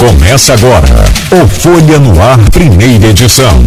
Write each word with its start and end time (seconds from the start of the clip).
Começa 0.00 0.54
agora 0.54 1.04
o 1.30 1.46
Folha 1.46 1.98
no 1.98 2.18
Ar, 2.22 2.38
primeira 2.50 3.08
edição. 3.08 3.62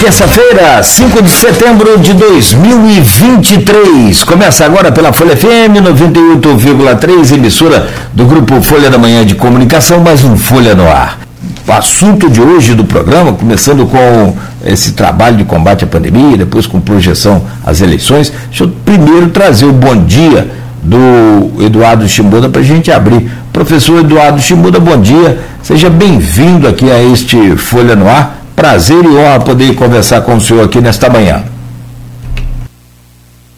Terça-feira, 0.00 0.82
5 0.82 1.22
de 1.22 1.30
setembro 1.30 1.96
de 2.00 2.12
2023. 2.12 4.24
Começa 4.24 4.64
agora 4.64 4.90
pela 4.90 5.12
Folha 5.12 5.36
FM 5.36 5.78
98,3, 5.80 7.34
emissora 7.34 7.88
do 8.12 8.24
grupo 8.24 8.60
Folha 8.60 8.90
da 8.90 8.98
Manhã 8.98 9.24
de 9.24 9.36
Comunicação, 9.36 10.00
mais 10.00 10.24
um 10.24 10.36
Folha 10.36 10.74
no 10.74 10.88
Ar. 10.88 11.20
O 11.68 11.72
assunto 11.72 12.28
de 12.28 12.40
hoje 12.40 12.74
do 12.74 12.84
programa, 12.84 13.32
começando 13.32 13.86
com 13.86 14.36
esse 14.66 14.94
trabalho 14.94 15.36
de 15.36 15.44
combate 15.44 15.84
à 15.84 15.86
pandemia, 15.86 16.36
depois 16.36 16.66
com 16.66 16.80
projeção 16.80 17.44
às 17.64 17.80
eleições, 17.80 18.32
deixa 18.48 18.64
eu 18.64 18.72
primeiro 18.84 19.28
trazer 19.28 19.66
o 19.66 19.72
bom 19.72 20.04
dia 20.04 20.58
do 20.82 21.62
Eduardo 21.62 22.08
Chimuda 22.08 22.48
para 22.48 22.60
a 22.60 22.64
gente 22.64 22.90
abrir. 22.90 23.30
Professor 23.52 24.00
Eduardo 24.00 24.40
Chimuda, 24.40 24.80
bom 24.80 25.00
dia. 25.00 25.38
Seja 25.62 25.90
bem-vindo 25.90 26.66
aqui 26.66 26.90
a 26.90 27.02
este 27.02 27.56
Folha 27.56 27.94
no 27.94 28.08
Ar. 28.08 28.38
Prazer 28.56 29.04
e 29.04 29.08
honra 29.08 29.40
poder 29.40 29.74
conversar 29.74 30.22
com 30.22 30.36
o 30.36 30.40
senhor 30.40 30.64
aqui 30.64 30.80
nesta 30.80 31.08
manhã. 31.08 31.44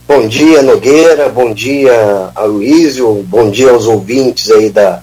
Bom 0.06 0.28
dia, 0.28 0.62
Nogueira. 0.62 1.28
Bom 1.28 1.52
dia, 1.52 2.30
Aloysio. 2.34 3.24
Bom 3.28 3.50
dia 3.50 3.70
aos 3.70 3.86
ouvintes 3.86 4.50
aí 4.50 4.70
da, 4.70 5.00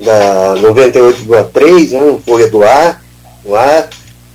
da 0.00 0.54
98,3, 0.56 1.90
né, 1.90 2.18
Folha 2.26 2.48
do 2.50 2.62
Ar. 2.62 3.02
No 3.44 3.54
ar. 3.54 3.88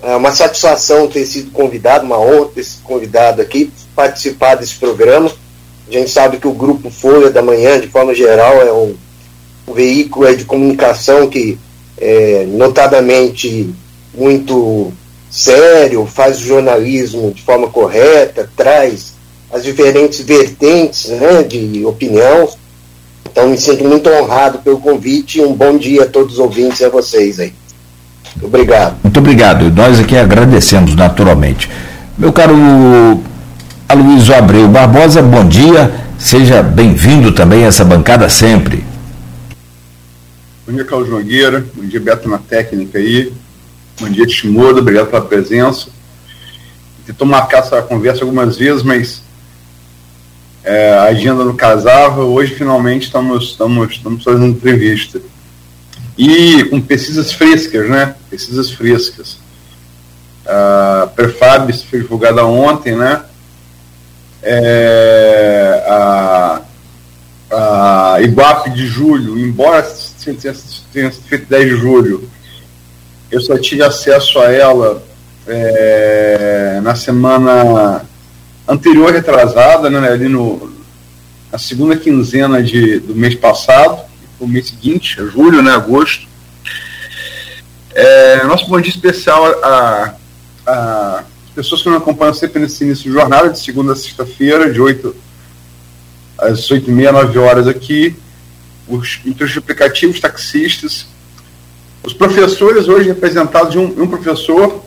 É 0.03 0.15
uma 0.15 0.31
satisfação 0.31 1.07
ter 1.07 1.25
sido 1.25 1.51
convidado, 1.51 2.05
uma 2.05 2.19
honra 2.19 2.49
ter 2.53 2.63
sido 2.63 2.83
convidado 2.83 3.41
aqui, 3.41 3.71
participar 3.95 4.55
desse 4.55 4.75
programa. 4.75 5.31
A 5.89 5.93
gente 5.93 6.09
sabe 6.09 6.37
que 6.37 6.47
o 6.47 6.53
grupo 6.53 6.89
Folha 6.89 7.29
da 7.29 7.41
Manhã, 7.41 7.79
de 7.79 7.87
forma 7.87 8.13
geral, 8.13 8.61
é 8.61 8.71
um, 8.73 8.95
um 9.67 9.73
veículo 9.73 10.35
de 10.35 10.43
comunicação 10.43 11.29
que, 11.29 11.57
é, 11.97 12.45
notadamente, 12.49 13.73
muito 14.13 14.91
sério, 15.29 16.05
faz 16.05 16.39
o 16.39 16.45
jornalismo 16.45 17.31
de 17.31 17.41
forma 17.41 17.67
correta, 17.67 18.49
traz 18.55 19.13
as 19.51 19.63
diferentes 19.63 20.19
vertentes 20.21 21.09
né, 21.09 21.43
de 21.43 21.85
opinião. 21.85 22.49
Então, 23.31 23.49
me 23.49 23.57
sinto 23.57 23.83
muito 23.83 24.09
honrado 24.09 24.59
pelo 24.59 24.79
convite 24.79 25.39
e 25.39 25.41
um 25.41 25.53
bom 25.53 25.77
dia 25.77 26.03
a 26.03 26.07
todos 26.07 26.33
os 26.33 26.39
ouvintes 26.39 26.81
e 26.81 26.85
a 26.85 26.89
vocês 26.89 27.39
aí. 27.39 27.53
Obrigado. 28.41 28.97
Muito 29.03 29.19
obrigado. 29.19 29.71
Nós 29.71 29.99
aqui 29.99 30.17
agradecemos, 30.17 30.95
naturalmente. 30.95 31.69
Meu 32.17 32.33
caro 32.33 32.55
Aloysio 33.89 34.35
Abreu 34.35 34.67
Barbosa, 34.67 35.21
bom 35.21 35.47
dia. 35.47 35.89
Seja 36.19 36.61
bem-vindo 36.61 37.31
também 37.31 37.63
a 37.63 37.67
essa 37.67 37.85
bancada 37.85 38.27
sempre. 38.27 38.83
Bom 40.67 40.73
dia, 40.73 40.83
Carlos 40.83 41.09
Nogueira. 41.09 41.65
Bom 41.73 41.85
dia, 41.85 41.97
Beto 41.97 42.27
na 42.27 42.37
técnica 42.37 42.97
aí. 42.97 43.31
Bom 43.97 44.09
dia, 44.09 44.25
Timodo. 44.25 44.79
Obrigado 44.79 45.07
pela 45.07 45.21
presença. 45.21 45.87
Tentou 47.05 47.25
marcar 47.25 47.59
essa 47.59 47.81
conversa 47.81 48.25
algumas 48.25 48.57
vezes, 48.57 48.83
mas 48.83 49.23
é, 50.65 50.91
a 50.95 51.03
agenda 51.03 51.45
não 51.45 51.55
casava. 51.55 52.23
Hoje, 52.23 52.55
finalmente, 52.55 53.03
estamos, 53.03 53.51
estamos, 53.51 53.89
estamos 53.89 54.21
fazendo 54.21 54.47
entrevista. 54.47 55.21
E 56.17 56.65
com 56.65 56.81
pesquisas 56.81 57.31
frescas, 57.31 57.89
né? 57.89 58.15
Pesquisas 58.29 58.69
frescas. 58.69 59.37
A 60.45 61.07
Prefab 61.15 61.71
foi 61.89 62.01
divulgada 62.01 62.45
ontem, 62.45 62.93
né? 62.93 63.21
É, 64.43 65.83
a, 65.87 66.61
a 67.51 68.21
Iguape 68.21 68.69
de 68.71 68.85
julho, 68.85 69.37
embora 69.39 69.81
tenha 70.23 70.53
sido 70.53 71.23
feito 71.27 71.49
10 71.49 71.69
de 71.69 71.75
julho, 71.77 72.29
eu 73.31 73.41
só 73.41 73.57
tive 73.57 73.83
acesso 73.83 74.39
a 74.39 74.51
ela 74.51 75.03
é, 75.47 76.79
na 76.81 76.95
semana 76.95 78.05
anterior 78.67 79.11
retrasada, 79.11 79.89
né, 79.89 80.09
ali 80.09 80.27
no, 80.27 80.71
na 81.51 81.57
segunda 81.57 81.95
quinzena 81.95 82.61
de, 82.61 82.99
do 82.99 83.15
mês 83.15 83.35
passado, 83.35 84.01
o 84.39 84.47
mês 84.47 84.67
seguinte, 84.67 85.15
julho, 85.31 85.61
né, 85.61 85.71
agosto. 85.71 86.27
É, 87.93 88.43
nosso 88.43 88.67
bom 88.67 88.79
dia 88.79 88.91
especial 88.91 89.45
a, 89.63 90.13
a 90.67 91.23
pessoas 91.57 91.81
que 91.81 91.89
não 91.89 91.97
acompanham 91.97 92.35
sempre 92.35 92.59
nesse 92.59 92.83
início 92.83 93.05
de 93.05 93.11
jornada, 93.11 93.49
de 93.49 93.57
segunda 93.57 93.93
a 93.93 93.95
sexta-feira, 93.95 94.71
de 94.71 94.79
8 94.79 95.15
às 96.37 96.69
8 96.69 96.87
e 96.87 96.93
meia, 96.93 97.11
9 97.11 97.39
horas 97.39 97.67
aqui, 97.67 98.15
os, 98.87 99.19
entre 99.25 99.43
os 99.43 99.57
aplicativos, 99.57 100.19
taxistas, 100.19 101.07
os 102.03 102.13
professores 102.13 102.87
hoje 102.87 103.07
representados 103.07 103.71
de 103.71 103.79
um, 103.79 104.03
um 104.03 104.07
professor, 104.07 104.83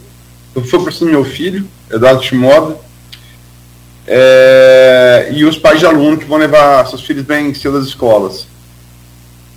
eu 0.54 0.64
fui 0.64 0.78
professor 0.78 1.06
do 1.06 1.10
meu 1.10 1.24
filho, 1.24 1.66
Eduardo 1.90 2.22
Timoda, 2.22 2.78
é, 4.06 5.30
e 5.32 5.44
os 5.44 5.58
pais 5.58 5.80
de 5.80 5.86
aluno 5.86 6.18
que 6.18 6.24
vão 6.24 6.38
levar 6.38 6.86
seus 6.86 7.02
filhos 7.02 7.24
bem 7.24 7.52
cedo 7.52 7.78
às 7.78 7.86
escolas. 7.86 8.46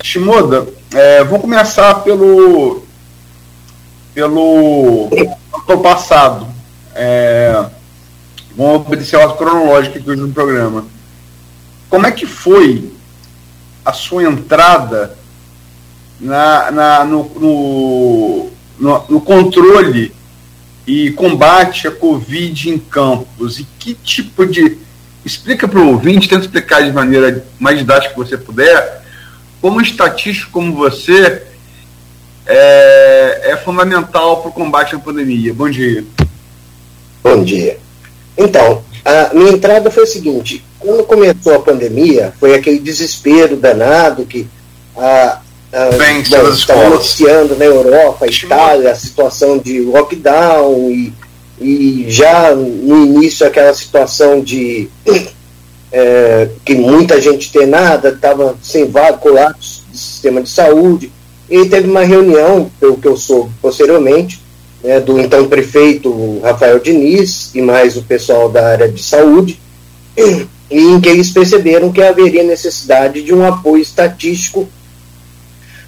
Timoda, 0.01 0.67
é, 0.91 1.23
vamos 1.23 1.41
começar 1.41 1.93
pelo 2.03 2.81
pelo, 4.15 5.09
pelo 5.67 5.81
passado. 5.81 6.52
É, 6.95 7.65
vamos 8.55 8.85
obedecer 8.87 9.15
a 9.15 9.21
ordem 9.21 9.37
cronológica 9.37 9.99
aqui 9.99 10.09
hoje 10.09 10.21
no 10.21 10.31
programa. 10.31 10.85
Como 11.89 12.05
é 12.05 12.11
que 12.11 12.25
foi 12.25 12.91
a 13.85 13.93
sua 13.93 14.23
entrada 14.23 15.17
na, 16.19 16.71
na 16.71 17.05
no, 17.05 17.23
no, 17.35 18.51
no, 18.79 19.05
no 19.09 19.21
controle 19.21 20.13
e 20.85 21.11
combate 21.11 21.87
à 21.87 21.91
Covid 21.91 22.69
em 22.69 22.77
campos? 22.77 23.59
E 23.59 23.67
que 23.79 23.93
tipo 23.93 24.45
de. 24.45 24.77
Explica 25.25 25.69
para 25.69 25.79
o 25.79 25.87
ouvinte, 25.87 26.27
tenta 26.27 26.43
explicar 26.43 26.83
de 26.83 26.91
maneira 26.91 27.45
mais 27.57 27.77
didática 27.77 28.13
que 28.13 28.19
você 28.19 28.37
puder, 28.37 29.01
como 29.61 29.77
um 29.77 29.81
estatístico 29.81 30.51
como 30.51 30.73
você 30.73 31.43
é, 32.45 33.51
é 33.51 33.57
fundamental 33.57 34.41
para 34.41 34.49
o 34.49 34.53
combate 34.53 34.95
à 34.95 34.99
pandemia. 34.99 35.53
Bom 35.53 35.69
dia. 35.69 36.03
Bom 37.23 37.41
dia. 37.41 37.77
Então, 38.37 38.83
a 39.05 39.33
minha 39.33 39.53
entrada 39.53 39.89
foi 39.89 40.03
o 40.03 40.07
seguinte: 40.07 40.63
quando 40.77 41.03
começou 41.03 41.55
a 41.55 41.59
pandemia, 41.59 42.33
foi 42.39 42.53
aquele 42.53 42.79
desespero 42.79 43.55
danado 43.55 44.25
que 44.25 44.45
a, 44.97 45.39
a, 45.71 45.89
estava 46.49 46.89
noticiando 46.89 47.55
na 47.55 47.65
Europa, 47.65 48.27
Itália, 48.27 48.91
a 48.91 48.95
situação 48.95 49.57
de 49.57 49.79
lockdown 49.79 50.91
e, 50.91 51.13
e 51.59 52.05
já 52.09 52.53
no 52.53 53.05
início 53.05 53.47
aquela 53.47 53.73
situação 53.73 54.41
de 54.41 54.89
é, 55.91 56.49
que 56.65 56.75
muita 56.75 57.21
gente 57.21 57.51
tem 57.51 57.65
nada, 57.65 58.09
estava 58.09 58.55
sem 58.61 58.89
vaga, 58.89 59.17
colapso 59.17 59.83
do 59.89 59.97
sistema 59.97 60.41
de 60.41 60.49
saúde. 60.49 61.09
E 61.49 61.65
teve 61.69 61.89
uma 61.89 62.03
reunião, 62.03 62.69
pelo 62.79 62.97
que 62.97 63.07
eu 63.07 63.15
soube 63.15 63.51
posteriormente, 63.61 64.42
né, 64.83 64.99
do 64.99 65.19
então 65.19 65.47
prefeito 65.47 66.39
Rafael 66.41 66.79
Diniz 66.79 67.51
e 67.55 67.61
mais 67.61 67.95
o 67.95 68.03
pessoal 68.03 68.49
da 68.49 68.67
área 68.67 68.89
de 68.89 69.01
saúde, 69.01 69.59
e 70.17 70.77
em 70.77 70.99
que 70.99 71.09
eles 71.09 71.31
perceberam 71.31 71.91
que 71.91 72.01
haveria 72.01 72.43
necessidade 72.43 73.23
de 73.23 73.33
um 73.33 73.45
apoio 73.45 73.81
estatístico 73.81 74.67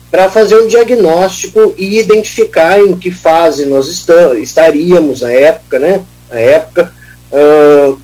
para 0.10 0.30
fazer 0.30 0.56
um 0.56 0.68
diagnóstico 0.68 1.74
e 1.78 2.00
identificar 2.00 2.80
em 2.80 2.96
que 2.96 3.12
fase 3.12 3.66
nós 3.66 4.06
estaríamos 4.38 5.22
na 5.22 5.32
época, 5.32 5.78
né, 5.78 6.02
na 6.32 6.40
época, 6.40 6.94
uh, 7.32 8.00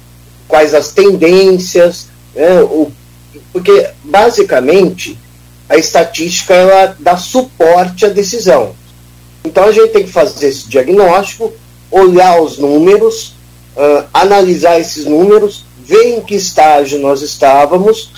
quais 0.48 0.74
as 0.74 0.92
tendências, 0.92 2.08
né, 2.36 2.62
o, 2.64 2.92
porque 3.54 3.88
basicamente 4.04 5.18
a 5.70 5.78
estatística 5.78 6.54
ela 6.54 6.96
dá 7.00 7.16
suporte 7.16 8.06
à 8.06 8.10
decisão. 8.10 8.76
Então 9.44 9.66
a 9.66 9.72
gente 9.72 9.90
tem 9.90 10.04
que 10.04 10.12
fazer 10.12 10.48
esse 10.48 10.68
diagnóstico, 10.70 11.52
olhar 11.90 12.42
os 12.42 12.58
números, 12.58 13.36
uh, 13.76 14.06
analisar 14.14 14.80
esses 14.80 15.06
números, 15.06 15.66
ver 15.84 16.16
em 16.16 16.22
que 16.22 16.36
estágio 16.36 17.00
nós 17.00 17.22
estávamos 17.22 18.12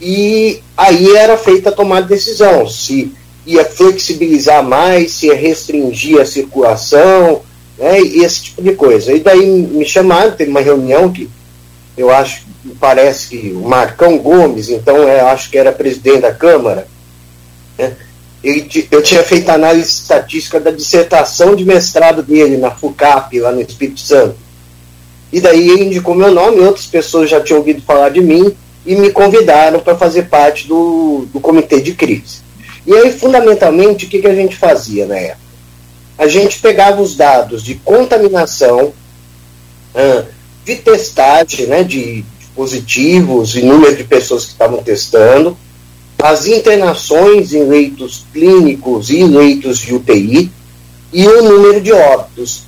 e 0.00 0.60
aí 0.76 1.16
era 1.16 1.36
feita 1.36 1.70
a 1.70 1.72
tomada 1.72 2.02
de 2.02 2.08
decisão, 2.08 2.68
se 2.68 3.12
ia 3.46 3.64
flexibilizar 3.64 4.62
mais, 4.62 5.12
se 5.12 5.26
ia 5.26 5.34
restringir 5.34 6.20
a 6.20 6.26
circulação, 6.26 7.42
né, 7.78 8.00
esse 8.00 8.44
tipo 8.44 8.62
de 8.62 8.72
coisa. 8.74 9.12
E 9.12 9.20
daí 9.20 9.46
me 9.46 9.84
chamaram, 9.84 10.32
teve 10.32 10.50
uma 10.50 10.60
reunião 10.60 11.12
que 11.12 11.28
eu 11.96 12.10
acho, 12.10 12.42
parece 12.80 13.28
que 13.28 13.52
o 13.52 13.62
Marcão 13.68 14.18
Gomes, 14.18 14.68
então 14.68 15.08
é, 15.08 15.20
acho 15.20 15.50
que 15.50 15.58
era 15.58 15.72
presidente 15.72 16.20
da 16.20 16.34
Câmara, 16.34 16.86
né, 17.78 17.96
eu 18.90 19.02
tinha 19.02 19.22
feito 19.22 19.48
análise 19.48 19.88
estatística 19.88 20.60
da 20.60 20.70
dissertação 20.70 21.56
de 21.56 21.64
mestrado 21.64 22.22
dele 22.22 22.58
na 22.58 22.70
FUCAP, 22.70 23.40
lá 23.40 23.50
no 23.50 23.62
Espírito 23.62 24.00
Santo. 24.00 24.36
E 25.32 25.40
daí 25.40 25.68
ele 25.68 25.84
indicou 25.84 26.14
meu 26.14 26.30
nome, 26.30 26.60
outras 26.60 26.86
pessoas 26.86 27.30
já 27.30 27.40
tinham 27.40 27.60
ouvido 27.60 27.80
falar 27.82 28.10
de 28.10 28.20
mim, 28.20 28.54
e 28.84 28.94
me 28.94 29.10
convidaram 29.10 29.80
para 29.80 29.96
fazer 29.96 30.24
parte 30.24 30.68
do, 30.68 31.26
do 31.32 31.40
comitê 31.40 31.80
de 31.80 31.94
crise. 31.94 32.44
E 32.86 32.94
aí, 32.94 33.12
fundamentalmente, 33.12 34.04
o 34.04 34.08
que, 34.08 34.20
que 34.20 34.26
a 34.26 34.34
gente 34.34 34.56
fazia 34.56 35.06
na 35.06 35.16
época? 35.16 35.44
A 36.18 36.28
gente 36.28 36.60
pegava 36.60 37.00
os 37.00 37.16
dados 37.16 37.62
de 37.62 37.76
contaminação, 37.76 38.92
de 40.64 40.76
testagem, 40.76 41.66
né, 41.66 41.82
de 41.82 42.24
positivos 42.54 43.56
e 43.56 43.62
número 43.62 43.96
de 43.96 44.04
pessoas 44.04 44.44
que 44.44 44.52
estavam 44.52 44.82
testando, 44.82 45.56
as 46.22 46.46
internações 46.46 47.52
em 47.52 47.64
leitos 47.64 48.24
clínicos 48.32 49.10
e 49.10 49.24
leitos 49.24 49.78
de 49.78 49.94
UTI 49.94 50.50
e 51.12 51.26
o 51.26 51.42
número 51.42 51.80
de 51.80 51.92
óbitos. 51.92 52.64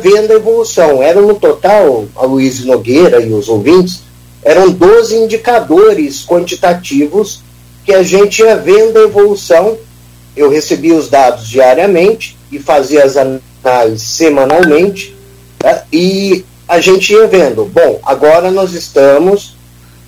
Vendo 0.00 0.32
a 0.32 0.34
evolução. 0.34 1.02
Eram 1.02 1.22
no 1.26 1.34
total, 1.34 2.06
a 2.16 2.24
Luiz 2.24 2.64
Nogueira 2.64 3.20
e 3.20 3.32
os 3.32 3.48
ouvintes, 3.48 4.02
eram 4.42 4.70
12 4.70 5.16
indicadores 5.16 6.24
quantitativos 6.26 7.42
que 7.84 7.92
a 7.92 8.02
gente 8.02 8.42
ia 8.42 8.56
vendo 8.56 8.98
a 8.98 9.02
evolução. 9.02 9.78
Eu 10.36 10.50
recebia 10.50 10.96
os 10.96 11.08
dados 11.08 11.48
diariamente 11.48 12.36
e 12.50 12.58
fazia 12.58 13.04
as 13.04 13.16
análises 13.16 14.08
semanalmente, 14.08 15.16
né? 15.62 15.82
e 15.92 16.44
a 16.66 16.80
gente 16.80 17.12
ia 17.12 17.26
vendo. 17.26 17.64
Bom, 17.66 18.00
agora 18.04 18.50
nós 18.50 18.72
estamos 18.72 19.56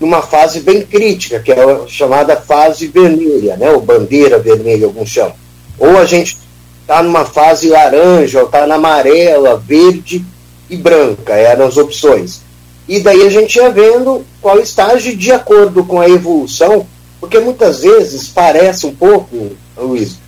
numa 0.01 0.23
fase 0.23 0.61
bem 0.61 0.83
crítica, 0.83 1.41
que 1.41 1.53
é 1.53 1.63
a 1.63 1.87
chamada 1.87 2.37
fase 2.37 2.87
vermelha, 2.87 3.57
né? 3.57 3.71
ou 3.71 3.81
bandeira 3.81 4.39
vermelha, 4.39 4.87
alguns 4.87 5.09
chamam. 5.09 5.35
Ou 5.79 5.99
a 5.99 6.05
gente 6.05 6.39
está 6.81 7.03
numa 7.03 7.25
fase 7.25 7.69
laranja, 7.69 8.41
ou 8.41 8.47
está 8.47 8.67
na 8.67 8.75
amarela, 8.75 9.57
verde 9.57 10.25
e 10.69 10.77
branca, 10.77 11.35
eram 11.35 11.67
as 11.67 11.77
opções. 11.77 12.43
E 12.87 13.01
daí 13.01 13.27
a 13.27 13.31
gente 13.31 13.57
ia 13.57 13.71
vendo 13.71 14.25
qual 14.43 14.61
estágio 14.61 15.17
de 15.17 15.33
acordo 15.33 15.85
com 15.85 16.01
a 16.01 16.09
evolução, 16.09 16.87
porque 17.19 17.39
muitas 17.39 17.81
vezes 17.81 18.29
parece 18.29 18.87
um 18.87 18.95
pouco, 18.95 19.53
Luiz, 19.77 20.19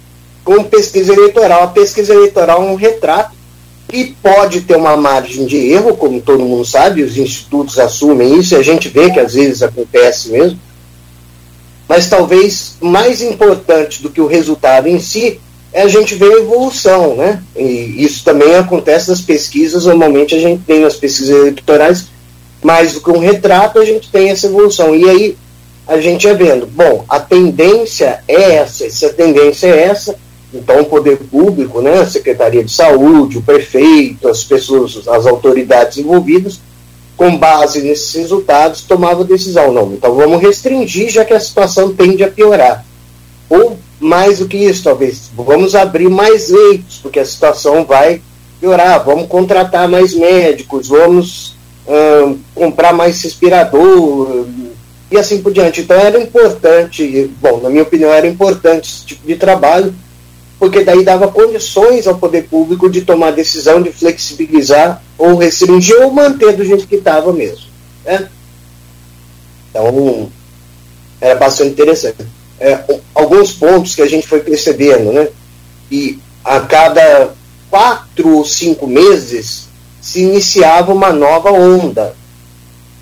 com 0.43 0.65
pesquisa 0.65 1.12
eleitoral. 1.12 1.65
A 1.65 1.69
pesquisa 1.69 2.15
eleitoral 2.15 2.62
é 2.62 2.71
um 2.71 2.75
retrato 2.77 3.36
que 3.88 4.17
pode 4.23 4.62
ter 4.62 4.77
uma 4.77 4.97
margem 4.97 5.47
de 5.47 5.56
erro, 5.56 5.97
como 5.97 6.21
todo 6.21 6.44
mundo 6.44 6.65
sabe, 6.65 7.03
os 7.03 7.17
institutos 7.17 7.79
assumem 7.79 8.38
isso 8.38 8.55
e 8.55 8.59
a 8.59 8.62
gente 8.62 8.88
vê 8.88 9.11
que 9.11 9.21
às 9.21 9.35
vezes 9.35 9.62
acontece 9.62 10.31
mesmo. 10.31 10.59
Mas 11.88 12.09
talvez 12.09 12.77
mais 12.81 13.23
importante 13.23 14.03
do 14.03 14.11
que 14.11 14.21
o 14.21 14.27
resultado 14.27 14.88
em 14.88 14.99
si 14.99 15.41
é 15.73 15.83
a 15.83 15.88
gente 15.88 16.15
ver 16.15 16.33
a 16.33 16.38
evolução, 16.38 17.15
né? 17.15 17.43
E 17.55 18.05
isso 18.05 18.25
também 18.25 18.56
acontece 18.56 19.09
nas 19.09 19.21
pesquisas, 19.21 19.85
normalmente 19.85 20.35
a 20.35 20.38
gente 20.38 20.62
tem 20.65 20.81
nas 20.81 20.97
pesquisas 20.97 21.37
eleitorais 21.37 22.06
mais 22.62 22.94
do 22.94 23.00
que 23.00 23.11
um 23.11 23.19
retrato, 23.19 23.79
a 23.79 23.85
gente 23.85 24.11
tem 24.11 24.31
essa 24.31 24.47
evolução. 24.47 24.97
E 24.97 25.09
aí 25.09 25.37
a 25.87 26.00
gente 26.00 26.27
é 26.27 26.35
vendo, 26.35 26.67
bom, 26.67 27.05
a 27.09 27.21
tendência 27.21 28.21
é 28.27 28.56
essa, 28.56 28.91
se 28.91 29.06
a 29.06 29.12
tendência 29.12 29.69
é 29.69 29.85
essa, 29.85 30.17
então 30.53 30.81
o 30.81 30.87
poder 30.87 31.19
público, 31.19 31.81
né, 31.81 32.01
a 32.01 32.07
Secretaria 32.07 32.65
de 32.65 32.73
Saúde, 32.73 33.39
o 33.39 33.43
prefeito, 33.43 34.29
as 34.29 34.45
pessoas, 34.45 35.07
as 35.09 35.27
autoridades 35.27 35.99
envolvidas, 35.99 36.61
com 37.17 37.37
base 37.37 37.83
nesses 37.83 38.15
resultados, 38.15 38.83
tomava 38.83 39.25
decisão. 39.25 39.73
Não, 39.73 39.93
então 39.93 40.15
vamos 40.15 40.41
restringir, 40.41 41.11
já 41.11 41.25
que 41.25 41.33
a 41.33 41.41
situação 41.41 41.95
tende 41.95 42.23
a 42.23 42.31
piorar. 42.31 42.85
Ou 43.49 43.79
mais 43.99 44.39
do 44.39 44.47
que 44.47 44.59
isso, 44.59 44.85
talvez, 44.85 45.31
vamos 45.35 45.75
abrir 45.75 46.11
mais 46.11 46.51
leitos, 46.51 46.99
porque 46.99 47.19
a 47.19 47.25
situação 47.25 47.85
vai 47.85 48.21
piorar, 48.61 49.03
vamos 49.05 49.29
contratar 49.29 49.89
mais 49.89 50.15
médicos, 50.15 50.89
vamos 50.89 51.57
hum, 51.89 52.39
comprar 52.55 52.93
mais 52.93 53.23
respirador, 53.23 54.47
e 55.11 55.17
assim 55.17 55.41
por 55.41 55.53
diante. 55.53 55.81
Então 55.81 55.97
era 55.97 56.21
importante, 56.21 57.31
bom, 57.41 57.61
na 57.61 57.71
minha 57.71 57.83
opinião, 57.83 58.11
era 58.11 58.27
importante 58.27 58.91
esse 58.91 59.07
tipo 59.07 59.27
de 59.27 59.37
trabalho, 59.37 59.95
porque 60.58 60.82
daí 60.82 61.05
dava 61.05 61.29
condições 61.29 62.06
ao 62.06 62.17
poder 62.17 62.49
público 62.49 62.88
de 62.88 63.03
tomar 63.03 63.32
decisão 63.32 63.82
de 63.82 63.93
flexibilizar 63.93 65.03
ou 65.19 65.37
restringir 65.37 66.00
ou 66.03 66.11
manter 66.11 66.55
do 66.56 66.64
jeito 66.64 66.87
que 66.87 66.97
estava 66.97 67.32
mesmo. 67.32 67.67
Né? 68.05 68.29
Então, 69.70 70.31
era 71.20 71.35
bastante 71.35 71.70
interessante. 71.73 72.26
É, 72.58 72.82
alguns 73.14 73.53
pontos 73.53 73.94
que 73.94 74.00
a 74.00 74.08
gente 74.08 74.26
foi 74.26 74.41
percebendo, 74.41 75.12
né? 75.12 75.29
E 75.91 76.19
a 76.43 76.61
cada 76.61 77.35
quatro 77.69 78.37
ou 78.37 78.44
cinco 78.44 78.87
meses 78.87 79.69
se 80.00 80.23
iniciava 80.23 80.94
uma 80.94 81.12
nova 81.12 81.52
onda. 81.52 82.17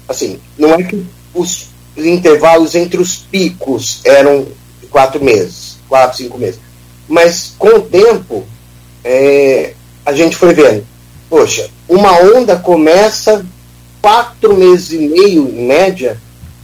Assim, 0.08 0.40
não 0.58 0.74
é 0.74 0.82
que 0.82 1.06
os 1.32 1.68
intervalos 1.96 2.74
entre 2.74 3.00
os 3.00 3.16
picos 3.16 4.00
eram 4.04 4.48
quatro 4.90 5.22
meses, 5.22 5.78
quatro, 5.88 6.16
cinco 6.16 6.36
meses 6.36 6.63
mas 7.08 7.54
com 7.58 7.68
o 7.68 7.80
tempo, 7.82 8.44
é, 9.02 9.74
a 10.04 10.12
gente 10.12 10.36
foi 10.36 10.54
vendo, 10.54 10.84
poxa, 11.28 11.68
uma 11.88 12.12
onda 12.36 12.56
começa 12.56 13.44
quatro 14.00 14.56
meses 14.56 14.92
e 14.92 14.98
meio, 14.98 15.48
em 15.48 15.66
média, 15.66 16.18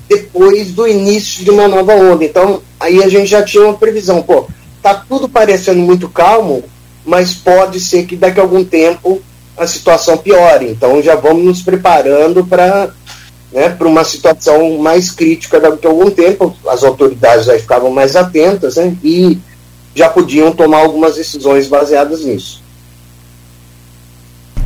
depois 0.09 0.73
do 0.73 0.87
início 0.87 1.45
de 1.45 1.51
uma 1.51 1.69
nova 1.69 1.95
onda. 1.95 2.25
Então, 2.25 2.63
aí 2.79 3.03
a 3.03 3.09
gente 3.09 3.27
já 3.27 3.43
tinha 3.43 3.65
uma 3.65 3.79
previsão, 3.79 4.23
pô, 4.23 4.47
tá 4.83 4.95
tudo 4.95 5.29
parecendo 5.29 5.81
muito 5.81 6.09
calmo, 6.09 6.65
mas 7.05 7.33
pode 7.33 7.81
ser 7.81 8.07
que 8.07 8.17
daqui 8.17 8.41
a 8.41 8.43
algum 8.43 8.65
tempo 8.65 9.23
a 9.57 9.67
situação 9.67 10.17
piore. 10.17 10.69
Então, 10.69 11.03
já 11.03 11.15
vamos 11.15 11.45
nos 11.45 11.63
preparando 11.63 12.45
para 12.45 12.91
né, 13.53 13.69
para 13.69 13.89
uma 13.89 14.05
situação 14.05 14.79
mais 14.79 15.11
crítica 15.11 15.59
daqui 15.59 15.87
a 15.87 15.91
algum 15.91 16.11
tempo. 16.11 16.55
As 16.67 16.85
autoridades 16.85 17.47
já 17.47 17.59
ficavam 17.59 17.91
mais 17.91 18.17
atentas 18.17 18.77
né, 18.77 18.97
e 19.03 19.39
já 19.95 20.09
podiam 20.09 20.53
tomar 20.53 20.79
algumas 20.79 21.17
decisões 21.17 21.67
baseadas 21.67 22.25
nisso. 22.25 22.63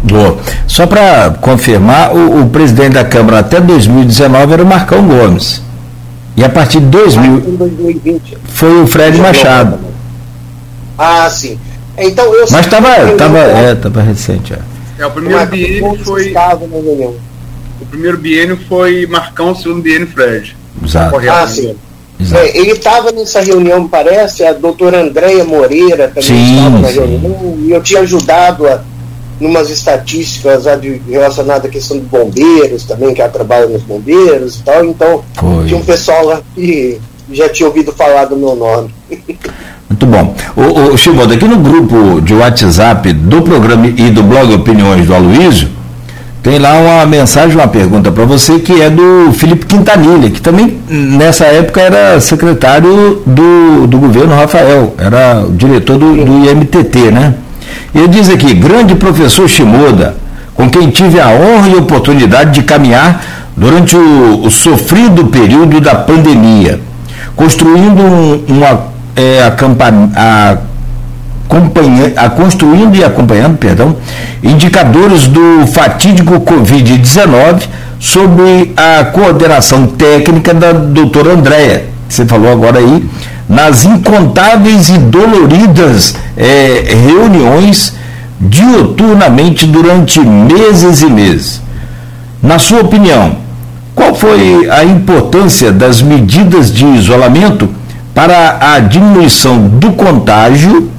Boa. 0.02 0.38
Só 0.66 0.86
para 0.86 1.30
confirmar, 1.40 2.14
o, 2.14 2.42
o, 2.42 2.50
presidente 2.50 2.92
da 2.92 3.04
Câmara 3.04 3.38
até 3.38 3.60
2019 3.60 4.52
era 4.52 4.62
o 4.62 4.66
Marcão 4.66 5.06
Gomes. 5.06 5.62
E 6.36 6.44
a 6.44 6.48
partir 6.48 6.80
de 6.80 6.86
2000, 6.86 7.40
2020, 7.56 8.38
foi 8.44 8.82
o 8.82 8.86
Fred 8.86 9.18
Machado. 9.18 9.78
Ah, 10.98 11.28
sim. 11.30 11.58
Então 11.96 12.34
eu 12.34 12.46
Mas 12.50 12.66
estava 12.66 13.12
tava, 13.16 13.38
é, 13.38 13.74
tava 13.74 14.02
recente. 14.02 14.52
É, 14.52 14.58
é 14.98 15.06
o 15.06 15.10
primeiro 15.10 15.46
biênio 15.46 16.04
foi. 16.04 16.34
O 17.80 17.86
primeiro 17.86 18.18
biênio 18.18 18.58
foi 18.68 19.06
Marcão, 19.06 19.52
o 19.52 19.56
segundo 19.56 19.80
biênio 19.80 20.08
Fred. 20.08 20.56
Exato. 20.84 21.16
Ah, 21.30 21.46
sim. 21.46 21.76
É, 22.32 22.56
ele 22.56 22.72
estava 22.72 23.10
nessa 23.12 23.40
reunião, 23.40 23.88
parece, 23.88 24.44
a 24.44 24.52
doutora 24.52 25.02
Andréia 25.02 25.44
Moreira 25.44 26.08
também 26.08 26.22
Sim, 26.22 26.56
estava 26.56 26.78
na 26.78 26.88
reunião, 26.88 27.56
e 27.58 27.70
eu 27.70 27.82
tinha 27.82 28.00
ajudado 28.00 28.66
a, 28.66 28.80
numas 29.40 29.68
estatísticas 29.68 30.64
relacionadas 31.08 31.64
à 31.66 31.68
questão 31.68 31.98
de 31.98 32.04
bombeiros 32.04 32.84
também, 32.84 33.12
que 33.12 33.20
ela 33.20 33.30
trabalha 33.30 33.66
nos 33.66 33.82
bombeiros 33.82 34.56
e 34.56 34.62
tal, 34.62 34.84
então 34.84 35.24
Foi. 35.34 35.66
tinha 35.66 35.78
um 35.78 35.84
pessoal 35.84 36.24
lá 36.24 36.40
que 36.54 37.00
já 37.32 37.48
tinha 37.48 37.68
ouvido 37.68 37.92
falar 37.92 38.26
do 38.26 38.36
meu 38.36 38.54
nome. 38.54 38.94
Muito 39.88 40.06
bom. 40.06 40.34
O, 40.56 40.94
o 40.94 40.98
Chivaldo, 40.98 41.34
aqui 41.34 41.46
no 41.46 41.58
grupo 41.58 42.20
de 42.20 42.34
WhatsApp 42.34 43.12
do 43.12 43.42
programa 43.42 43.86
e 43.86 44.10
do 44.10 44.22
blog 44.22 44.52
Opiniões 44.54 45.06
do 45.06 45.14
Aloísio, 45.14 45.68
tem 46.44 46.58
lá 46.58 46.74
uma 46.74 47.06
mensagem, 47.06 47.56
uma 47.56 47.66
pergunta 47.66 48.12
para 48.12 48.26
você 48.26 48.58
que 48.58 48.82
é 48.82 48.90
do 48.90 49.32
Felipe 49.32 49.64
Quintanilha, 49.64 50.28
que 50.28 50.42
também 50.42 50.78
nessa 50.86 51.46
época 51.46 51.80
era 51.80 52.20
secretário 52.20 53.22
do, 53.24 53.86
do 53.86 53.96
governo 53.96 54.36
Rafael, 54.36 54.94
era 54.98 55.42
o 55.42 55.52
diretor 55.52 55.96
do, 55.96 56.14
do 56.22 56.44
IMTT, 56.44 57.10
né? 57.10 57.32
Ele 57.94 58.08
diz 58.08 58.28
aqui, 58.28 58.52
grande 58.52 58.94
professor 58.94 59.48
Shimoda, 59.48 60.16
com 60.54 60.68
quem 60.68 60.90
tive 60.90 61.18
a 61.18 61.28
honra 61.28 61.70
e 61.70 61.76
oportunidade 61.76 62.50
de 62.50 62.62
caminhar 62.62 63.24
durante 63.56 63.96
o, 63.96 64.44
o 64.44 64.50
sofrido 64.50 65.24
período 65.28 65.80
da 65.80 65.94
pandemia, 65.94 66.78
construindo 67.34 68.02
um, 68.02 68.44
uma 68.48 68.88
é, 69.16 69.44
acampa, 69.44 69.86
a 72.16 72.28
construindo 72.30 72.96
e 72.96 73.04
acompanhando, 73.04 73.56
perdão, 73.58 73.96
indicadores 74.42 75.26
do 75.26 75.66
fatídico 75.66 76.40
Covid-19 76.40 77.62
sob 78.00 78.72
a 78.76 79.04
coordenação 79.04 79.86
técnica 79.86 80.52
da 80.52 80.72
doutora 80.72 81.32
Andréia, 81.32 81.84
que 82.08 82.14
você 82.14 82.26
falou 82.26 82.50
agora 82.50 82.78
aí, 82.78 83.08
nas 83.48 83.84
incontáveis 83.84 84.88
e 84.88 84.98
doloridas 84.98 86.16
é, 86.36 86.94
reuniões 87.06 87.94
dioturnamente 88.40 89.66
durante 89.66 90.20
meses 90.20 91.02
e 91.02 91.06
meses. 91.06 91.62
Na 92.42 92.58
sua 92.58 92.80
opinião, 92.80 93.36
qual 93.94 94.14
foi 94.14 94.68
a 94.68 94.84
importância 94.84 95.70
das 95.70 96.02
medidas 96.02 96.72
de 96.72 96.84
isolamento 96.84 97.68
para 98.14 98.74
a 98.74 98.78
diminuição 98.80 99.66
do 99.68 99.92
contágio 99.92 100.90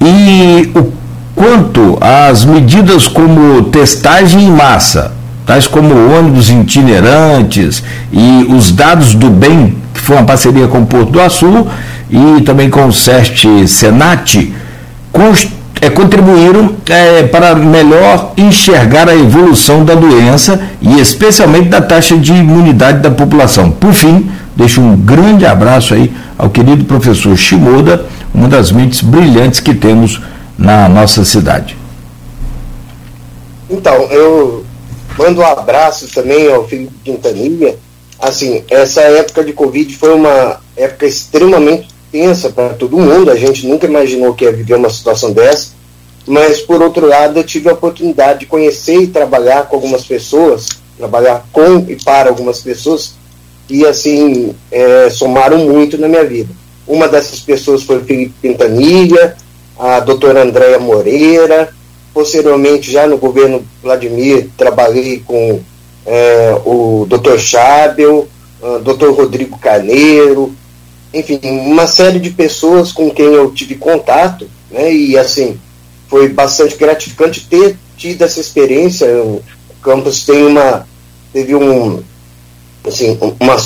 e 0.00 0.70
o 0.74 0.92
quanto 1.34 1.98
às 2.00 2.44
medidas 2.44 3.06
como 3.06 3.64
testagem 3.64 4.44
em 4.44 4.50
massa, 4.50 5.12
tais 5.44 5.66
como 5.66 5.94
ônibus 6.16 6.50
itinerantes 6.50 7.82
e 8.12 8.46
os 8.50 8.72
dados 8.72 9.14
do 9.14 9.28
bem, 9.28 9.76
que 9.92 10.00
foi 10.00 10.16
uma 10.16 10.24
parceria 10.24 10.66
com 10.66 10.80
o 10.80 10.86
Porto 10.86 11.12
do 11.12 11.20
Açul 11.20 11.68
e 12.10 12.40
também 12.42 12.70
com 12.70 12.86
o 12.86 12.92
SEST 12.92 13.68
Senat, 13.68 14.52
é, 15.80 15.90
contribuíram 15.90 16.74
é, 16.88 17.22
para 17.24 17.54
melhor 17.54 18.32
enxergar 18.36 19.08
a 19.08 19.14
evolução 19.14 19.84
da 19.84 19.94
doença 19.94 20.60
e 20.80 20.98
especialmente 20.98 21.68
da 21.68 21.80
taxa 21.80 22.16
de 22.16 22.32
imunidade 22.32 23.00
da 23.00 23.10
população. 23.10 23.70
Por 23.70 23.92
fim, 23.92 24.28
deixo 24.56 24.80
um 24.80 24.96
grande 24.96 25.44
abraço 25.44 25.94
aí 25.94 26.12
ao 26.38 26.50
querido 26.50 26.84
professor 26.84 27.36
Shimoda, 27.36 28.04
uma 28.36 28.48
das 28.48 28.70
mentes 28.70 29.00
brilhantes 29.00 29.60
que 29.60 29.74
temos 29.74 30.20
na 30.58 30.90
nossa 30.90 31.24
cidade. 31.24 31.74
Então, 33.68 33.94
eu 34.12 34.64
mando 35.18 35.40
um 35.40 35.46
abraço 35.46 36.06
também 36.14 36.52
ao 36.52 36.68
Felipe 36.68 36.92
Quintanilha. 37.02 37.78
Assim, 38.20 38.62
essa 38.70 39.00
época 39.00 39.42
de 39.42 39.54
Covid 39.54 39.96
foi 39.96 40.14
uma 40.14 40.60
época 40.76 41.06
extremamente 41.06 41.88
tensa 42.12 42.50
para 42.50 42.74
todo 42.74 42.98
mundo. 42.98 43.30
A 43.30 43.36
gente 43.36 43.66
nunca 43.66 43.86
imaginou 43.86 44.34
que 44.34 44.44
ia 44.44 44.52
viver 44.52 44.74
uma 44.74 44.90
situação 44.90 45.32
dessa. 45.32 45.70
Mas, 46.26 46.60
por 46.60 46.82
outro 46.82 47.06
lado, 47.06 47.38
eu 47.38 47.44
tive 47.44 47.70
a 47.70 47.72
oportunidade 47.72 48.40
de 48.40 48.46
conhecer 48.46 49.00
e 49.00 49.06
trabalhar 49.06 49.66
com 49.66 49.76
algumas 49.76 50.04
pessoas, 50.04 50.68
trabalhar 50.98 51.46
com 51.52 51.86
e 51.88 51.96
para 52.04 52.28
algumas 52.28 52.60
pessoas 52.60 53.14
que, 53.66 53.86
assim, 53.86 54.54
é, 54.70 55.08
somaram 55.08 55.58
muito 55.58 55.96
na 55.96 56.06
minha 56.06 56.24
vida. 56.24 56.65
Uma 56.86 57.08
dessas 57.08 57.40
pessoas 57.40 57.82
foi 57.82 57.98
o 57.98 58.04
Felipe 58.04 58.34
Quintanilha, 58.40 59.36
a 59.78 60.00
doutora 60.00 60.42
Andréia 60.42 60.78
Moreira. 60.78 61.74
Posteriormente, 62.14 62.90
já 62.90 63.06
no 63.06 63.18
governo 63.18 63.64
Vladimir, 63.82 64.48
trabalhei 64.56 65.22
com 65.26 65.60
é, 66.06 66.56
o 66.64 67.04
doutor 67.06 67.38
Chabel, 67.38 68.26
o 68.62 68.78
doutor 68.78 69.14
Rodrigo 69.14 69.58
Carneiro, 69.58 70.54
enfim, 71.12 71.40
uma 71.42 71.86
série 71.86 72.18
de 72.18 72.30
pessoas 72.30 72.92
com 72.92 73.10
quem 73.10 73.26
eu 73.26 73.50
tive 73.52 73.74
contato, 73.74 74.48
né, 74.70 74.92
e 74.92 75.16
assim, 75.16 75.58
foi 76.08 76.28
bastante 76.28 76.76
gratificante 76.76 77.46
ter 77.48 77.76
tido 77.96 78.22
essa 78.22 78.40
experiência. 78.40 79.06
O 79.22 79.42
campus 79.82 80.24
tem 80.24 80.44
uma, 80.46 80.86
teve 81.32 81.54
um, 81.54 82.02
assim, 82.86 83.18
uma, 83.40 83.56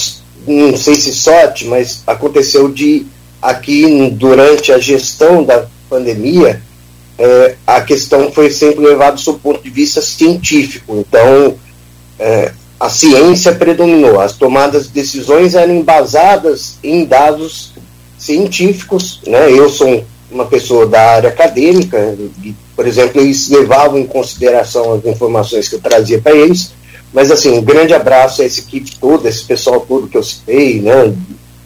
não 0.47 0.77
sei 0.77 0.95
se 0.95 1.15
sorte, 1.15 1.67
mas 1.67 2.03
aconteceu 2.07 2.69
de 2.69 3.07
aqui 3.41 4.11
durante 4.11 4.73
a 4.73 4.79
gestão 4.79 5.43
da 5.43 5.67
pandemia, 5.89 6.63
é, 7.19 7.57
a 7.67 7.81
questão 7.81 8.31
foi 8.33 8.51
sempre 8.51 8.85
levada 8.85 9.21
do 9.21 9.35
ponto 9.35 9.63
de 9.63 9.71
vista 9.71 10.01
científico. 10.01 10.97
Então, 10.97 11.57
é, 12.19 12.53
a 12.79 12.89
ciência 12.89 13.55
predominou, 13.55 14.21
as 14.21 14.33
tomadas 14.33 14.85
de 14.85 14.93
decisões 14.93 15.55
eram 15.55 15.75
embasadas 15.75 16.79
em 16.83 17.05
dados 17.05 17.75
científicos. 18.19 19.21
Né? 19.27 19.53
Eu 19.53 19.69
sou 19.69 20.05
uma 20.31 20.47
pessoa 20.47 20.87
da 20.87 21.17
área 21.17 21.29
acadêmica, 21.29 22.17
e, 22.43 22.55
por 22.75 22.87
exemplo, 22.87 23.21
eles 23.21 23.49
levavam 23.51 23.99
em 23.99 24.07
consideração 24.07 24.95
as 24.95 25.05
informações 25.05 25.69
que 25.69 25.75
eu 25.75 25.81
trazia 25.81 26.21
para 26.21 26.35
eles. 26.35 26.73
Mas, 27.13 27.31
assim, 27.31 27.59
um 27.59 27.63
grande 27.63 27.93
abraço 27.93 28.43
a 28.43 28.45
essa 28.45 28.61
equipe 28.61 28.97
toda, 29.01 29.29
esse 29.29 29.45
pessoal 29.45 29.81
todo 29.81 30.09
que 30.09 30.17
eu 30.17 30.23
citei, 30.23 30.81
né? 30.81 31.13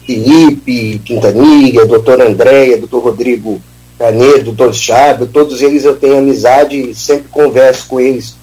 Felipe, 0.05 0.99
Quintanilha, 1.03 1.85
doutor 1.85 2.21
Andréia, 2.21 2.77
doutor 2.77 3.03
Rodrigo 3.03 3.61
Carneiro, 3.97 4.43
doutor 4.43 4.73
Chávio, 4.73 5.27
todos 5.27 5.61
eles 5.61 5.85
eu 5.85 5.95
tenho 5.95 6.17
amizade 6.17 6.91
e 6.91 6.95
sempre 6.95 7.27
converso 7.29 7.87
com 7.87 7.99
eles 7.99 8.35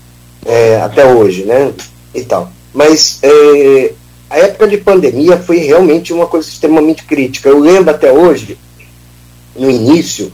é, 0.44 0.80
até 0.80 1.04
hoje, 1.04 1.44
né? 1.44 1.72
E 2.14 2.22
tal. 2.22 2.50
Mas 2.72 3.18
é, 3.22 3.92
a 4.30 4.38
época 4.38 4.66
de 4.66 4.78
pandemia 4.78 5.36
foi 5.36 5.58
realmente 5.58 6.12
uma 6.12 6.26
coisa 6.26 6.48
extremamente 6.48 7.04
crítica. 7.04 7.48
Eu 7.48 7.58
lembro 7.58 7.90
até 7.90 8.10
hoje, 8.10 8.56
no 9.54 9.70
início, 9.70 10.32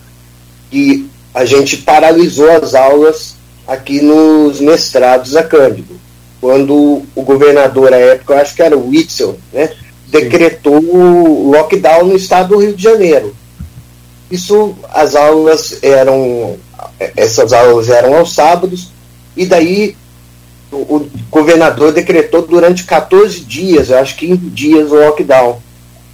que 0.70 1.08
a 1.34 1.44
gente 1.44 1.78
paralisou 1.78 2.50
as 2.50 2.74
aulas 2.74 3.34
aqui 3.66 4.00
nos 4.00 4.60
mestrados 4.60 5.36
a 5.36 5.42
Cândido. 5.42 5.97
Quando 6.40 7.02
o 7.14 7.22
governador, 7.22 7.92
à 7.92 7.96
época, 7.96 8.34
eu 8.34 8.38
acho 8.38 8.54
que 8.54 8.62
era 8.62 8.76
o 8.76 8.88
Witzel, 8.88 9.36
né, 9.52 9.70
decretou 10.06 10.78
o 10.78 11.50
lockdown 11.50 12.04
no 12.04 12.16
estado 12.16 12.50
do 12.50 12.58
Rio 12.58 12.74
de 12.74 12.82
Janeiro. 12.82 13.34
Isso, 14.30 14.76
as 14.92 15.16
aulas 15.16 15.78
eram, 15.82 16.56
essas 17.16 17.52
aulas 17.52 17.88
eram 17.88 18.16
aos 18.16 18.34
sábados, 18.34 18.92
e 19.36 19.46
daí 19.46 19.96
o, 20.70 21.06
governador 21.30 21.92
decretou 21.92 22.42
durante 22.42 22.84
14 22.84 23.40
dias, 23.40 23.90
eu 23.90 23.98
acho 23.98 24.16
15 24.16 24.36
dias, 24.50 24.90
o 24.90 24.96
lockdown. 24.96 25.60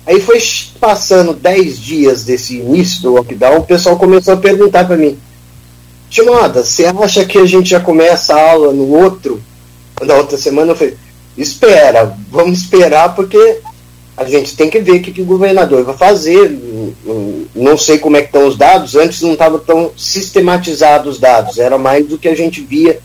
Aí 0.06 0.20
foi 0.20 0.38
passando 0.78 1.32
10 1.32 1.78
dias 1.78 2.24
desse 2.24 2.56
início 2.56 3.02
do 3.02 3.14
lockdown, 3.14 3.58
o 3.58 3.64
pessoal 3.64 3.96
começou 3.96 4.34
a 4.34 4.38
perguntar 4.38 4.86
para 4.86 4.96
mim: 4.96 5.18
Timoda, 6.10 6.62
você 6.62 6.86
acha 6.86 7.24
que 7.24 7.38
a 7.38 7.46
gente 7.46 7.70
já 7.70 7.80
começa 7.80 8.34
a 8.34 8.50
aula 8.50 8.72
no 8.72 8.88
outro? 8.90 9.42
Na 10.02 10.14
outra 10.14 10.36
semana 10.36 10.72
eu 10.72 10.76
falei: 10.76 10.96
espera, 11.36 12.16
vamos 12.30 12.60
esperar 12.60 13.14
porque 13.14 13.60
a 14.16 14.24
gente 14.24 14.56
tem 14.56 14.70
que 14.70 14.78
ver 14.78 14.92
o 14.92 15.02
que, 15.02 15.12
que 15.12 15.22
o 15.22 15.26
governador 15.26 15.84
vai 15.84 15.96
fazer. 15.96 16.50
Não 17.54 17.76
sei 17.76 17.98
como 17.98 18.16
é 18.16 18.20
que 18.20 18.28
estão 18.28 18.46
os 18.46 18.56
dados, 18.56 18.94
antes 18.94 19.20
não 19.22 19.32
estavam 19.32 19.58
tão 19.58 19.90
sistematizados 19.96 21.14
os 21.14 21.20
dados, 21.20 21.58
era 21.58 21.76
mais 21.76 22.06
do 22.06 22.18
que 22.18 22.28
a 22.28 22.34
gente 22.34 22.60
via 22.62 23.00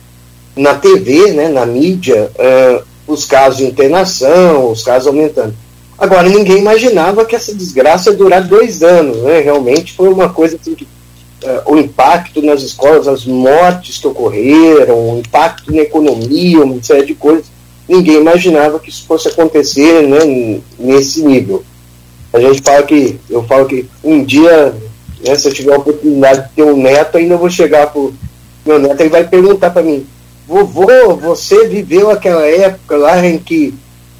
na 0.56 0.76
TV, 0.76 1.32
né, 1.32 1.48
na 1.48 1.66
mídia, 1.66 2.32
uh, 2.36 2.84
os 3.08 3.26
casos 3.26 3.58
de 3.58 3.66
internação, 3.66 4.72
os 4.72 4.84
casos 4.84 5.08
aumentando. 5.08 5.56
Agora, 5.98 6.30
ninguém 6.30 6.60
imaginava 6.60 7.26
que 7.26 7.36
essa 7.36 7.54
desgraça 7.54 8.10
ia 8.10 8.16
durar 8.16 8.44
dois 8.44 8.84
anos, 8.84 9.18
né? 9.18 9.42
Realmente 9.42 9.94
foi 9.94 10.08
uma 10.08 10.30
coisa 10.30 10.58
assim 10.60 10.74
que 10.74 10.88
o 11.66 11.78
impacto 11.78 12.42
nas 12.42 12.62
escolas, 12.62 13.08
as 13.08 13.26
mortes 13.26 13.98
que 13.98 14.08
ocorreram, 14.08 15.16
o 15.16 15.20
impacto 15.20 15.74
na 15.74 15.82
economia, 15.82 16.64
uma 16.64 16.82
série 16.84 17.06
de 17.06 17.16
coisas, 17.16 17.46
ninguém 17.88 18.18
imaginava 18.18 18.80
que 18.80 18.90
isso 18.90 19.06
fosse 19.06 19.30
acontecer 19.30 20.04
né, 20.04 20.60
nesse 20.78 21.22
nível. 21.24 21.64
A 22.34 22.40
gente 22.40 22.62
fala 22.62 22.84
que, 22.84 23.20
eu 23.30 23.44
falo 23.44 23.66
que 23.66 23.88
um 24.04 24.24
dia, 24.24 24.76
né, 25.26 25.36
se 25.36 25.48
eu 25.48 25.54
tiver 25.54 25.74
a 25.74 25.80
oportunidade 25.80 26.50
de 26.50 26.56
ter 26.56 26.64
um 26.64 26.78
neto, 26.78 27.18
ainda 27.18 27.38
vou 27.38 27.50
chegar 27.50 27.88
pro 27.88 28.14
meu 28.66 28.78
neto 28.78 29.02
e 29.02 29.10
vai 29.10 29.28
perguntar 29.28 29.72
para 29.72 29.82
mim, 29.82 30.06
vovô, 30.48 31.16
você 31.16 31.68
viveu 31.68 32.12
aquela 32.12 32.46
época 32.46 32.98
lá 32.98 33.26
em 33.26 33.38
que 33.40 33.74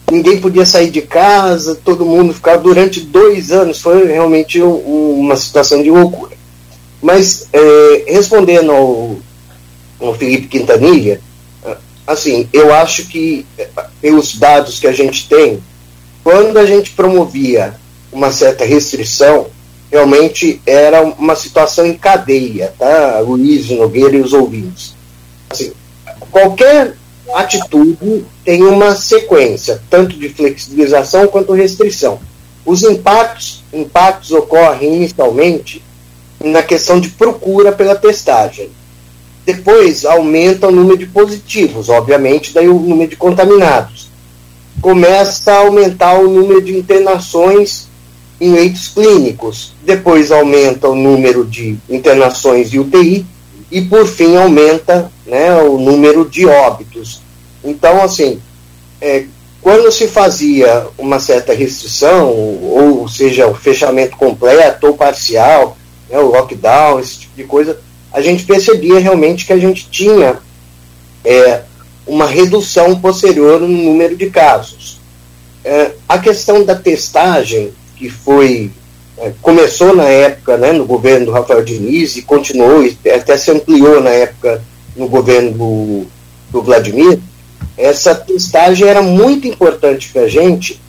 ninguém 0.10 0.40
podia 0.40 0.66
sair 0.66 0.90
de 0.90 1.02
casa, 1.02 1.76
todo 1.76 2.06
mundo 2.06 2.34
ficava 2.34 2.58
durante 2.58 3.02
dois 3.02 3.52
anos, 3.52 3.80
foi 3.80 4.08
realmente 4.08 4.62
um, 4.62 5.20
uma 5.20 5.36
situação 5.36 5.84
de 5.84 5.92
loucura. 5.92 6.39
Mas, 7.02 7.48
é, 7.54 8.04
respondendo 8.08 8.72
ao, 8.72 9.18
ao 10.00 10.14
Felipe 10.16 10.48
Quintanilha, 10.48 11.22
assim, 12.06 12.50
eu 12.52 12.74
acho 12.74 13.06
que, 13.08 13.46
pelos 14.02 14.38
dados 14.38 14.80
que 14.80 14.88
a 14.88 14.92
gente 14.92 15.28
tem, 15.30 15.62
quando 16.24 16.58
a 16.58 16.66
gente 16.66 16.92
promovia 16.92 17.76
uma 18.12 18.32
certa 18.32 18.66
restrição, 18.66 19.48
realmente 19.92 20.62
era 20.66 21.02
uma 21.02 21.36
situação 21.36 21.86
em 21.86 21.98
cadeia, 21.98 22.74
tá? 22.78 23.20
Luiz 23.20 23.70
Nogueira 23.70 24.16
e 24.16 24.22
os 24.22 24.34
ouvintes. 24.34 24.96
Assim, 25.50 25.72
qualquer 26.32 26.96
atitude 27.34 28.26
tem 28.44 28.64
uma 28.64 28.96
sequência, 28.96 29.82
tanto 29.90 30.18
de 30.18 30.30
flexibilização 30.30 31.28
quanto 31.28 31.54
restrição. 31.54 32.20
Os 32.66 32.84
impactos, 32.84 33.64
impactos 33.72 34.32
ocorrem 34.32 34.96
inicialmente 34.96 35.84
na 36.44 36.64
questão 36.64 37.00
de 37.00 37.10
procura 37.10 37.72
pela 37.72 37.96
testagem. 37.96 38.70
Depois 39.46 40.06
aumenta 40.06 40.68
o 40.68 40.72
número 40.72 40.98
de 40.98 41.08
positivos, 41.08 41.90
obviamente, 41.90 42.54
daí 42.54 42.70
o 42.70 42.80
número 42.80 43.10
de 43.10 43.16
contaminados. 43.16 44.10
Começa 44.82 45.52
a 45.52 45.60
aumentar 45.60 46.20
o 46.20 46.30
número 46.30 46.62
de 46.62 46.78
internações 46.78 47.88
em 48.40 48.52
leitos 48.52 48.88
clínicos. 48.90 49.74
Depois 49.84 50.32
aumenta 50.32 50.88
o 50.88 50.96
número 50.96 51.46
de 51.46 51.78
internações 51.90 52.70
de 52.70 52.80
UTI 52.80 53.26
e 53.72 53.82
por 53.82 54.08
fim 54.08 54.36
aumenta 54.36 55.12
né, 55.26 55.56
o 55.62 55.78
número 55.78 56.28
de 56.30 56.46
óbitos. 56.46 57.22
Então, 57.64 58.02
assim, 58.02 58.40
é, 59.02 59.26
quando 59.62 59.92
se 59.92 60.08
fazia 60.08 60.88
uma 60.98 61.20
certa 61.20 61.54
restrição, 61.54 62.30
ou 62.32 63.08
seja, 63.08 63.48
o 63.48 63.54
fechamento 63.54 64.16
completo 64.16 64.88
ou 64.88 64.94
parcial, 64.94 65.78
né, 66.10 66.20
o 66.20 66.28
lockdown, 66.28 67.00
esse 67.00 67.20
tipo 67.20 67.36
de 67.36 67.44
coisa, 67.44 67.80
a 68.12 68.22
gente 68.22 68.46
percebia 68.46 69.00
realmente 69.00 69.46
que 69.46 69.54
a 69.54 69.58
gente 69.58 69.90
tinha 69.90 70.40
é, 71.24 71.62
uma 72.08 72.26
redução 72.26 73.00
posterior 73.00 73.62
no 73.62 73.68
número 73.68 74.16
de 74.16 74.30
casos. 74.30 75.00
É, 75.64 75.92
a 76.08 76.18
questão 76.18 76.64
da 76.64 76.76
testagem, 76.76 77.72
que 77.96 78.10
foi 78.10 78.72
é, 79.18 79.34
começou 79.42 79.94
na 79.94 80.06
época 80.06 80.58
né, 80.58 80.72
no 80.72 80.86
governo 80.86 81.28
do 81.28 81.32
Rafael 81.32 81.64
Diniz 81.64 82.16
e 82.16 82.22
continuou, 82.22 82.84
e 82.84 82.98
até 83.10 83.38
se 83.38 83.52
ampliou 83.52 84.02
na 84.02 84.12
época 84.12 84.64
no 84.96 85.08
governo 85.08 85.52
do, 85.52 86.06
do 86.50 86.62
Vladimir, 86.64 87.20
essa 87.78 88.16
testagem 88.16 88.88
era 88.88 89.02
muito 89.02 89.48
importante 89.48 90.10
para 90.12 90.24
a 90.24 90.28
gente, 90.28 90.82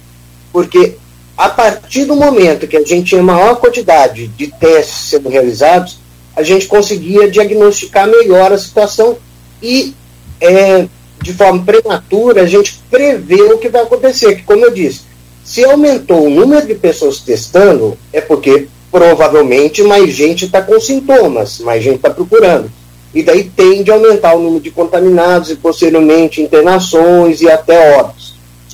porque 0.53 0.97
a 1.41 1.49
partir 1.49 2.05
do 2.05 2.15
momento 2.15 2.69
que 2.69 2.77
a 2.77 2.85
gente 2.85 3.09
tinha 3.09 3.23
maior 3.23 3.57
quantidade 3.57 4.29
de 4.29 4.49
testes 4.49 5.09
sendo 5.09 5.31
realizados, 5.31 5.99
a 6.37 6.43
gente 6.43 6.69
conseguia 6.69 7.31
diagnosticar 7.31 8.07
melhor 8.07 8.53
a 8.53 8.59
situação 8.59 9.17
e, 9.63 9.95
é, 10.39 10.87
de 11.23 11.33
forma 11.33 11.65
prematura, 11.65 12.43
a 12.43 12.47
gente 12.47 12.83
prevê 12.91 13.41
o 13.41 13.57
que 13.57 13.71
vai 13.71 13.81
acontecer. 13.81 14.35
Que, 14.35 14.43
como 14.43 14.67
eu 14.67 14.71
disse, 14.71 15.01
se 15.43 15.65
aumentou 15.65 16.27
o 16.27 16.31
número 16.31 16.67
de 16.67 16.75
pessoas 16.75 17.21
testando, 17.21 17.97
é 18.13 18.21
porque 18.21 18.69
provavelmente 18.93 19.83
mais 19.83 20.13
gente 20.13 20.45
está 20.45 20.61
com 20.61 20.79
sintomas, 20.79 21.59
mais 21.61 21.83
gente 21.83 21.97
está 21.97 22.11
procurando 22.11 22.71
e 23.15 23.23
daí 23.23 23.45
tende 23.45 23.91
a 23.91 23.95
aumentar 23.95 24.35
o 24.35 24.41
número 24.41 24.63
de 24.63 24.71
contaminados 24.71 25.51
e 25.51 25.57
posteriormente 25.57 26.43
internações 26.43 27.41
e 27.41 27.51
até 27.51 27.99
óbitos. 27.99 28.20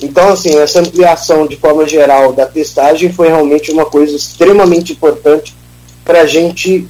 Então, 0.01 0.29
assim, 0.29 0.55
essa 0.57 0.79
ampliação 0.79 1.47
de 1.47 1.55
forma 1.55 1.87
geral 1.87 2.31
da 2.31 2.45
testagem 2.45 3.11
foi 3.11 3.27
realmente 3.27 3.71
uma 3.71 3.85
coisa 3.85 4.15
extremamente 4.15 4.93
importante 4.93 5.55
para 6.05 6.21
a 6.21 6.25
gente 6.25 6.87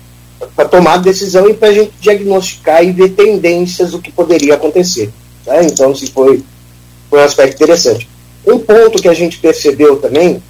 para 0.56 0.70
tomar 0.70 0.98
decisão 0.98 1.50
e 1.50 1.54
para 1.54 1.70
a 1.70 1.74
gente 1.74 1.94
diagnosticar 2.00 2.84
e 2.84 2.92
ver 2.92 3.10
tendências 3.10 3.92
do 3.92 4.00
que 4.00 4.12
poderia 4.12 4.54
acontecer. 4.54 5.10
Tá? 5.44 5.64
Então, 5.64 5.96
se 5.96 6.08
foi, 6.08 6.44
foi 7.10 7.20
um 7.20 7.24
aspecto 7.24 7.56
interessante. 7.56 8.08
Um 8.46 8.60
ponto 8.60 9.02
que 9.02 9.08
a 9.08 9.14
gente 9.14 9.40
percebeu 9.40 9.98
também, 9.98 10.42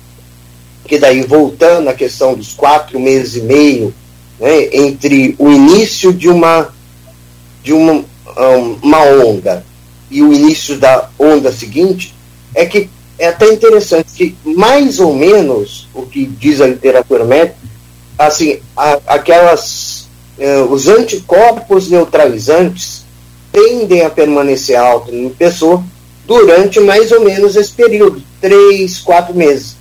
que 0.86 0.98
daí 0.98 1.22
voltando 1.22 1.90
à 1.90 1.94
questão 1.94 2.34
dos 2.34 2.54
quatro 2.54 3.00
meses 3.00 3.36
e 3.36 3.42
meio, 3.42 3.94
né, 4.40 4.70
entre 4.74 5.36
o 5.40 5.50
início 5.50 6.14
de 6.14 6.30
uma 6.30 6.74
de 7.64 7.74
uma, 7.74 8.06
uma 8.82 9.04
onda 9.04 9.66
e 10.10 10.22
o 10.22 10.32
início 10.32 10.78
da 10.78 11.10
onda 11.20 11.52
seguinte, 11.52 12.14
é 12.54 12.66
que 12.66 12.89
é 13.20 13.27
até 13.27 13.51
interessante 13.51 14.13
que, 14.13 14.36
mais 14.44 15.00
ou 15.00 15.13
menos, 15.13 15.88
o 15.94 16.04
que 16.04 16.25
diz 16.25 16.62
a 16.62 16.68
literatura 16.68 17.25
médica, 17.25 17.58
assim, 18.18 18.60
a, 18.75 19.00
aquelas, 19.08 20.08
eh, 20.38 20.62
os 20.70 20.88
anticorpos 20.88 21.89
neutralizantes 21.89 23.06
tendem 23.51 24.04
a 24.04 24.10
permanecer 24.10 24.75
altos 24.75 25.13
em 25.13 25.30
pessoa 25.30 25.84
durante 26.27 26.80
mais 26.80 27.12
ou 27.12 27.22
menos 27.22 27.56
esse 27.56 27.72
período, 27.72 28.22
três, 28.39 29.00
quatro 29.00 29.34
meses. 29.34 29.77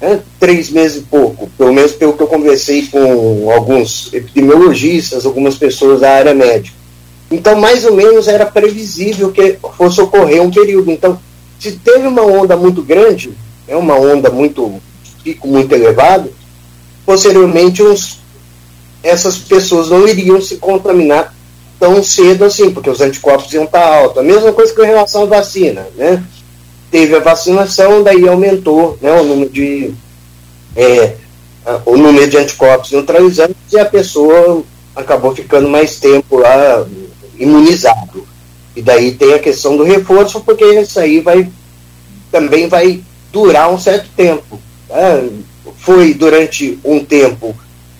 Né? 0.00 0.20
Três 0.38 0.70
meses 0.70 1.02
e 1.02 1.02
pouco, 1.02 1.48
pelo 1.58 1.72
menos 1.72 1.92
pelo 1.92 2.14
que 2.14 2.22
eu 2.22 2.26
conversei 2.26 2.86
com 2.86 3.50
alguns 3.52 4.12
epidemiologistas, 4.12 5.26
algumas 5.26 5.56
pessoas 5.56 6.00
da 6.00 6.10
área 6.10 6.34
médica. 6.34 6.76
Então, 7.30 7.60
mais 7.60 7.84
ou 7.84 7.94
menos, 7.94 8.26
era 8.26 8.46
previsível 8.46 9.30
que 9.30 9.56
fosse 9.76 10.00
ocorrer 10.00 10.42
um 10.42 10.50
período. 10.50 10.90
Então, 10.90 11.20
se 11.60 11.72
teve 11.72 12.06
uma 12.06 12.22
onda 12.22 12.56
muito 12.56 12.82
grande, 12.82 13.32
é 13.68 13.76
uma 13.76 13.94
onda 13.94 14.30
muito 14.30 14.80
pico 15.22 15.46
muito 15.46 15.72
elevado, 15.74 16.32
posteriormente 17.04 17.82
os, 17.82 18.18
essas 19.02 19.36
pessoas 19.36 19.90
não 19.90 20.08
iriam 20.08 20.40
se 20.40 20.56
contaminar 20.56 21.34
tão 21.78 22.02
cedo 22.02 22.44
assim, 22.44 22.70
porque 22.70 22.88
os 22.88 23.00
anticorpos 23.00 23.52
iam 23.52 23.64
estar 23.64 23.84
altos. 23.84 24.18
A 24.18 24.22
mesma 24.22 24.52
coisa 24.52 24.74
com 24.74 24.82
relação 24.82 25.22
à 25.24 25.26
vacina, 25.26 25.86
né? 25.96 26.22
Teve 26.90 27.14
a 27.14 27.20
vacinação, 27.20 28.02
daí 28.02 28.26
aumentou 28.26 28.98
né, 29.00 29.12
o 29.12 29.22
número 29.22 29.50
de 29.50 29.94
é, 30.74 31.14
o 31.84 31.96
número 31.96 32.28
de 32.28 32.36
anticorpos 32.36 32.90
neutralizantes 32.90 33.56
e 33.70 33.78
a 33.78 33.84
pessoa 33.84 34.62
acabou 34.96 35.34
ficando 35.34 35.68
mais 35.68 36.00
tempo 36.00 36.38
lá 36.38 36.86
imunizado. 37.38 38.26
E 38.80 38.82
daí 38.82 39.12
tem 39.12 39.34
a 39.34 39.38
questão 39.38 39.76
do 39.76 39.84
reforço, 39.84 40.40
porque 40.40 40.64
isso 40.64 40.98
aí 40.98 41.20
vai 41.20 41.46
também 42.32 42.66
vai 42.66 43.02
durar 43.30 43.70
um 43.70 43.78
certo 43.78 44.08
tempo. 44.16 44.58
Né? 44.88 45.28
Foi 45.76 46.14
durante 46.14 46.78
um 46.82 47.04
tempo, 47.04 47.54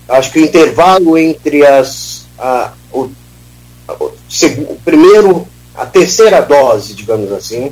acho 0.09 0.33
que 0.33 0.39
o 0.39 0.43
intervalo 0.43 1.19
entre 1.19 1.67
as 1.67 2.25
a, 2.39 2.73
o, 2.95 3.11
o, 3.91 4.05
o 4.71 4.77
primeiro, 4.83 5.47
a 5.75 5.85
terceira 5.85 6.41
dose, 6.41 6.95
digamos 6.95 7.31
assim, 7.31 7.71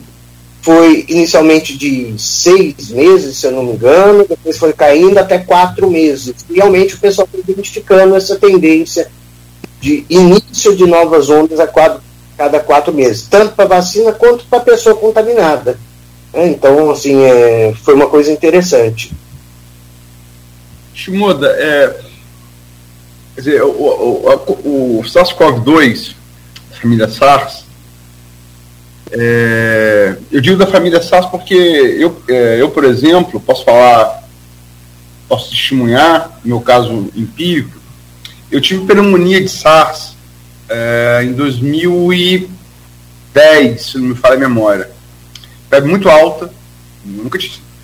foi 0.60 1.06
inicialmente 1.08 1.78
de 1.78 2.12
seis 2.18 2.90
meses, 2.90 3.38
se 3.38 3.46
eu 3.46 3.52
não 3.52 3.62
me 3.62 3.72
engano, 3.72 4.26
depois 4.28 4.58
foi 4.58 4.74
caindo 4.74 5.16
até 5.16 5.38
quatro 5.38 5.90
meses. 5.90 6.34
Realmente 6.54 6.94
o 6.94 6.98
pessoal 6.98 7.26
foi 7.26 7.40
identificando 7.40 8.14
essa 8.14 8.36
tendência 8.36 9.10
de 9.80 10.04
início 10.10 10.76
de 10.76 10.84
novas 10.84 11.30
ondas 11.30 11.58
a 11.58 11.66
quatro, 11.66 12.02
cada 12.38 12.60
quatro 12.60 12.94
meses, 12.94 13.26
tanto 13.28 13.56
para 13.56 13.68
vacina 13.68 14.12
quanto 14.12 14.44
para 14.44 14.60
pessoa 14.60 14.94
contaminada. 14.94 15.76
É, 16.32 16.46
então, 16.46 16.88
assim, 16.92 17.20
é, 17.20 17.74
foi 17.82 17.94
uma 17.94 18.08
coisa 18.08 18.30
interessante. 18.30 19.12
Shimoda, 20.94 21.48
é, 21.48 22.00
quer 23.34 23.40
dizer, 23.40 23.62
o, 23.62 23.70
o, 23.70 24.30
o, 24.64 25.00
o 25.00 25.02
SARS-CoV-2, 25.02 26.14
família 26.80 27.08
SARS, 27.08 27.64
é, 29.10 30.16
eu 30.30 30.40
digo 30.40 30.56
da 30.56 30.66
família 30.66 31.02
SARS 31.02 31.26
porque 31.26 31.54
eu, 31.54 32.22
é, 32.28 32.60
eu, 32.60 32.70
por 32.70 32.84
exemplo, 32.84 33.40
posso 33.40 33.64
falar, 33.64 34.22
posso 35.28 35.50
testemunhar, 35.50 36.38
no 36.44 36.50
meu 36.50 36.60
caso 36.60 37.10
empírico, 37.16 37.78
eu 38.50 38.60
tive 38.60 38.86
pneumonia 38.86 39.40
de 39.40 39.48
SARS 39.48 40.17
é, 40.68 41.22
em 41.24 41.32
2010, 41.32 43.82
se 43.82 43.98
não 43.98 44.08
me 44.08 44.14
falha 44.14 44.36
a 44.36 44.38
memória. 44.38 44.90
Febre 45.70 45.90
muito 45.90 46.08
alta, 46.08 46.50
nunca, 47.04 47.38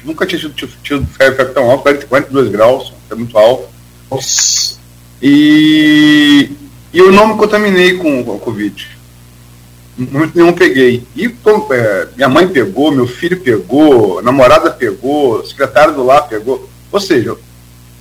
nunca 0.04 0.26
tinha 0.26 0.40
tido, 0.40 0.54
tido 0.82 1.06
febre, 1.06 1.36
febre 1.36 1.54
tão 1.54 1.70
alta, 1.70 1.94
42 1.94 2.50
graus, 2.50 2.92
é 3.10 3.14
muito 3.14 3.36
alta. 3.36 3.68
E, 5.22 6.50
e 6.92 6.98
eu 6.98 7.12
não 7.12 7.28
me 7.28 7.36
contaminei 7.36 7.96
com, 7.96 8.20
a 8.20 8.38
Covid. 8.38 8.94
Muito 9.96 10.36
nenhum 10.36 10.52
peguei. 10.52 11.06
E 11.14 11.32
é, 11.70 12.08
minha 12.16 12.28
mãe 12.28 12.48
pegou, 12.48 12.90
meu 12.90 13.06
filho 13.06 13.40
pegou, 13.40 14.20
namorada 14.22 14.70
pegou, 14.70 15.44
secretário 15.46 15.94
do 15.94 16.04
lar 16.04 16.28
pegou. 16.28 16.68
Ou 16.90 17.00
seja, 17.00 17.30
eu 17.30 17.38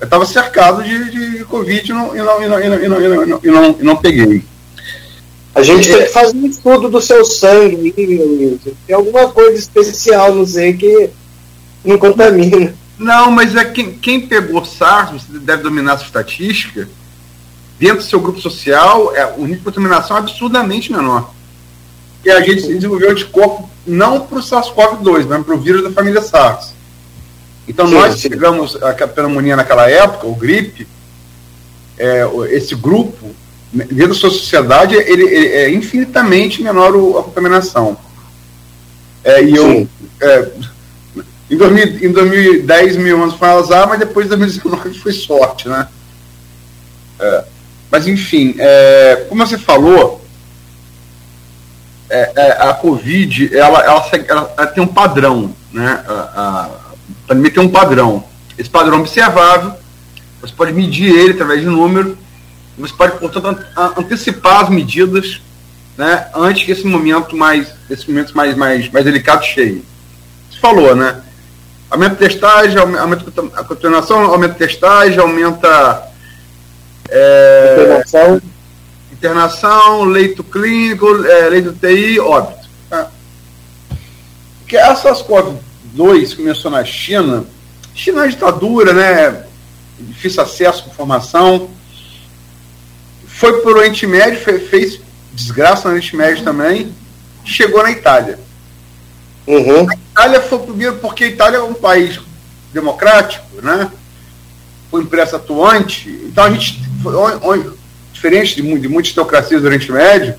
estava 0.02 0.26
cercado 0.26 0.84
de, 0.84 1.38
de 1.38 1.46
Covid 1.46 1.90
e 1.90 1.94
não, 1.94 2.16
e 2.16 2.20
não, 2.20 2.44
e 2.44 2.48
não, 2.48 2.60
e 2.60 2.70
não, 2.70 2.84
e 2.84 2.88
não, 2.88 3.02
e 3.02 3.08
não, 3.08 3.40
e 3.44 3.48
não, 3.48 3.76
e 3.80 3.84
não 3.84 3.96
peguei. 3.96 4.44
A 5.56 5.62
gente 5.62 5.92
é. 5.92 5.98
tem 5.98 6.06
que 6.08 6.14
fazer 6.14 6.36
um 6.36 6.46
estudo 6.46 6.90
do 6.90 7.00
seu 7.00 7.24
sangue, 7.24 7.92
tem 8.88 8.96
alguma 8.96 9.30
coisa 9.30 9.58
especial, 9.58 10.34
não 10.34 10.48
sei, 10.48 10.74
que 10.74 11.10
não 11.84 11.98
contamina. 11.98 12.74
Não, 12.98 13.30
mas 13.32 13.56
é 13.56 13.66
quem, 13.66 13.92
quem 13.92 14.28
pegou 14.28 14.66
SARS, 14.66 15.22
você 15.22 15.40
deve 15.40 15.64
dominar 15.64 15.94
essa 15.94 16.06
estatística, 16.06 16.88
dentro 17.80 17.98
do 17.98 18.04
seu 18.04 18.20
grupo 18.20 18.40
social, 18.40 19.16
é, 19.16 19.26
o 19.38 19.42
nível 19.42 19.58
de 19.58 19.64
contaminação 19.64 20.18
é 20.18 20.20
absurdamente 20.20 20.92
menor. 20.92 21.34
E 22.24 22.32
a 22.32 22.40
gente 22.42 22.68
desenvolveu 22.68 23.12
anticorpo 23.12 23.70
não 23.86 24.22
para 24.22 24.40
o 24.40 24.42
SARS-CoV-2, 24.42 25.26
mas 25.28 25.46
para 25.46 25.56
o 25.56 25.60
vírus 25.60 25.84
da 25.84 25.92
família 25.92 26.22
SARS. 26.22 26.74
Então 27.68 27.88
sim, 27.88 27.94
nós 27.94 28.20
sim. 28.20 28.30
pegamos 28.30 28.82
a 28.82 28.94
pneumonia 29.08 29.56
naquela 29.56 29.90
época, 29.90 30.28
o 30.28 30.36
gripe, 30.36 30.88
é, 31.98 32.26
esse 32.52 32.76
grupo, 32.76 33.36
dentro 33.74 34.10
da 34.10 34.14
sua 34.14 34.30
sociedade, 34.30 34.96
ele, 34.96 35.24
ele 35.24 35.48
é 35.48 35.70
infinitamente 35.72 36.62
menor 36.62 36.90
a 36.90 37.24
contaminação. 37.24 37.98
É, 39.24 39.44
e 39.44 39.56
eu, 39.56 39.88
é, 40.22 40.52
em, 41.50 41.58
2000, 41.58 42.10
em 42.10 42.12
2010, 42.12 42.96
2011 42.96 43.38
foi 43.38 43.48
azar, 43.48 43.88
mas 43.88 44.00
depois 44.00 44.28
de 44.28 44.36
2019 44.36 45.00
foi 45.00 45.12
sorte, 45.12 45.68
né? 45.68 45.88
É, 47.20 47.46
mas 47.90 48.08
enfim, 48.08 48.56
é, 48.60 49.26
como 49.28 49.46
você 49.46 49.58
falou, 49.58 50.22
é, 52.10 52.32
é, 52.36 52.52
a 52.52 52.74
Covid 52.74 53.56
ela, 53.56 53.80
ela, 53.80 54.10
ela, 54.28 54.54
ela, 54.58 54.68
tem 54.68 54.84
um 54.84 54.88
padrão, 54.88 55.56
né? 55.72 56.04
A, 56.08 56.12
a, 56.12 56.70
pandemia 57.28 57.52
tem 57.52 57.64
um 57.64 57.70
padrão. 57.70 58.24
Esse 58.58 58.70
padrão 58.70 59.00
observável, 59.00 59.74
você 60.42 60.54
pode 60.54 60.74
medir 60.74 61.12
ele 61.12 61.34
através 61.34 61.62
de 61.62 61.66
número, 61.66 62.18
você 62.78 62.94
pode, 62.94 63.20
portanto, 63.20 63.66
antecipar 63.98 64.64
as 64.64 64.70
medidas 64.70 65.42
né, 65.98 66.28
antes 66.34 66.66
que 66.66 66.72
esse 66.72 66.86
momento 66.86 67.36
mais, 67.36 67.72
esse 67.90 68.10
momento 68.10 68.36
mais, 68.36 68.56
mais, 68.56 68.90
mais 68.90 69.06
delicado 69.06 69.44
chegue. 69.46 69.84
Você 70.50 70.60
falou, 70.60 70.96
né? 70.96 71.22
Aumenta 71.90 72.16
a 72.16 72.18
testagem, 72.18 72.78
aumenta 72.78 73.26
a 73.56 73.64
contaminação, 73.64 74.22
aumenta 74.22 74.54
a 74.54 74.58
testagem, 74.58 75.20
aumenta 75.20 76.12
é, 77.10 77.74
internação. 77.74 78.42
internação, 79.12 80.04
leito 80.06 80.44
clínico, 80.44 81.24
é, 81.24 81.50
leito 81.50 81.74
TI, 81.74 82.20
óbito. 82.20 82.68
Tá? 82.90 83.12
Porque 84.60 84.76
essas 84.76 85.22
coisas 85.22 85.54
2 85.94 86.34
começou 86.34 86.72
na 86.72 86.84
China. 86.84 87.46
China 87.94 88.26
é 88.26 88.30
ditadura, 88.30 88.94
né? 88.94 89.46
Difícil 90.00 90.42
acesso 90.42 90.86
à 90.86 90.92
informação. 90.92 91.70
Foi 93.34 93.62
para 93.62 93.72
o 93.72 93.78
Oriente 93.78 94.06
Médio, 94.06 94.40
fez 94.70 95.00
desgraça 95.34 95.88
no 95.88 95.96
Oriente 95.96 96.16
Médio 96.16 96.44
também. 96.44 96.94
Chegou 97.44 97.84
na 97.84 97.92
Itália. 97.92 98.40
Uhum. 99.46 99.90
A 99.90 99.94
Itália 99.94 100.42
foi 100.42 100.60
primeiro, 100.60 100.96
porque 100.98 101.26
a 101.26 101.28
Itália 101.28 101.58
é 101.58 101.64
um 101.64 101.74
país 101.74 102.20
democrático, 102.72 103.46
né? 103.62 103.92
Foi 104.90 105.02
impressa 105.02 105.38
atuante. 105.38 106.10
Então 106.26 106.46
a 106.46 106.52
gente, 106.52 106.80
foi, 107.02 107.16
onde, 107.42 107.70
diferente 108.14 108.56
de, 108.56 108.80
de 108.80 108.88
muitas 108.88 109.12
teocracias 109.12 109.62
do 109.62 109.68
Oriente 109.68 109.92
Médio, 109.92 110.36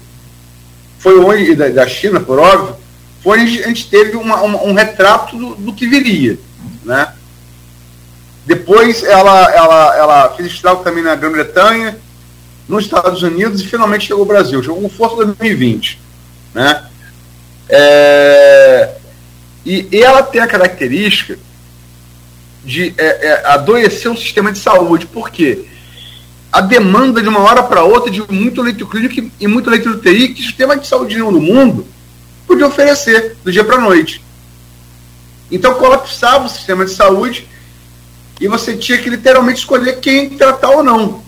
foi 0.99 1.19
onde, 1.19 1.55
da, 1.55 1.69
da 1.69 1.87
China, 1.87 2.21
por 2.21 2.39
óbvio, 2.39 2.77
foi 3.23 3.41
onde 3.41 3.63
a 3.63 3.69
gente 3.69 3.91
teve 3.91 4.17
uma, 4.17 4.41
uma, 4.41 4.63
um 4.63 4.73
retrato 4.73 5.37
do, 5.37 5.55
do, 5.57 5.75
que 5.75 5.87
viria, 5.87 6.39
né? 6.85 7.13
Depois 8.47 9.03
ela, 9.03 9.53
ela, 9.53 9.97
ela 9.97 10.29
fez 10.31 10.49
estrago 10.49 10.85
também 10.85 11.03
na 11.03 11.15
Grã-Bretanha, 11.15 11.99
nos 12.69 12.85
Estados 12.85 13.23
Unidos 13.23 13.61
e 13.61 13.67
finalmente 13.67 14.07
chegou 14.07 14.23
ao 14.23 14.29
Brasil. 14.29 14.63
Chegou 14.63 14.81
com 14.81 14.89
força 14.89 15.23
em 15.23 15.27
2020. 15.27 16.01
Né? 16.55 16.85
É, 17.69 18.95
e, 19.65 19.89
e, 19.91 20.03
ela 20.03 20.23
tem 20.23 20.41
a 20.41 20.47
característica 20.47 21.39
de 22.65 22.95
é, 22.97 23.27
é, 23.27 23.47
adoecer 23.47 24.11
o 24.11 24.17
sistema 24.17 24.53
de 24.53 24.59
saúde. 24.59 25.07
Por 25.07 25.31
quê? 25.31 25.67
A 26.53 26.61
demanda 26.61 27.21
de 27.21 27.29
uma 27.29 27.41
hora 27.41 27.63
para 27.63 27.83
outra 27.83 28.11
de 28.11 28.23
muito 28.33 28.63
leito 28.63 28.87
clínico 28.87 29.31
e 29.41 29.47
muito 29.47 29.69
leito 29.69 29.91
de 29.91 29.97
UTI 29.97 30.35
que 30.35 30.41
o 30.41 30.45
sistema 30.45 30.77
de 30.77 30.87
saúde 30.87 31.19
no 31.19 31.41
mundo 31.41 31.87
podia 32.47 32.67
oferecer 32.67 33.37
do 33.43 33.51
dia 33.51 33.65
para 33.65 33.77
a 33.77 33.81
noite. 33.81 34.23
Então 35.51 35.75
colapsava 35.75 36.47
o 36.47 36.49
sistema 36.49 36.85
de 36.85 36.93
saúde 36.93 37.49
e 38.41 38.49
você 38.49 38.77
tinha 38.77 38.99
que 38.99 39.11
literalmente 39.11 39.61
escolher 39.61 40.01
quem 40.01 40.31
tratar 40.31 40.71
ou 40.71 40.83
não. 40.83 41.23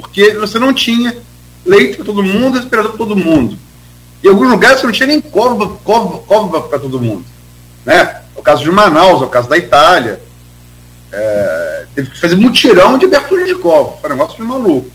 Porque 0.00 0.32
você 0.34 0.58
não 0.58 0.72
tinha 0.72 1.16
leito 1.64 1.96
para 1.96 2.06
todo 2.06 2.22
mundo, 2.22 2.56
respirador 2.58 2.92
para 2.92 2.98
todo 2.98 3.16
mundo. 3.16 3.58
Em 4.22 4.28
alguns 4.28 4.50
lugares 4.50 4.80
você 4.80 4.86
não 4.86 4.92
tinha 4.92 5.06
nem 5.06 5.20
cova 5.20 5.68
para 6.62 6.78
todo 6.78 7.00
mundo. 7.00 7.24
Né? 7.84 7.96
É 7.96 8.22
o 8.34 8.42
caso 8.42 8.62
de 8.62 8.70
Manaus, 8.70 9.22
é 9.22 9.24
o 9.24 9.28
caso 9.28 9.48
da 9.48 9.56
Itália. 9.56 10.20
É, 11.12 11.86
teve 11.94 12.10
que 12.10 12.20
fazer 12.20 12.36
mutirão 12.36 12.96
de 12.98 13.06
abertura 13.06 13.44
de 13.44 13.54
cova. 13.54 13.96
Foi 13.98 14.10
um 14.10 14.14
negócio 14.14 14.36
de 14.36 14.42
maluco. 14.42 14.90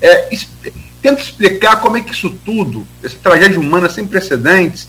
É, 0.00 0.28
tenta 1.00 1.20
explicar 1.20 1.80
como 1.80 1.96
é 1.96 2.00
que 2.00 2.12
isso 2.12 2.30
tudo, 2.44 2.86
essa 3.02 3.16
tragédia 3.22 3.60
humana 3.60 3.88
sem 3.88 4.06
precedentes, 4.06 4.88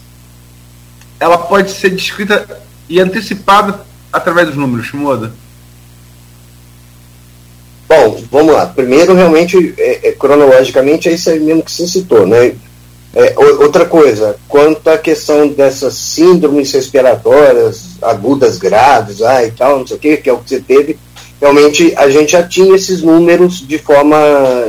ela 1.19 1.37
pode 1.37 1.71
ser 1.71 1.89
descrita 1.89 2.61
e 2.89 2.99
antecipada 2.99 3.85
através 4.11 4.47
dos 4.47 4.57
números, 4.57 4.87
Shimoda. 4.87 5.33
Bom, 7.87 8.19
vamos 8.31 8.53
lá. 8.53 8.65
Primeiro, 8.65 9.13
realmente, 9.13 9.73
é, 9.77 10.09
é, 10.09 10.11
cronologicamente, 10.11 11.07
é 11.07 11.13
isso 11.13 11.29
aí 11.29 11.39
mesmo 11.39 11.63
que 11.63 11.71
você 11.71 11.87
citou, 11.87 12.25
né? 12.25 12.55
É, 13.13 13.33
outra 13.37 13.85
coisa, 13.85 14.35
quanto 14.47 14.89
à 14.89 14.97
questão 14.97 15.47
dessas 15.47 15.93
síndromes 15.93 16.73
respiratórias 16.73 17.91
agudas 18.01 18.57
graves 18.57 19.21
ah, 19.21 19.41
e 19.41 19.51
tal, 19.51 19.79
não 19.79 19.87
sei 19.87 19.95
o 19.95 19.99
que, 19.99 20.17
que 20.17 20.29
é 20.29 20.33
o 20.33 20.39
que 20.39 20.49
você 20.49 20.59
teve, 20.59 20.99
realmente 21.39 21.93
a 21.95 22.09
gente 22.09 22.33
já 22.33 22.43
tinha 22.43 22.75
esses 22.75 23.01
números 23.01 23.65
de 23.65 23.77
forma 23.77 24.17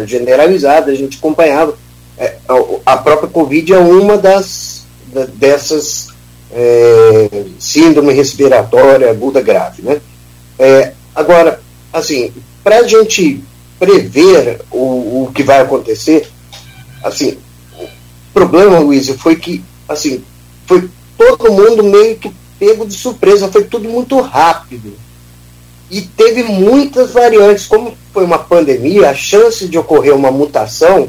generalizada, 0.04 0.92
a 0.92 0.94
gente 0.94 1.18
acompanhava. 1.18 1.76
É, 2.16 2.36
a 2.84 2.96
própria 2.96 3.28
Covid 3.28 3.72
é 3.72 3.78
uma 3.78 4.16
das 4.16 4.86
dessas 5.34 6.08
é, 6.52 7.44
síndrome 7.58 8.12
respiratória 8.12 9.10
aguda 9.10 9.40
grave, 9.40 9.82
né? 9.82 10.00
É, 10.58 10.92
agora, 11.14 11.60
assim, 11.92 12.32
para 12.66 12.80
a 12.80 12.82
gente 12.82 13.44
prever 13.78 14.60
o, 14.72 15.22
o 15.22 15.32
que 15.32 15.44
vai 15.44 15.60
acontecer, 15.60 16.28
assim, 17.00 17.38
o 17.78 17.86
problema, 18.34 18.80
Luiz, 18.80 19.08
foi 19.10 19.36
que, 19.36 19.62
assim, 19.88 20.24
foi 20.66 20.90
todo 21.16 21.52
mundo 21.52 21.84
meio 21.84 22.16
que 22.16 22.28
pego 22.58 22.84
de 22.84 22.94
surpresa, 22.94 23.46
foi 23.52 23.62
tudo 23.62 23.88
muito 23.88 24.20
rápido. 24.20 24.94
E 25.88 26.02
teve 26.02 26.42
muitas 26.42 27.12
variantes, 27.12 27.66
como 27.66 27.96
foi 28.12 28.24
uma 28.24 28.38
pandemia, 28.40 29.10
a 29.10 29.14
chance 29.14 29.68
de 29.68 29.78
ocorrer 29.78 30.12
uma 30.12 30.32
mutação 30.32 31.08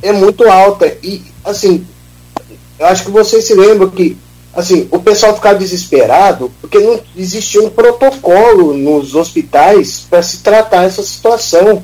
é 0.00 0.12
muito 0.12 0.48
alta. 0.48 0.96
E, 1.02 1.24
assim, 1.44 1.86
eu 2.78 2.86
acho 2.86 3.04
que 3.04 3.10
vocês 3.10 3.44
se 3.44 3.52
lembram 3.52 3.90
que 3.90 4.16
assim, 4.58 4.88
o 4.90 4.98
pessoal 4.98 5.36
ficava 5.36 5.56
desesperado 5.56 6.50
porque 6.60 6.80
não 6.80 6.98
existia 7.16 7.62
um 7.62 7.70
protocolo 7.70 8.74
nos 8.74 9.14
hospitais 9.14 10.04
para 10.10 10.20
se 10.20 10.38
tratar 10.38 10.82
essa 10.82 11.00
situação. 11.00 11.80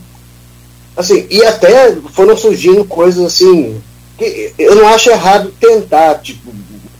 Assim, 0.96 1.24
e 1.30 1.44
até 1.44 1.94
foram 2.12 2.36
surgindo 2.36 2.84
coisas 2.84 3.24
assim, 3.24 3.80
que 4.18 4.52
eu 4.58 4.74
não 4.74 4.88
acho 4.88 5.08
errado 5.08 5.52
tentar, 5.60 6.16
tipo, 6.16 6.50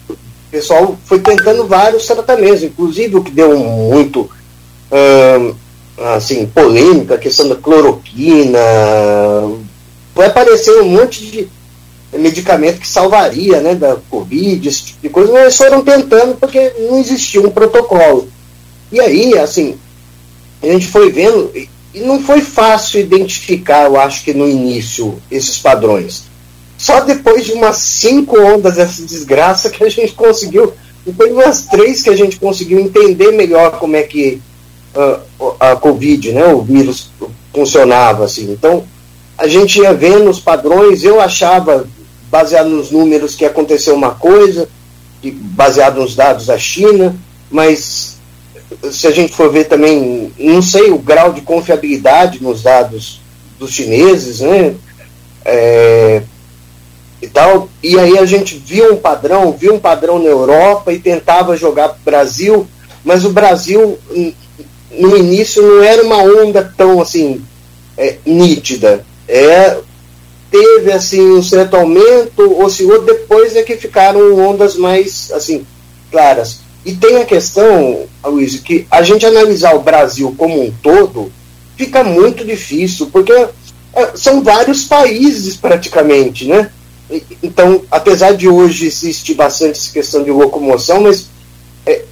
o 0.09 0.17
pessoal 0.49 0.97
foi 1.07 1.19
tentando 1.19 1.67
vários 1.67 2.07
tratamentos, 2.07 2.63
inclusive 2.63 3.17
o 3.17 3.25
que 3.25 3.33
deu 3.33 3.59
muito 3.59 4.31
hum, 4.93 5.55
assim, 5.99 6.47
polêmica, 6.47 7.17
a 7.17 7.19
questão 7.19 7.49
da 7.49 7.57
cloroquina, 7.57 8.61
vai 10.15 10.29
aparecer 10.29 10.81
um 10.81 10.89
monte 10.89 11.21
de 11.27 11.49
medicamento 12.19 12.81
que 12.81 12.89
salvaria 12.89 13.61
né, 13.61 13.75
da 13.75 13.97
Covid, 14.09 14.69
esse 14.69 14.85
tipo 14.85 15.03
de 15.03 15.09
coisa, 15.09 15.39
eles 15.39 15.57
foram 15.57 15.83
tentando 15.83 16.37
porque 16.37 16.73
não 16.79 16.99
existia 16.99 17.41
um 17.41 17.51
protocolo. 17.51 18.29
E 18.93 19.01
aí, 19.01 19.39
assim, 19.39 19.77
a 20.63 20.67
gente 20.67 20.87
foi 20.87 21.11
vendo, 21.11 21.51
e 21.55 22.01
não 22.01 22.21
foi 22.21 22.41
fácil 22.41 23.01
identificar, 23.01 23.85
eu 23.85 23.99
acho 23.99 24.25
que 24.25 24.35
no 24.35 24.49
início, 24.49 25.21
esses 25.31 25.59
padrões. 25.59 26.25
Só 26.77 27.01
depois 27.01 27.45
de 27.45 27.53
umas 27.53 27.77
cinco 27.77 28.39
ondas 28.39 28.77
dessa 28.77 29.03
desgraça 29.03 29.71
que 29.71 29.83
a 29.83 29.89
gente 29.89 30.13
conseguiu, 30.13 30.73
depois 31.07 31.31
de 31.31 31.37
umas 31.37 31.67
três 31.67 32.03
que 32.03 32.11
a 32.11 32.17
gente 32.17 32.39
conseguiu 32.39 32.81
entender 32.81 33.31
melhor 33.33 33.79
como 33.79 33.97
é 33.97 34.03
que 34.03 34.41
uh, 34.95 35.55
a 35.61 35.77
Covid, 35.77 36.33
né, 36.33 36.53
o 36.53 36.63
vírus 36.63 37.11
funcionava, 37.53 38.25
assim. 38.25 38.51
Então, 38.51 38.85
a 39.37 39.47
gente 39.47 39.81
ia 39.81 39.93
vendo 39.93 40.31
os 40.31 40.41
padrões, 40.41 41.05
eu 41.05 41.21
achava 41.21 41.87
baseado 42.31 42.69
nos 42.69 42.91
números 42.91 43.35
que 43.35 43.45
aconteceu 43.45 43.95
uma 43.95 44.15
coisa, 44.15 44.69
baseado 45.23 46.01
nos 46.01 46.15
dados 46.15 46.47
da 46.47 46.59
China, 46.59 47.15
mas 47.51 48.19
se 48.91 49.07
a 49.07 49.11
gente 49.11 49.35
for 49.35 49.51
ver 49.53 49.65
também, 49.65 50.33
não 50.39 50.61
sei 50.61 50.91
o 50.91 50.99
grau 50.99 51.33
de 51.33 51.41
confiabilidade 51.41 52.43
nos 52.43 52.63
dados 52.63 53.21
dos 53.59 53.71
chineses, 53.71 54.41
né? 54.41 54.75
É, 55.45 56.23
e 57.21 57.29
tal. 57.29 57.69
E 57.83 57.99
aí 57.99 58.19
a 58.19 58.27
gente 58.27 58.57
viu 58.57 58.93
um 58.93 58.97
padrão, 58.97 59.53
viu 59.53 59.75
um 59.75 59.79
padrão 59.79 60.19
na 60.19 60.29
Europa 60.29 60.93
e 60.93 60.99
tentava 60.99 61.57
jogar 61.57 61.89
para 61.89 61.99
o 61.99 62.05
Brasil, 62.05 62.67
mas 63.05 63.25
o 63.25 63.31
Brasil 63.31 63.99
no 64.91 65.17
início 65.17 65.63
não 65.63 65.83
era 65.83 66.03
uma 66.03 66.19
onda 66.19 66.73
tão 66.77 67.01
assim 67.01 67.43
é, 67.97 68.17
nítida. 68.25 69.05
É, 69.27 69.79
teve 70.55 70.93
assim 70.93 71.21
um 71.33 71.43
certo 71.43 71.75
aumento, 71.75 72.63
oscilou, 72.63 73.03
depois 73.03 73.57
é 73.57 73.63
que 73.65 73.77
ficaram 73.77 74.39
ondas 74.39 74.77
mais 74.77 75.33
assim 75.33 75.67
claras. 76.13 76.61
E 76.87 76.93
tem 76.93 77.17
a 77.17 77.25
questão, 77.25 78.05
Luiz, 78.25 78.61
que 78.61 78.87
a 78.89 79.03
gente 79.03 79.27
analisar 79.27 79.75
o 79.75 79.83
Brasil 79.83 80.33
como 80.39 80.63
um 80.63 80.71
todo 80.71 81.33
fica 81.77 82.05
muito 82.05 82.45
difícil, 82.45 83.09
porque 83.11 83.33
é, 83.33 84.13
são 84.15 84.45
vários 84.45 84.85
países 84.85 85.57
praticamente, 85.57 86.47
né? 86.47 86.71
Então, 87.43 87.83
apesar 87.91 88.35
de 88.35 88.49
hoje 88.49 88.87
existir 88.87 89.35
bastante 89.35 89.81
essa 89.81 89.93
questão 89.93 90.23
de 90.23 90.31
locomoção, 90.31 91.01
mas 91.01 91.27
é, 91.85 92.03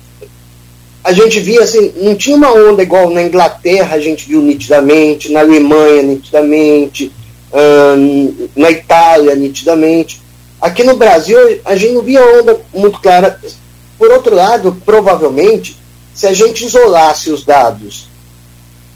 a 1.04 1.12
gente 1.12 1.38
via 1.38 1.62
assim, 1.62 1.92
não 1.96 2.16
tinha 2.16 2.36
uma 2.36 2.52
onda 2.52 2.82
igual 2.82 3.08
na 3.08 3.22
Inglaterra, 3.22 3.94
a 3.94 4.00
gente 4.00 4.26
viu 4.26 4.42
nitidamente, 4.42 5.30
na 5.30 5.40
Alemanha 5.40 6.02
nitidamente, 6.02 7.12
na 8.56 8.70
Itália, 8.70 9.34
nitidamente. 9.34 10.22
Aqui 10.60 10.84
no 10.84 10.96
Brasil, 10.96 11.38
a 11.64 11.76
gente 11.76 11.94
não 11.94 12.02
via 12.02 12.24
onda 12.38 12.60
muito 12.72 13.00
clara. 13.00 13.38
Por 13.98 14.10
outro 14.10 14.34
lado, 14.34 14.80
provavelmente, 14.84 15.76
se 16.14 16.26
a 16.26 16.32
gente 16.32 16.64
isolasse 16.64 17.30
os 17.30 17.44
dados 17.44 18.08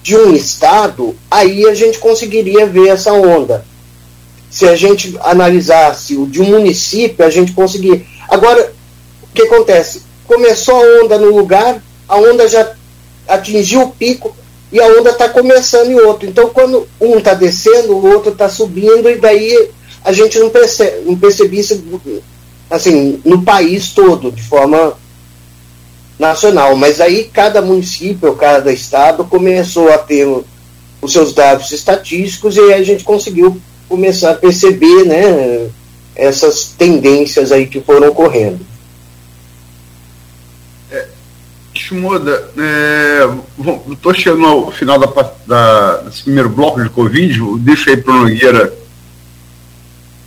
de 0.02 0.16
um 0.16 0.34
estado, 0.34 1.16
aí 1.30 1.66
a 1.66 1.74
gente 1.74 1.98
conseguiria 1.98 2.66
ver 2.66 2.88
essa 2.88 3.12
onda. 3.12 3.64
Se 4.50 4.66
a 4.68 4.76
gente 4.76 5.18
analisasse 5.20 6.16
o 6.16 6.26
de 6.26 6.40
um 6.40 6.44
município, 6.44 7.24
a 7.24 7.30
gente 7.30 7.52
conseguiria. 7.52 8.04
Agora, 8.28 8.72
o 9.22 9.26
que 9.34 9.42
acontece? 9.42 10.02
Começou 10.26 10.76
a 10.76 11.04
onda 11.04 11.18
no 11.18 11.36
lugar, 11.36 11.82
a 12.08 12.16
onda 12.16 12.48
já 12.48 12.72
atingiu 13.26 13.82
o 13.82 13.90
pico, 13.90 14.34
e 14.72 14.80
a 14.80 14.86
onda 14.98 15.10
está 15.10 15.28
começando 15.28 15.90
em 15.90 16.00
outro. 16.00 16.28
Então, 16.28 16.50
quando 16.50 16.88
um 17.00 17.18
está 17.18 17.34
descendo, 17.34 17.92
o 17.92 18.06
outro 18.06 18.32
está 18.32 18.48
subindo, 18.48 19.08
e 19.08 19.16
daí 19.16 19.70
a 20.04 20.12
gente 20.12 20.38
não 20.38 20.50
percebe, 20.50 21.04
não 21.04 21.16
percebe 21.16 21.58
isso 21.58 21.82
assim, 22.70 23.20
no 23.24 23.42
país 23.42 23.90
todo, 23.90 24.30
de 24.30 24.42
forma 24.42 24.94
nacional. 26.18 26.76
Mas 26.76 27.00
aí 27.00 27.24
cada 27.24 27.62
município, 27.62 28.34
cada 28.34 28.72
estado 28.72 29.24
começou 29.24 29.92
a 29.92 29.98
ter 29.98 30.26
os 31.00 31.12
seus 31.12 31.32
dados 31.32 31.70
estatísticos 31.72 32.56
e 32.56 32.72
a 32.72 32.82
gente 32.82 33.04
conseguiu 33.04 33.60
começar 33.88 34.32
a 34.32 34.34
perceber 34.34 35.04
né, 35.04 35.68
essas 36.14 36.64
tendências 36.76 37.52
aí 37.52 37.66
que 37.66 37.80
foram 37.80 38.08
ocorrendo. 38.08 38.60
Shimoda, 41.78 42.50
é, 42.58 43.28
estou 43.92 44.14
chegando 44.14 44.46
ao 44.46 44.72
final 44.72 44.98
da, 44.98 45.32
da, 45.46 45.96
desse 45.98 46.22
primeiro 46.22 46.48
bloco 46.48 46.82
de 46.82 46.88
Covid, 46.88 47.58
deixa 47.58 47.90
aí 47.90 47.96
para 47.96 48.14
o 48.14 48.18
Nogueira 48.18 48.72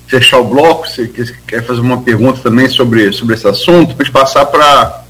fechar 0.07 0.39
o 0.39 0.45
bloco, 0.45 0.88
se 0.88 1.07
quer 1.45 1.63
fazer 1.63 1.81
uma 1.81 2.01
pergunta 2.01 2.39
também 2.41 2.67
sobre, 2.67 3.12
sobre 3.12 3.35
esse 3.35 3.47
assunto, 3.47 3.89
depois 3.89 4.09
passar 4.09 4.45
para 4.45 5.03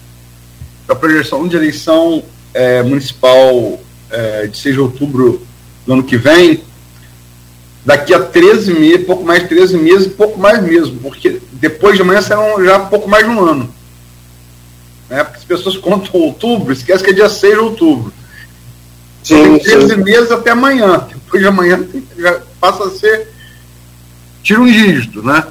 a 0.88 0.96
projeção 0.96 1.48
de 1.48 1.56
eleição 1.56 2.24
é, 2.54 2.84
municipal 2.84 3.80
é, 4.10 4.48
de 4.48 4.58
6 4.58 4.76
de 4.76 4.82
outubro 4.82 5.42
do 5.86 5.94
ano 5.94 6.04
que 6.04 6.18
vem, 6.18 6.64
daqui 7.86 8.14
a 8.14 8.20
13 8.20 8.74
meses, 8.74 9.06
pouco 9.06 9.24
mais 9.24 9.44
de 9.44 9.50
13 9.50 9.78
meses, 9.78 10.08
pouco 10.08 10.40
mais 10.40 10.62
mesmo, 10.62 11.00
porque 11.00 11.42
depois 11.54 11.96
de 11.96 12.02
amanhã 12.02 12.22
serão 12.22 12.64
já 12.64 12.80
pouco 12.80 13.10
mais 13.10 13.24
de 13.24 13.32
um 13.32 13.44
ano. 13.44 13.74
Né? 15.10 15.24
Porque 15.24 15.40
as 15.40 15.44
pessoas 15.44 15.78
contam 15.78 16.22
outubro, 16.22 16.72
esquece 16.72 17.04
que 17.04 17.10
é 17.10 17.14
dia 17.14 17.30
6 17.30 17.54
de 17.54 17.60
outubro. 17.60 18.14
Sim, 19.24 19.44
tem 19.44 19.60
13 19.60 19.88
sim. 19.88 20.04
meses 20.04 20.32
até 20.32 20.52
amanhã. 20.52 21.08
Depois 21.10 21.42
de 21.42 21.48
amanhã 21.48 21.86
já 22.18 22.42
passa 22.60 22.86
a 22.86 22.92
ser. 22.92 23.28
Tira 24.44 24.62
um 24.62 24.66
dígito, 24.66 25.22
né? 25.24 25.46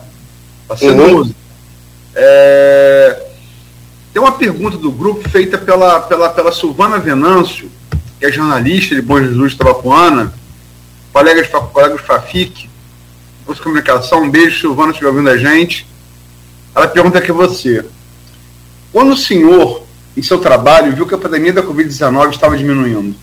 Passa 0.66 0.87
a 0.87 0.88
ser 0.88 0.99
uhum. 0.99 1.16
12. 1.16 1.37
É... 2.14 3.27
Tem 4.12 4.23
uma 4.23 4.33
pergunta 4.33 4.77
do 4.77 4.90
grupo 4.90 5.29
feita 5.29 5.59
pela, 5.59 6.01
pela, 6.01 6.31
pela 6.31 6.51
Silvana 6.51 6.99
Venâncio, 6.99 7.71
que 8.18 8.27
é 8.27 8.33
jornalista 8.33 8.94
de 8.94 9.03
Bom 9.03 9.21
Jesus 9.21 9.55
Tabapuana, 9.55 10.33
colega 11.12 11.42
de, 11.42 11.49
colega 11.49 11.97
de 11.97 12.03
Fafic, 12.03 12.68
curso 13.44 13.61
de 13.61 13.64
comunicação. 13.64 14.23
Um 14.23 14.31
beijo, 14.31 14.61
Silvana, 14.61 14.88
se 14.88 14.94
estiver 14.94 15.11
ouvindo 15.11 15.31
a 15.31 15.37
gente. 15.37 15.87
Ela 16.75 16.88
pergunta 16.88 17.18
aqui 17.18 17.31
a 17.31 17.35
você. 17.35 17.85
Quando 18.99 19.13
o 19.13 19.17
senhor, 19.17 19.85
em 20.17 20.23
seu 20.25 20.41
trabalho, 20.41 20.93
viu 20.93 21.07
que 21.07 21.15
a 21.15 21.19
pandemia 21.19 21.53
da 21.53 21.63
Covid-19 21.63 22.31
estava 22.31 22.59
diminuindo? 22.59 23.15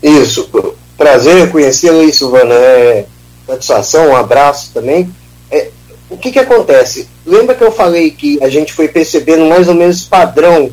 Isso. 0.00 0.48
Prazer 0.96 1.50
conhecê-lo 1.50 1.98
aí, 1.98 2.12
Silvana. 2.12 2.54
É, 2.54 3.06
satisfação, 3.48 4.10
um 4.10 4.16
abraço 4.16 4.70
também. 4.72 5.12
É, 5.50 5.70
o 6.08 6.16
que, 6.16 6.30
que 6.30 6.38
acontece? 6.38 7.08
Lembra 7.26 7.56
que 7.56 7.64
eu 7.64 7.72
falei 7.72 8.12
que 8.12 8.40
a 8.40 8.48
gente 8.48 8.72
foi 8.72 8.86
percebendo 8.86 9.44
mais 9.46 9.66
ou 9.66 9.74
menos 9.74 10.04
padrão 10.04 10.70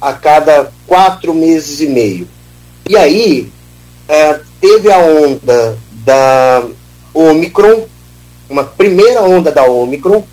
a 0.00 0.12
cada 0.12 0.72
quatro 0.88 1.32
meses 1.32 1.80
e 1.80 1.86
meio. 1.86 2.26
E 2.90 2.96
aí, 2.96 3.48
é, 4.08 4.40
teve 4.60 4.90
a 4.90 4.98
onda 4.98 5.78
da 6.04 6.64
Omicron, 7.14 7.84
uma 8.50 8.64
primeira 8.64 9.22
onda 9.22 9.52
da 9.52 9.62
Omicron, 9.62 10.24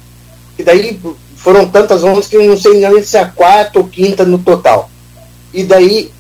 que 0.58 0.64
daí 0.64 1.00
foram 1.44 1.68
tantas 1.68 2.04
ondas 2.04 2.28
que 2.28 2.36
eu 2.36 2.44
não 2.44 2.58
sei 2.58 2.80
nem 2.80 3.04
se 3.04 3.18
é 3.18 3.22
a 3.22 3.28
quarta 3.28 3.80
ou 3.80 3.88
quinta 3.88 4.24
no 4.24 4.40
total. 4.40 4.90
E 5.54 5.64
daí, 5.64 6.12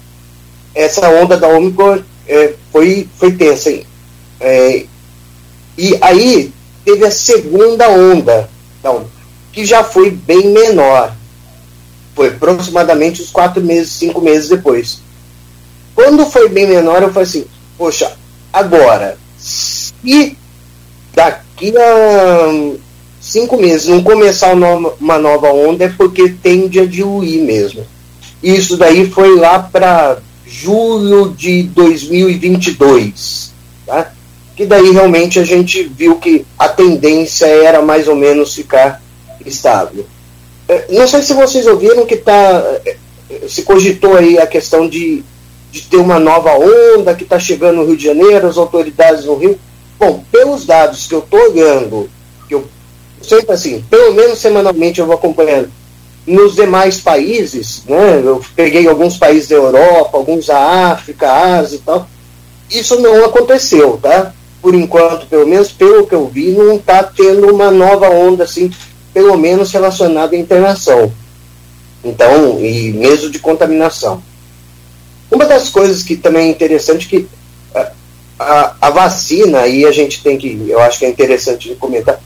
essa 0.73 1.07
onda 1.09 1.37
da 1.37 1.47
Omicron 1.47 1.99
é, 2.27 2.55
foi, 2.71 3.07
foi 3.17 3.31
tensa. 3.33 3.71
É, 4.39 4.85
e 5.77 5.97
aí, 6.01 6.51
teve 6.83 7.05
a 7.05 7.11
segunda 7.11 7.89
onda, 7.89 8.49
então, 8.79 9.05
que 9.51 9.63
já 9.63 9.83
foi 9.83 10.09
bem 10.09 10.47
menor. 10.47 11.15
Foi 12.15 12.27
aproximadamente 12.29 13.21
uns 13.21 13.29
quatro 13.29 13.63
meses, 13.63 13.91
cinco 13.91 14.21
meses 14.21 14.49
depois. 14.49 15.01
Quando 15.93 16.25
foi 16.25 16.49
bem 16.49 16.67
menor, 16.67 17.01
eu 17.03 17.09
falei 17.13 17.27
assim, 17.27 17.45
poxa, 17.77 18.11
agora, 18.51 19.17
se 19.37 20.35
daqui 21.13 21.73
a 21.77 22.75
cinco 23.21 23.55
meses 23.55 23.87
não 23.87 24.03
começar 24.03 24.53
uma 24.53 25.19
nova 25.19 25.53
onda 25.53 25.85
é 25.85 25.89
porque 25.89 26.29
tende 26.29 26.79
a 26.79 26.85
diluir 26.85 27.43
mesmo. 27.43 27.85
Isso 28.41 28.75
daí 28.75 29.09
foi 29.09 29.37
lá 29.37 29.59
para 29.59 30.17
julho 30.45 31.29
de 31.29 31.63
2022, 31.63 33.53
tá? 33.85 34.11
Que 34.55 34.65
daí 34.65 34.91
realmente 34.91 35.39
a 35.39 35.43
gente 35.43 35.83
viu 35.83 36.15
que 36.17 36.45
a 36.57 36.67
tendência 36.67 37.45
era 37.45 37.81
mais 37.81 38.07
ou 38.07 38.15
menos 38.15 38.55
ficar 38.55 39.01
estável. 39.45 40.05
É, 40.67 40.87
não 40.89 41.07
sei 41.07 41.21
se 41.21 41.33
vocês 41.33 41.67
ouviram 41.67 42.05
que 42.05 42.17
tá, 42.17 42.63
é, 42.85 42.97
se 43.47 43.61
cogitou 43.63 44.17
aí 44.17 44.37
a 44.37 44.47
questão 44.47 44.89
de, 44.89 45.23
de 45.71 45.81
ter 45.83 45.97
uma 45.97 46.19
nova 46.19 46.51
onda 46.53 47.13
que 47.13 47.23
está 47.23 47.39
chegando 47.39 47.77
no 47.77 47.85
Rio 47.85 47.97
de 47.97 48.05
Janeiro, 48.05 48.47
as 48.47 48.57
autoridades 48.57 49.25
no 49.25 49.35
Rio. 49.35 49.57
Bom, 49.99 50.23
pelos 50.31 50.65
dados 50.65 51.07
que 51.07 51.13
eu 51.13 51.19
estou 51.19 51.39
olhando, 51.39 52.09
sempre 53.21 53.53
assim, 53.53 53.83
pelo 53.89 54.13
menos 54.13 54.39
semanalmente 54.39 54.99
eu 54.99 55.05
vou 55.05 55.15
acompanhando. 55.15 55.71
Nos 56.25 56.55
demais 56.55 56.99
países, 56.99 57.83
né, 57.87 58.21
eu 58.23 58.41
peguei 58.55 58.87
alguns 58.87 59.17
países 59.17 59.49
da 59.49 59.55
Europa, 59.55 60.17
alguns 60.17 60.47
da 60.47 60.91
África, 60.91 61.31
Ásia 61.31 61.77
e 61.77 61.79
tal, 61.79 62.07
isso 62.69 62.99
não 62.99 63.25
aconteceu, 63.25 63.99
tá? 64.01 64.33
Por 64.61 64.75
enquanto, 64.75 65.25
pelo 65.25 65.47
menos 65.47 65.71
pelo 65.71 66.05
que 66.05 66.13
eu 66.13 66.27
vi, 66.27 66.51
não 66.51 66.75
está 66.75 67.03
tendo 67.03 67.51
uma 67.51 67.71
nova 67.71 68.09
onda, 68.09 68.43
assim, 68.43 68.71
pelo 69.13 69.35
menos 69.37 69.71
relacionada 69.71 70.35
à 70.35 70.39
internação. 70.39 71.11
Então, 72.03 72.59
e 72.59 72.93
mesmo 72.93 73.29
de 73.29 73.39
contaminação. 73.39 74.21
Uma 75.29 75.45
das 75.45 75.69
coisas 75.69 76.03
que 76.03 76.15
também 76.15 76.47
é 76.47 76.51
interessante 76.51 77.07
que 77.07 77.27
a, 77.73 77.91
a, 78.39 78.75
a 78.81 78.89
vacina, 78.89 79.65
e 79.67 79.85
a 79.85 79.91
gente 79.91 80.21
tem 80.21 80.37
que, 80.37 80.65
eu 80.67 80.79
acho 80.79 80.99
que 80.99 81.05
é 81.05 81.09
interessante 81.09 81.75
comentar, 81.75 82.21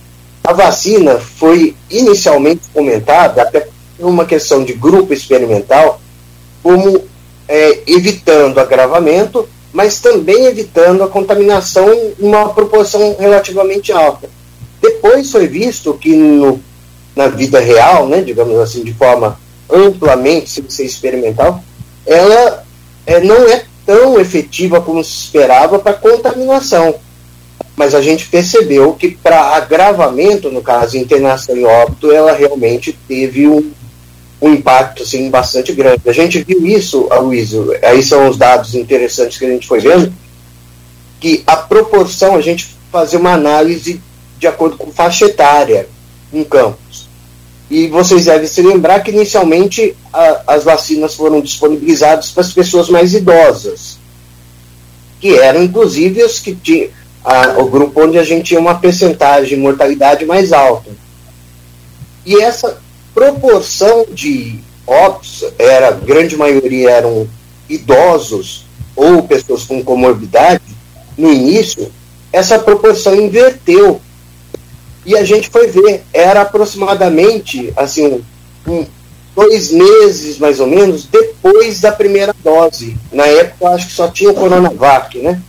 a 0.45 0.53
vacina 0.53 1.19
foi 1.19 1.75
inicialmente 1.89 2.61
comentada, 2.71 3.41
até 3.41 3.67
por 3.97 4.07
uma 4.07 4.25
questão 4.25 4.63
de 4.63 4.73
grupo 4.73 5.11
experimental, 5.11 5.99
como 6.61 7.03
é, 7.47 7.79
evitando 7.87 8.59
agravamento, 8.59 9.49
mas 9.73 9.99
também 9.99 10.45
evitando 10.45 11.03
a 11.03 11.07
contaminação 11.07 11.91
em 11.91 12.13
uma 12.19 12.49
proporção 12.49 13.15
relativamente 13.19 13.91
alta. 13.91 14.29
Depois 14.79 15.31
foi 15.31 15.47
visto 15.47 15.95
que 15.95 16.15
no, 16.15 16.61
na 17.15 17.27
vida 17.27 17.59
real, 17.59 18.07
né, 18.07 18.21
digamos 18.21 18.59
assim, 18.59 18.83
de 18.83 18.93
forma 18.93 19.39
amplamente, 19.67 20.49
sem 20.49 20.69
ser 20.69 20.85
experimental, 20.85 21.63
ela 22.05 22.63
é, 23.07 23.19
não 23.19 23.47
é 23.49 23.65
tão 23.83 24.19
efetiva 24.19 24.79
como 24.79 25.03
se 25.03 25.25
esperava 25.25 25.79
para 25.79 25.93
contaminação 25.93 26.95
mas 27.75 27.93
a 27.93 28.01
gente 28.01 28.27
percebeu 28.27 28.93
que 28.93 29.11
para 29.11 29.55
agravamento, 29.55 30.49
no 30.49 30.61
caso, 30.61 30.97
internação 30.97 31.57
e 31.57 31.65
óbito, 31.65 32.11
ela 32.11 32.31
realmente 32.31 32.97
teve 33.07 33.47
um, 33.47 33.71
um 34.41 34.53
impacto 34.53 35.03
assim, 35.03 35.29
bastante 35.29 35.73
grande. 35.73 36.01
A 36.07 36.13
gente 36.13 36.41
viu 36.43 36.65
isso, 36.65 37.07
Aloysio, 37.11 37.73
aí 37.83 38.01
são 38.01 38.29
os 38.29 38.37
dados 38.37 38.75
interessantes 38.75 39.37
que 39.37 39.45
a 39.45 39.49
gente 39.49 39.67
foi 39.67 39.79
vendo, 39.79 40.13
que 41.19 41.43
a 41.45 41.57
proporção, 41.57 42.35
a 42.35 42.41
gente 42.41 42.75
fazer 42.91 43.17
uma 43.17 43.33
análise 43.33 44.01
de 44.39 44.47
acordo 44.47 44.77
com 44.77 44.91
faixa 44.91 45.25
etária 45.25 45.87
em 46.31 46.43
campos. 46.43 47.09
E 47.69 47.87
vocês 47.87 48.25
devem 48.25 48.47
se 48.47 48.61
lembrar 48.61 49.01
que 49.01 49.11
inicialmente 49.11 49.95
a, 50.13 50.43
as 50.47 50.63
vacinas 50.63 51.15
foram 51.15 51.41
disponibilizadas 51.41 52.31
para 52.31 52.41
as 52.41 52.53
pessoas 52.53 52.89
mais 52.89 53.13
idosas, 53.13 53.97
que 55.19 55.35
eram 55.35 55.63
inclusive 55.63 56.23
os 56.23 56.39
que 56.39 56.55
tinham 56.55 56.89
a, 57.25 57.59
o 57.59 57.65
grupo 57.67 58.03
onde 58.03 58.19
a 58.19 58.23
gente 58.23 58.45
tinha 58.45 58.59
uma 58.59 58.75
percentagem 58.75 59.57
de 59.57 59.61
mortalidade 59.61 60.25
mais 60.25 60.53
alta. 60.53 60.91
E 62.23 62.39
essa 62.39 62.77
proporção 63.13 64.05
de 64.11 64.59
óbitos, 64.85 65.43
era, 65.57 65.87
a 65.87 65.91
grande 65.91 66.37
maioria 66.37 66.91
eram 66.91 67.27
idosos 67.67 68.65
ou 68.95 69.23
pessoas 69.23 69.63
com 69.63 69.83
comorbidade, 69.83 70.61
no 71.17 71.31
início, 71.31 71.91
essa 72.31 72.59
proporção 72.59 73.15
inverteu. 73.15 73.99
E 75.05 75.15
a 75.17 75.23
gente 75.23 75.49
foi 75.49 75.67
ver, 75.67 76.03
era 76.13 76.41
aproximadamente 76.41 77.73
assim, 77.75 78.23
um, 78.67 78.85
dois 79.35 79.71
meses 79.71 80.37
mais 80.37 80.59
ou 80.59 80.67
menos 80.67 81.05
depois 81.05 81.79
da 81.81 81.91
primeira 81.91 82.33
dose. 82.43 82.97
Na 83.11 83.25
época, 83.25 83.69
acho 83.69 83.87
que 83.87 83.93
só 83.93 84.07
tinha 84.07 84.31
o 84.31 84.35
Coronavac, 84.35 85.17
né? 85.19 85.41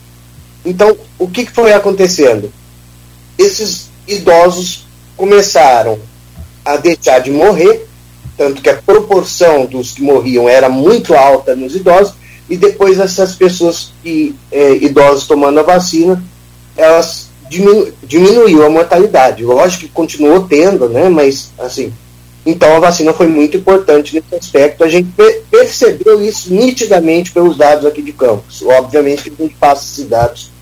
Então, 0.66 0.96
o 1.16 1.28
que 1.28 1.46
foi 1.46 1.72
acontecendo? 1.72 2.52
Esses 3.38 3.88
idosos 4.06 4.86
começaram 5.16 5.98
a 6.64 6.76
deixar 6.76 7.20
de 7.20 7.30
morrer, 7.30 7.86
tanto 8.36 8.60
que 8.60 8.68
a 8.68 8.74
proporção 8.74 9.64
dos 9.64 9.92
que 9.92 10.02
morriam 10.02 10.48
era 10.48 10.68
muito 10.68 11.14
alta 11.14 11.54
nos 11.54 11.76
idosos, 11.76 12.14
e 12.50 12.56
depois 12.56 12.98
essas 12.98 13.34
pessoas 13.34 13.92
que 14.02 14.34
é, 14.50 14.72
idosos 14.72 15.26
tomando 15.26 15.60
a 15.60 15.62
vacina, 15.62 16.22
elas 16.76 17.28
diminu 17.48 17.92
diminuiu 18.02 18.64
a 18.64 18.70
mortalidade. 18.70 19.44
Lógico 19.44 19.84
que 19.84 19.88
continuou 19.88 20.46
tendo, 20.48 20.88
né? 20.88 21.08
Mas 21.08 21.52
assim, 21.58 21.92
então 22.44 22.76
a 22.76 22.80
vacina 22.80 23.12
foi 23.12 23.26
muito 23.26 23.56
importante 23.56 24.14
nesse 24.14 24.34
aspecto. 24.34 24.84
A 24.84 24.88
gente 24.88 25.12
percebeu 25.50 26.22
isso 26.24 26.52
nitidamente 26.52 27.32
pelos 27.32 27.56
dados 27.56 27.86
aqui 27.86 28.02
de 28.02 28.12
Campos. 28.12 28.62
Obviamente 28.62 29.24
que 29.24 29.42
a 29.42 29.44
gente 29.44 29.56
passa 29.56 29.84
esses 29.84 30.08
dados 30.08 30.55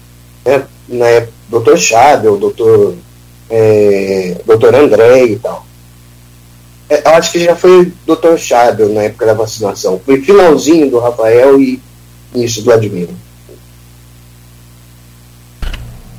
né, 0.45 0.63
né, 0.89 1.29
doutor 1.49 1.79
Chave, 1.79 2.29
o 2.29 2.37
doutor, 2.37 2.95
é, 3.51 4.37
doutor 4.47 4.75
André 4.75 5.25
e 5.27 5.37
tal. 5.37 5.65
É, 6.89 7.03
eu 7.09 7.15
acho 7.15 7.33
que 7.33 7.41
já 7.41 7.57
foi 7.57 7.93
Dr. 8.07 8.37
Chabel 8.37 8.91
na 8.91 9.05
época 9.05 9.27
da 9.27 9.35
vacinação. 9.35 10.01
Foi 10.05 10.21
finalzinho 10.21 10.91
do 10.91 10.99
Rafael 10.99 11.59
e 11.59 11.81
início 12.35 12.63
do 12.63 12.73
Admiro. 12.73 13.15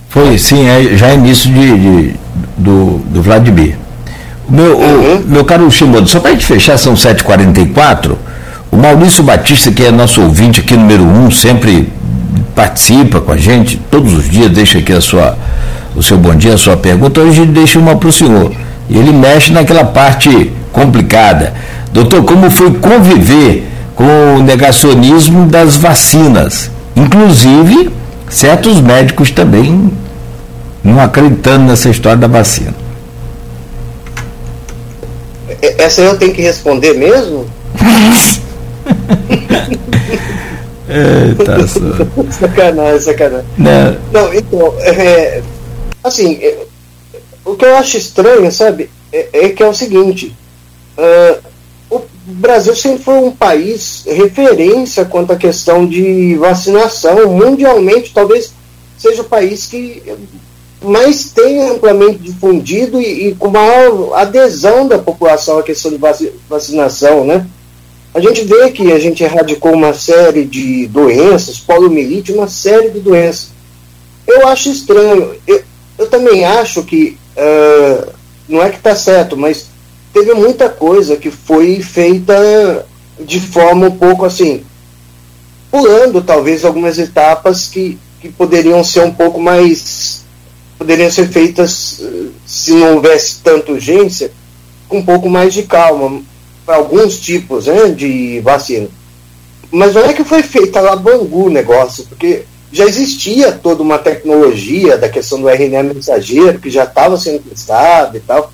Foi, 0.10 0.38
sim, 0.38 0.68
é, 0.68 0.96
já 0.96 1.14
início 1.14 1.54
de, 1.54 1.78
de 1.78 2.20
do, 2.58 3.00
do 3.00 3.22
Vladimir. 3.22 3.78
Meu, 4.48 4.78
uhum. 4.78 5.18
o, 5.18 5.20
meu 5.28 5.46
caro 5.46 5.70
Shimodo, 5.70 6.08
só 6.08 6.20
para 6.20 6.32
a 6.32 6.34
gente 6.34 6.46
fechar, 6.46 6.78
são 6.78 6.94
7h44. 6.94 8.16
O 8.72 8.78
Maurício 8.78 9.24
Batista, 9.24 9.72
que 9.72 9.84
é 9.84 9.92
nosso 9.92 10.22
ouvinte 10.22 10.62
aqui, 10.62 10.76
número 10.76 11.04
um, 11.04 11.30
sempre 11.30 11.92
participa 12.56 13.22
com 13.22 13.32
a 13.32 13.38
gente, 13.38 13.78
todos 13.90 14.14
os 14.14 14.30
dias 14.30 14.52
deixa 14.52 14.80
aqui 14.80 14.94
a 14.94 15.02
sua, 15.02 15.38
o 15.96 16.04
seu 16.04 16.18
bom 16.18 16.36
dia, 16.36 16.54
a 16.54 16.58
sua 16.58 16.78
pergunta. 16.78 17.22
Hoje 17.22 17.42
ele 17.42 17.52
deixa 17.52 17.80
uma 17.80 17.96
para 17.96 18.10
o 18.10 18.12
senhor. 18.12 18.52
E 18.90 18.98
ele 18.98 19.12
mexe 19.12 19.52
naquela 19.52 19.84
parte 19.84 20.52
complicada. 20.72 21.54
Doutor, 21.92 22.24
como 22.24 22.50
foi 22.50 22.74
conviver 22.74 23.68
com 23.96 24.36
o 24.38 24.44
negacionismo 24.44 25.46
das 25.48 25.78
vacinas? 25.78 26.70
Inclusive, 26.96 27.90
certos 28.30 28.80
médicos 28.82 29.32
também 29.32 29.92
não 30.84 31.00
acreditando 31.00 31.66
nessa 31.66 31.90
história 31.90 32.18
da 32.18 32.28
vacina. 32.28 32.74
Essa 35.62 36.02
eu 36.02 36.18
tenho 36.18 36.34
que 36.34 36.42
responder 36.42 36.94
mesmo? 36.94 37.46
é, 40.88 41.66
só. 41.68 42.32
sacanagem, 42.32 43.00
sacanagem. 43.00 43.48
Não, 43.58 43.98
não 44.12 44.34
então, 44.34 44.74
é, 44.80 45.42
assim, 46.04 46.36
é, 46.36 46.66
o 47.44 47.56
que 47.56 47.66
eu 47.66 47.76
acho 47.76 47.98
estranho, 47.98 48.52
sabe, 48.52 48.90
é, 49.12 49.28
é 49.34 49.50
que 49.50 49.64
é 49.64 49.68
o 49.68 49.74
seguinte: 49.74 50.36
uh, 50.98 51.44
o 51.90 52.02
Brasil 52.26 52.76
sempre 52.76 53.04
foi 53.04 53.16
um 53.16 53.32
país 53.32 54.04
referência 54.08 55.06
quanto 55.06 55.34
à 55.34 55.36
questão 55.36 55.86
de 55.86 56.36
vacinação. 56.36 57.28
Mundialmente, 57.30 58.14
talvez 58.14 58.54
seja 58.98 59.22
o 59.22 59.26
país 59.26 59.68
que 59.68 60.02
mas 60.82 61.32
tem 61.32 61.68
amplamente 61.68 62.20
difundido 62.20 63.02
e, 63.02 63.30
e, 63.30 63.36
com 63.36 63.50
maior 63.50 64.14
adesão 64.14 64.88
da 64.88 65.00
população 65.00 65.58
à 65.58 65.64
questão 65.64 65.92
de 65.92 66.00
vacinação, 66.48 67.26
né? 67.26 67.48
A 68.16 68.22
gente 68.22 68.46
vê 68.46 68.72
que 68.72 68.94
a 68.94 68.98
gente 68.98 69.26
erradicou 69.26 69.74
uma 69.74 69.94
série 69.94 70.46
de 70.46 70.88
doenças, 70.88 71.60
poliomielite, 71.60 72.32
uma 72.32 72.48
série 72.48 72.90
de 72.90 73.02
doenças. 73.02 73.50
Eu 74.26 74.48
acho 74.48 74.70
estranho. 74.70 75.36
Eu, 75.46 75.62
eu 75.98 76.08
também 76.08 76.46
acho 76.46 76.82
que, 76.84 77.18
uh, 77.36 78.14
não 78.48 78.64
é 78.64 78.70
que 78.70 78.78
está 78.78 78.96
certo, 78.96 79.36
mas 79.36 79.68
teve 80.14 80.34
muita 80.34 80.70
coisa 80.70 81.18
que 81.18 81.30
foi 81.30 81.82
feita 81.82 82.88
de 83.20 83.38
forma 83.38 83.88
um 83.88 83.98
pouco 83.98 84.24
assim, 84.24 84.64
pulando 85.70 86.22
talvez 86.22 86.64
algumas 86.64 86.98
etapas 86.98 87.68
que, 87.68 88.00
que 88.22 88.30
poderiam 88.30 88.82
ser 88.82 89.02
um 89.02 89.12
pouco 89.14 89.42
mais 89.42 90.24
poderiam 90.78 91.12
ser 91.12 91.28
feitas, 91.28 92.00
eh, 92.02 92.28
se 92.46 92.72
não 92.72 92.96
houvesse 92.96 93.40
tanta 93.44 93.72
urgência, 93.72 94.32
com 94.88 95.00
um 95.00 95.06
pouco 95.06 95.30
mais 95.30 95.54
de 95.54 95.64
calma, 95.64 96.22
para 96.66 96.78
alguns 96.78 97.20
tipos 97.20 97.68
né, 97.68 97.90
de 97.90 98.40
vacina. 98.42 98.88
Mas 99.72 99.94
não 99.94 100.04
é 100.04 100.14
que 100.14 100.24
foi 100.24 100.42
feita 100.42 100.82
lá 100.82 100.96
Bangu 100.96 101.46
o 101.46 101.50
negócio, 101.50 102.06
porque 102.08 102.44
já 102.72 102.86
existia 102.86 103.52
toda 103.52 103.82
uma 103.82 103.98
tecnologia 103.98 104.98
da 104.98 105.10
questão 105.10 105.42
do 105.42 105.50
RNA 105.50 105.84
mensageiro, 105.84 106.60
que 106.60 106.70
já 106.70 106.84
estava 106.84 107.18
sendo 107.18 107.40
testado 107.50 108.18
e 108.18 108.20
tal. 108.20 108.52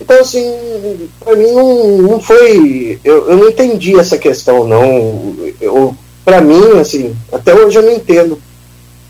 Então, 0.00 0.20
assim, 0.20 1.08
para 1.20 1.36
mim 1.36 1.50
não, 1.52 1.98
não 1.98 2.20
foi. 2.20 3.00
Eu, 3.04 3.30
eu 3.30 3.36
não 3.36 3.48
entendi 3.48 3.98
essa 3.98 4.16
questão, 4.16 4.66
não. 4.66 5.96
Para 6.24 6.40
mim, 6.40 6.78
assim, 6.80 7.16
até 7.32 7.54
hoje 7.54 7.78
eu 7.78 7.82
não 7.82 7.92
entendo. 7.92 8.40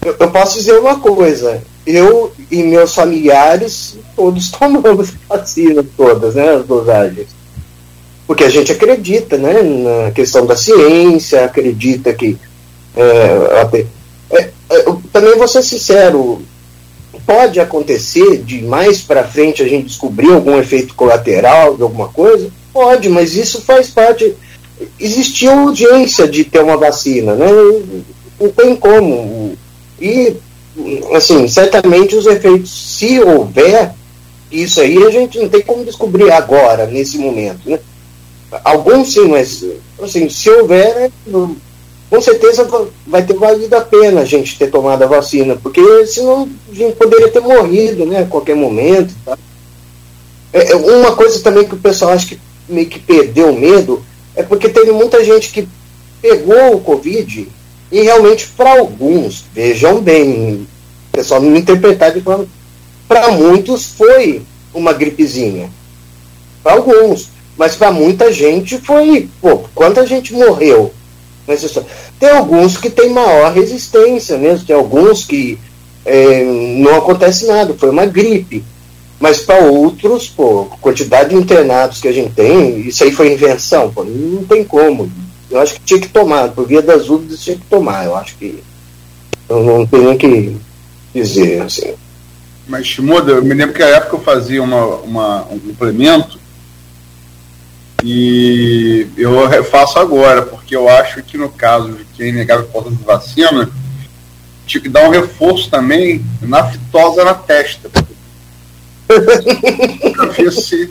Eu, 0.04 0.16
eu 0.18 0.30
posso 0.30 0.58
dizer 0.58 0.78
uma 0.78 0.98
coisa: 0.98 1.62
eu 1.86 2.32
e 2.50 2.62
meus 2.62 2.94
familiares, 2.94 3.96
todos 4.16 4.50
tomamos 4.52 5.12
vacinas 5.28 5.86
todas, 5.96 6.34
né, 6.34 6.54
as 6.54 6.66
dosagens. 6.66 7.37
Porque 8.28 8.44
a 8.44 8.50
gente 8.50 8.70
acredita, 8.70 9.38
né, 9.38 9.62
na 9.62 10.10
questão 10.10 10.44
da 10.44 10.54
ciência, 10.54 11.46
acredita 11.46 12.12
que 12.12 12.36
é, 12.94 13.86
é, 14.30 14.50
é, 14.68 14.84
também 15.10 15.34
vou 15.38 15.48
ser 15.48 15.62
sincero, 15.62 16.42
pode 17.24 17.58
acontecer 17.58 18.36
de 18.42 18.60
mais 18.60 19.00
para 19.00 19.24
frente 19.24 19.62
a 19.62 19.66
gente 19.66 19.86
descobrir 19.86 20.30
algum 20.30 20.58
efeito 20.58 20.94
colateral 20.94 21.74
de 21.74 21.82
alguma 21.82 22.08
coisa? 22.08 22.50
Pode, 22.70 23.08
mas 23.08 23.34
isso 23.34 23.62
faz 23.62 23.88
parte. 23.88 24.34
Existia 25.00 25.52
urgência 25.52 26.28
de 26.28 26.44
ter 26.44 26.60
uma 26.60 26.76
vacina, 26.76 27.34
né? 27.34 27.46
Não 28.38 28.50
tem 28.50 28.76
como. 28.76 29.56
E 29.98 30.36
assim, 31.14 31.48
certamente 31.48 32.14
os 32.14 32.26
efeitos, 32.26 32.98
se 32.98 33.18
houver 33.20 33.94
isso 34.52 34.82
aí, 34.82 35.02
a 35.02 35.10
gente 35.10 35.38
não 35.38 35.48
tem 35.48 35.62
como 35.62 35.82
descobrir 35.82 36.30
agora, 36.30 36.86
nesse 36.86 37.16
momento, 37.16 37.60
né? 37.64 37.78
Alguns 38.64 39.12
sim, 39.12 39.28
mas 39.28 39.64
assim, 40.02 40.28
se 40.28 40.48
houver, 40.48 41.10
com 42.08 42.20
certeza 42.20 42.66
vai 43.06 43.22
ter 43.22 43.34
valido 43.34 43.76
a 43.76 43.80
pena 43.80 44.22
a 44.22 44.24
gente 44.24 44.58
ter 44.58 44.70
tomado 44.70 45.02
a 45.02 45.06
vacina, 45.06 45.56
porque 45.56 46.06
senão 46.06 46.48
a 46.70 46.74
gente 46.74 46.96
poderia 46.96 47.28
ter 47.28 47.40
morrido, 47.40 48.06
né, 48.06 48.20
a 48.20 48.26
qualquer 48.26 48.56
momento. 48.56 49.14
Tá? 49.24 49.36
É, 50.52 50.72
é 50.72 50.76
uma 50.76 51.14
coisa 51.14 51.40
também 51.40 51.64
que 51.64 51.74
o 51.74 51.78
pessoal 51.78 52.12
acha 52.12 52.28
que 52.28 52.40
meio 52.68 52.88
que 52.88 52.98
perdeu 52.98 53.52
medo 53.52 54.02
é 54.34 54.42
porque 54.42 54.68
teve 54.68 54.92
muita 54.92 55.22
gente 55.24 55.50
que 55.50 55.68
pegou 56.22 56.76
o 56.76 56.80
Covid 56.80 57.48
e 57.90 58.02
realmente, 58.02 58.48
para 58.48 58.78
alguns, 58.78 59.44
vejam 59.54 60.00
bem, 60.00 60.66
pessoal 61.18 61.40
não 61.40 61.56
interpretar 61.56 62.12
de 62.12 62.20
forma. 62.20 62.46
Para 63.08 63.32
muitos 63.32 63.86
foi 63.86 64.42
uma 64.72 64.92
gripezinha. 64.92 65.68
Para 66.62 66.74
alguns. 66.74 67.30
Mas 67.58 67.74
para 67.74 67.90
muita 67.90 68.32
gente 68.32 68.78
foi. 68.78 69.28
Pô, 69.42 69.64
quanta 69.74 70.06
gente 70.06 70.32
morreu? 70.32 70.94
Tem 72.20 72.30
alguns 72.30 72.76
que 72.76 72.88
têm 72.88 73.10
maior 73.10 73.52
resistência 73.52 74.38
mesmo, 74.38 74.66
tem 74.66 74.76
alguns 74.76 75.24
que 75.24 75.58
é, 76.04 76.44
não 76.44 76.96
acontece 76.96 77.46
nada, 77.46 77.74
foi 77.74 77.90
uma 77.90 78.06
gripe. 78.06 78.62
Mas 79.18 79.40
para 79.40 79.64
outros, 79.64 80.28
pô, 80.28 80.66
quantidade 80.80 81.30
de 81.30 81.36
internados 81.36 82.00
que 82.00 82.06
a 82.06 82.12
gente 82.12 82.32
tem, 82.34 82.80
isso 82.86 83.02
aí 83.02 83.10
foi 83.10 83.32
invenção, 83.32 83.90
pô, 83.90 84.04
não 84.04 84.44
tem 84.44 84.62
como. 84.62 85.10
Eu 85.50 85.58
acho 85.58 85.74
que 85.74 85.80
tinha 85.80 86.00
que 86.00 86.08
tomar, 86.08 86.50
por 86.50 86.66
via 86.66 86.82
das 86.82 87.06
dúvidas 87.06 87.40
tinha 87.40 87.56
que 87.56 87.64
tomar. 87.64 88.04
Eu 88.04 88.14
acho 88.14 88.36
que 88.36 88.62
eu 89.48 89.64
não 89.64 89.86
tem 89.86 90.02
nem 90.02 90.18
que 90.18 90.56
dizer 91.12 91.62
assim. 91.62 91.94
Mas 92.68 92.98
muda, 92.98 93.32
eu 93.32 93.42
me 93.42 93.54
lembro 93.54 93.74
que 93.74 93.82
a 93.82 93.88
época 93.88 94.16
eu 94.16 94.20
fazia 94.20 94.62
uma, 94.62 94.84
uma, 94.96 95.46
um 95.50 95.58
complemento 95.58 96.37
e 98.02 99.06
eu 99.16 99.46
refaço 99.48 99.98
agora, 99.98 100.42
porque 100.42 100.74
eu 100.76 100.88
acho 100.88 101.22
que 101.22 101.36
no 101.36 101.48
caso 101.48 101.92
de 101.92 102.04
quem 102.16 102.32
negava 102.32 102.62
a 102.62 102.66
falta 102.66 102.90
de 102.90 103.02
vacina, 103.02 103.68
tinha 104.66 104.80
que 104.80 104.88
dar 104.88 105.08
um 105.08 105.10
reforço 105.10 105.68
também 105.70 106.24
na 106.40 106.64
fitosa 106.64 107.24
na 107.24 107.34
testa. 107.34 107.90
Para 109.06 110.50
se 110.52 110.90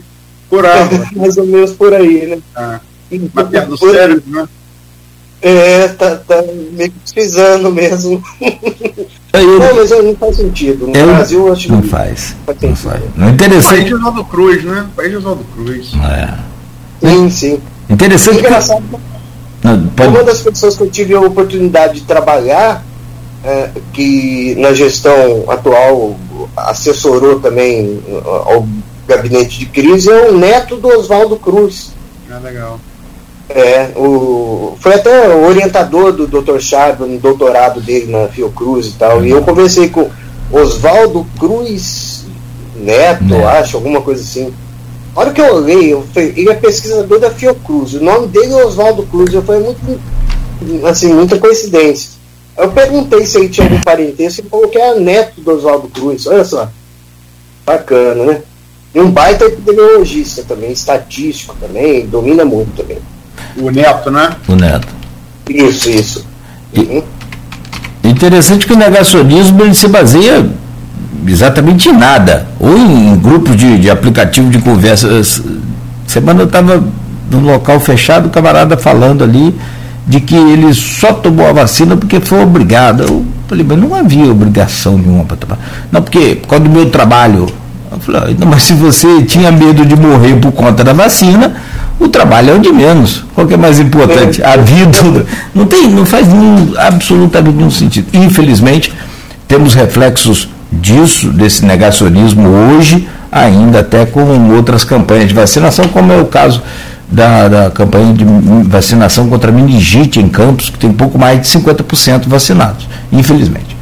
curava. 0.49 1.07
Mais 1.15 1.37
ou 1.37 1.45
menos 1.45 1.71
por 1.73 1.93
aí, 1.93 2.25
né? 2.25 2.39
Ah. 2.55 2.79
Mas 3.33 3.47
perto 3.47 3.69
do 3.69 3.77
cérebro, 3.77 4.23
né? 4.27 4.47
É, 5.39 5.87
tá, 5.89 6.15
tá 6.15 6.41
meio 6.71 6.91
que 6.91 7.13
precisando 7.13 7.71
mesmo. 7.71 8.21
Eu, 9.33 9.59
não, 9.59 9.75
mas 9.75 9.91
não 9.91 10.15
faz 10.15 10.35
sentido. 10.37 10.87
No 10.87 10.95
eu, 10.95 11.05
Brasil, 11.05 11.53
acho 11.53 11.71
não 11.71 11.81
que 11.81 11.89
faz. 11.89 12.35
Faz 12.43 12.59
não 12.59 12.75
faz. 12.75 13.03
Não 13.15 13.29
interessante. 13.29 13.75
País 13.75 13.85
de 13.85 13.93
Oswaldo 13.93 14.25
Cruz, 14.25 14.63
né? 14.63 14.89
País 14.95 15.11
de 15.11 15.17
Oswaldo 15.17 15.45
Cruz. 15.53 15.91
É. 15.93 16.56
Sim, 16.99 17.29
sim. 17.29 17.61
Interessante. 17.89 18.39
Engraçado. 18.39 18.83
Uma 20.07 20.23
das 20.23 20.41
pessoas 20.41 20.75
que 20.75 20.83
eu 20.83 20.89
tive 20.89 21.13
a 21.13 21.19
oportunidade 21.19 22.01
de 22.01 22.05
trabalhar, 22.05 22.83
é, 23.43 23.69
que 23.93 24.55
na 24.57 24.73
gestão 24.73 25.45
atual 25.47 26.15
assessorou 26.55 27.39
também 27.39 28.01
ao 28.23 28.67
gabinete 29.07 29.59
de 29.59 29.65
crise, 29.67 30.09
é 30.09 30.29
o 30.29 30.37
neto 30.37 30.77
do 30.77 30.87
Oswaldo 30.87 31.37
Cruz. 31.37 31.91
Ah, 32.29 32.39
legal. 32.39 32.79
É, 33.49 33.91
o, 33.95 34.75
foi 34.79 34.95
até 34.95 35.29
o 35.29 35.45
orientador 35.45 36.11
do 36.11 36.27
Dr. 36.27 36.59
Chave 36.59 37.05
no 37.05 37.17
doutorado 37.17 37.79
dele 37.79 38.11
na 38.11 38.27
Fiocruz 38.27 38.87
e 38.87 38.91
tal. 38.93 39.25
E 39.25 39.31
eu 39.31 39.41
conversei 39.41 39.89
com 39.89 40.09
Oswaldo 40.51 41.25
Cruz 41.39 42.25
Neto, 42.75 43.23
Neto, 43.23 43.47
acho, 43.47 43.77
alguma 43.77 44.01
coisa 44.01 44.21
assim. 44.21 44.53
A 45.17 45.21
hora 45.21 45.33
que 45.33 45.41
eu 45.41 45.55
olhei, 45.55 45.93
eu 45.93 46.05
falei, 46.13 46.31
ele 46.37 46.51
é 46.51 46.53
pesquisador 46.53 47.19
da 47.19 47.31
Fiocruz. 47.31 47.95
O 47.95 48.03
nome 48.03 48.27
dele 48.27 48.53
é 48.53 48.63
Oswaldo 48.63 49.01
Cruz. 49.01 49.33
Eu 49.33 49.41
falei, 49.41 49.63
muito, 49.63 49.99
assim, 50.85 51.11
muita 51.11 51.39
coincidência. 51.39 52.11
Eu 52.55 52.69
perguntei 52.69 53.25
se 53.25 53.39
ele 53.39 53.49
tinha 53.49 53.65
algum 53.65 53.81
parentesco, 53.81 54.41
ele 54.41 54.49
falou 54.49 54.67
que 54.67 54.77
era 54.77 54.99
neto 54.99 55.41
do 55.41 55.51
Oswaldo 55.51 55.87
Cruz. 55.87 56.27
Olha 56.27 56.45
só. 56.45 56.69
Bacana, 57.65 58.25
né? 58.25 58.41
E 58.93 58.99
um 58.99 59.09
baita 59.09 59.45
epidemiologista 59.45 60.43
também, 60.43 60.71
estatístico 60.71 61.55
também, 61.59 62.05
domina 62.05 62.45
muito 62.45 62.83
também. 62.83 62.99
O 63.57 63.71
Neto, 63.71 64.11
né? 64.11 64.35
O 64.47 64.55
Neto. 64.55 64.87
Isso, 65.49 65.89
isso. 65.89 66.27
Uhum. 66.77 67.01
Interessante 68.03 68.67
que 68.67 68.73
o 68.73 68.77
negacionismo 68.77 69.63
ele 69.63 69.73
se 69.73 69.87
baseia 69.87 70.47
exatamente 71.31 71.89
em 71.89 71.93
nada, 71.93 72.47
ou 72.59 72.77
em, 72.77 73.09
em 73.09 73.15
grupos 73.17 73.55
de, 73.55 73.77
de 73.79 73.89
aplicativo 73.89 74.49
de 74.49 74.59
conversa. 74.59 75.21
Semana 76.05 76.41
eu 76.41 76.45
estava 76.45 76.83
num 77.29 77.41
local 77.41 77.79
fechado, 77.79 78.27
o 78.27 78.29
camarada 78.29 78.77
falando 78.77 79.23
ali 79.23 79.55
de 80.07 80.21
que 80.21 80.35
ele 80.35 80.73
só 80.73 81.11
tomou 81.11 81.47
a 81.47 81.51
vacina 81.51 81.97
porque 81.97 82.19
foi 82.21 82.41
obrigado. 82.41 83.03
Eu 83.03 83.25
falei, 83.47 83.65
mas 83.67 83.77
não 83.77 83.93
havia 83.93 84.31
obrigação 84.31 84.97
nenhuma 84.97 85.25
para 85.25 85.37
tomar. 85.37 85.59
Não, 85.91 86.01
porque 86.01 86.35
por 86.35 86.47
causa 86.47 86.63
do 86.63 86.69
meu 86.69 86.89
trabalho. 86.89 87.47
Eu 87.91 87.99
falei, 87.99 88.35
não, 88.39 88.47
mas 88.47 88.63
se 88.63 88.73
você 88.73 89.23
tinha 89.23 89.51
medo 89.51 89.85
de 89.85 89.95
morrer 89.95 90.35
por 90.35 90.51
conta 90.51 90.83
da 90.83 90.93
vacina, 90.93 91.55
o 91.99 92.07
trabalho 92.07 92.51
é 92.51 92.53
o 92.53 92.59
de 92.59 92.71
menos. 92.71 93.25
Qual 93.33 93.45
que 93.45 93.53
é 93.53 93.57
mais 93.57 93.79
importante? 93.79 94.41
A 94.43 94.55
vida. 94.57 95.25
Não, 95.53 95.65
tem, 95.65 95.89
não 95.89 96.05
faz 96.05 96.27
nenhum, 96.27 96.73
absolutamente 96.77 97.57
nenhum 97.57 97.71
sentido. 97.71 98.07
Infelizmente, 98.13 98.93
temos 99.47 99.73
reflexos 99.73 100.47
disso, 100.71 101.29
desse 101.29 101.65
negacionismo 101.65 102.47
hoje, 102.47 103.07
ainda 103.31 103.79
até 103.79 104.05
com 104.05 104.21
outras 104.55 104.83
campanhas 104.83 105.27
de 105.27 105.33
vacinação, 105.33 105.87
como 105.87 106.11
é 106.11 106.17
o 106.19 106.25
caso 106.25 106.61
da, 107.09 107.47
da 107.47 107.71
campanha 107.71 108.13
de 108.13 108.25
vacinação 108.67 109.29
contra 109.29 109.51
meningite 109.51 110.19
em 110.19 110.27
Campos, 110.27 110.69
que 110.69 110.77
tem 110.77 110.91
pouco 110.91 111.17
mais 111.17 111.41
de 111.41 111.47
50% 111.47 112.27
vacinados, 112.27 112.87
infelizmente. 113.11 113.77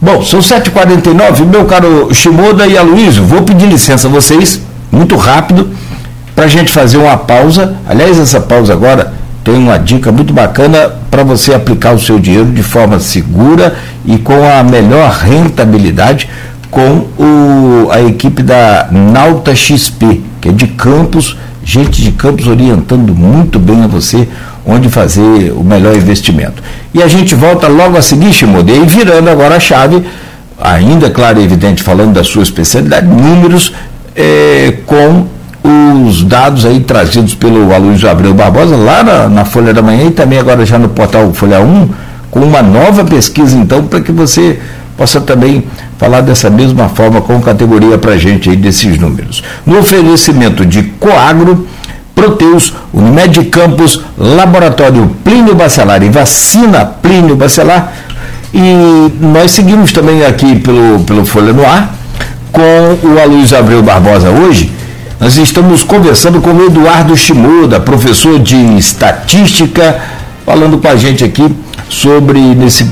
Bom, 0.00 0.22
são 0.22 0.40
7h49, 0.40 1.46
meu 1.46 1.64
caro 1.64 2.12
Shimoda 2.12 2.66
e 2.66 2.76
Aloysio, 2.76 3.24
vou 3.24 3.42
pedir 3.42 3.66
licença 3.66 4.08
a 4.08 4.10
vocês, 4.10 4.60
muito 4.90 5.16
rápido, 5.16 5.70
para 6.34 6.44
a 6.44 6.48
gente 6.48 6.70
fazer 6.70 6.98
uma 6.98 7.16
pausa. 7.16 7.76
Aliás, 7.88 8.18
essa 8.18 8.40
pausa 8.40 8.74
agora 8.74 9.14
tem 9.46 9.54
uma 9.54 9.78
dica 9.78 10.10
muito 10.10 10.34
bacana 10.34 10.90
para 11.08 11.22
você 11.22 11.54
aplicar 11.54 11.94
o 11.94 12.00
seu 12.00 12.18
dinheiro 12.18 12.46
de 12.46 12.64
forma 12.64 12.98
segura 12.98 13.76
e 14.04 14.18
com 14.18 14.34
a 14.44 14.64
melhor 14.64 15.08
rentabilidade 15.08 16.28
com 16.68 17.06
o, 17.16 17.88
a 17.92 18.02
equipe 18.02 18.42
da 18.42 18.88
Nauta 18.90 19.54
XP, 19.54 20.20
que 20.40 20.48
é 20.48 20.52
de 20.52 20.66
Campos, 20.66 21.36
gente 21.62 22.02
de 22.02 22.10
Campos 22.10 22.48
orientando 22.48 23.14
muito 23.14 23.60
bem 23.60 23.84
a 23.84 23.86
você 23.86 24.26
onde 24.66 24.88
fazer 24.88 25.52
o 25.52 25.62
melhor 25.62 25.94
investimento. 25.94 26.60
E 26.92 27.00
a 27.00 27.06
gente 27.06 27.32
volta 27.36 27.68
logo 27.68 27.96
a 27.96 28.02
seguir, 28.02 28.32
Shimoda, 28.32 28.72
e 28.72 28.84
virando 28.84 29.30
agora 29.30 29.54
a 29.54 29.60
chave, 29.60 30.04
ainda 30.60 31.08
claro 31.08 31.40
e 31.40 31.44
evidente, 31.44 31.84
falando 31.84 32.14
da 32.14 32.24
sua 32.24 32.42
especialidade, 32.42 33.06
números 33.06 33.72
é, 34.16 34.78
com 34.84 35.35
os 35.66 36.22
dados 36.22 36.64
aí 36.64 36.80
trazidos 36.80 37.34
pelo 37.34 37.72
Aloysio 37.74 38.08
Abreu 38.08 38.32
Barbosa 38.32 38.76
lá 38.76 39.02
na, 39.02 39.28
na, 39.28 39.44
Folha 39.44 39.74
da 39.74 39.82
Manhã 39.82 40.04
e 40.06 40.10
também 40.10 40.38
agora 40.38 40.64
já 40.64 40.78
no 40.78 40.88
portal 40.88 41.32
Folha 41.32 41.60
1, 41.60 41.88
com 42.30 42.40
uma 42.40 42.62
nova 42.62 43.04
pesquisa 43.04 43.56
então, 43.56 43.84
para 43.84 44.00
que 44.00 44.12
você 44.12 44.58
possa 44.96 45.20
também 45.20 45.64
falar 45.98 46.20
dessa 46.20 46.48
mesma 46.48 46.88
forma 46.88 47.20
com 47.20 47.40
categoria 47.40 47.98
para 47.98 48.12
a 48.12 48.16
gente 48.16 48.48
aí 48.48 48.56
desses 48.56 48.98
números. 48.98 49.42
No 49.64 49.78
oferecimento 49.78 50.64
de 50.64 50.82
Coagro, 50.82 51.66
Proteus, 52.14 52.72
Unimed 52.92 53.44
Campos, 53.46 54.00
Laboratório 54.16 55.10
Plínio 55.22 55.54
Bacelar 55.54 56.02
e 56.02 56.08
Vacina 56.08 56.84
Plínio 56.84 57.36
Bacelar. 57.36 57.92
E 58.54 59.12
nós 59.20 59.50
seguimos 59.50 59.92
também 59.92 60.24
aqui 60.24 60.56
pelo, 60.56 61.00
pelo 61.00 61.26
Folha 61.26 61.52
no 61.52 61.64
Ar 61.64 61.94
com 62.52 63.06
o 63.06 63.20
Aloysio 63.20 63.58
Abreu 63.58 63.82
Barbosa 63.82 64.30
hoje. 64.30 64.75
Nós 65.18 65.38
estamos 65.38 65.82
conversando 65.82 66.42
com 66.42 66.52
o 66.52 66.66
Eduardo 66.66 67.16
Shimoda, 67.16 67.80
professor 67.80 68.38
de 68.38 68.54
estatística, 68.76 69.98
falando 70.44 70.76
com 70.76 70.86
a 70.88 70.94
gente 70.94 71.24
aqui 71.24 71.56
sobre, 71.88 72.38
nesse 72.38 72.86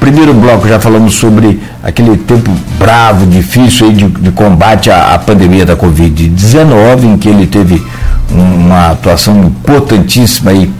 primeiro 0.00 0.32
bloco, 0.32 0.66
já 0.66 0.80
falamos 0.80 1.14
sobre 1.14 1.60
aquele 1.82 2.16
tempo 2.16 2.50
bravo, 2.78 3.26
difícil 3.26 3.92
de, 3.92 4.08
de 4.08 4.30
combate 4.30 4.90
à, 4.90 5.14
à, 5.14 5.18
pandemia 5.18 5.66
da 5.66 5.76
Covid-19, 5.76 7.04
em 7.04 7.18
que 7.18 7.28
ele 7.28 7.46
teve 7.46 7.86
uma 8.30 8.92
atuação 8.92 9.38
importantíssima 9.44 10.52
aí 10.52 10.70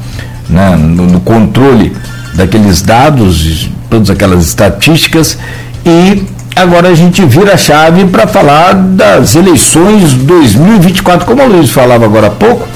né, 0.48 0.76
no, 0.76 1.06
no 1.06 1.20
controle 1.20 1.94
daqueles 2.34 2.80
dados, 2.80 3.68
todas 3.90 4.08
aquelas 4.08 4.46
estatísticas, 4.46 5.36
e 5.84 6.24
agora 6.56 6.88
a 6.88 6.94
gente 6.94 7.24
vira 7.24 7.54
a 7.54 7.56
chave 7.56 8.06
para 8.06 8.26
falar 8.26 8.72
das 8.74 9.34
eleições 9.34 10.14
2024, 10.14 11.26
como 11.26 11.42
a 11.42 11.44
Luiz 11.44 11.70
falava 11.70 12.06
agora 12.06 12.28
há 12.28 12.30
pouco, 12.30 12.66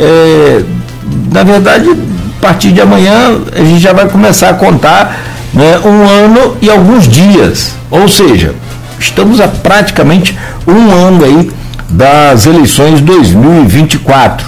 é, 0.00 0.62
na 1.32 1.42
verdade, 1.44 1.90
a 1.90 2.40
partir 2.40 2.72
de 2.72 2.80
amanhã 2.80 3.38
a 3.54 3.62
gente 3.62 3.78
já 3.78 3.92
vai 3.92 4.08
começar 4.08 4.50
a 4.50 4.54
contar 4.54 5.20
né, 5.52 5.78
um 5.84 6.08
ano 6.08 6.56
e 6.60 6.70
alguns 6.70 7.06
dias. 7.06 7.72
Ou 7.90 8.08
seja, 8.08 8.54
estamos 8.98 9.40
a 9.40 9.48
praticamente 9.48 10.36
um 10.66 10.90
ano 10.90 11.24
aí 11.24 11.50
das 11.88 12.46
eleições 12.46 13.00
2024. 13.00 14.46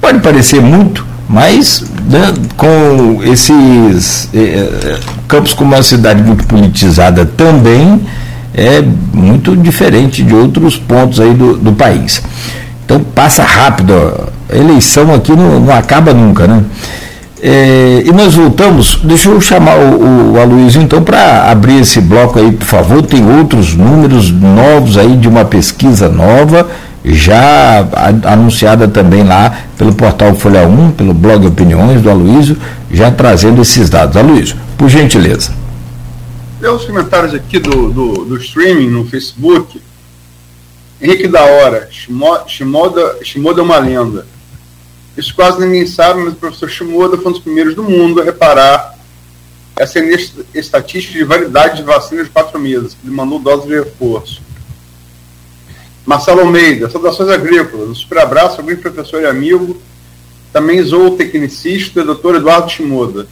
Pode 0.00 0.18
parecer 0.18 0.60
muito, 0.60 1.04
mas 1.30 1.84
né, 2.10 2.34
com 2.56 3.22
esses 3.22 4.28
eh, 4.34 4.68
eh, 4.82 4.98
campos 5.28 5.54
como 5.54 5.72
uma 5.72 5.82
cidade 5.82 6.20
muito 6.24 6.44
politizada 6.44 7.24
também 7.24 8.00
é 8.52 8.82
muito 9.14 9.56
diferente 9.56 10.24
de 10.24 10.34
outros 10.34 10.76
pontos 10.76 11.20
aí 11.20 11.32
do, 11.32 11.56
do 11.56 11.72
país. 11.72 12.20
Então 12.84 12.98
passa 13.14 13.44
rápido, 13.44 13.94
a 14.52 14.56
eleição 14.56 15.14
aqui 15.14 15.30
não, 15.30 15.60
não 15.60 15.72
acaba 15.72 16.12
nunca, 16.12 16.48
né? 16.48 16.64
É, 17.40 18.02
e 18.04 18.12
nós 18.12 18.34
voltamos, 18.34 19.00
deixa 19.04 19.30
eu 19.30 19.40
chamar 19.40 19.76
o, 19.76 20.32
o 20.32 20.40
Aloysio 20.40 20.82
então 20.82 21.00
para 21.00 21.48
abrir 21.48 21.80
esse 21.80 22.00
bloco 22.00 22.40
aí, 22.40 22.50
por 22.50 22.66
favor. 22.66 23.02
Tem 23.02 23.24
outros 23.38 23.72
números 23.72 24.32
novos 24.32 24.98
aí 24.98 25.16
de 25.16 25.28
uma 25.28 25.44
pesquisa 25.44 26.08
nova, 26.08 26.66
já 27.04 27.86
anunciada 28.24 28.86
também 28.86 29.24
lá 29.24 29.64
pelo 29.78 29.94
portal 29.94 30.34
Folha 30.34 30.66
1, 30.66 30.92
pelo 30.92 31.14
blog 31.14 31.46
Opiniões 31.46 32.02
do 32.02 32.10
Aloysio, 32.10 32.56
já 32.90 33.10
trazendo 33.10 33.62
esses 33.62 33.88
dados. 33.88 34.16
Aloysio, 34.16 34.56
por 34.76 34.88
gentileza. 34.88 35.52
Tem 36.60 36.68
os 36.68 36.84
comentários 36.84 37.32
aqui 37.32 37.58
do, 37.58 37.90
do, 37.90 38.24
do, 38.24 38.36
streaming 38.36 38.90
no 38.90 39.06
Facebook. 39.06 39.80
Henrique 41.00 41.26
da 41.26 41.42
Hora, 41.42 41.88
Shimoda, 41.90 43.18
Shimoda 43.22 43.60
é 43.60 43.64
uma 43.64 43.78
lenda. 43.78 44.26
Isso 45.16 45.34
quase 45.34 45.58
ninguém 45.60 45.86
sabe, 45.86 46.20
mas 46.20 46.34
o 46.34 46.36
professor 46.36 46.68
Shimoda 46.68 47.16
foi 47.16 47.28
um 47.28 47.32
dos 47.32 47.40
primeiros 47.40 47.74
do 47.74 47.82
mundo 47.82 48.20
a 48.20 48.24
reparar 48.24 48.98
essa 49.80 49.98
estatística 50.54 51.18
de 51.18 51.24
validade 51.24 51.78
de 51.78 51.82
vacinas 51.82 52.26
de 52.26 52.30
quatro 52.30 52.60
meses, 52.60 52.94
ele 53.02 53.14
mandou 53.14 53.38
doses 53.38 53.66
de 53.66 53.74
reforço. 53.74 54.42
Marcelo 56.04 56.40
Almeida, 56.40 56.90
saudações 56.90 57.28
agrícolas, 57.28 57.88
um 57.90 57.94
super 57.94 58.18
abraço, 58.18 58.60
alguém 58.60 58.76
professor 58.76 59.22
e 59.22 59.26
amigo, 59.26 59.80
também 60.52 60.82
zootecnicista, 60.82 62.04
doutor 62.04 62.36
Eduardo 62.36 62.70
Shimoda. 62.70 63.26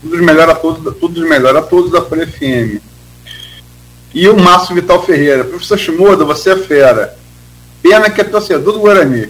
Tudo 0.00 0.16
de 0.16 0.22
melhor 0.22 0.48
a 0.48 0.54
todos, 0.54 0.96
tudo 0.98 1.14
de 1.14 1.28
melhor 1.28 1.56
a 1.56 1.62
todos 1.62 1.90
da 1.90 2.02
Folha 2.02 2.26
FM. 2.26 2.80
E 4.14 4.28
o 4.28 4.36
Márcio 4.36 4.74
Vital 4.74 5.04
Ferreira, 5.04 5.44
professor 5.44 5.78
Shimoda, 5.78 6.24
você 6.24 6.50
é 6.50 6.56
fera. 6.56 7.16
Pena 7.82 8.08
que 8.08 8.20
é 8.20 8.24
torcedor 8.24 8.74
do 8.74 8.80
Guarani. 8.80 9.28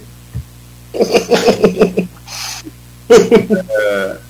é... 3.09 4.17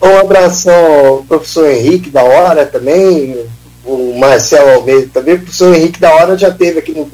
Um 0.00 0.16
abração 0.16 0.96
ao 0.96 1.24
professor 1.24 1.68
Henrique 1.68 2.08
da 2.08 2.22
Hora 2.22 2.64
também, 2.64 3.36
o 3.84 4.16
Marcelo 4.16 4.70
Almeida 4.70 5.10
também. 5.12 5.34
O 5.34 5.40
professor 5.40 5.74
Henrique 5.74 5.98
da 5.98 6.14
Hora 6.14 6.38
já 6.38 6.52
teve 6.52 6.78
aqui 6.78 6.92
no 6.92 7.04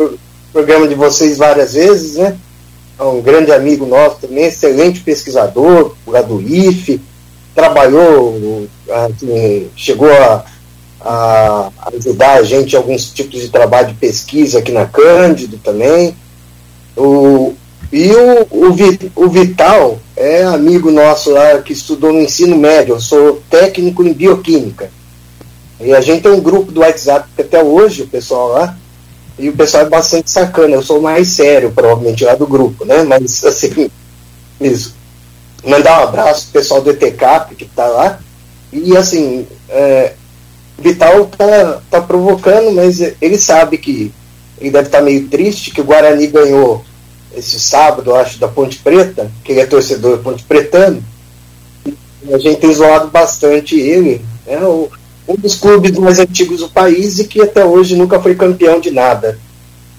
programa 0.54 0.86
de 0.86 0.94
vocês 0.94 1.36
várias 1.36 1.74
vezes, 1.74 2.14
né? 2.14 2.36
É 2.96 3.02
um 3.02 3.20
grande 3.20 3.50
amigo 3.50 3.84
nosso 3.84 4.18
também, 4.20 4.44
excelente 4.44 5.00
pesquisador, 5.00 5.96
lá 6.06 6.22
do 6.22 6.40
IFE, 6.40 7.00
trabalhou, 7.52 8.68
assim, 8.88 9.68
chegou 9.74 10.08
a, 10.12 10.44
a, 11.00 11.72
ajudar 11.92 12.34
a 12.34 12.42
gente 12.44 12.74
em 12.74 12.76
alguns 12.76 13.10
tipos 13.10 13.40
de 13.40 13.48
trabalho 13.48 13.88
de 13.88 13.94
pesquisa 13.94 14.60
aqui 14.60 14.70
na 14.70 14.86
Cândido 14.86 15.58
também. 15.58 16.14
O, 16.96 17.52
e 17.92 18.12
o, 18.12 18.46
o, 18.48 19.24
o 19.24 19.28
Vital 19.28 19.98
é 20.16 20.44
amigo 20.44 20.92
nosso 20.92 21.32
lá 21.32 21.58
que 21.62 21.72
estudou 21.72 22.12
no 22.12 22.20
ensino 22.20 22.56
médio, 22.56 22.94
eu 22.94 23.00
sou 23.00 23.42
técnico 23.50 24.04
em 24.04 24.12
bioquímica. 24.12 24.88
E 25.80 25.92
a 25.92 26.00
gente 26.00 26.22
tem 26.22 26.30
um 26.30 26.40
grupo 26.40 26.70
do 26.70 26.80
WhatsApp 26.80 27.28
até 27.36 27.60
hoje, 27.60 28.02
o 28.02 28.06
pessoal 28.08 28.52
lá, 28.52 28.78
e 29.38 29.48
o 29.48 29.56
pessoal 29.56 29.84
é 29.84 29.88
bastante 29.88 30.30
sacana, 30.30 30.76
eu 30.76 30.82
sou 30.82 31.00
mais 31.00 31.28
sério, 31.28 31.72
provavelmente, 31.72 32.24
lá 32.24 32.34
do 32.34 32.46
grupo, 32.46 32.84
né? 32.84 33.02
Mas 33.02 33.44
assim, 33.44 33.90
isso. 34.60 34.94
Mandar 35.64 36.00
um 36.00 36.04
abraço 36.04 36.44
pro 36.44 36.60
pessoal 36.60 36.80
do 36.80 36.90
ETCAP 36.90 37.54
que 37.56 37.64
tá 37.64 37.86
lá. 37.86 38.20
E 38.72 38.96
assim, 38.96 39.46
é, 39.68 40.12
Vital 40.78 41.26
tá, 41.26 41.80
tá 41.90 42.00
provocando, 42.00 42.72
mas 42.72 43.00
ele 43.20 43.38
sabe 43.38 43.78
que 43.78 44.12
ele 44.60 44.70
deve 44.70 44.86
estar 44.86 45.00
meio 45.00 45.28
triste 45.28 45.70
que 45.70 45.80
o 45.80 45.84
Guarani 45.84 46.26
ganhou 46.26 46.84
esse 47.36 47.58
sábado, 47.58 48.14
acho, 48.14 48.38
da 48.38 48.48
Ponte 48.48 48.78
Preta, 48.78 49.30
que 49.42 49.52
ele 49.52 49.60
é 49.60 49.66
torcedor 49.66 50.18
ponte 50.18 50.44
pretano. 50.44 51.02
A 52.32 52.38
gente 52.38 52.60
tem 52.60 52.72
zoado 52.72 53.08
bastante 53.08 53.78
ele. 53.78 54.24
É 54.46 54.58
o, 54.58 54.88
um 55.26 55.36
dos 55.36 55.56
clubes 55.56 55.92
mais 55.92 56.18
antigos 56.18 56.60
do 56.60 56.68
país 56.68 57.18
e 57.18 57.24
que 57.26 57.40
até 57.40 57.64
hoje 57.64 57.96
nunca 57.96 58.20
foi 58.20 58.34
campeão 58.34 58.80
de 58.80 58.90
nada. 58.90 59.38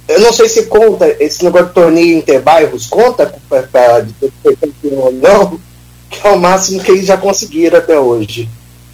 Eu 0.07 0.19
não 0.19 0.31
sei 0.31 0.47
se 0.47 0.65
conta, 0.65 1.15
esse 1.19 1.43
negócio 1.43 1.67
de 1.67 1.73
torneio 1.73 2.17
interbairros 2.17 2.85
conta 2.85 3.35
para 3.49 4.05
ser 4.43 4.57
campeão 4.57 4.99
ou 4.99 5.11
não, 5.11 5.59
que 6.09 6.25
é 6.25 6.31
o 6.31 6.39
máximo 6.39 6.81
que 6.81 6.91
eles 6.91 7.07
já 7.07 7.17
conseguiram 7.17 7.79
até 7.79 7.99
hoje. 7.99 8.47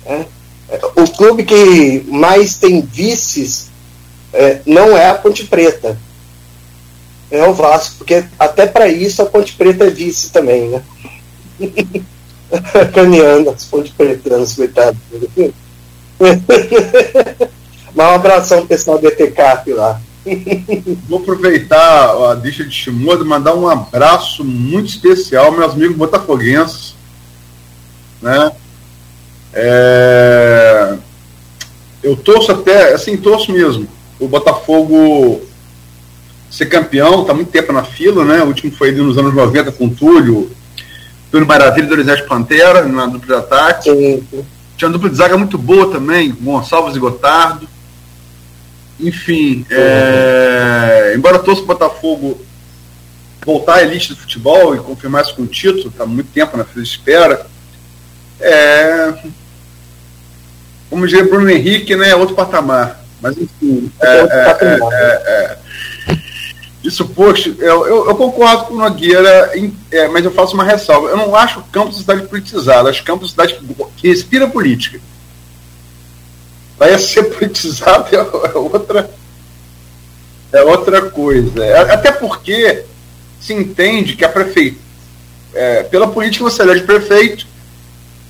Né? 0.06 0.26
O 0.96 1.10
clube 1.10 1.44
que 1.44 2.04
mais 2.08 2.56
tem 2.56 2.82
vices 2.82 3.70
é, 4.32 4.62
não 4.66 4.96
é 4.96 5.10
a 5.10 5.16
Ponte 5.16 5.46
Preta, 5.46 5.98
é 7.30 7.46
o 7.48 7.54
Vasco, 7.54 7.96
porque 7.98 8.24
até 8.38 8.66
para 8.66 8.88
isso 8.88 9.22
a 9.22 9.26
Ponte 9.26 9.54
Preta 9.54 9.86
é 9.86 9.90
vice 9.90 10.32
também, 10.32 10.70
né? 10.70 10.84
Caminhando 12.94 13.50
as 13.50 13.66
Ponte 13.66 13.92
Pretanas, 13.92 14.54
coitado. 14.54 14.98
Mas 17.94 18.08
um 18.08 18.16
abração 18.16 18.66
pessoal 18.66 18.98
do 18.98 19.08
ETCAP 19.08 19.74
lá. 19.74 20.00
Vou 21.10 21.20
aproveitar 21.20 22.32
a 22.32 22.36
deixa 22.36 22.64
de 22.64 22.72
Shimoda 22.72 23.24
e 23.24 23.28
mandar 23.28 23.56
um 23.56 23.68
abraço 23.68 24.44
muito 24.46 24.90
especial 24.90 25.52
meus 25.52 25.74
amigos 25.74 25.98
botafoguenses. 25.98 26.96
Né? 28.22 28.52
É... 29.54 30.98
Eu 32.04 32.16
torço 32.16 32.52
até, 32.52 32.94
assim, 32.94 33.18
torço 33.18 33.52
mesmo. 33.52 33.88
O 34.20 34.28
Botafogo 34.28 35.42
ser 36.50 36.66
campeão, 36.66 37.22
está 37.22 37.34
muito 37.34 37.52
tempo 37.52 37.72
na 37.72 37.84
fila, 37.84 38.26
né? 38.26 38.44
O 38.44 38.48
último 38.48 38.72
foi 38.72 38.92
nos 38.92 39.18
anos 39.18 39.34
90 39.34 39.72
com 39.72 39.86
o 39.86 39.90
Túlio, 39.90 40.52
Túlio 41.32 41.48
Maravilha 41.48 41.88
do 41.88 42.00
Exército 42.00 42.28
Pantera, 42.28 42.84
na 42.84 43.06
dupla 43.06 43.28
de 43.28 43.42
ataque. 43.42 43.90
Sim. 43.90 44.46
Tinha 44.82 44.90
uma 44.90 44.94
dupla 44.94 45.12
de 45.12 45.16
zaga 45.16 45.38
muito 45.38 45.60
boa 45.60 45.92
também, 45.92 46.32
Gonçalves 46.32 46.96
e 46.96 47.00
Gotardo. 47.00 47.70
Enfim, 49.00 49.64
é, 49.70 51.14
embora 51.16 51.38
torça 51.38 51.62
o 51.62 51.68
Botafogo 51.68 52.44
voltar 53.46 53.76
à 53.76 53.84
elite 53.84 54.10
do 54.10 54.16
futebol 54.16 54.76
e 54.76 54.80
confirmar 54.80 55.24
isso 55.24 55.36
com 55.36 55.44
o 55.44 55.48
título, 55.48 55.90
está 55.90 56.04
muito 56.04 56.32
tempo 56.32 56.58
na 56.58 56.64
fila 56.64 56.84
de 56.84 56.90
espera. 56.90 57.46
É, 58.40 59.14
como 60.90 61.06
dizer 61.06 61.30
Bruno 61.30 61.52
Henrique, 61.52 61.96
né, 61.96 62.16
outro 62.16 62.34
patamar. 62.34 63.06
Mas 63.22 63.38
enfim, 63.38 63.92
é, 64.02 64.08
é, 64.08 64.58
é, 64.62 64.78
é 65.28 65.58
isso, 66.84 67.08
posto, 67.10 67.56
eu, 67.60 67.86
eu, 67.86 68.08
eu, 68.08 68.16
concordo 68.16 68.66
com 68.66 68.74
o 68.74 68.78
Nogueira, 68.78 69.52
em, 69.56 69.76
é, 69.92 70.08
mas 70.08 70.26
eu 70.26 70.32
faço 70.32 70.56
uma 70.56 70.64
ressalva. 70.64 71.10
Eu 71.10 71.18
não 71.18 71.36
acho 71.36 71.60
o 71.60 71.64
campus 71.64 71.98
cidade 71.98 72.28
politizado, 72.28 72.90
acho 72.90 73.04
campus 73.04 73.32
cidade 73.32 73.60
que, 73.98 74.08
respira 74.08 74.48
política. 74.48 75.00
Vai 76.80 76.98
ser 76.98 77.24
politizado 77.38 78.08
é, 78.16 78.18
é, 78.18 78.58
outra, 78.58 79.12
é 80.52 80.64
outra 80.64 81.10
coisa. 81.12 81.64
É, 81.64 81.94
até 81.94 82.12
porque 82.12 82.84
se 83.40 83.54
entende 83.54 84.16
que 84.16 84.26
a 84.26 84.30
prefeitura, 84.30 84.82
é, 85.54 85.84
pela 85.84 86.08
política 86.08 86.44
você 86.44 86.64
elege 86.64 86.84
prefeito, 86.84 87.46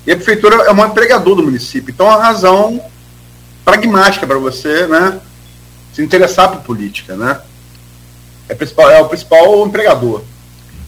e 0.05 0.11
a 0.11 0.15
prefeitura 0.15 0.55
é 0.63 0.71
um 0.71 0.85
empregador 0.85 1.35
do 1.35 1.43
município. 1.43 1.91
Então, 1.91 2.09
a 2.09 2.21
razão 2.21 2.83
pragmática 3.63 4.27
para 4.27 4.37
você 4.37 4.87
né, 4.87 5.21
se 5.93 6.01
interessar 6.01 6.49
por 6.51 6.61
política. 6.61 7.15
Né? 7.15 7.39
É, 8.51 8.55
principal, 8.55 8.91
é 8.91 9.01
o 9.01 9.07
principal 9.07 9.65
empregador. 9.65 10.21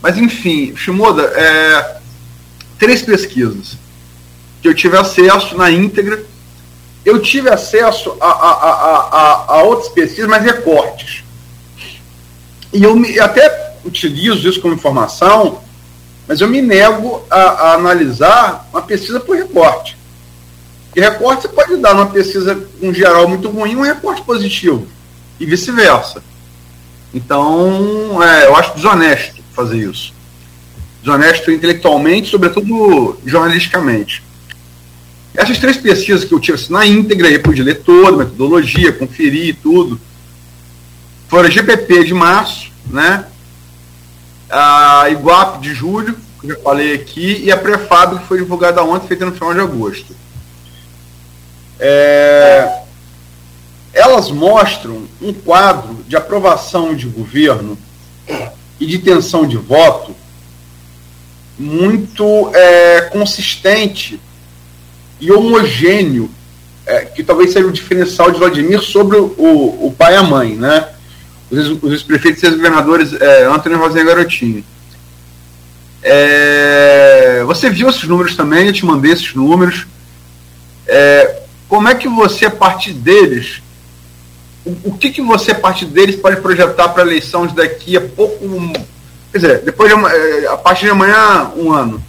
Mas 0.02 0.18
enfim, 0.18 0.76
Shimoda, 0.76 1.24
é, 1.24 1.98
três 2.78 3.02
pesquisas 3.02 3.78
que 4.62 4.68
eu 4.68 4.74
tive 4.74 4.98
acesso 4.98 5.58
na 5.58 5.72
íntegra. 5.72 6.24
Eu 7.06 7.22
tive 7.22 7.50
acesso 7.50 8.16
a, 8.20 8.28
a, 8.28 8.52
a, 8.52 9.46
a, 9.56 9.64
outras 9.64 9.90
pesquisas, 9.90 10.30
mas 10.30 10.44
recortes. 10.44 11.24
E 12.72 12.84
eu 12.84 12.96
me, 12.96 13.20
até 13.20 13.76
utilizo 13.84 14.48
isso 14.48 14.62
como 14.62 14.74
informação, 14.74 15.62
mas 16.28 16.40
eu 16.40 16.48
me 16.48 16.62
nego 16.62 17.26
a, 17.30 17.74
analisar 17.74 18.68
uma 18.72 18.82
pesquisa 18.82 19.20
por 19.20 19.36
recorte. 19.36 19.98
E 20.96 21.02
recorte 21.02 21.44
você 21.44 21.50
pode 21.50 21.78
dar 21.78 21.94
numa 21.94 22.08
pesquisa, 22.08 22.62
um 22.82 22.94
geral 22.94 23.28
muito 23.28 23.50
ruim, 23.50 23.76
um 23.76 23.82
recorte 23.82 24.22
positivo. 24.22 24.88
E 25.40 25.46
vice-versa. 25.46 26.24
Então, 27.14 28.22
é, 28.24 28.48
eu 28.48 28.56
acho 28.56 28.76
desonesto 28.76 29.42
fazer 29.54 29.78
isso. 29.78 30.14
Desonesto 31.02 31.52
intelectualmente, 31.52 32.30
sobretudo 32.30 33.20
jornalisticamente. 33.26 34.24
Essas 35.36 35.58
três 35.58 35.78
pesquisas 35.78 36.24
que 36.24 36.34
eu 36.34 36.40
tive 36.40 36.56
assim, 36.56 36.72
na 36.72 36.86
íntegra, 36.86 37.30
eu 37.30 37.42
pude 37.42 37.62
ler 37.62 37.82
toda, 37.82 38.18
metodologia, 38.18 38.92
conferir 38.92 39.58
tudo, 39.62 40.00
foram 41.28 41.50
GPP 41.50 42.04
de 42.04 42.14
março, 42.14 42.72
né? 42.88 43.26
a 44.50 45.10
Iguap 45.10 45.60
de 45.60 45.74
julho, 45.74 46.16
que 46.40 46.46
eu 46.52 46.56
já 46.56 46.62
falei 46.62 46.94
aqui, 46.94 47.42
e 47.44 47.52
a 47.52 47.58
Prefab, 47.58 48.20
que 48.20 48.28
foi 48.28 48.38
divulgada 48.38 48.84
ontem, 48.84 49.08
feita 49.08 49.26
no 49.26 49.32
final 49.32 49.54
de 49.54 49.60
agosto. 49.60 50.16
É, 51.80 52.83
elas 53.94 54.32
mostram 54.32 55.04
um 55.22 55.32
quadro 55.32 56.04
de 56.08 56.16
aprovação 56.16 56.96
de 56.96 57.08
governo 57.08 57.78
e 58.80 58.86
de 58.86 58.98
tensão 58.98 59.48
de 59.48 59.56
voto 59.56 60.16
muito 61.58 62.52
é, 62.54 63.02
consistente 63.02 64.20
e 65.20 65.32
homogêneo, 65.32 66.30
é, 66.86 67.06
que 67.06 67.24
talvez 67.24 67.54
seja 67.54 67.68
o 67.68 67.72
diferencial 67.72 68.32
de 68.32 68.40
Vladimir 68.40 68.82
sobre 68.82 69.18
o, 69.18 69.26
o, 69.28 69.96
pai 69.98 70.14
e 70.14 70.18
a 70.18 70.24
mãe, 70.24 70.56
né? 70.56 70.90
Os, 71.50 71.82
os 71.82 72.04
prefeitos 72.04 72.44
e 72.44 72.48
os 72.48 72.56
governadores 72.56 73.14
é, 73.14 73.46
Antônio 73.46 73.78
Rosinha 73.78 74.04
Garotinho. 74.04 74.66
É, 76.02 77.44
você 77.46 77.70
viu 77.70 77.90
esses 77.90 78.04
números 78.04 78.36
também, 78.36 78.68
eu 78.68 78.74
te 78.74 78.86
mandei 78.86 79.14
esses 79.14 79.34
números. 79.34 79.86
É, 80.86 81.44
como 81.70 81.88
é 81.88 81.96
que 81.96 82.10
você, 82.10 82.48
a 82.48 82.52
partir 82.52 82.92
deles, 82.92 83.63
o, 84.66 84.98
que, 84.98 85.12
que 85.12 85.22
você, 85.22 85.52
a 85.52 85.56
partir 85.56 85.86
deles, 85.86 86.16
pode 86.16 86.42
projetar 86.42 86.90
para 86.90 87.04
a 87.04 87.06
eleição 87.06 87.46
de 87.46 87.56
daqui 87.56 87.98
a 87.98 88.02
pouco? 88.02 88.40
Quer 89.32 89.38
dizer, 89.38 89.62
depois 89.62 89.94
de, 89.94 90.06
é, 90.06 90.48
a 90.48 90.58
partir 90.58 90.86
de 90.86 90.92
amanhã, 90.92 91.52
um 91.56 91.72
ano. 91.72 92.04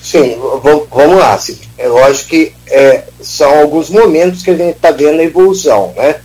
Sim, 0.00 0.36
vamos 0.90 1.18
lá. 1.18 1.38
É 1.78 1.88
lógico 1.88 2.28
que 2.28 2.52
é, 2.68 3.04
são 3.20 3.58
alguns 3.58 3.90
momentos 3.90 4.42
que 4.42 4.50
a 4.50 4.56
gente 4.56 4.76
está 4.76 4.90
vendo 4.90 5.20
a 5.20 5.24
evolução, 5.24 5.92
né? 5.96 6.16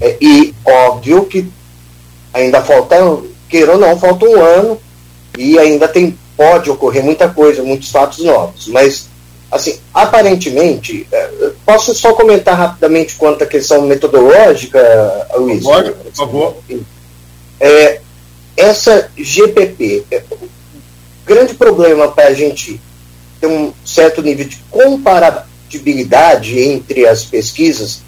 É, 0.00 0.16
e 0.20 0.54
óbvio 0.64 1.26
que 1.26 1.50
ainda 2.32 2.62
falta, 2.62 2.96
queira 3.48 3.72
ou 3.72 3.78
não, 3.78 3.98
falta 3.98 4.24
um 4.24 4.40
ano 4.40 4.80
e 5.36 5.58
ainda 5.58 5.88
tem 5.88 6.16
pode 6.38 6.70
ocorrer 6.70 7.04
muita 7.04 7.28
coisa, 7.28 7.64
muitos 7.64 7.90
fatos 7.90 8.24
novos, 8.24 8.68
mas 8.68 9.08
assim, 9.50 9.78
aparentemente, 9.92 11.06
é, 11.10 11.50
posso 11.64 11.94
só 11.94 12.12
comentar 12.12 12.56
rapidamente 12.56 13.14
quanto 13.16 13.44
à 13.44 13.46
questão 13.46 13.82
metodológica, 13.82 15.26
Luiz? 15.36 15.62
Pode, 15.62 15.92
por 15.92 16.12
favor. 16.12 16.56
É, 17.60 18.00
essa 18.56 19.10
GPP, 19.16 20.04
é, 20.10 20.22
o 20.30 20.48
grande 21.24 21.54
problema 21.54 22.08
para 22.08 22.28
a 22.28 22.34
gente 22.34 22.80
ter 23.40 23.46
um 23.46 23.72
certo 23.84 24.22
nível 24.22 24.46
de 24.46 24.56
comparabilidade 24.70 26.58
entre 26.58 27.06
as 27.06 27.24
pesquisas 27.24 28.02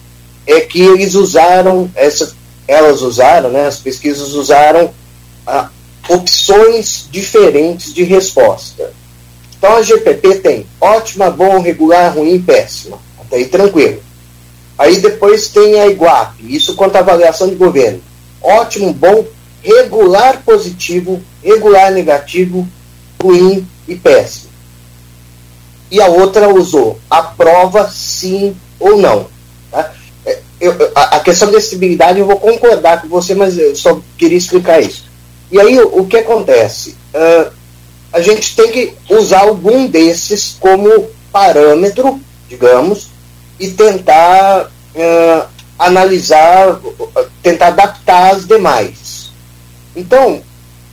é 0.46 0.60
que 0.60 0.80
eles 0.80 1.14
usaram, 1.14 1.90
essa, 1.94 2.34
elas 2.66 3.02
usaram, 3.02 3.50
né, 3.50 3.66
as 3.66 3.78
pesquisas 3.78 4.32
usaram 4.32 4.92
ah, 5.46 5.70
opções 6.08 7.08
diferentes 7.10 7.94
de 7.94 8.02
resposta. 8.02 8.92
Então 9.60 9.76
a 9.76 9.82
GPP 9.82 10.36
tem 10.36 10.66
ótima, 10.80 11.30
bom, 11.30 11.60
regular, 11.60 12.16
ruim, 12.16 12.40
péssima. 12.40 12.98
Até 13.20 13.36
aí 13.36 13.44
tranquilo. 13.44 14.00
Aí 14.78 14.98
depois 14.98 15.48
tem 15.48 15.78
a 15.78 15.86
IGUAP, 15.88 16.36
isso 16.40 16.74
quanto 16.74 16.96
à 16.96 17.00
avaliação 17.00 17.46
de 17.46 17.56
governo. 17.56 18.00
Ótimo, 18.40 18.90
bom, 18.94 19.26
regular 19.62 20.42
positivo, 20.42 21.20
regular 21.44 21.92
negativo, 21.92 22.66
ruim 23.22 23.68
e 23.86 23.94
péssimo. 23.94 24.48
E 25.90 26.00
a 26.00 26.06
outra 26.06 26.48
usou 26.48 26.98
aprova 27.10 27.86
sim 27.90 28.56
ou 28.78 28.96
não. 28.96 29.26
Tá? 29.70 29.92
É, 30.24 30.38
eu, 30.58 30.74
a, 30.94 31.20
questão 31.20 31.50
da 31.50 31.58
acessibilidade 31.58 32.18
eu 32.18 32.26
vou 32.26 32.40
concordar 32.40 33.02
com 33.02 33.08
você, 33.08 33.34
mas 33.34 33.58
eu 33.58 33.76
só 33.76 34.00
queria 34.16 34.38
explicar 34.38 34.80
isso. 34.80 35.04
E 35.52 35.60
aí 35.60 35.78
o, 35.78 36.00
o 36.00 36.06
que 36.06 36.16
acontece? 36.16 36.96
Uh, 37.12 37.59
a 38.12 38.20
gente 38.20 38.56
tem 38.56 38.70
que 38.70 38.94
usar 39.08 39.40
algum 39.40 39.86
desses 39.86 40.56
como 40.58 41.08
parâmetro, 41.32 42.20
digamos, 42.48 43.08
e 43.58 43.68
tentar 43.70 44.66
uh, 44.66 45.48
analisar, 45.78 46.80
tentar 47.42 47.68
adaptar 47.68 48.34
as 48.34 48.46
demais. 48.46 49.30
Então, 49.94 50.42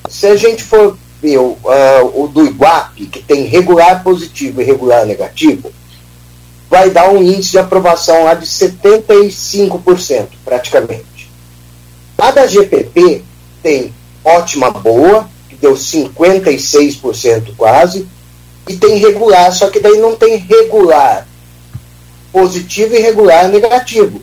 se 0.09 0.27
a 0.27 0.35
gente 0.35 0.63
for 0.63 0.97
ver 1.21 1.39
uh, 1.39 1.55
o 2.13 2.27
do 2.27 2.45
Iguape, 2.45 3.07
que 3.07 3.23
tem 3.23 3.45
regular 3.45 4.03
positivo 4.03 4.61
e 4.61 4.65
regular 4.65 5.05
negativo, 5.05 5.71
vai 6.69 6.89
dar 6.89 7.09
um 7.09 7.21
índice 7.23 7.51
de 7.51 7.59
aprovação 7.59 8.25
lá 8.25 8.33
de 8.33 8.45
75%, 8.45 10.27
praticamente. 10.43 11.31
A 12.17 12.31
da 12.31 12.45
GPP 12.45 13.23
tem 13.63 13.93
ótima 14.23 14.71
boa, 14.71 15.29
que 15.47 15.55
deu 15.55 15.73
56% 15.73 17.55
quase, 17.57 18.07
e 18.67 18.75
tem 18.75 18.97
regular, 18.97 19.51
só 19.53 19.69
que 19.69 19.79
daí 19.79 19.97
não 19.97 20.15
tem 20.15 20.37
regular 20.37 21.27
positivo 22.31 22.95
e 22.95 22.99
regular 22.99 23.47
negativo. 23.47 24.21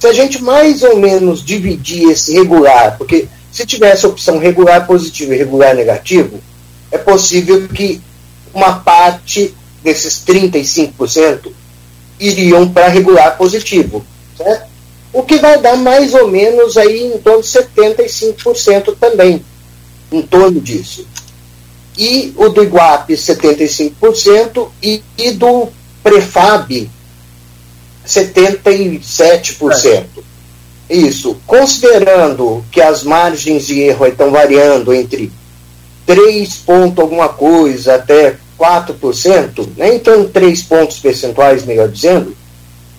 Se 0.00 0.06
a 0.08 0.12
gente 0.12 0.42
mais 0.42 0.82
ou 0.82 0.96
menos 0.96 1.44
dividir 1.44 2.10
esse 2.10 2.32
regular, 2.32 2.98
porque 2.98 3.28
se 3.52 3.64
tivesse 3.64 4.04
a 4.04 4.08
opção 4.08 4.38
regular 4.38 4.86
positivo 4.86 5.32
e 5.32 5.36
regular 5.36 5.74
negativo, 5.74 6.40
é 6.90 6.98
possível 6.98 7.68
que 7.68 8.00
uma 8.52 8.80
parte 8.80 9.54
desses 9.82 10.22
35% 10.26 11.52
iriam 12.18 12.68
para 12.68 12.88
regular 12.88 13.36
positivo, 13.36 14.04
certo? 14.36 14.70
O 15.12 15.22
que 15.22 15.36
vai 15.36 15.60
dar 15.60 15.76
mais 15.76 16.14
ou 16.14 16.28
menos 16.28 16.76
aí 16.76 17.04
em 17.04 17.18
torno 17.18 17.42
de 17.42 17.48
75% 17.48 18.96
também, 18.98 19.44
em 20.12 20.22
torno 20.22 20.60
disso. 20.60 21.06
E 21.96 22.32
o 22.36 22.48
do 22.48 22.62
Iguape 22.62 23.14
75% 23.14 24.68
e, 24.82 25.02
e 25.18 25.32
do 25.32 25.68
Prefab 26.02 26.90
77%. 28.06 29.86
É. 29.86 30.06
Isso. 30.94 31.36
Considerando 31.46 32.64
que 32.70 32.80
as 32.80 33.02
margens 33.02 33.66
de 33.66 33.80
erro 33.80 34.06
estão 34.06 34.30
variando 34.30 34.92
entre 34.92 35.30
3 36.06 36.54
pontos 36.56 36.98
alguma 36.98 37.28
coisa 37.28 37.94
até 37.94 38.36
4%, 38.58 39.68
né? 39.76 39.94
então 39.94 40.28
3 40.28 40.62
pontos 40.62 40.98
percentuais, 40.98 41.64
melhor 41.64 41.88
dizendo, 41.88 42.36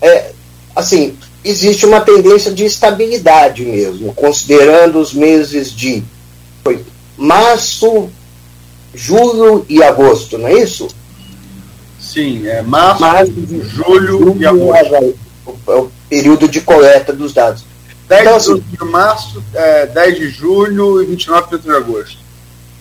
é, 0.02 0.32
assim, 0.76 1.16
existe 1.44 1.86
uma 1.86 2.02
tendência 2.02 2.52
de 2.52 2.66
estabilidade 2.66 3.64
mesmo, 3.64 4.14
considerando 4.14 5.00
os 5.00 5.14
meses 5.14 5.72
de 5.72 6.04
março, 7.18 8.10
julho 8.94 9.66
e 9.70 9.82
agosto, 9.84 10.38
não 10.38 10.48
é 10.48 10.54
isso? 10.54 10.88
Sim, 12.00 12.48
é 12.48 12.62
março, 12.62 13.02
março 13.02 13.34
julho, 13.64 14.20
julho, 14.20 14.38
e 14.40 14.46
agosto. 14.46 15.16
É 15.68 15.76
o 15.76 15.92
período 16.10 16.48
de 16.48 16.62
coleta 16.62 17.12
dos 17.14 17.34
dados. 17.34 17.66
10 18.08 18.22
então, 18.22 18.36
assim, 18.36 18.64
de 18.70 18.86
março, 18.86 19.44
é, 19.54 19.86
10 19.88 20.16
de 20.18 20.30
julho 20.30 21.02
e 21.02 21.06
29 21.06 21.58
de 21.58 21.72
agosto. 21.72 22.18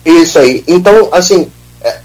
Isso 0.05 0.37
aí. 0.37 0.63
Então, 0.67 1.09
assim, 1.11 1.49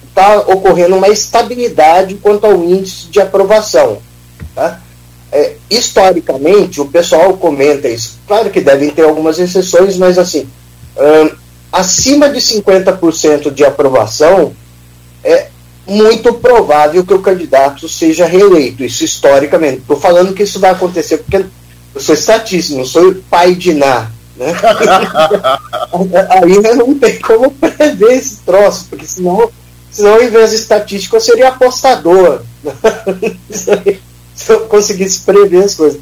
está 0.09 0.35
é, 0.35 0.39
ocorrendo 0.39 0.97
uma 0.97 1.09
estabilidade 1.09 2.14
quanto 2.16 2.47
ao 2.47 2.62
índice 2.62 3.07
de 3.09 3.20
aprovação. 3.20 3.99
Tá? 4.55 4.81
É, 5.31 5.57
historicamente, 5.68 6.81
o 6.81 6.87
pessoal 6.87 7.37
comenta 7.37 7.89
isso. 7.89 8.18
Claro 8.26 8.51
que 8.51 8.61
devem 8.61 8.91
ter 8.91 9.03
algumas 9.03 9.39
exceções, 9.39 9.97
mas 9.99 10.18
assim, 10.18 10.49
hum, 10.97 11.31
acima 11.73 12.29
de 12.29 12.41
50% 12.41 13.53
de 13.53 13.64
aprovação, 13.64 14.53
é 15.23 15.49
muito 15.87 16.35
provável 16.35 17.05
que 17.05 17.14
o 17.14 17.23
candidato 17.23 17.89
seja 17.89 18.27
reeleito. 18.27 18.85
Isso 18.85 19.05
historicamente. 19.05 19.79
Estou 19.79 19.99
falando 19.99 20.35
que 20.35 20.43
isso 20.43 20.61
vai 20.61 20.71
acontecer 20.71 21.19
porque 21.19 21.47
eu 21.95 22.01
sou 22.01 22.14
estatístico, 22.14 22.79
não 22.79 22.85
sou 22.85 23.14
pai 23.31 23.55
de 23.55 23.73
Ná. 23.73 24.11
Né? 24.37 24.53
Aí 26.31 26.77
não 26.77 26.95
tem 26.95 27.19
como 27.19 27.51
prever 27.51 28.12
esse 28.12 28.37
troço, 28.39 28.87
porque 28.89 29.07
senão, 29.07 29.51
senão 29.91 30.23
em 30.23 30.29
vez 30.29 30.51
de 30.51 30.57
estatístico, 30.57 31.16
eu 31.16 31.21
seria 31.21 31.49
apostador. 31.49 32.43
Se 33.51 34.53
eu 34.53 34.61
conseguisse 34.61 35.21
prever 35.21 35.64
as 35.64 35.75
coisas. 35.75 36.01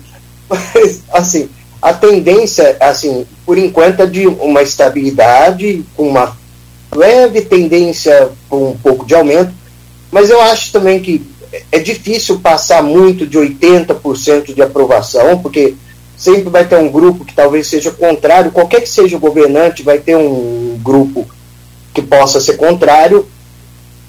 Mas, 0.48 1.00
assim, 1.10 1.48
a 1.86 1.92
tendência, 1.92 2.76
assim, 2.80 3.24
por 3.44 3.56
enquanto, 3.56 4.00
é 4.00 4.06
de 4.06 4.26
uma 4.26 4.60
estabilidade, 4.60 5.84
com 5.96 6.08
uma 6.08 6.36
leve 6.92 7.42
tendência 7.42 8.28
com 8.48 8.70
um 8.70 8.76
pouco 8.76 9.06
de 9.06 9.14
aumento, 9.14 9.52
mas 10.10 10.28
eu 10.28 10.40
acho 10.40 10.72
também 10.72 10.98
que 10.98 11.24
é 11.70 11.78
difícil 11.78 12.40
passar 12.40 12.82
muito 12.82 13.24
de 13.24 13.38
80% 13.38 14.52
de 14.52 14.60
aprovação, 14.60 15.38
porque 15.38 15.74
sempre 16.16 16.50
vai 16.50 16.64
ter 16.64 16.76
um 16.76 16.90
grupo 16.90 17.24
que 17.24 17.32
talvez 17.32 17.68
seja 17.68 17.92
contrário, 17.92 18.50
qualquer 18.50 18.80
que 18.80 18.88
seja 18.88 19.16
o 19.16 19.20
governante, 19.20 19.84
vai 19.84 19.98
ter 20.00 20.16
um 20.16 20.76
grupo 20.82 21.24
que 21.94 22.02
possa 22.02 22.40
ser 22.40 22.56
contrário, 22.56 23.28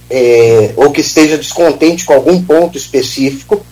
é, 0.10 0.72
ou 0.76 0.90
que 0.90 1.02
esteja 1.02 1.38
descontente 1.38 2.06
com 2.06 2.14
algum 2.14 2.42
ponto 2.42 2.76
específico, 2.76 3.64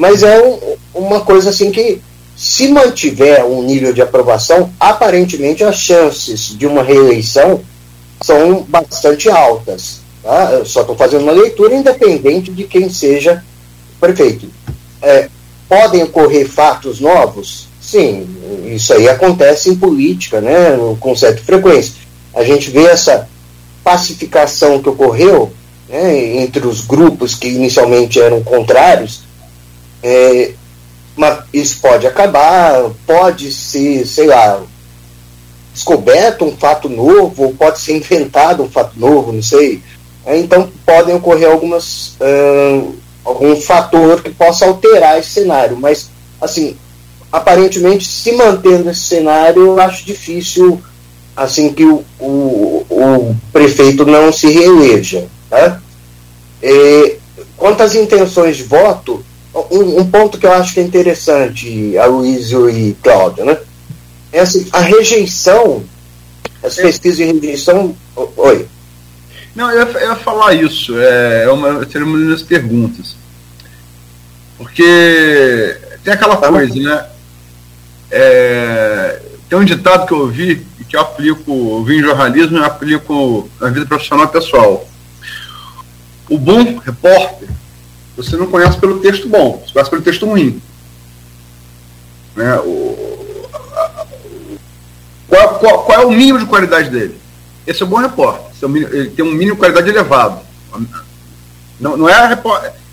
mas 0.00 0.24
é 0.24 0.42
um, 0.42 0.58
uma 0.92 1.20
coisa 1.20 1.50
assim 1.50 1.70
que, 1.70 2.00
se 2.42 2.66
mantiver 2.66 3.44
um 3.44 3.62
nível 3.62 3.92
de 3.92 4.02
aprovação, 4.02 4.68
aparentemente 4.80 5.62
as 5.62 5.76
chances 5.76 6.48
de 6.58 6.66
uma 6.66 6.82
reeleição 6.82 7.60
são 8.20 8.64
bastante 8.64 9.30
altas. 9.30 10.00
Tá? 10.24 10.50
Eu 10.50 10.66
só 10.66 10.80
estou 10.80 10.96
fazendo 10.96 11.22
uma 11.22 11.30
leitura 11.30 11.76
independente 11.76 12.50
de 12.50 12.64
quem 12.64 12.90
seja 12.90 13.44
prefeito. 14.00 14.48
É, 15.00 15.28
podem 15.68 16.02
ocorrer 16.02 16.48
fatos 16.48 16.98
novos? 16.98 17.68
Sim, 17.80 18.26
isso 18.74 18.92
aí 18.92 19.08
acontece 19.08 19.70
em 19.70 19.76
política, 19.76 20.40
né, 20.40 20.76
com 20.98 21.14
certa 21.14 21.44
frequência. 21.44 21.94
A 22.34 22.42
gente 22.42 22.70
vê 22.70 22.86
essa 22.86 23.28
pacificação 23.84 24.82
que 24.82 24.88
ocorreu 24.88 25.52
né, 25.88 26.42
entre 26.42 26.66
os 26.66 26.80
grupos 26.80 27.36
que 27.36 27.46
inicialmente 27.46 28.20
eram 28.20 28.42
contrários, 28.42 29.22
é, 30.02 30.54
mas 31.16 31.44
isso 31.52 31.80
pode 31.80 32.06
acabar, 32.06 32.90
pode 33.06 33.52
ser, 33.52 34.06
sei 34.06 34.26
lá, 34.26 34.62
descoberto 35.72 36.44
um 36.44 36.56
fato 36.56 36.88
novo, 36.88 37.44
ou 37.44 37.54
pode 37.54 37.80
ser 37.80 37.96
inventado 37.96 38.62
um 38.62 38.70
fato 38.70 38.98
novo, 38.98 39.32
não 39.32 39.42
sei. 39.42 39.82
É, 40.24 40.38
então 40.38 40.70
podem 40.86 41.14
ocorrer 41.14 41.50
algumas 41.50 42.16
uh, 42.20 42.94
algum 43.24 43.56
fator 43.60 44.22
que 44.22 44.30
possa 44.30 44.64
alterar 44.64 45.18
esse 45.18 45.30
cenário, 45.30 45.76
mas 45.76 46.10
assim 46.40 46.76
aparentemente 47.30 48.06
se 48.06 48.30
mantendo 48.32 48.90
esse 48.90 49.00
cenário 49.00 49.62
eu 49.62 49.80
acho 49.80 50.04
difícil 50.04 50.80
assim 51.36 51.72
que 51.72 51.84
o, 51.84 52.04
o, 52.20 52.86
o 52.88 53.36
prefeito 53.52 54.04
não 54.04 54.32
se 54.32 54.48
reeleja, 54.48 55.26
tá? 55.50 55.80
E, 56.62 57.16
quanto 57.56 57.82
às 57.82 57.94
intenções 57.94 58.58
de 58.58 58.64
voto, 58.64 59.24
um, 59.54 60.00
um, 60.00 60.10
ponto 60.10 60.38
que 60.38 60.46
eu 60.46 60.52
acho 60.52 60.74
que 60.74 60.80
é 60.80 60.82
interessante, 60.82 61.96
Aloysio 61.98 62.70
e 62.70 62.94
Cláudio, 63.02 63.44
né? 63.44 63.58
É 64.32 64.40
assim, 64.40 64.66
a 64.72 64.80
rejeição, 64.80 65.84
as 66.62 66.76
pesquisas 66.76 67.18
de 67.18 67.24
rejeição. 67.24 67.94
Oi. 68.36 68.66
Não, 69.54 69.70
eu 69.70 69.86
ia, 69.86 69.92
eu 69.92 70.08
ia 70.08 70.16
falar 70.16 70.54
isso. 70.54 70.98
É, 70.98 71.44
é 71.44 71.50
uma, 71.50 71.84
seria 71.84 72.06
uma 72.06 72.30
das 72.30 72.42
perguntas. 72.42 73.14
Porque 74.56 75.76
tem 76.02 76.14
aquela 76.14 76.36
tá 76.36 76.48
coisa, 76.48 76.74
né? 76.74 77.06
É, 78.10 79.20
tem 79.48 79.58
um 79.58 79.64
ditado 79.64 80.06
que 80.06 80.12
eu 80.12 80.20
ouvi 80.20 80.66
e 80.80 80.84
que 80.84 80.96
eu 80.96 81.00
aplico, 81.00 81.50
eu 81.50 81.84
vi 81.84 81.98
em 81.98 82.02
jornalismo 82.02 82.56
e 82.56 82.60
eu 82.60 82.64
aplico 82.64 83.50
na 83.60 83.68
vida 83.68 83.86
profissional 83.86 84.26
e 84.26 84.28
pessoal. 84.28 84.88
O 86.28 86.38
bom 86.38 86.78
repórter, 86.78 87.48
você 88.16 88.36
não 88.36 88.46
conhece 88.46 88.78
pelo 88.78 89.00
texto 89.00 89.28
bom, 89.28 89.62
você 89.64 89.72
conhece 89.72 89.90
pelo 89.90 90.02
texto 90.02 90.26
ruim. 90.26 90.60
Né? 92.36 92.58
O, 92.60 93.48
a, 93.52 94.06
qual, 95.28 95.58
qual, 95.58 95.84
qual 95.84 96.00
é 96.00 96.04
o 96.04 96.10
mínimo 96.10 96.38
de 96.38 96.46
qualidade 96.46 96.90
dele? 96.90 97.18
Esse 97.66 97.82
é 97.82 97.86
o 97.86 97.88
bom 97.88 97.98
repórter 97.98 98.52
ele 98.66 99.10
tem 99.10 99.24
um 99.24 99.32
mínimo 99.32 99.54
de 99.54 99.58
qualidade 99.58 99.88
elevado. 99.88 100.40
Não, 101.80 101.96
não 101.96 102.08
é 102.08 102.14
a 102.14 102.28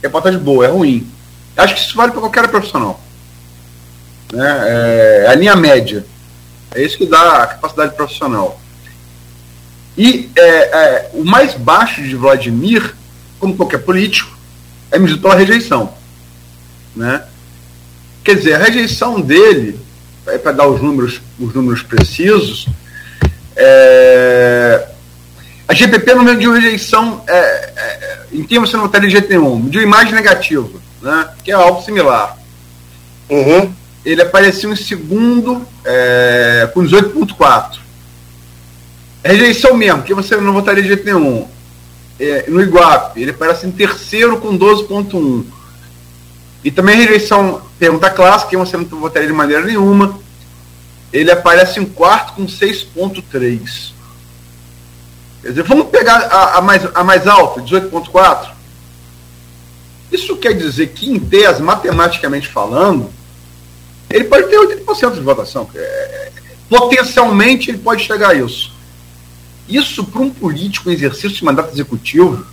reportagem 0.02 0.40
boa, 0.40 0.66
é 0.66 0.70
ruim. 0.70 1.10
Acho 1.56 1.76
que 1.76 1.82
isso 1.82 1.96
vale 1.96 2.12
para 2.12 2.22
qualquer 2.22 2.48
profissional. 2.48 3.00
Né? 4.32 4.46
É, 4.46 5.24
é 5.26 5.30
a 5.30 5.36
linha 5.36 5.56
média. 5.56 6.06
É 6.74 6.82
isso 6.82 6.98
que 6.98 7.06
dá 7.06 7.44
a 7.44 7.48
capacidade 7.48 7.96
profissional. 7.96 8.60
E 9.98 10.30
é, 10.36 10.42
é, 10.42 11.12
o 11.14 11.24
mais 11.24 11.56
baixo 11.56 12.02
de 12.02 12.16
Vladimir, 12.16 12.96
como 13.40 13.56
qualquer 13.56 13.80
político, 13.80 14.38
é 14.92 15.00
medido 15.00 15.22
pela 15.22 15.36
rejeição. 15.36 15.94
Né? 16.96 17.24
Quer 18.24 18.36
dizer, 18.36 18.54
a 18.56 18.58
rejeição 18.58 19.22
dele, 19.22 19.80
para 20.44 20.52
dar 20.52 20.68
os 20.68 20.82
números, 20.82 21.22
os 21.40 21.54
números 21.54 21.82
precisos, 21.84 22.68
é, 23.56 24.88
a 25.68 25.74
GPP 25.74 26.16
não 26.16 26.24
mediu 26.24 26.52
rejeição 26.54 27.24
é, 27.28 27.38
é, 27.38 28.20
em 28.32 28.44
termos 28.44 28.70
você 28.70 28.78
não 28.78 28.86
está 28.86 29.00
de 29.00 29.10
jeito 29.10 29.30
nenhum, 29.30 29.60
mediu 29.60 29.82
imagem 29.82 30.14
negativa, 30.14 30.70
né, 31.02 31.30
que 31.44 31.52
é 31.52 31.54
algo 31.54 31.84
similar. 31.84 32.38
Uhum. 33.30 33.72
ele 34.04 34.24
apareceu 34.24 34.72
em 34.72 34.76
segundo 34.76 35.64
é, 35.86 36.68
com 36.74 36.82
18,4. 36.82 37.78
Rejeição 39.24 39.78
mesmo, 39.78 40.02
que 40.02 40.14
você 40.14 40.36
não 40.38 40.54
votaria 40.54 40.82
de 40.82 40.88
jeito 40.88 41.06
nenhum. 41.06 41.48
É, 42.20 42.50
no 42.50 42.62
Iguape, 42.62 43.22
ele 43.22 43.32
aparece 43.32 43.66
em 43.66 43.72
terceiro 43.72 44.40
com 44.40 44.58
12,1. 44.58 45.46
E 46.64 46.70
também 46.70 46.98
rejeição, 46.98 47.62
pergunta 47.80 48.10
clássica, 48.10 48.50
que 48.50 48.58
você 48.58 48.76
não 48.76 48.86
votaria 48.86 49.28
de 49.28 49.34
maneira 49.34 49.64
nenhuma. 49.64 50.20
Ele 51.14 51.32
aparece 51.32 51.80
em 51.80 51.86
quarto 51.86 52.34
com 52.34 52.46
6,3. 52.46 53.94
Quer 55.42 55.50
dizer, 55.50 55.64
vamos 55.64 55.88
pegar 55.88 56.18
a, 56.18 56.58
a 56.58 56.62
mais, 56.62 56.86
a 56.94 57.04
mais 57.04 57.26
alta, 57.26 57.62
18,4. 57.62 58.50
Isso 60.12 60.36
quer 60.38 60.54
dizer 60.54 60.88
que, 60.88 61.10
em 61.10 61.20
tese, 61.20 61.62
matematicamente 61.62 62.48
falando, 62.48 63.10
ele 64.10 64.26
pode 64.26 64.48
ter 64.50 64.58
80% 64.58 65.14
de 65.14 65.22
votação. 65.22 65.70
É, 65.74 66.32
potencialmente 66.68 67.72
ele 67.72 67.78
pode 67.78 68.04
chegar 68.04 68.32
a 68.32 68.34
isso. 68.34 68.74
Isso, 69.70 70.04
para 70.04 70.22
um 70.22 70.32
político 70.32 70.90
em 70.90 70.94
exercício 70.94 71.30
de 71.30 71.46
mandato 71.46 71.72
executivo, 71.72 72.46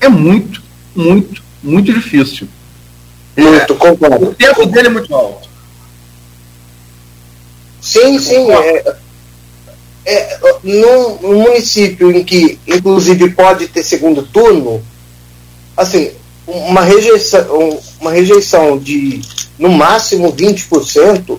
é 0.00 0.08
muito, 0.08 0.60
muito, 0.94 1.42
muito 1.62 1.92
difícil. 1.92 2.48
Muito, 3.36 3.72
é, 3.72 3.76
concordo. 3.76 4.30
O 4.30 4.34
tempo 4.34 4.66
dele 4.66 4.88
é 4.88 4.90
muito 4.90 5.14
alto. 5.14 5.48
Sim, 7.80 8.18
sim. 8.18 8.50
É, 8.50 8.96
é, 10.04 10.38
num, 10.64 11.18
num 11.22 11.42
município 11.42 12.10
em 12.10 12.24
que, 12.24 12.58
inclusive, 12.66 13.30
pode 13.30 13.68
ter 13.68 13.84
segundo 13.84 14.22
turno, 14.22 14.82
assim, 15.76 16.10
uma 16.46 16.82
rejeição, 16.82 17.78
uma 18.00 18.10
rejeição 18.10 18.78
de 18.78 19.20
no 19.58 19.68
máximo 19.70 20.32
20% 20.32 21.38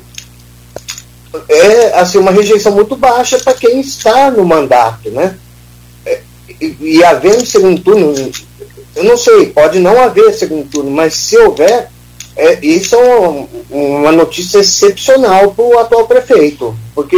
é 1.48 2.00
assim 2.00 2.18
uma 2.18 2.32
rejeição 2.32 2.72
muito 2.72 2.96
baixa 2.96 3.40
para 3.40 3.54
quem 3.54 3.80
está 3.80 4.32
no 4.32 4.44
mandato, 4.44 5.10
né? 5.12 5.38
É, 6.06 6.22
e, 6.60 6.76
e 6.80 7.04
havendo 7.04 7.46
segundo 7.46 7.82
turno, 7.82 8.32
eu 8.96 9.04
não 9.04 9.18
sei, 9.18 9.48
pode 9.48 9.80
não 9.80 10.02
haver 10.02 10.34
segundo 10.34 10.70
turno, 10.70 10.92
mas 10.92 11.14
se 11.14 11.38
houver, 11.38 11.90
é, 12.36 12.60
isso 12.66 12.96
é 12.96 13.00
uma, 13.00 13.48
uma 13.70 14.12
notícia 14.12 14.60
excepcional 14.60 15.52
para 15.52 15.66
o 15.66 15.80
atual 15.80 16.08
prefeito, 16.08 16.76
porque 16.96 17.18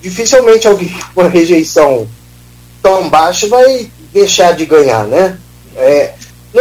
dificilmente 0.00 0.68
alguém 0.68 0.94
com 1.14 1.26
rejeição 1.26 2.06
tão 2.82 3.08
baixa 3.08 3.48
vai 3.48 3.90
deixar 4.12 4.52
de 4.52 4.66
ganhar, 4.66 5.04
né? 5.04 5.38
É, 5.76 6.14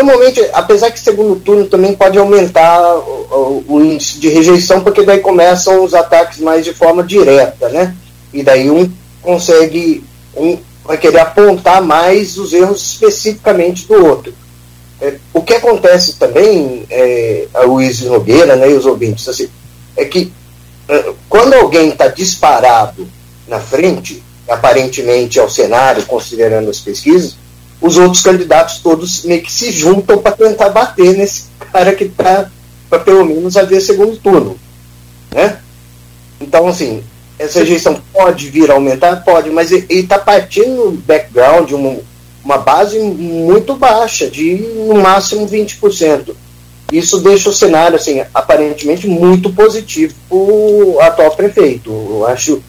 normalmente, 0.03 0.41
apesar 0.51 0.91
que 0.91 0.99
segundo 0.99 1.39
turno 1.39 1.67
também 1.67 1.95
pode 1.95 2.17
aumentar 2.17 2.97
o, 2.97 3.63
o, 3.69 3.75
o, 3.75 3.81
índice 3.81 4.19
de 4.19 4.27
rejeição, 4.27 4.81
porque 4.81 5.03
daí 5.03 5.19
começam 5.19 5.83
os 5.83 5.93
ataques 5.93 6.39
mais 6.39 6.65
de 6.65 6.73
forma 6.73 7.01
direta, 7.01 7.69
né? 7.69 7.95
E 8.33 8.43
daí 8.43 8.69
um 8.69 8.91
consegue, 9.21 10.03
um 10.35 10.57
vai 10.83 10.97
querer 10.97 11.19
apontar 11.19 11.81
mais 11.81 12.37
os 12.37 12.51
erros 12.51 12.81
especificamente 12.85 13.87
do 13.87 14.05
outro. 14.05 14.33
É, 14.99 15.15
o 15.33 15.41
que 15.41 15.53
acontece 15.53 16.15
também, 16.19 16.85
é, 16.89 17.47
a 17.53 17.61
Luiz 17.61 18.01
Nogueira 18.01 18.55
né, 18.55 18.69
e 18.69 18.73
os 18.73 18.85
ouvintes, 18.85 19.27
assim, 19.29 19.47
é 19.95 20.03
que 20.03 20.31
é, 20.89 21.13
quando 21.29 21.53
alguém 21.53 21.89
está 21.89 22.07
disparado 22.09 23.07
na 23.47 23.59
frente, 23.59 24.21
aparentemente 24.47 25.39
ao 25.39 25.49
cenário, 25.49 26.05
considerando 26.05 26.69
as 26.69 26.79
pesquisas, 26.79 27.35
os 27.85 27.97
outros 27.97 28.23
candidatos 28.23 28.79
todos 28.79 29.23
meio 29.23 29.43
que 29.43 29.51
se 29.51 29.71
juntam 29.71 30.17
para 30.17 30.31
tentar 30.31 30.69
bater 30.69 31.15
nesse 31.15 31.45
cara 31.71 31.93
que 31.93 32.05
está 32.05 32.49
para 32.89 32.99
pelo 32.99 33.23
menos 33.23 33.55
haver 33.55 33.79
segundo 33.79 34.17
turno. 34.17 34.57
Né? 35.31 35.59
Então, 36.41 36.67
assim, 36.67 37.03
essa 37.37 37.59
rejeição 37.59 38.01
pode 38.11 38.49
vir 38.49 38.71
a 38.71 38.73
aumentar? 38.73 39.23
Pode, 39.23 39.51
mas 39.51 39.71
ele 39.71 39.85
está 39.89 40.17
partindo 40.17 40.91
do 40.91 41.03
background, 41.05 41.71
uma, 41.71 41.97
uma 42.43 42.57
base 42.57 42.99
muito 42.99 43.75
baixa, 43.75 44.27
de 44.27 44.55
no 44.55 44.95
máximo 44.95 45.47
20%. 45.47 46.35
Isso 46.91 47.19
deixa 47.19 47.49
o 47.49 47.53
cenário, 47.53 47.97
assim, 47.97 48.23
aparentemente 48.33 49.07
muito 49.07 49.51
positivo 49.51 50.15
para 50.27 50.37
o 50.37 50.97
atual 51.01 51.35
prefeito. 51.35 51.91
Eu 51.91 52.25
acho 52.25 52.63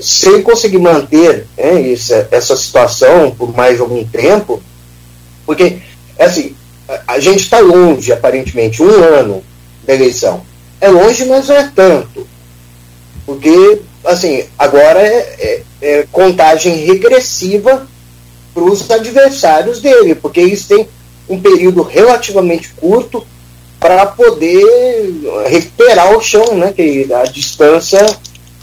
se 0.00 0.28
ele 0.28 0.42
conseguir 0.42 0.78
manter 0.78 1.46
né, 1.56 1.92
essa, 1.92 2.28
essa 2.30 2.56
situação 2.56 3.30
por 3.30 3.54
mais 3.54 3.80
algum 3.80 4.04
tempo, 4.04 4.62
porque, 5.44 5.78
assim, 6.18 6.54
a, 6.88 7.14
a 7.14 7.20
gente 7.20 7.40
está 7.40 7.58
longe, 7.58 8.12
aparentemente, 8.12 8.82
um 8.82 8.88
ano 8.88 9.42
da 9.84 9.94
eleição. 9.94 10.42
É 10.80 10.88
longe, 10.88 11.24
mas 11.24 11.48
não 11.48 11.56
é 11.56 11.70
tanto. 11.74 12.26
Porque, 13.26 13.80
assim, 14.04 14.44
agora 14.58 15.00
é, 15.00 15.34
é, 15.38 15.62
é 15.80 16.06
contagem 16.10 16.84
regressiva 16.84 17.86
para 18.52 18.62
os 18.62 18.88
adversários 18.90 19.80
dele, 19.80 20.14
porque 20.14 20.40
eles 20.40 20.66
têm 20.66 20.88
um 21.28 21.40
período 21.40 21.82
relativamente 21.82 22.72
curto 22.74 23.26
para 23.80 24.06
poder 24.06 24.64
recuperar 25.48 26.16
o 26.16 26.22
chão, 26.22 26.54
né? 26.56 26.72
Que 26.72 27.12
a 27.12 27.24
distância 27.24 28.04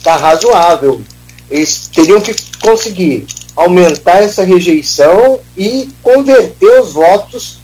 está 0.02 0.16
razoável. 0.16 1.02
Eles 1.50 1.88
teriam 1.94 2.20
que 2.20 2.34
conseguir 2.60 3.28
aumentar 3.56 4.24
essa 4.24 4.44
rejeição 4.44 5.40
e 5.56 5.90
converter 6.02 6.82
os 6.82 6.94
votos 6.94 7.60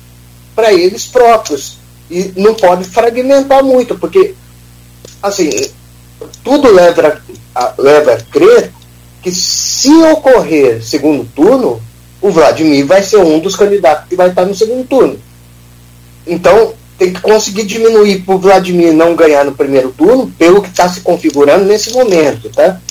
para 0.56 0.72
eles 0.72 1.06
próprios. 1.06 1.78
E 2.10 2.32
não 2.38 2.54
pode 2.54 2.86
fragmentar 2.86 3.64
muito, 3.64 3.98
porque 3.98 4.36
assim, 5.22 5.50
tudo 6.44 6.72
leva 6.72 7.22
a, 7.56 7.74
leva 7.78 8.14
a 8.14 8.22
crer 8.22 8.72
que 9.22 9.32
se 9.32 9.90
ocorrer 9.90 10.84
segundo 10.84 11.26
turno, 11.36 11.82
o 12.22 12.30
Vladimir 12.30 12.86
vai 12.86 13.02
ser 13.02 13.18
um 13.18 13.40
dos 13.40 13.56
candidatos 13.56 14.08
que 14.08 14.16
vai 14.16 14.30
estar 14.30 14.46
no 14.46 14.56
segundo 14.56 14.88
turno. 14.88 15.20
Então, 16.26 16.74
tem 16.98 17.14
que 17.14 17.22
conseguir 17.22 17.64
diminuir 17.64 18.24
para 18.24 18.36
o 18.36 18.40
Vladimir 18.40 18.92
não 18.94 19.16
ganhar 19.16 19.46
no 19.46 19.54
primeiro 19.54 19.92
turno, 19.92 20.32
pelo 20.38 20.62
que 20.62 20.70
está 20.70 20.90
se 20.90 21.02
configurando 21.02 21.66
nesse 21.66 21.94
momento, 21.94 22.50
tá? 22.50 22.82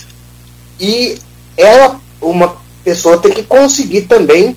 E 0.79 1.19
ela, 1.57 2.01
uma 2.21 2.57
pessoa, 2.85 3.19
tem 3.19 3.33
que 3.33 3.43
conseguir 3.43 4.03
também 4.03 4.57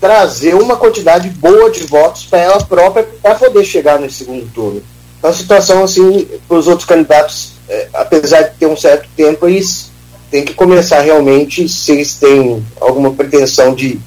trazer 0.00 0.54
uma 0.56 0.76
quantidade 0.76 1.28
boa 1.28 1.70
de 1.70 1.84
votos 1.84 2.24
para 2.24 2.40
ela 2.40 2.64
própria 2.64 3.06
para 3.22 3.36
poder 3.36 3.64
chegar 3.64 4.00
no 4.00 4.10
segundo 4.10 4.50
turno. 4.52 4.82
Então, 5.18 5.30
a 5.30 5.34
situação, 5.34 5.84
assim, 5.84 6.26
para 6.48 6.56
os 6.56 6.66
outros 6.66 6.88
candidatos, 6.88 7.52
é, 7.68 7.88
apesar 7.94 8.42
de 8.42 8.56
ter 8.58 8.66
um 8.66 8.76
certo 8.76 9.08
tempo, 9.16 9.46
eles 9.46 9.92
têm 10.28 10.44
que 10.44 10.54
começar 10.54 11.00
realmente, 11.00 11.68
se 11.68 11.92
eles 11.92 12.16
têm 12.16 12.66
alguma 12.80 13.12
pretensão 13.12 13.72
de 13.74 14.00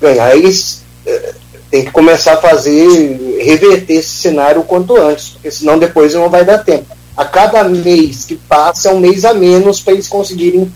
ganhar, 0.00 0.34
eles 0.34 0.82
é, 1.04 1.34
tem 1.72 1.86
que 1.86 1.90
começar 1.90 2.34
a 2.34 2.36
fazer, 2.36 3.38
reverter 3.42 3.94
esse 3.94 4.10
cenário 4.10 4.60
o 4.60 4.64
quanto 4.64 4.94
antes, 4.94 5.30
porque 5.30 5.50
senão 5.50 5.78
depois 5.78 6.12
não 6.12 6.28
vai 6.28 6.44
dar 6.44 6.58
tempo. 6.58 6.94
A 7.16 7.24
cada 7.24 7.64
mês 7.64 8.26
que 8.26 8.36
passa 8.36 8.90
é 8.90 8.92
um 8.92 9.00
mês 9.00 9.24
a 9.24 9.32
menos 9.32 9.80
para 9.80 9.94
eles 9.94 10.06
conseguirem 10.06 10.70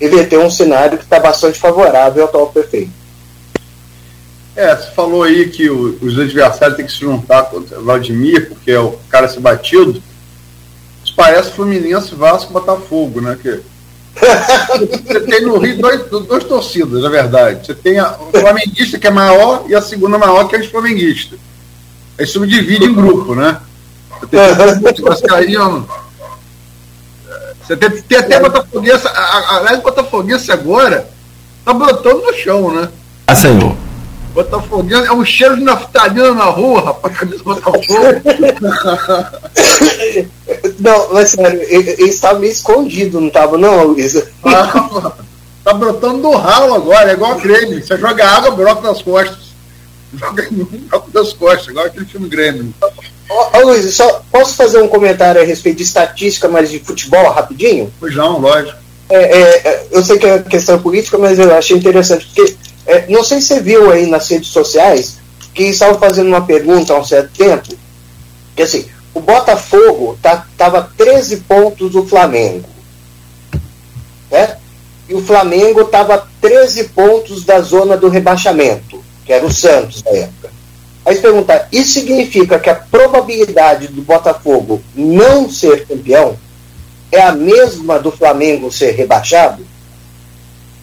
reverter 0.00 0.38
um 0.38 0.50
cenário 0.50 0.96
que 0.96 1.04
está 1.04 1.20
bastante 1.20 1.58
favorável 1.58 2.22
ao 2.22 2.28
atual 2.30 2.46
prefeito. 2.46 2.90
É, 4.56 4.74
você 4.74 4.90
falou 4.92 5.24
aí 5.24 5.50
que 5.50 5.68
o, 5.68 5.98
os 6.00 6.18
adversários 6.18 6.78
têm 6.78 6.86
que 6.86 6.92
se 6.92 7.00
juntar 7.00 7.42
contra 7.44 7.78
o 7.78 7.84
Vladimir, 7.84 8.48
porque 8.48 8.70
é 8.70 8.80
o 8.80 8.98
cara 9.10 9.28
se 9.28 9.38
batido. 9.38 10.02
Isso 11.04 11.14
parece 11.14 11.50
Fluminense, 11.50 12.14
Vasco 12.14 12.50
Botafogo, 12.50 13.20
né? 13.20 13.36
Que 13.40 13.60
você 14.20 15.20
tem 15.20 15.42
no 15.42 15.58
Rio 15.58 15.78
dois, 15.78 16.06
duas 16.08 16.44
torcidas, 16.44 17.02
na 17.02 17.08
verdade. 17.08 17.66
Você 17.66 17.74
tem 17.74 17.98
a, 17.98 18.12
o 18.12 18.30
flamenguista 18.30 18.98
que 18.98 19.06
é 19.06 19.10
maior 19.10 19.64
e 19.68 19.74
a 19.74 19.82
segunda 19.82 20.18
maior 20.18 20.48
que 20.48 20.56
é 20.56 20.60
o 20.60 20.70
flamenguista. 20.70 21.36
Aí 22.18 22.26
subdivide 22.26 22.84
em 22.84 22.94
grupo, 22.94 23.34
né? 23.34 23.58
Você 24.20 24.26
tem 24.26 24.40
Vascaíno. 25.04 25.88
Você 27.62 27.76
tem, 27.76 28.02
tem 28.02 28.18
até 28.18 28.40
Botafoguense. 28.40 29.06
Aliás, 29.06 29.80
Botafoguense 29.80 30.52
agora 30.52 31.08
tá 31.64 31.72
brotando 31.72 32.22
no 32.22 32.34
chão, 32.34 32.74
né? 32.74 32.88
Ah, 33.26 33.34
senhor. 33.34 33.74
Botafoguense 34.34 35.06
é 35.06 35.12
um 35.12 35.24
cheiro 35.24 35.56
de 35.56 35.64
naftalina 35.64 36.34
na 36.34 36.44
rua, 36.44 36.84
rapaz, 36.86 37.18
camisa 37.18 37.42
Botafogo. 37.42 37.82
não, 40.78 41.12
mas 41.12 41.30
sério, 41.30 41.62
ele, 41.62 41.90
ele 41.90 42.10
estava 42.10 42.38
meio 42.38 42.52
escondido, 42.52 43.20
não 43.20 43.28
estava, 43.28 43.56
não, 43.58 43.84
Luísa? 43.84 44.30
Tá 45.62 45.74
brotando 45.74 46.22
do 46.22 46.30
ralo 46.30 46.74
agora, 46.74 47.10
é 47.10 47.12
igual 47.12 47.32
a 47.32 47.36
Grêmio. 47.36 47.84
Você 47.84 47.96
joga 47.98 48.26
água, 48.26 48.50
brota 48.50 48.80
das 48.80 49.02
costas. 49.02 49.50
Joga 50.14 50.48
brota 50.50 51.10
das 51.12 51.32
costas, 51.34 51.68
igual 51.68 51.84
aquele 51.84 52.06
filme 52.06 52.28
Grêmio. 52.28 52.74
Ô, 53.28 53.58
ô 53.58 53.66
Luiz, 53.66 53.94
só 53.94 54.22
posso 54.32 54.56
fazer 54.56 54.82
um 54.82 54.88
comentário 54.88 55.40
a 55.40 55.44
respeito 55.44 55.76
de 55.76 55.82
estatística, 55.82 56.48
mas 56.48 56.70
de 56.70 56.78
futebol 56.80 57.30
rapidinho? 57.30 57.92
Pois 58.00 58.16
não, 58.16 58.38
lógico. 58.40 58.78
É, 59.10 59.16
é, 59.16 59.68
é 59.68 59.86
eu 59.90 60.02
sei 60.02 60.18
que 60.18 60.26
é 60.26 60.38
questão 60.38 60.80
política, 60.80 61.18
mas 61.18 61.38
eu 61.38 61.54
achei 61.54 61.76
interessante, 61.76 62.26
porque 62.26 62.56
é, 62.86 63.06
não 63.08 63.22
sei 63.22 63.40
se 63.40 63.48
você 63.48 63.60
viu 63.60 63.90
aí 63.90 64.06
nas 64.06 64.28
redes 64.28 64.48
sociais 64.48 65.18
que 65.52 65.64
estavam 65.64 65.98
fazendo 65.98 66.28
uma 66.28 66.44
pergunta 66.44 66.92
há 66.94 66.98
um 66.98 67.04
certo 67.04 67.30
tempo, 67.36 67.68
que 68.56 68.62
assim, 68.62 68.86
o 69.12 69.20
Botafogo 69.20 70.14
estava 70.14 70.82
tá, 70.82 70.90
13 70.96 71.38
pontos 71.38 71.90
do 71.90 72.06
Flamengo. 72.06 72.68
Né? 74.30 74.56
E 75.08 75.14
o 75.14 75.22
Flamengo 75.22 75.82
estava 75.82 76.28
13 76.40 76.84
pontos 76.90 77.44
da 77.44 77.60
zona 77.60 77.96
do 77.96 78.08
rebaixamento, 78.08 79.02
que 79.24 79.32
era 79.32 79.44
o 79.44 79.52
Santos 79.52 80.02
na 80.04 80.12
época. 80.12 80.50
Aí 81.04 81.16
você 81.16 81.22
pergunta, 81.22 81.68
isso 81.72 81.94
significa 81.94 82.58
que 82.58 82.70
a 82.70 82.74
probabilidade 82.74 83.88
do 83.88 84.02
Botafogo 84.02 84.80
não 84.94 85.50
ser 85.50 85.86
campeão 85.86 86.36
é 87.10 87.20
a 87.20 87.32
mesma 87.32 87.98
do 87.98 88.12
Flamengo 88.12 88.70
ser 88.70 88.92
rebaixado? 88.92 89.66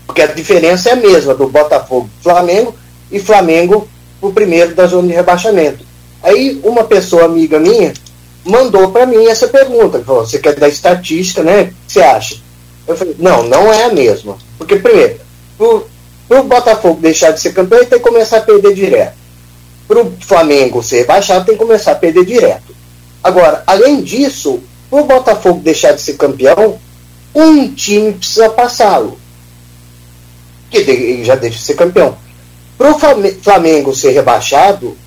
Porque 0.06 0.22
a 0.22 0.28
diferença 0.28 0.90
é 0.90 0.94
a 0.94 0.98
mesma 0.98 1.34
do 1.34 1.48
Botafogo 1.48 2.10
Flamengo 2.22 2.76
e 3.10 3.20
Flamengo 3.20 3.88
o 4.22 4.34
primeiro 4.34 4.74
da 4.74 4.88
zona 4.88 5.08
de 5.08 5.14
rebaixamento. 5.14 5.86
Aí 6.22 6.60
uma 6.64 6.84
pessoa 6.84 7.26
amiga 7.26 7.60
minha 7.60 7.94
mandou 8.48 8.92
para 8.92 9.06
mim 9.06 9.26
essa 9.28 9.48
pergunta. 9.48 10.04
Falou, 10.04 10.26
você 10.26 10.40
quer 10.40 10.56
dar 10.56 10.70
estatística, 10.70 11.44
né? 11.44 11.62
O 11.62 11.66
que 11.66 11.74
você 11.88 12.02
acha? 12.02 12.38
Eu 12.88 12.96
falei, 12.96 13.16
não, 13.20 13.44
não 13.44 13.72
é 13.72 13.84
a 13.84 13.94
mesma. 13.94 14.38
Porque, 14.58 14.78
primeiro, 14.78 15.20
para 15.58 16.40
o 16.40 16.44
Botafogo 16.44 17.02
deixar 17.02 17.32
de 17.32 17.42
ser 17.42 17.54
campeão, 17.54 17.80
ele 17.80 17.90
tem 17.90 18.00
que 18.00 18.06
começar 18.08 18.38
a 18.38 18.42
perder 18.42 18.74
direto. 18.74 19.18
Para 19.88 20.02
o 20.02 20.14
Flamengo 20.22 20.84
ser 20.84 21.00
rebaixado, 21.00 21.46
tem 21.46 21.56
que 21.56 21.64
começar 21.64 21.92
a 21.94 21.96
perder 21.96 22.26
direto. 22.26 22.76
Agora, 23.24 23.64
além 23.68 24.02
disso, 24.02 24.62
para 24.90 25.02
o 25.02 25.06
Botafogo 25.06 25.60
deixar 25.62 25.92
de 25.94 26.02
ser 26.02 26.14
campeão, 26.14 26.80
um 27.36 27.68
time 27.74 28.14
precisa 28.14 28.50
passá-lo. 28.50 29.20
Que 30.70 30.78
ele 30.78 31.24
já 31.24 31.36
deixa 31.36 31.58
de 31.58 31.64
ser 31.64 31.76
campeão. 31.76 32.18
Para 32.78 32.92
o 32.92 33.00
Flamengo 33.42 33.96
ser 33.96 34.12
rebaixado, 34.12 34.98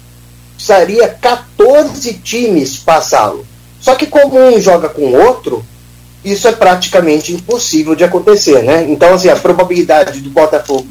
precisaria 0.57 1.09
14 1.20 2.14
times 2.14 2.78
passá-lo. 2.78 3.46
Só 3.80 3.94
que 3.94 4.06
como 4.06 4.38
um 4.38 4.60
joga 4.60 4.88
com 4.88 5.02
o 5.02 5.26
outro, 5.26 5.64
isso 6.24 6.46
é 6.46 6.52
praticamente 6.52 7.32
impossível 7.32 7.94
de 7.94 8.04
acontecer, 8.04 8.62
né? 8.62 8.84
Então, 8.88 9.14
assim, 9.14 9.28
a 9.28 9.36
probabilidade 9.36 10.20
do 10.20 10.30
Botafogo 10.30 10.86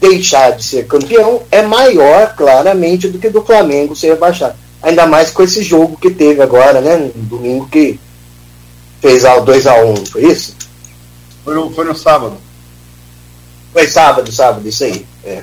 deixar 0.00 0.52
de 0.52 0.64
ser 0.64 0.86
campeão 0.86 1.42
é 1.50 1.60
maior, 1.60 2.34
claramente, 2.34 3.08
do 3.08 3.18
que 3.18 3.28
do 3.28 3.42
Flamengo 3.42 3.94
ser 3.94 4.08
rebaixado. 4.08 4.54
Ainda 4.82 5.06
mais 5.06 5.30
com 5.30 5.42
esse 5.42 5.62
jogo 5.62 5.98
que 5.98 6.10
teve 6.10 6.40
agora, 6.40 6.80
né? 6.80 6.96
No 6.96 7.22
domingo 7.22 7.68
que 7.68 8.00
fez 9.02 9.24
ao 9.26 9.44
2x1, 9.44 9.84
um, 9.84 10.06
foi 10.06 10.24
isso? 10.24 10.56
Foi 11.44 11.54
no, 11.54 11.70
foi 11.70 11.84
no 11.84 11.94
sábado. 11.94 12.36
Foi 13.72 13.86
sábado, 13.86 14.32
sábado, 14.32 14.66
isso 14.66 14.84
aí. 14.84 15.06
É. 15.24 15.42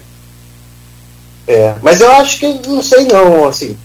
É, 1.48 1.76
mas 1.82 2.02
eu 2.02 2.12
acho 2.14 2.40
que, 2.40 2.68
não 2.68 2.84
sei 2.84 3.06
não, 3.06 3.48
assim, 3.48 3.78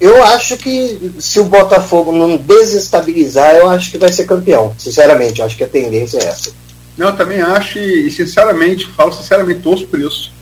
eu 0.00 0.22
acho 0.24 0.56
que 0.56 1.12
se 1.18 1.40
o 1.40 1.44
Botafogo 1.44 2.12
não 2.12 2.36
desestabilizar, 2.36 3.54
eu 3.56 3.68
acho 3.68 3.90
que 3.90 3.98
vai 3.98 4.12
ser 4.12 4.24
campeão, 4.24 4.74
sinceramente, 4.78 5.40
eu 5.40 5.46
acho 5.46 5.56
que 5.56 5.64
a 5.64 5.68
tendência 5.68 6.18
é 6.18 6.24
essa. 6.26 6.50
Não, 6.96 7.08
eu 7.08 7.16
também 7.16 7.40
acho 7.40 7.78
e, 7.78 8.10
sinceramente, 8.10 8.86
falo 8.88 9.12
sinceramente, 9.12 9.60
torço 9.60 9.86
por 9.86 10.00
isso. 10.00 10.32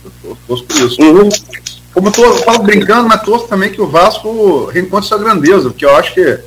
Torço 0.47 0.65
por 0.65 0.77
isso. 0.77 1.01
Uhum. 1.03 1.29
Como 1.93 2.09
eu 2.09 2.37
falo 2.39 2.61
brincando, 2.61 3.09
mas 3.09 3.23
torço 3.23 3.47
também 3.47 3.71
que 3.71 3.81
o 3.81 3.87
Vasco 3.87 4.67
reencontre 4.67 5.09
sua 5.09 5.19
grandeza, 5.19 5.71
porque 5.71 5.85
eu 5.85 5.95
acho 5.97 6.15
que 6.15 6.39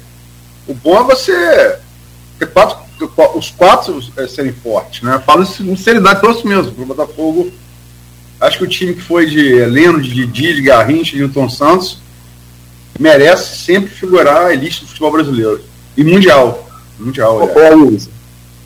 o 0.67 0.74
bom 0.74 0.99
é 0.99 1.03
você 1.03 1.78
ter 2.38 2.47
quatro, 2.47 2.78
os 3.36 3.49
quatro 3.51 4.03
é, 4.17 4.28
serem 4.28 4.53
fortes, 4.53 5.01
né? 5.01 5.22
Falo 5.26 5.43
isso 5.43 5.63
com 5.63 5.76
sinceridade, 5.76 6.22
torço 6.22 6.47
mesmo, 6.47 6.72
para 6.72 6.84
o 6.84 6.88
Botafogo 6.88 7.51
Acho 8.39 8.59
que 8.59 8.63
o 8.63 8.67
time 8.67 8.93
que 8.93 9.01
foi 9.01 9.26
de 9.26 9.53
Heleno, 9.53 10.01
de 10.01 10.09
Didi, 10.09 10.53
de 10.55 10.61
Garrincha, 10.61 11.11
de 11.11 11.17
Newton 11.17 11.49
Santos, 11.49 11.99
merece 13.00 13.58
sempre 13.64 13.89
figurar 13.89 14.47
a 14.47 14.54
elite 14.54 14.82
do 14.82 14.88
futebol 14.88 15.12
brasileiro. 15.12 15.62
E 15.95 16.04
mundial. 16.04 16.70
Mundial. 17.00 17.50
É. 17.50 17.70
Luiz, 17.70 18.10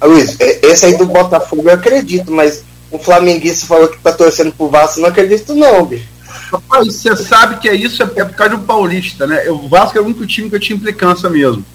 Luiz, 0.01 0.36
esse 0.39 0.86
aí 0.86 0.97
do 0.97 1.05
Botafogo 1.05 1.69
eu 1.69 1.73
acredito, 1.73 2.31
mas 2.31 2.63
o 2.91 2.97
flamenguista 2.97 3.67
falou 3.67 3.88
que 3.88 3.99
tá 3.99 4.11
torcendo 4.11 4.51
pro 4.51 4.69
Vasco, 4.69 4.99
não 4.99 5.09
acredito 5.09 5.53
não, 5.53 5.86
bicho. 5.86 6.11
Rapaz, 6.51 6.88
você 6.88 7.15
sabe 7.15 7.57
que 7.57 7.69
é 7.69 7.75
isso, 7.75 8.01
é, 8.03 8.05
é 8.05 8.25
por 8.25 8.36
causa 8.36 8.57
do 8.57 8.63
Paulista, 8.63 9.25
né? 9.25 9.49
O 9.49 9.67
Vasco 9.67 9.97
é 9.97 10.01
o 10.01 10.05
único 10.05 10.25
time 10.25 10.49
que 10.49 10.55
eu 10.55 10.59
tinha 10.59 10.75
implicância 10.75 11.29
mesmo. 11.29 11.65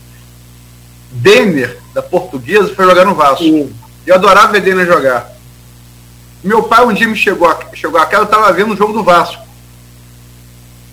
Denner, 1.11 1.79
da 1.95 2.03
Portuguesa, 2.03 2.75
foi 2.75 2.85
jogar 2.85 3.05
no 3.05 3.15
Vasco. 3.15 3.45
Sim. 3.45 3.73
Eu 4.07 4.15
adorava 4.15 4.53
ver 4.53 4.61
Denner 4.61 4.87
jogar. 4.87 5.33
Meu 6.45 6.63
pai 6.63 6.85
um 6.87 6.93
dia 6.93 7.09
me 7.09 7.17
chegou, 7.17 7.53
chegou 7.75 8.01
aquela, 8.01 8.23
eu 8.23 8.27
estava 8.27 8.53
vendo 8.53 8.73
o 8.73 8.77
jogo 8.77 8.93
do 8.93 9.03
Vasco. 9.03 9.48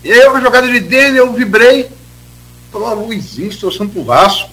E 0.05 0.11
aí 0.11 0.27
uma 0.27 0.39
jogada 0.39 0.67
de 0.67 0.79
Denner, 0.79 1.15
eu 1.15 1.33
vibrei. 1.33 1.89
Falou, 2.71 2.87
ah, 2.87 2.93
Luizinho, 2.93 3.57
torcendo 3.57 3.89
pro 3.89 4.03
Vasco. 4.03 4.51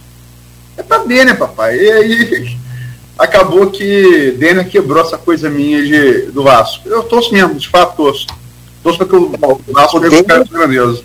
É 0.79 0.83
pra 0.83 1.05
Denner, 1.05 1.37
papai. 1.37 1.77
E 1.79 1.93
aí 1.93 2.57
acabou 3.19 3.71
que 3.71 4.35
Denner 4.39 4.67
quebrou 4.67 5.05
essa 5.05 5.19
coisa 5.19 5.51
minha 5.51 5.83
de, 5.83 6.23
do 6.33 6.43
Vasco. 6.43 6.89
Eu 6.89 7.03
torço 7.03 7.35
mesmo, 7.35 7.55
de 7.55 7.69
fato 7.69 7.97
torço. 7.97 8.27
Torço 8.83 8.97
para 8.97 9.07
que 9.07 9.15
o 9.15 9.61
Vasco 9.69 9.99
recupere 9.99 10.47
sua 10.49 10.59
grandeza. 10.59 11.03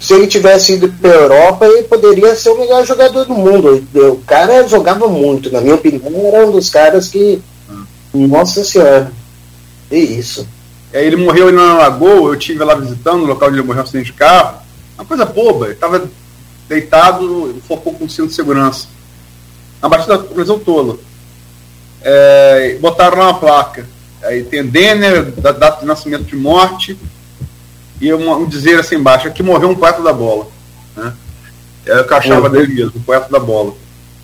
Se 0.00 0.14
ele 0.14 0.26
tivesse 0.26 0.72
ido 0.72 0.88
para 0.88 1.10
a 1.10 1.14
Europa, 1.14 1.66
ele 1.66 1.82
poderia 1.82 2.34
ser 2.34 2.48
o 2.48 2.58
melhor 2.58 2.86
jogador 2.86 3.26
do 3.26 3.34
mundo. 3.34 3.86
O 3.94 4.16
cara 4.26 4.66
jogava 4.66 5.06
muito, 5.08 5.52
na 5.52 5.60
minha 5.60 5.74
opinião, 5.74 6.26
era 6.26 6.46
um 6.46 6.52
dos 6.52 6.70
caras 6.70 7.08
que 7.08 7.40
nossa 8.14 8.64
Senhora. 8.64 9.12
Que 9.90 9.96
isso. 9.96 10.48
Ele 10.92 11.16
morreu 11.16 11.50
na 11.50 11.74
Lagoa, 11.74 12.30
eu 12.30 12.34
estive 12.34 12.62
lá 12.62 12.74
visitando 12.74 13.22
o 13.22 13.26
local 13.26 13.48
onde 13.48 13.58
ele 13.58 13.66
morreu, 13.66 13.82
um 13.82 13.84
acidente 13.84 14.06
de 14.06 14.12
carro. 14.12 14.60
Uma 14.96 15.04
coisa 15.04 15.24
boba, 15.24 15.66
ele 15.66 15.74
estava 15.74 16.04
deitado, 16.68 17.60
focou 17.66 17.94
com 17.94 18.04
o 18.04 18.10
cinto 18.10 18.28
de 18.28 18.34
segurança. 18.34 18.88
Na 19.80 19.88
batida 19.88 20.18
da 20.18 20.58
tola. 20.58 20.98
É, 22.02 22.76
botaram 22.80 23.18
lá 23.18 23.30
uma 23.30 23.40
placa. 23.40 23.86
Aí 24.22 24.44
tem 24.44 24.64
Denner, 24.64 25.32
da 25.32 25.52
data 25.52 25.80
de 25.80 25.86
nascimento 25.86 26.24
de 26.24 26.36
morte, 26.36 26.96
e 28.00 28.12
um, 28.12 28.32
um 28.32 28.46
dizer 28.46 28.78
assim 28.78 28.96
embaixo, 28.96 29.28
aqui 29.28 29.42
morreu 29.42 29.70
um 29.70 29.74
poeta 29.74 30.02
da 30.02 30.12
bola. 30.12 30.46
Né? 30.96 31.12
É 31.86 32.00
o 32.00 32.04
que 32.04 32.12
eu 32.12 32.16
achava 32.16 32.46
uhum. 32.46 32.52
dele 32.52 32.74
mesmo, 32.74 32.92
o 32.96 33.00
poeta 33.00 33.28
da 33.30 33.40
bola. 33.40 33.74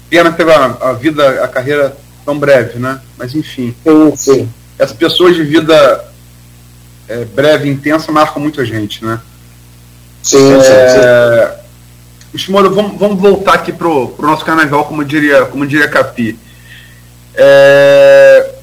Pena 0.08 0.30
que 0.30 0.36
teve 0.36 0.52
a, 0.52 0.64
a 0.80 0.92
vida, 0.92 1.44
a 1.44 1.48
carreira 1.48 1.96
tão 2.24 2.38
breve, 2.38 2.78
né? 2.78 3.00
Mas 3.16 3.34
enfim. 3.34 3.74
Sim, 3.82 4.16
sim. 4.16 4.48
Essas 4.78 4.96
pessoas 4.96 5.34
de 5.34 5.42
vida 5.42 6.04
é, 7.08 7.24
breve 7.24 7.68
e 7.68 7.72
intensa 7.72 8.12
marcam 8.12 8.40
muita 8.40 8.64
gente, 8.64 9.04
né? 9.04 9.20
Sim, 10.22 10.54
é, 10.54 11.58
sim, 12.32 12.38
sim. 12.38 12.52
vamos, 12.52 12.98
vamos 12.98 13.20
voltar 13.20 13.54
aqui 13.54 13.72
pro, 13.72 14.08
pro 14.08 14.26
nosso 14.26 14.44
carnaval, 14.44 14.84
como 14.84 15.04
diria, 15.04 15.46
como 15.46 15.66
diria 15.66 15.88
Capi. 15.88 16.38
É, 17.34 18.54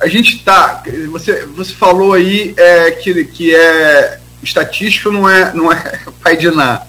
a 0.00 0.06
gente 0.06 0.42
tá. 0.44 0.82
Você, 1.10 1.44
você 1.46 1.72
falou 1.72 2.12
aí 2.12 2.54
é, 2.56 2.92
que, 2.92 3.24
que 3.24 3.54
é 3.54 4.20
estatístico 4.42 5.10
não 5.10 5.28
é, 5.28 5.52
não 5.52 5.72
é 5.72 5.98
pai 6.22 6.36
de 6.36 6.50
nada. 6.50 6.86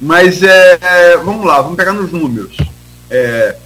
Mas 0.00 0.42
é, 0.42 1.16
vamos 1.24 1.46
lá, 1.46 1.62
vamos 1.62 1.76
pegar 1.76 1.92
nos 1.92 2.10
números. 2.12 2.56
É, 3.08 3.56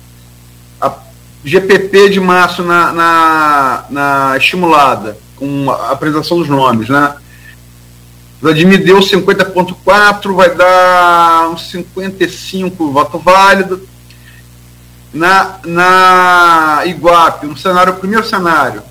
GPP 1.44 2.10
de 2.10 2.20
março 2.20 2.62
na, 2.62 2.92
na, 2.92 3.84
na 3.90 4.36
estimulada, 4.36 5.16
com 5.38 5.70
a 5.70 5.92
apresentação 5.92 6.38
dos 6.38 6.48
nomes, 6.48 6.88
né? 6.88 7.14
Vladimir 8.40 8.84
deu 8.84 9.00
50,4, 9.00 10.34
vai 10.34 10.54
dar 10.54 11.50
uns 11.50 11.70
55 11.70 12.92
voto 12.92 13.18
válido. 13.18 13.88
Na, 15.12 15.58
na 15.64 16.82
Iguape, 16.84 17.46
um 17.46 17.56
cenário, 17.56 17.94
o 17.94 17.96
primeiro 17.96 18.26
cenário, 18.26 18.82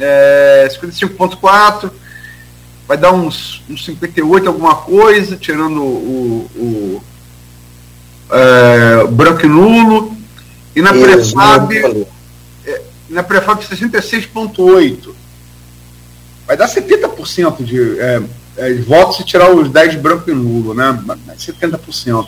é, 0.00 0.66
55,4, 0.82 1.90
vai 2.88 2.96
dar 2.96 3.12
uns, 3.12 3.62
uns 3.68 3.84
58, 3.84 4.48
alguma 4.48 4.76
coisa, 4.76 5.36
tirando 5.36 5.82
o, 5.82 6.50
o, 6.56 6.62
o 6.62 7.02
é, 8.30 9.06
branco 9.08 9.44
e 9.44 9.48
nulo. 9.48 10.16
E 10.74 10.82
na 10.82 10.92
Prefab, 10.92 12.06
é, 12.64 12.82
na 13.08 13.22
Prefab 13.22 13.62
66,8. 13.62 15.25
Vai 16.46 16.56
dar 16.56 16.68
70% 16.68 17.64
de, 17.64 17.98
é, 17.98 18.22
é, 18.56 18.72
de 18.72 18.82
votos 18.82 19.16
se 19.16 19.24
tirar 19.24 19.52
os 19.52 19.68
10 19.68 19.92
de 19.92 19.98
branco 19.98 20.30
e 20.30 20.34
nulo, 20.34 20.74
né? 20.74 20.98
70%. 21.36 22.26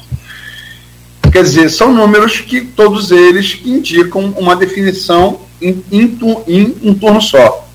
Quer 1.30 1.42
dizer, 1.42 1.70
são 1.70 1.92
números 1.92 2.40
que 2.40 2.62
todos 2.62 3.10
eles 3.10 3.60
indicam 3.64 4.34
uma 4.36 4.56
definição 4.56 5.40
em, 5.60 5.84
em, 5.92 6.18
em 6.46 6.76
um 6.82 6.94
turno 6.94 7.20
só. 7.20 7.68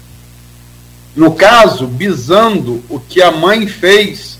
No 1.15 1.33
caso, 1.35 1.87
visando 1.87 2.83
o 2.89 2.99
que 2.99 3.21
a 3.21 3.31
mãe 3.31 3.67
fez 3.67 4.39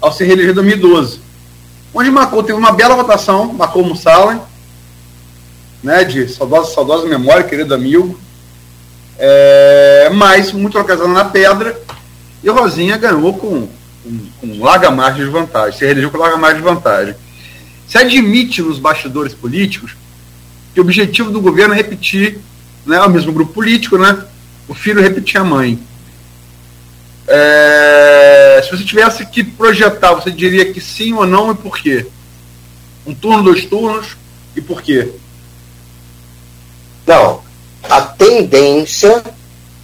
ao 0.00 0.12
se 0.12 0.24
reeleger 0.24 0.50
em 0.50 0.54
2012. 0.54 1.20
Onde 1.94 2.10
marcou, 2.10 2.42
teve 2.42 2.58
uma 2.58 2.72
bela 2.72 2.96
votação, 2.96 3.52
marcou 3.52 3.82
o 3.82 3.86
Mussalen, 3.86 4.40
né, 5.82 6.04
de 6.04 6.28
saudosa, 6.28 6.74
saudosa 6.74 7.06
memória, 7.06 7.44
querido 7.44 7.74
amigo, 7.74 8.18
é, 9.18 10.10
mas 10.12 10.52
muito 10.52 10.78
localizado 10.78 11.12
na 11.12 11.24
pedra, 11.24 11.80
e 12.42 12.48
Rosinha 12.48 12.96
ganhou 12.96 13.34
com 13.34 13.68
com, 14.06 14.30
com 14.40 14.62
larga 14.62 14.90
margem 14.90 15.24
de 15.24 15.30
vantagem, 15.30 15.78
se 15.78 15.84
reelegeu 15.84 16.10
com 16.10 16.18
larga 16.18 16.36
margem 16.36 16.58
de 16.58 16.64
vantagem. 16.64 17.14
Se 17.88 17.98
admite 17.98 18.62
nos 18.62 18.78
bastidores 18.78 19.34
políticos 19.34 19.96
que 20.72 20.80
o 20.80 20.82
objetivo 20.82 21.30
do 21.30 21.40
governo 21.40 21.74
é 21.74 21.76
repetir, 21.76 22.38
né, 22.84 23.00
o 23.00 23.10
mesmo 23.10 23.32
grupo 23.32 23.52
político, 23.52 23.98
né, 23.98 24.24
o 24.68 24.74
filho 24.74 25.00
repetir 25.00 25.40
a 25.40 25.44
mãe. 25.44 25.78
É, 27.28 28.60
se 28.64 28.70
você 28.70 28.84
tivesse 28.84 29.26
que 29.26 29.42
projetar, 29.42 30.14
você 30.14 30.30
diria 30.30 30.72
que 30.72 30.80
sim 30.80 31.12
ou 31.12 31.26
não 31.26 31.50
e 31.50 31.54
por 31.54 31.76
quê? 31.78 32.06
Um 33.04 33.14
turno, 33.14 33.42
dois 33.42 33.64
turnos 33.64 34.16
e 34.54 34.60
por 34.60 34.82
quê? 34.82 35.12
Não. 37.06 37.45
A 37.88 38.00
tendência 38.00 39.22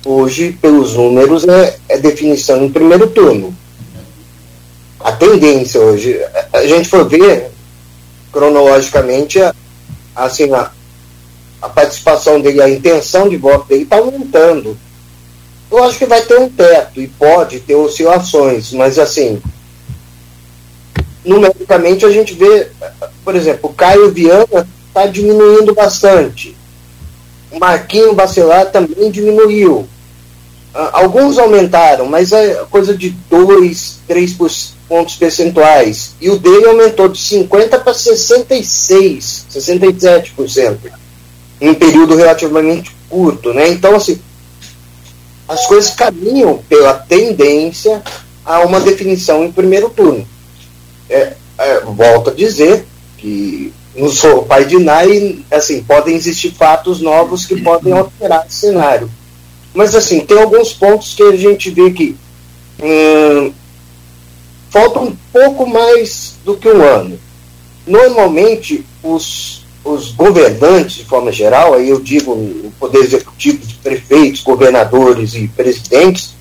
hoje, 0.04 0.52
pelos 0.60 0.94
números, 0.94 1.46
é, 1.46 1.76
é 1.88 1.98
definição 1.98 2.64
em 2.64 2.70
primeiro 2.70 3.08
turno. 3.08 3.56
A 4.98 5.12
tendência 5.12 5.80
hoje, 5.80 6.20
a 6.52 6.66
gente 6.66 6.88
for 6.88 7.08
ver 7.08 7.50
cronologicamente, 8.32 9.38
assim, 10.14 10.52
a, 10.52 10.70
a 11.60 11.68
participação 11.68 12.40
dele, 12.40 12.62
a 12.62 12.68
intenção 12.68 13.28
de 13.28 13.36
voto 13.36 13.68
dele 13.68 13.82
está 13.84 13.98
aumentando. 13.98 14.76
Eu 15.70 15.84
acho 15.84 15.98
que 15.98 16.06
vai 16.06 16.22
ter 16.22 16.38
um 16.38 16.48
teto 16.48 17.00
e 17.00 17.08
pode 17.08 17.60
ter 17.60 17.74
oscilações, 17.74 18.72
mas 18.72 18.98
assim, 18.98 19.40
numericamente 21.24 22.04
a 22.04 22.10
gente 22.10 22.34
vê, 22.34 22.68
por 23.24 23.34
exemplo, 23.34 23.70
o 23.70 23.72
Caio 23.72 24.12
Viana 24.12 24.68
está 24.88 25.06
diminuindo 25.06 25.74
bastante. 25.74 26.56
O 27.52 27.58
Marquinho 27.58 28.14
Bacelar 28.14 28.70
também 28.70 29.10
diminuiu. 29.10 29.86
Ah, 30.74 30.90
alguns 30.94 31.38
aumentaram, 31.38 32.06
mas 32.06 32.32
é 32.32 32.64
coisa 32.70 32.96
de 32.96 33.10
2, 33.10 34.00
3 34.08 34.36
pontos 34.88 35.16
percentuais. 35.16 36.14
E 36.20 36.30
o 36.30 36.38
dele 36.38 36.66
aumentou 36.66 37.08
de 37.08 37.18
50% 37.18 37.68
para 37.68 37.92
66%, 37.92 39.44
67%, 39.50 40.78
em 41.60 41.68
um 41.68 41.74
período 41.74 42.16
relativamente 42.16 42.96
curto. 43.08 43.52
Né? 43.52 43.68
Então, 43.68 43.94
assim, 43.94 44.18
as 45.46 45.66
coisas 45.66 45.94
caminham 45.94 46.62
pela 46.68 46.94
tendência 46.94 48.02
a 48.44 48.60
uma 48.60 48.80
definição 48.80 49.44
em 49.44 49.52
primeiro 49.52 49.90
turno. 49.90 50.26
É, 51.08 51.34
é, 51.58 51.80
volto 51.80 52.30
a 52.30 52.34
dizer 52.34 52.86
que 53.18 53.72
não 53.94 54.08
sou 54.08 54.44
pai 54.44 54.64
de 54.64 54.78
Nai, 54.78 55.38
assim, 55.50 55.82
podem 55.82 56.14
existir 56.14 56.52
fatos 56.52 57.00
novos 57.00 57.44
que 57.44 57.60
podem 57.60 57.92
alterar 57.92 58.46
esse 58.46 58.56
cenário. 58.56 59.10
Mas, 59.74 59.94
assim, 59.94 60.20
tem 60.20 60.40
alguns 60.40 60.72
pontos 60.72 61.14
que 61.14 61.22
a 61.22 61.36
gente 61.36 61.70
vê 61.70 61.90
que 61.90 62.16
hum, 62.82 63.52
falta 64.70 65.00
um 65.00 65.16
pouco 65.32 65.66
mais 65.66 66.34
do 66.44 66.56
que 66.56 66.68
um 66.68 66.82
ano. 66.82 67.18
Normalmente, 67.86 68.84
os, 69.02 69.64
os 69.84 70.12
governantes, 70.12 70.96
de 70.96 71.04
forma 71.04 71.32
geral, 71.32 71.74
aí 71.74 71.88
eu 71.88 72.00
digo 72.00 72.32
o 72.32 72.72
Poder 72.78 73.00
Executivo 73.00 73.66
de 73.66 73.74
prefeitos, 73.74 74.42
governadores 74.42 75.34
e 75.34 75.48
presidentes, 75.48 76.34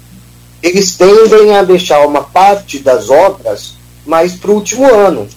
eles 0.63 0.95
tendem 0.95 1.55
a 1.55 1.63
deixar 1.63 2.05
uma 2.05 2.21
parte 2.21 2.79
das 2.79 3.09
obras 3.09 3.75
mais 4.05 4.33
para 4.33 4.51
o 4.51 4.55
último 4.55 4.85
ano. 4.85 5.27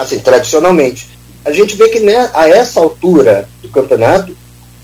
Assim, 0.00 0.18
tradicionalmente. 0.18 1.08
A 1.44 1.52
gente 1.52 1.76
vê 1.76 1.88
que 1.90 2.00
né, 2.00 2.30
a 2.32 2.48
essa 2.48 2.80
altura 2.80 3.46
do 3.60 3.68
campeonato, 3.68 4.34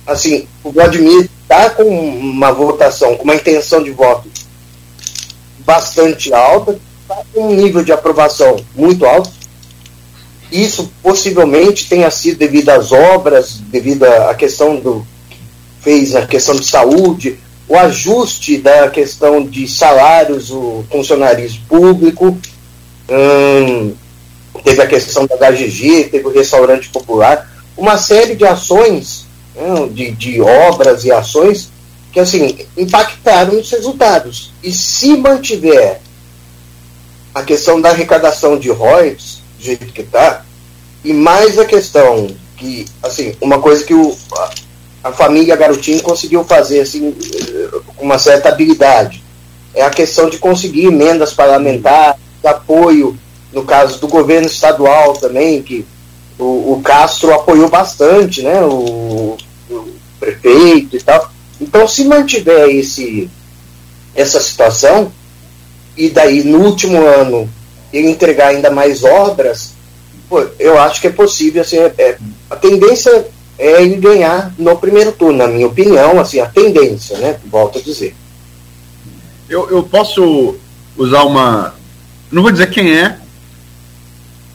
assim, 0.06 0.46
o 0.62 0.70
Vladimir 0.70 1.30
está 1.42 1.70
com 1.70 1.84
uma 1.84 2.52
votação, 2.52 3.16
com 3.16 3.24
uma 3.24 3.34
intenção 3.34 3.82
de 3.82 3.90
voto 3.90 4.28
bastante 5.60 6.34
alta, 6.34 6.78
está 7.00 7.22
com 7.32 7.48
um 7.48 7.54
nível 7.54 7.82
de 7.82 7.92
aprovação 7.92 8.56
muito 8.74 9.06
alto. 9.06 9.30
Isso 10.52 10.92
possivelmente 11.02 11.88
tenha 11.88 12.10
sido 12.10 12.38
devido 12.38 12.68
às 12.68 12.92
obras, 12.92 13.58
devido 13.58 14.04
à 14.04 14.34
questão 14.34 14.76
do 14.76 15.06
fez 15.80 16.14
a 16.14 16.26
questão 16.26 16.56
de 16.56 16.66
saúde, 16.66 17.38
o 17.66 17.76
ajuste 17.76 18.58
da 18.58 18.90
questão 18.90 19.44
de 19.44 19.66
salários, 19.66 20.50
o 20.50 20.84
funcionarismo 20.90 21.64
público, 21.68 22.36
hum, 23.08 23.94
teve 24.66 24.82
a 24.82 24.86
questão 24.88 25.26
da 25.26 25.36
HGG, 25.36 26.08
teve 26.10 26.26
o 26.26 26.32
restaurante 26.32 26.88
popular, 26.88 27.48
uma 27.76 27.96
série 27.96 28.34
de 28.34 28.44
ações, 28.44 29.24
hum, 29.56 29.86
de, 29.86 30.10
de 30.10 30.40
obras 30.40 31.04
e 31.04 31.12
ações 31.12 31.70
que 32.12 32.18
assim 32.18 32.58
impactaram 32.76 33.60
os 33.60 33.70
resultados. 33.70 34.52
E 34.64 34.72
se 34.72 35.16
mantiver 35.16 36.00
a 37.32 37.44
questão 37.44 37.80
da 37.80 37.90
arrecadação 37.90 38.58
de 38.58 38.68
royalties 38.68 39.40
do 39.56 39.64
jeito 39.64 39.86
que 39.92 40.00
está, 40.00 40.44
e 41.04 41.12
mais 41.12 41.60
a 41.60 41.64
questão 41.64 42.26
que, 42.56 42.86
assim, 43.04 43.36
uma 43.40 43.60
coisa 43.60 43.84
que 43.84 43.94
o, 43.94 44.16
a, 44.32 44.50
a 45.04 45.12
família 45.12 45.54
Garotinho 45.54 46.02
conseguiu 46.02 46.42
fazer 46.42 46.80
assim, 46.80 47.14
com 47.94 48.04
uma 48.04 48.18
certa 48.18 48.48
habilidade, 48.48 49.22
é 49.72 49.82
a 49.82 49.90
questão 49.90 50.28
de 50.28 50.38
conseguir 50.38 50.86
emendas 50.86 51.32
parlamentares, 51.32 52.18
apoio, 52.42 53.16
no 53.56 53.64
caso 53.64 53.98
do 53.98 54.06
governo 54.06 54.46
estadual 54.46 55.14
também, 55.14 55.62
que 55.62 55.86
o, 56.38 56.74
o 56.74 56.80
Castro 56.84 57.32
apoiou 57.32 57.70
bastante, 57.70 58.42
né, 58.42 58.60
o, 58.60 59.38
o 59.70 59.88
prefeito 60.20 60.94
e 60.94 61.00
tal. 61.02 61.32
Então, 61.58 61.88
se 61.88 62.04
mantiver 62.04 62.68
esse, 62.68 63.30
essa 64.14 64.38
situação, 64.42 65.10
e 65.96 66.10
daí 66.10 66.44
no 66.44 66.66
último 66.66 66.98
ano 66.98 67.48
ele 67.90 68.10
entregar 68.10 68.48
ainda 68.48 68.70
mais 68.70 69.02
obras, 69.02 69.72
pô, 70.28 70.46
eu 70.58 70.78
acho 70.78 71.00
que 71.00 71.06
é 71.06 71.10
possível. 71.10 71.62
Assim, 71.62 71.78
é, 71.78 71.94
é, 71.96 72.18
a 72.50 72.56
tendência 72.56 73.26
é 73.58 73.82
ele 73.82 73.96
ganhar 73.96 74.52
no 74.58 74.76
primeiro 74.76 75.12
turno, 75.12 75.38
na 75.38 75.48
minha 75.48 75.66
opinião, 75.66 76.20
assim, 76.20 76.40
a 76.40 76.46
tendência, 76.46 77.16
né? 77.16 77.38
Volto 77.46 77.78
a 77.78 77.80
dizer. 77.82 78.14
Eu, 79.48 79.70
eu 79.70 79.82
posso 79.82 80.56
usar 80.94 81.22
uma. 81.22 81.74
Não 82.30 82.42
vou 82.42 82.52
dizer 82.52 82.68
quem 82.68 82.94
é, 82.94 83.16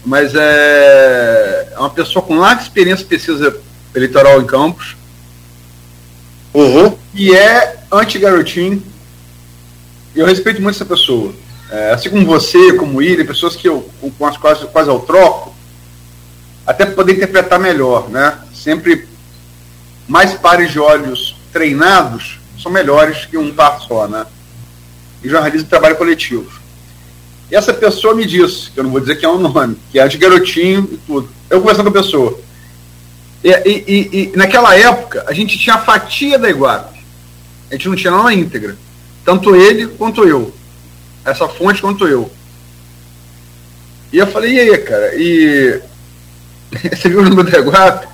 mas 0.06 0.34
é, 0.36 1.70
é 1.72 1.80
uma 1.80 1.90
pessoa 1.90 2.24
com 2.24 2.36
larga 2.36 2.62
experiência 2.62 3.04
de 3.04 3.10
pesquisa 3.10 3.58
eleitoral 3.94 4.42
em 4.42 4.46
Campos, 4.46 4.96
Uhum. 6.54 6.98
E 7.14 7.34
é 7.34 7.78
anti-garotinho. 7.92 8.84
E 10.14 10.20
eu 10.20 10.26
respeito 10.26 10.62
muito 10.62 10.76
essa 10.76 10.86
pessoa. 10.86 11.34
É, 11.70 11.92
assim 11.92 12.10
como 12.10 12.26
você, 12.26 12.74
como 12.74 13.02
ele, 13.02 13.24
pessoas 13.24 13.56
que 13.56 13.68
eu, 13.68 13.90
com 14.18 14.26
as 14.26 14.36
quais, 14.38 14.60
quais 14.60 14.88
eu 14.88 15.00
troco, 15.00 15.56
até 16.68 16.86
para 16.86 16.96
poder 16.96 17.14
interpretar 17.14 17.60
melhor, 17.60 18.10
né? 18.10 18.38
Sempre 18.54 19.08
mais 20.08 20.34
pares 20.34 20.72
de 20.72 20.80
olhos 20.80 21.38
treinados 21.54 22.40
são 22.62 22.72
melhores 22.72 23.26
que 23.26 23.38
um 23.38 23.54
par 23.54 23.80
só, 23.80 24.08
né? 24.08 24.26
E 25.24 25.30
jornalismo 25.30 25.68
e 25.68 25.70
trabalho 25.70 25.96
coletivo. 25.96 26.61
E 27.52 27.56
essa 27.56 27.74
pessoa 27.74 28.16
me 28.16 28.26
disse, 28.26 28.72
que 28.72 28.80
eu 28.80 28.84
não 28.86 28.92
vou 28.92 29.02
dizer 29.02 29.18
que 29.18 29.26
é 29.26 29.30
um 29.30 29.38
nome, 29.38 29.78
que 29.92 30.00
é 30.00 30.08
de 30.08 30.18
garotinho 30.18 30.88
e 30.90 30.98
tudo. 30.98 31.30
Eu 31.50 31.60
conversando 31.60 31.92
com 31.92 32.00
a 32.00 32.02
pessoa. 32.02 32.40
E, 33.44 33.50
e, 33.50 34.10
e, 34.14 34.38
naquela 34.38 34.74
época, 34.78 35.26
a 35.28 35.34
gente 35.34 35.60
tinha 35.60 35.76
a 35.76 35.82
fatia 35.82 36.40
da 36.40 36.50
Iguape. 36.50 37.04
A 37.70 37.74
gente 37.74 37.90
não 37.90 37.96
tinha 37.96 38.14
ela 38.14 38.34
íntegra. 38.34 38.78
Tanto 39.26 39.54
ele 39.54 39.88
quanto 39.88 40.26
eu. 40.26 40.54
Essa 41.26 41.46
fonte 41.50 41.82
quanto 41.82 42.08
eu. 42.08 42.32
E 44.14 44.18
eu 44.18 44.28
falei, 44.28 44.54
e 44.54 44.60
aí, 44.60 44.78
cara? 44.78 45.12
E 45.16 45.82
você 46.96 47.10
viu 47.10 47.20
o 47.20 47.24
número 47.24 47.52
da 47.52 47.60
Iguape? 47.60 48.08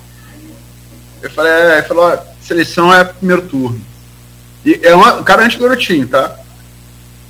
Eu 1.21 1.29
falei, 1.29 1.51
é, 1.51 1.77
ele 1.77 1.87
falou, 1.87 2.17
seleção 2.41 2.91
é 2.91 3.03
primeiro 3.03 3.43
turno. 3.43 3.79
E 4.65 4.79
é 4.81 4.95
uma, 4.95 5.15
um 5.15 5.23
cara 5.23 5.43
antes 5.43 5.59
garotinho, 5.59 6.07
tá? 6.07 6.39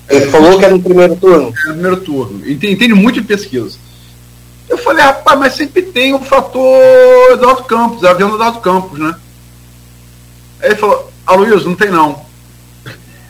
Ele 0.09 0.27
falou 0.27 0.57
que 0.57 0.65
era 0.65 0.73
no 0.73 0.81
primeiro 0.81 1.15
turno? 1.15 1.47
É 1.47 1.67
no 1.67 1.73
primeiro 1.73 1.97
turno. 1.97 2.39
Entende, 2.39 2.73
entende 2.73 2.93
muito 2.93 3.21
de 3.21 3.27
pesquisa. 3.27 3.77
Eu 4.69 4.77
falei, 4.77 5.03
rapaz, 5.03 5.39
mas 5.39 5.53
sempre 5.53 5.81
tem 5.81 6.13
o 6.13 6.19
fator 6.19 7.31
Eduardo 7.31 7.63
Campos, 7.63 8.03
avião 8.03 8.29
do 8.29 8.35
Eduardo 8.35 8.59
Campos, 8.59 8.99
né? 8.99 9.15
Aí 10.61 10.69
ele 10.69 10.75
falou, 10.75 11.11
Aloysio, 11.25 11.69
não 11.69 11.75
tem 11.75 11.89
não. 11.89 12.25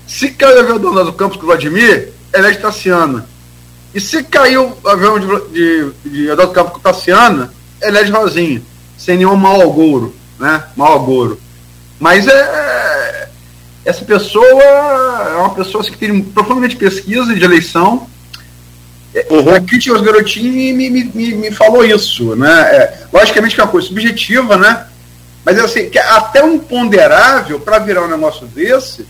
Se 0.07 0.29
caiu 0.29 0.57
o 0.57 0.59
avião 0.59 0.79
do 0.79 0.89
Eduardo 0.89 1.13
Campos 1.13 1.37
com 1.37 1.43
o 1.43 1.47
Vladimir, 1.47 2.13
ela 2.33 2.47
é 2.47 2.51
de 2.51 2.59
Tassiana. 2.59 3.27
E 3.93 3.99
se 3.99 4.23
caiu 4.23 4.77
o 4.83 4.89
avião 4.89 5.19
de, 5.19 5.27
de, 5.51 5.91
de 6.05 6.29
Eduardo 6.29 6.53
Campos 6.53 6.73
com 6.73 6.79
Tassiana, 6.79 7.53
ela 7.81 7.99
é 7.99 8.03
de 8.03 8.11
Rosinha. 8.11 8.61
Sem 8.97 9.17
nenhum 9.17 9.35
mau 9.35 9.61
agouro, 9.61 10.15
né? 10.39 10.63
Mau 10.75 10.95
agouro. 10.95 11.39
Mas 11.99 12.27
é, 12.27 12.31
é 12.31 12.66
essa 13.87 14.03
pessoa 14.03 14.63
é 14.63 15.35
uma 15.37 15.53
pessoa 15.55 15.81
assim, 15.81 15.91
que 15.91 15.97
tem 15.97 16.21
profundamente 16.21 16.75
pesquisa 16.75 17.33
de 17.33 17.43
eleição, 17.43 18.07
Uhum. 19.31 19.55
A 19.55 19.59
crítica 19.59 19.95
aos 19.95 20.03
garotinhos 20.03 20.53
me, 20.53 20.89
me, 20.91 21.03
me, 21.05 21.33
me 21.33 21.51
falou 21.51 21.83
isso, 21.83 22.35
né? 22.35 22.61
É, 22.75 22.99
logicamente 23.11 23.55
que 23.55 23.61
é 23.61 23.63
uma 23.63 23.71
coisa 23.71 23.87
subjetiva, 23.87 24.57
né? 24.57 24.85
Mas 25.43 25.57
assim, 25.57 25.89
que 25.89 25.97
até 25.97 26.43
um 26.43 26.59
ponderável 26.59 27.59
para 27.59 27.79
virar 27.79 28.03
um 28.03 28.09
negócio 28.09 28.45
desse 28.45 29.07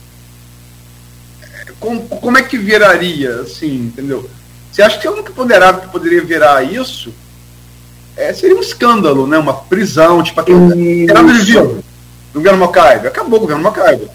como, 1.80 2.02
como 2.08 2.38
é 2.38 2.44
que 2.44 2.58
viraria, 2.58 3.42
assim, 3.42 3.76
entendeu? 3.76 4.30
Você 4.72 4.82
acha 4.82 4.98
que 4.98 5.08
o 5.08 5.14
único 5.14 5.32
ponderável 5.32 5.82
que 5.82 5.90
poderia 5.90 6.24
virar 6.24 6.64
isso 6.64 7.14
é, 8.16 8.34
seria 8.34 8.56
um 8.56 8.62
escândalo, 8.62 9.28
né? 9.28 9.38
Uma 9.38 9.54
prisão, 9.54 10.24
tipo 10.24 10.40
aquele. 10.40 11.08
Vivo, 11.44 11.84
do 12.34 12.40
governo 12.40 12.60
Mocaibe. 12.60 13.08
Acabou 13.08 13.38
o 13.38 13.42
governo 13.42 13.64
Mocaibe. 13.64 14.10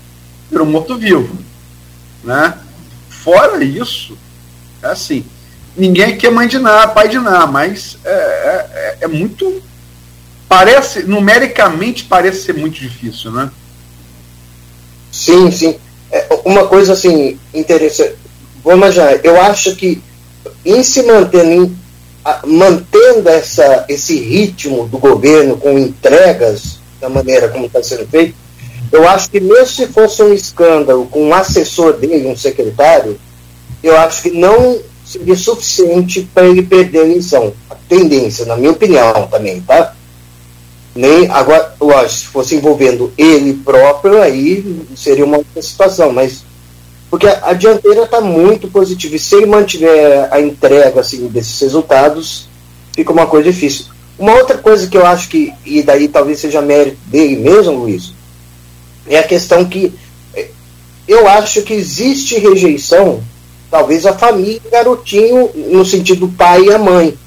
Virou 0.53 0.67
morto-vivo. 0.67 1.37
Né? 2.23 2.57
Fora 3.09 3.65
isso, 3.65 4.17
é 4.83 4.89
assim. 4.89 5.25
Ninguém 5.77 6.13
aqui 6.13 6.27
é 6.27 6.31
mãe 6.31 6.47
de 6.47 6.59
nada, 6.59 6.93
pai 6.93 7.09
de 7.09 7.19
nada, 7.19 7.47
mas 7.47 7.97
é, 8.05 8.11
é, 8.11 8.97
é 9.01 9.09
muito. 9.09 9.63
Parece, 10.47 11.05
numericamente, 11.05 12.05
parece 12.05 12.43
ser 12.43 12.53
muito 12.53 12.79
difícil, 12.79 13.33
né? 13.33 13.51
Sim, 15.11 15.51
sim. 15.51 15.77
É, 16.11 16.27
uma 16.45 16.67
coisa 16.67 16.93
assim 16.93 17.39
interessante. 17.55 18.17
Vamos 18.63 18.95
já, 18.95 19.13
eu 19.15 19.41
acho 19.41 19.75
que 19.75 20.03
em 20.65 20.83
se 20.83 21.03
mantendo, 21.03 21.75
mantendo 22.47 23.29
essa, 23.29 23.87
esse 23.89 24.19
ritmo 24.21 24.87
do 24.87 24.99
governo 24.99 25.57
com 25.57 25.79
entregas 25.79 26.79
da 27.01 27.09
maneira 27.09 27.49
como 27.49 27.67
está 27.67 27.83
sendo 27.83 28.07
feito, 28.07 28.35
eu 28.93 29.09
acho 29.09 29.31
que 29.31 29.41
mesmo 29.41 29.67
se 29.67 29.87
fosse 29.87 30.23
um 30.23 30.33
escândalo 30.35 31.07
com 31.07 31.25
um 31.25 31.35
assessor 31.35 31.95
dele, 31.95 32.29
um 32.29 32.37
secretário, 32.37 33.19
eu 33.83 33.97
acho 33.97 34.23
que 34.23 34.31
não 34.31 34.79
seria 35.05 35.35
suficiente 35.35 36.29
para 36.33 36.47
ele 36.47 36.63
perder 36.63 37.01
a 37.01 37.05
eleição. 37.05 37.53
A 37.71 37.75
tendência, 37.75 38.45
na 38.45 38.57
minha 38.57 38.71
opinião 38.71 39.27
também, 39.29 39.61
tá? 39.63 39.95
Nem, 40.95 41.31
agora, 41.31 41.75
lógico, 41.81 42.11
se 42.11 42.27
fosse 42.27 42.55
envolvendo 42.55 43.11
ele 43.17 43.55
próprio, 43.55 44.21
aí 44.21 44.85
seria 44.95 45.25
uma 45.25 45.39
outra 45.39 45.63
situação, 45.63 46.13
mas 46.13 46.45
porque 47.09 47.27
a, 47.27 47.41
a 47.45 47.53
dianteira 47.55 48.05
está 48.05 48.21
muito 48.21 48.69
positiva, 48.69 49.17
e 49.17 49.19
se 49.19 49.35
ele 49.37 49.47
mantiver 49.47 50.29
a 50.31 50.41
entrega 50.41 51.01
assim, 51.01 51.29
desses 51.29 51.59
resultados, 51.61 52.49
fica 52.95 53.13
uma 53.13 53.27
coisa 53.27 53.51
difícil. 53.51 53.87
Uma 54.19 54.35
outra 54.35 54.59
coisa 54.59 54.87
que 54.87 54.97
eu 54.97 55.05
acho 55.07 55.29
que, 55.29 55.53
e 55.65 55.83
daí 55.83 56.09
talvez 56.09 56.41
seja 56.41 56.61
mérito 56.61 56.99
dele 57.07 57.37
mesmo, 57.37 57.73
Luiz, 57.73 58.13
é 59.07 59.19
a 59.19 59.23
questão 59.23 59.65
que 59.65 59.93
eu 61.07 61.29
acho 61.29 61.63
que 61.63 61.75
existe 61.75 62.39
rejeição, 62.39 63.23
talvez 63.71 64.07
a 64.07 64.13
família 64.13 64.61
garotinho, 64.71 65.51
no 65.55 65.85
sentido 65.85 66.27
do 66.27 66.33
pai 66.33 66.65
e 66.65 66.73
a 66.73 66.79
mãe 66.79 67.19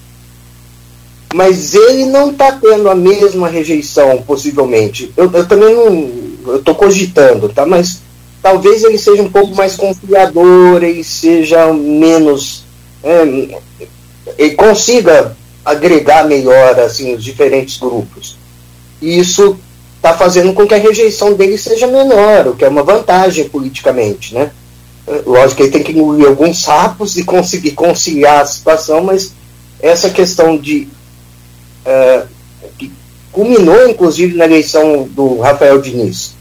mas 1.36 1.74
ele 1.74 2.06
não 2.06 2.32
está 2.32 2.54
tendo 2.54 2.90
a 2.90 2.96
mesma 2.96 3.50
rejeição, 3.50 4.24
possivelmente. 4.26 5.12
Eu, 5.18 5.30
eu 5.34 5.46
também 5.46 5.76
não. 5.76 6.56
estou 6.56 6.74
cogitando, 6.74 7.50
tá? 7.50 7.66
Mas 7.66 8.02
talvez 8.42 8.86
ele 8.86 8.98
seja 8.98 9.22
um 9.22 9.30
pouco 9.30 9.54
mais 9.54 9.76
confiador, 9.76 10.82
ele 10.82 11.04
seja 11.04 11.74
menos. 11.74 12.64
É, 13.04 14.50
consiga 14.52 15.36
agregar 15.66 16.26
melhor 16.26 16.80
assim, 16.80 17.14
os 17.14 17.22
diferentes 17.22 17.78
grupos. 17.78 18.38
E 19.02 19.20
isso 19.20 19.60
está 20.06 20.14
fazendo 20.14 20.54
com 20.54 20.68
que 20.68 20.76
a 20.76 20.78
rejeição 20.78 21.34
dele 21.34 21.58
seja 21.58 21.88
menor, 21.88 22.48
o 22.48 22.56
que 22.56 22.64
é 22.64 22.70
uma 22.70 22.84
vantagem 22.84 23.50
politicamente, 23.50 24.36
né? 24.36 24.52
Lógico 25.26 25.56
que 25.56 25.64
ele 25.64 25.72
tem 25.72 25.84
que 25.84 25.92
engolir 25.92 26.28
alguns 26.28 26.62
sapos 26.62 27.18
e 27.18 27.24
conseguir 27.24 27.72
conciliar 27.72 28.42
a 28.42 28.46
situação, 28.46 29.04
mas 29.04 29.34
essa 29.80 30.10
questão 30.10 30.58
de 30.58 30.88
é, 31.84 32.24
que 32.78 32.92
culminou 33.32 33.90
inclusive 33.90 34.36
na 34.36 34.46
eleição 34.46 35.08
do 35.10 35.40
Rafael 35.40 35.82
Diniz. 35.82 36.36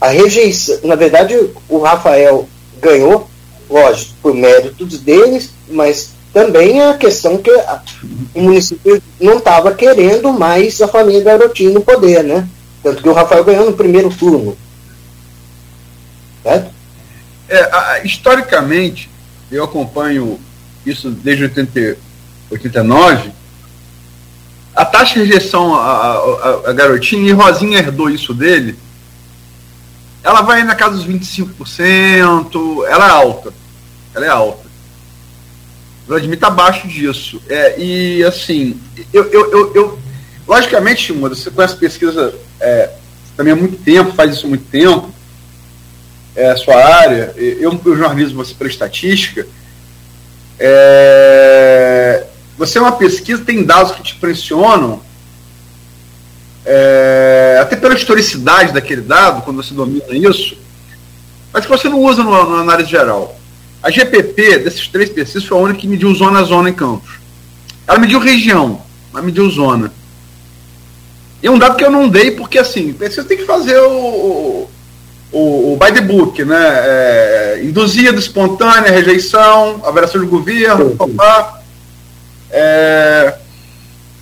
A 0.00 0.08
rejeição, 0.08 0.78
na 0.84 0.94
verdade, 0.94 1.38
o 1.68 1.78
Rafael 1.78 2.48
ganhou, 2.80 3.28
lógico, 3.68 4.14
por 4.22 4.34
méritos 4.34 4.98
deles, 4.98 5.50
mas 5.68 6.10
também 6.32 6.80
a 6.80 6.94
questão 6.94 7.36
que 7.36 7.50
o 8.34 8.40
município 8.40 9.02
não 9.20 9.36
estava 9.36 9.74
querendo 9.74 10.32
mais 10.32 10.80
a 10.80 10.88
família 10.88 11.22
Garotinho 11.22 11.74
no 11.74 11.80
poder, 11.82 12.24
né? 12.24 12.48
Tanto 12.82 13.02
que 13.02 13.08
o 13.08 13.12
Rafael 13.12 13.44
ganhou 13.44 13.66
no 13.66 13.76
primeiro 13.76 14.10
turno. 14.10 14.56
Certo? 16.42 16.72
É, 17.48 17.62
a, 17.62 18.00
historicamente, 18.04 19.10
eu 19.50 19.64
acompanho 19.64 20.40
isso 20.86 21.10
desde 21.10 21.44
80, 21.44 21.98
89, 22.50 23.32
a 24.74 24.84
taxa 24.84 25.14
de 25.14 25.26
rejeição 25.26 25.74
a, 25.74 26.14
a, 26.14 26.70
a 26.70 26.72
garotinha, 26.72 27.28
e 27.28 27.32
Rosinha 27.32 27.78
herdou 27.78 28.08
isso 28.08 28.32
dele, 28.32 28.78
ela 30.22 30.42
vai 30.42 30.62
na 30.64 30.74
casa 30.74 30.96
dos 30.96 31.06
25%, 31.06 32.86
ela 32.86 33.06
é 33.06 33.10
alta. 33.10 33.52
Ela 34.14 34.26
é 34.26 34.28
alta. 34.28 34.68
Vladimir 36.06 36.34
está 36.34 36.48
abaixo 36.48 36.88
disso. 36.88 37.40
É, 37.48 37.78
e 37.80 38.24
assim, 38.24 38.80
eu, 39.12 39.24
eu, 39.30 39.50
eu, 39.50 39.74
eu 39.74 39.98
logicamente, 40.46 41.06
Shimura, 41.06 41.34
você 41.34 41.50
conhece 41.50 41.76
pesquisa 41.76 42.34
é, 42.60 42.90
também 43.36 43.52
há 43.52 43.56
muito 43.56 43.76
tempo, 43.82 44.12
faz 44.12 44.34
isso 44.34 44.46
há 44.46 44.48
muito 44.48 44.66
tempo, 44.66 45.10
é 46.36 46.50
a 46.50 46.56
sua 46.56 46.76
área, 46.76 47.32
eu, 47.36 47.80
eu 47.84 47.96
jornalismo 47.96 48.44
você 48.44 48.54
pela 48.54 48.70
estatística, 48.70 49.46
é, 50.58 52.26
você 52.56 52.78
é 52.78 52.80
uma 52.80 52.92
pesquisa, 52.92 53.44
tem 53.44 53.64
dados 53.64 53.92
que 53.92 54.02
te 54.02 54.16
impressionam, 54.16 55.00
é, 56.64 57.58
até 57.60 57.76
pela 57.76 57.94
historicidade 57.94 58.72
daquele 58.72 59.00
dado, 59.00 59.42
quando 59.42 59.62
você 59.62 59.72
domina 59.72 60.04
isso, 60.10 60.56
mas 61.52 61.64
que 61.64 61.70
você 61.70 61.88
não 61.88 61.98
usa 61.98 62.22
no, 62.22 62.34
análise 62.34 62.90
geral. 62.90 63.38
A 63.82 63.90
GPP, 63.90 64.58
desses 64.58 64.86
três 64.88 65.08
pesquisas, 65.08 65.48
foi 65.48 65.56
a 65.56 65.60
única 65.60 65.80
que 65.80 65.88
mediu 65.88 66.14
zona 66.14 66.40
a 66.40 66.42
zona 66.42 66.68
em 66.68 66.74
campos. 66.74 67.18
Ela 67.86 67.98
mediu 67.98 68.20
região, 68.20 68.82
mas 69.10 69.24
mediu 69.24 69.48
zona. 69.48 69.92
E 71.42 71.46
é 71.46 71.50
um 71.50 71.58
dado 71.58 71.76
que 71.76 71.84
eu 71.84 71.90
não 71.90 72.08
dei, 72.08 72.32
porque 72.32 72.58
assim, 72.58 72.92
você 72.92 73.24
tem 73.24 73.36
que 73.36 73.44
fazer 73.44 73.78
o, 73.78 74.68
o, 75.32 75.72
o 75.72 75.78
by 75.78 75.92
the 75.92 76.00
book, 76.00 76.44
né? 76.44 76.56
É, 76.58 77.60
induzida, 77.62 78.18
espontânea, 78.18 78.92
rejeição, 78.92 79.80
avaliação 79.84 80.20
de 80.20 80.26
governo, 80.26 80.96
papá. 80.96 81.62
É, 82.50 83.34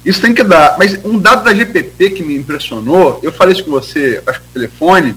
isso 0.05 0.21
tem 0.21 0.33
que 0.33 0.45
dar. 0.45 0.77
Mas 0.79 0.99
um 1.05 1.19
dado 1.19 1.45
da 1.45 1.55
GPP 1.55 2.11
que 2.11 2.23
me 2.23 2.37
impressionou, 2.37 3.19
eu 3.23 3.33
falei 3.33 3.55
isso 3.55 3.65
com 3.65 3.71
você, 3.71 4.23
acho 4.27 4.41
que 4.41 4.47
no 4.47 4.53
telefone, 4.53 5.17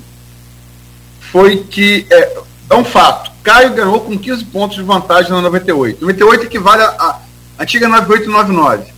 foi 1.31 1.57
que 1.69 2.05
é, 2.09 2.37
é 2.69 2.75
um 2.75 2.83
fato. 2.83 3.31
Caio 3.43 3.73
ganhou 3.73 4.01
com 4.01 4.17
15 4.17 4.45
pontos 4.45 4.77
de 4.77 4.83
vantagem 4.83 5.31
na 5.31 5.41
98. 5.41 6.01
98 6.01 6.45
equivale 6.45 6.81
à 6.81 7.19
antiga 7.59 7.87
9899. 7.87 8.91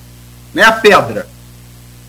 Né? 0.54 0.64
A 0.64 0.72
pedra. 0.72 1.28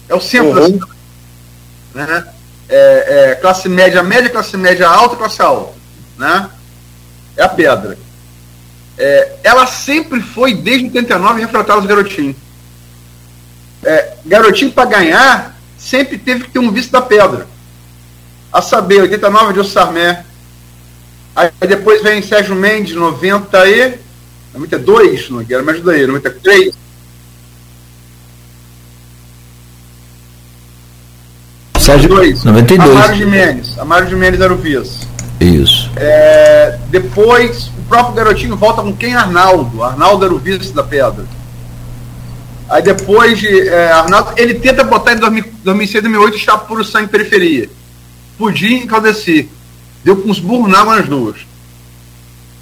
É 0.09 0.14
o 0.14 0.20
centro 0.20 0.62
uhum. 0.62 0.78
da 0.78 2.06
né? 2.06 2.28
É, 2.68 3.31
é, 3.31 3.35
classe 3.36 3.68
média 3.68 4.02
média, 4.02 4.31
classe 4.31 4.56
média 4.56 4.89
alta, 4.89 5.16
classe 5.16 5.40
alta. 5.40 5.74
Né? 6.18 6.48
É 7.36 7.43
a 7.43 7.48
pedra 7.48 7.97
é, 8.97 9.36
ela 9.43 9.66
sempre 9.66 10.20
foi, 10.20 10.55
desde 10.55 10.86
89, 10.86 11.40
refratária 11.40 11.81
aos 11.81 11.86
garotinhos. 11.86 12.36
É, 13.82 14.14
garotinho, 14.24 14.72
para 14.72 14.89
ganhar, 14.89 15.59
sempre 15.76 16.16
teve 16.16 16.44
que 16.44 16.51
ter 16.51 16.59
um 16.59 16.70
vice 16.70 16.90
da 16.90 17.02
pedra. 17.02 17.47
A 18.52 18.62
saber, 18.62 19.02
89 19.02 19.60
de 19.60 19.68
Sarmé. 19.68 20.24
Aí 21.35 21.51
depois 21.66 22.02
vem 22.02 22.22
Sérgio 22.22 22.55
Mendes, 22.55 22.94
90 22.94 23.68
e. 23.68 23.98
92, 24.55 25.31
não 25.31 25.44
quero, 25.44 25.64
me 25.64 25.72
ajuda 25.72 25.93
aí, 25.93 26.06
93. 26.06 26.72
92. 32.03 32.45
92. 32.45 32.91
Amário 32.91 33.16
de 33.16 33.27
Mendes. 33.27 33.79
Amário 33.79 34.09
de 34.09 34.16
Mendes 34.16 34.41
era 34.41 34.53
o 34.53 34.57
vice. 34.57 35.07
Isso. 35.41 35.91
É, 35.97 36.79
depois, 36.89 37.69
o 37.79 37.83
próprio 37.89 38.15
garotinho 38.15 38.57
volta 38.57 38.83
com 38.83 38.95
quem? 38.95 39.15
Arnaldo. 39.15 39.83
Arnaldo 39.83 40.25
era 40.25 40.35
o 40.35 40.39
vice 40.39 40.73
da 40.73 40.83
pedra. 40.83 41.25
Aí 42.69 42.83
depois 42.83 43.39
de 43.39 43.69
é, 43.69 43.93
Arnaldo, 43.93 44.33
ele 44.37 44.55
tenta 44.55 44.83
botar 44.83 45.12
em 45.12 45.19
2006, 45.19 46.03
2008 46.03 46.37
está 46.37 46.57
puro 46.57 46.85
sangue 46.85 47.09
periferia. 47.09 47.69
Pudim 48.39 48.77
e 48.77 48.87
Caldeci. 48.87 49.49
Deu 50.03 50.16
com 50.16 50.31
os 50.31 50.41
burros 50.41 50.71
na 50.71 50.85
nas 50.85 51.07
duas. 51.07 51.37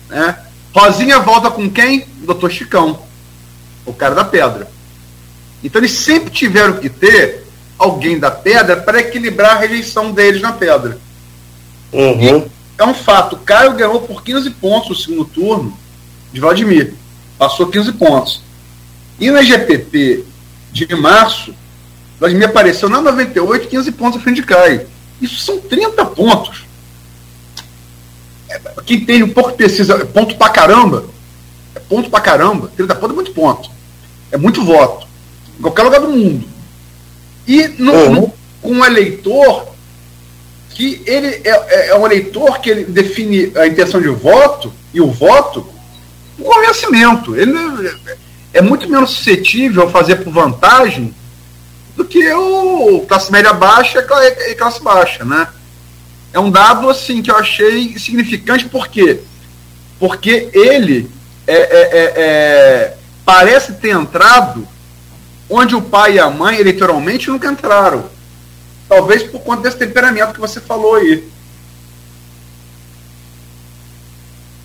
Né? 0.09 0.37
Rosinha 0.75 1.21
volta 1.21 1.51
com 1.51 1.71
quem? 1.71 2.07
O 2.23 2.27
doutor 2.27 2.51
Chicão. 2.51 2.99
O 3.87 3.93
cara 3.93 4.15
da 4.15 4.25
pedra. 4.25 4.69
Então 5.63 5.81
eles 5.81 5.93
sempre 5.93 6.31
tiveram 6.31 6.75
que 6.75 6.89
ter 6.89 7.45
alguém 7.83 8.19
da 8.19 8.31
pedra 8.31 8.77
para 8.77 9.01
equilibrar 9.01 9.57
a 9.57 9.61
rejeição 9.61 10.13
deles 10.13 10.41
na 10.41 10.53
pedra. 10.53 10.99
Uhum. 11.93 12.47
É 12.79 12.85
um 12.85 12.95
fato. 12.95 13.37
Caio 13.37 13.75
ganhou 13.75 14.01
por 14.01 14.23
15 14.23 14.51
pontos 14.51 14.89
no 14.89 14.95
segundo 14.95 15.25
turno 15.25 15.77
de 16.33 16.41
Vladimir. 16.41 16.95
Passou 17.37 17.67
15 17.67 17.93
pontos. 17.93 18.43
E 19.19 19.31
na 19.31 19.43
GPP 19.43 20.25
de 20.73 20.95
março, 20.95 21.55
Vladimir 22.19 22.49
apareceu 22.49 22.89
na 22.89 23.01
98, 23.01 23.69
15 23.69 23.93
pontos 23.93 24.21
à 24.21 24.23
frente 24.23 24.37
de 24.37 24.43
Caio. 24.43 24.87
Isso 25.21 25.39
são 25.41 25.61
30 25.61 26.05
pontos. 26.07 26.65
é, 28.49 28.61
quem 28.87 29.05
tem 29.05 29.23
um 29.23 29.29
pouco 29.29 29.51
de 29.51 29.57
pesquisa, 29.57 29.95
é 29.95 30.05
ponto 30.05 30.37
pra 30.37 30.49
caramba, 30.49 31.05
é 31.75 31.81
ponto 31.81 32.11
pra 32.11 32.21
caramba, 32.21 32.71
30 32.77 32.95
pontos 32.95 33.11
é 33.11 33.15
muito 33.15 33.33
ponto. 33.33 33.71
É 34.31 34.39
muito 34.39 34.65
voto. 34.65 35.07
Em 35.59 35.63
qualquer 35.63 35.83
lugar 35.83 36.01
do 36.01 36.09
mundo. 36.09 36.52
E 37.47 37.69
no, 37.79 37.93
uhum. 37.93 38.13
no, 38.13 38.35
com 38.61 38.73
um 38.73 38.85
eleitor 38.85 39.73
que 40.71 41.03
ele 41.07 41.29
é, 41.45 41.51
é, 41.51 41.89
é, 41.89 41.99
um 41.99 42.07
eleitor 42.07 42.61
que 42.61 42.71
ele 42.71 42.85
define 42.85 43.53
a 43.57 43.67
intenção 43.67 44.01
de 44.01 44.09
voto 44.09 44.73
e 44.93 45.01
o 45.01 45.11
voto 45.11 45.67
com 46.37 46.45
convencimento. 46.45 47.37
Ele 47.37 47.53
é 48.53 48.61
muito 48.61 48.89
menos 48.89 49.11
suscetível 49.11 49.85
a 49.85 49.91
fazer 49.91 50.17
por 50.17 50.33
vantagem 50.33 51.15
do 51.97 52.05
que 52.05 52.33
o 52.33 53.05
classe 53.07 53.31
média 53.31 53.53
baixa 53.53 54.05
e 54.49 54.55
classe 54.55 54.83
baixa, 54.83 55.25
né? 55.25 55.49
É 56.33 56.41
um 56.41 56.51
dado 56.51 56.89
assim 56.89 57.21
que 57.21 57.31
eu 57.31 57.37
achei 57.37 57.99
significante 57.99 58.65
por 58.67 58.89
quê? 58.89 59.21
Porque 59.99 60.49
ele 60.55 61.11
é, 61.47 61.55
é, 61.55 61.91
é, 61.93 62.13
é 62.17 62.97
parece 63.25 63.75
ter 63.75 63.91
entrado 63.91 64.67
onde 65.53 65.77
o 65.77 65.83
pai 65.83 66.15
e 66.15 66.19
a 66.19 66.31
mãe 66.31 66.59
eleitoralmente 66.59 67.29
nunca 67.29 67.51
entraram. 67.51 68.05
Talvez 68.89 69.23
por 69.23 69.41
conta 69.43 69.63
desse 69.63 69.77
temperamento 69.77 70.33
que 70.33 70.41
você 70.41 70.61
falou 70.61 70.95
aí. 70.95 71.23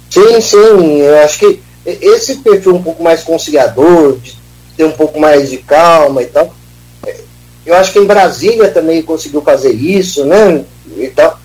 Sim, 0.10 0.40
sim. 0.42 1.02
Eu 1.02 1.20
acho 1.20 1.40
que 1.40 1.62
esse 1.86 2.38
perfil 2.38 2.76
um 2.76 2.82
pouco 2.84 3.04
mais 3.04 3.22
conciliador, 3.24 4.18
de 4.18 4.38
ter 4.78 4.86
um 4.86 4.92
pouco 4.92 5.20
mais 5.20 5.50
de 5.50 5.58
calma 5.58 6.24
e 6.24 6.28
tal. 6.28 6.56
Eu 7.66 7.76
acho 7.76 7.92
que 7.92 8.00
em 8.00 8.06
Brasília 8.06 8.72
também 8.72 9.02
conseguiu 9.04 9.42
fazer 9.42 9.74
isso, 9.74 10.26
né? 10.26 10.64
E 10.96 11.10
tal. 11.10 11.38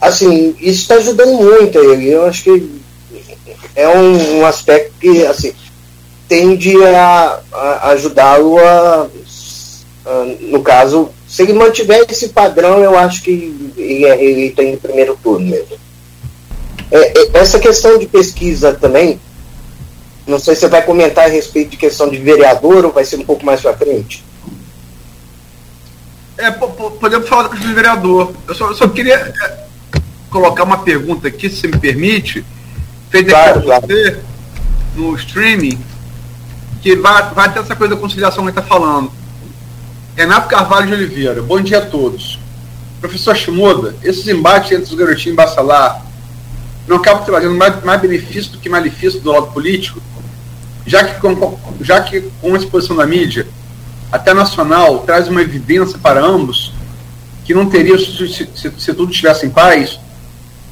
Assim, 0.00 0.56
isso 0.58 0.82
está 0.82 0.96
ajudando 0.96 1.34
muito 1.34 1.78
ele. 1.78 2.10
Eu 2.10 2.26
acho 2.26 2.42
que 2.42 2.80
é 3.76 3.88
um 3.88 4.44
aspecto 4.44 4.92
que, 5.00 5.24
assim, 5.26 5.54
tende 6.30 6.76
a, 6.84 7.40
a 7.52 7.88
ajudá-lo 7.90 8.56
a, 8.60 9.08
a, 10.06 10.24
no 10.42 10.62
caso, 10.62 11.10
se 11.26 11.42
ele 11.42 11.54
mantiver 11.54 12.06
esse 12.08 12.28
padrão, 12.28 12.84
eu 12.84 12.96
acho 12.96 13.24
que 13.24 13.72
ele 13.76 14.04
é 14.04 14.24
eleito 14.24 14.62
em 14.62 14.76
primeiro 14.76 15.18
turno 15.20 15.48
mesmo. 15.48 15.76
É, 16.88 17.18
é, 17.18 17.30
essa 17.34 17.58
questão 17.58 17.98
de 17.98 18.06
pesquisa 18.06 18.72
também, 18.72 19.20
não 20.24 20.38
sei 20.38 20.54
se 20.54 20.60
você 20.60 20.68
vai 20.68 20.82
comentar 20.82 21.24
a 21.24 21.28
respeito 21.28 21.70
de 21.70 21.76
questão 21.76 22.08
de 22.08 22.18
vereador 22.18 22.84
ou 22.84 22.92
vai 22.92 23.04
ser 23.04 23.16
um 23.16 23.24
pouco 23.24 23.44
mais 23.44 23.60
para 23.60 23.76
frente. 23.76 24.24
É, 26.38 26.48
podemos 26.52 27.28
falar 27.28 27.42
da 27.42 27.48
questão 27.48 27.68
de 27.68 27.74
vereador. 27.74 28.32
Eu 28.46 28.54
só, 28.54 28.68
eu 28.68 28.74
só 28.74 28.86
queria 28.86 29.16
é, 29.16 29.58
colocar 30.30 30.62
uma 30.62 30.78
pergunta 30.78 31.26
aqui, 31.26 31.50
se 31.50 31.66
me 31.66 31.76
permite, 31.76 32.44
feita 33.10 33.32
claro, 33.32 33.62
claro. 33.62 33.86
você 33.88 34.20
no 34.94 35.16
streaming 35.16 35.89
que 36.82 36.96
vai, 36.96 37.30
vai 37.34 37.52
ter 37.52 37.60
essa 37.60 37.76
coisa 37.76 37.94
da 37.94 38.00
conciliação 38.00 38.44
que 38.44 38.50
está 38.50 38.62
falando. 38.62 39.12
Renato 40.16 40.48
Carvalho 40.48 40.86
de 40.86 40.94
Oliveira, 40.94 41.42
bom 41.42 41.60
dia 41.60 41.78
a 41.78 41.86
todos. 41.86 42.38
Professor 43.00 43.36
Shimoda, 43.36 43.94
esses 44.02 44.26
embates 44.28 44.72
entre 44.72 44.84
os 44.84 44.94
garotinhos 44.94 45.36
Bassalar 45.36 46.04
não 46.86 46.96
acabam 46.96 47.24
trazendo 47.24 47.54
mais, 47.54 47.82
mais 47.84 48.00
benefício 48.00 48.52
do 48.52 48.58
que 48.58 48.68
malefício 48.68 49.20
do 49.20 49.30
lado 49.30 49.48
político? 49.48 50.02
Já 50.86 51.04
que, 51.04 51.20
com, 51.20 51.58
já 51.80 52.00
que 52.00 52.22
com 52.40 52.54
a 52.54 52.58
exposição 52.58 52.96
da 52.96 53.06
mídia, 53.06 53.46
até 54.10 54.34
nacional, 54.34 55.00
traz 55.00 55.28
uma 55.28 55.40
evidência 55.40 55.98
para 55.98 56.20
ambos 56.20 56.72
que 57.44 57.54
não 57.54 57.68
teria 57.68 57.96
se, 57.98 58.28
se, 58.28 58.72
se 58.76 58.94
tudo 58.94 59.10
estivesse 59.10 59.46
em 59.46 59.50
paz? 59.50 59.98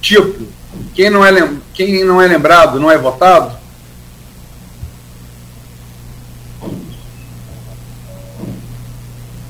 Tipo, 0.01 0.47
quem 0.95 1.11
não, 1.11 1.25
é, 1.25 1.51
quem 1.73 2.05
não 2.05 2.21
é 2.21 2.27
lembrado 2.27 2.81
não 2.81 2.91
é 2.91 2.99
votado? 2.99 3.58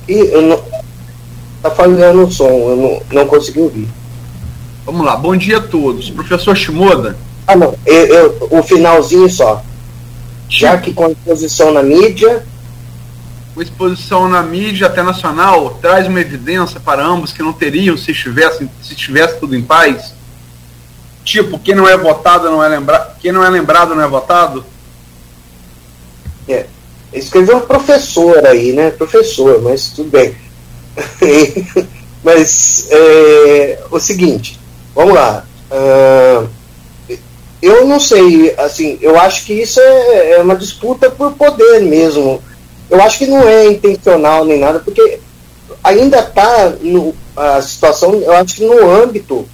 E 0.08 0.14
eu 0.14 0.42
não. 0.42 0.62
Tá 1.62 1.70
falhando 1.70 2.24
o 2.24 2.30
som, 2.30 2.48
eu 2.48 2.76
não, 2.76 3.20
não 3.20 3.26
consegui 3.26 3.60
ouvir. 3.60 3.88
Vamos 4.86 5.04
lá, 5.04 5.16
bom 5.16 5.36
dia 5.36 5.58
a 5.58 5.60
todos. 5.60 6.08
Professor 6.10 6.56
Shimoda. 6.56 7.16
Ah, 7.46 7.56
não, 7.56 7.74
eu, 7.84 8.06
eu, 8.06 8.48
o 8.50 8.62
finalzinho 8.62 9.28
só. 9.28 9.62
Já 10.48 10.78
que 10.78 10.94
com 10.94 11.08
exposição 11.10 11.72
na 11.72 11.82
mídia. 11.82 12.44
Com 13.54 13.60
exposição 13.60 14.28
na 14.28 14.42
mídia 14.42 14.86
até 14.86 15.02
nacional, 15.02 15.78
traz 15.82 16.06
uma 16.06 16.20
evidência 16.20 16.78
para 16.78 17.04
ambos 17.04 17.32
que 17.32 17.42
não 17.42 17.52
teriam 17.52 17.96
se 17.96 18.12
estivesse, 18.12 18.70
se 18.80 18.94
estivesse 18.94 19.38
tudo 19.38 19.56
em 19.56 19.62
paz? 19.62 20.14
Tipo, 21.24 21.58
quem 21.58 21.74
não 21.74 21.86
é 21.86 21.96
votado 21.96 22.50
não 22.50 22.62
é 22.62 22.68
lembrado. 22.68 23.18
Quem 23.20 23.32
não 23.32 23.44
é 23.44 23.50
lembrado 23.50 23.94
não 23.94 24.02
é 24.02 24.08
votado? 24.08 24.64
É. 26.48 26.66
Escreveu 27.12 27.62
professor 27.62 28.46
aí, 28.46 28.72
né? 28.72 28.90
Professor, 28.90 29.60
mas 29.62 29.90
tudo 29.90 30.10
bem. 30.10 30.34
mas 32.22 32.88
é, 32.90 33.78
o 33.90 33.98
seguinte, 33.98 34.58
vamos 34.94 35.14
lá. 35.14 35.44
Uh, 35.70 36.48
eu 37.60 37.86
não 37.86 37.98
sei, 37.98 38.54
assim, 38.56 38.98
eu 39.00 39.18
acho 39.18 39.44
que 39.44 39.52
isso 39.52 39.80
é, 39.80 40.32
é 40.32 40.42
uma 40.42 40.54
disputa 40.54 41.10
por 41.10 41.32
poder 41.32 41.80
mesmo. 41.80 42.42
Eu 42.90 43.00
acho 43.02 43.18
que 43.18 43.26
não 43.26 43.46
é 43.46 43.66
intencional 43.66 44.44
nem 44.44 44.58
nada, 44.58 44.78
porque 44.78 45.18
ainda 45.82 46.20
está 46.20 46.74
a 47.36 47.62
situação, 47.62 48.14
eu 48.14 48.32
acho 48.32 48.56
que 48.56 48.64
no 48.64 48.90
âmbito, 48.90 49.48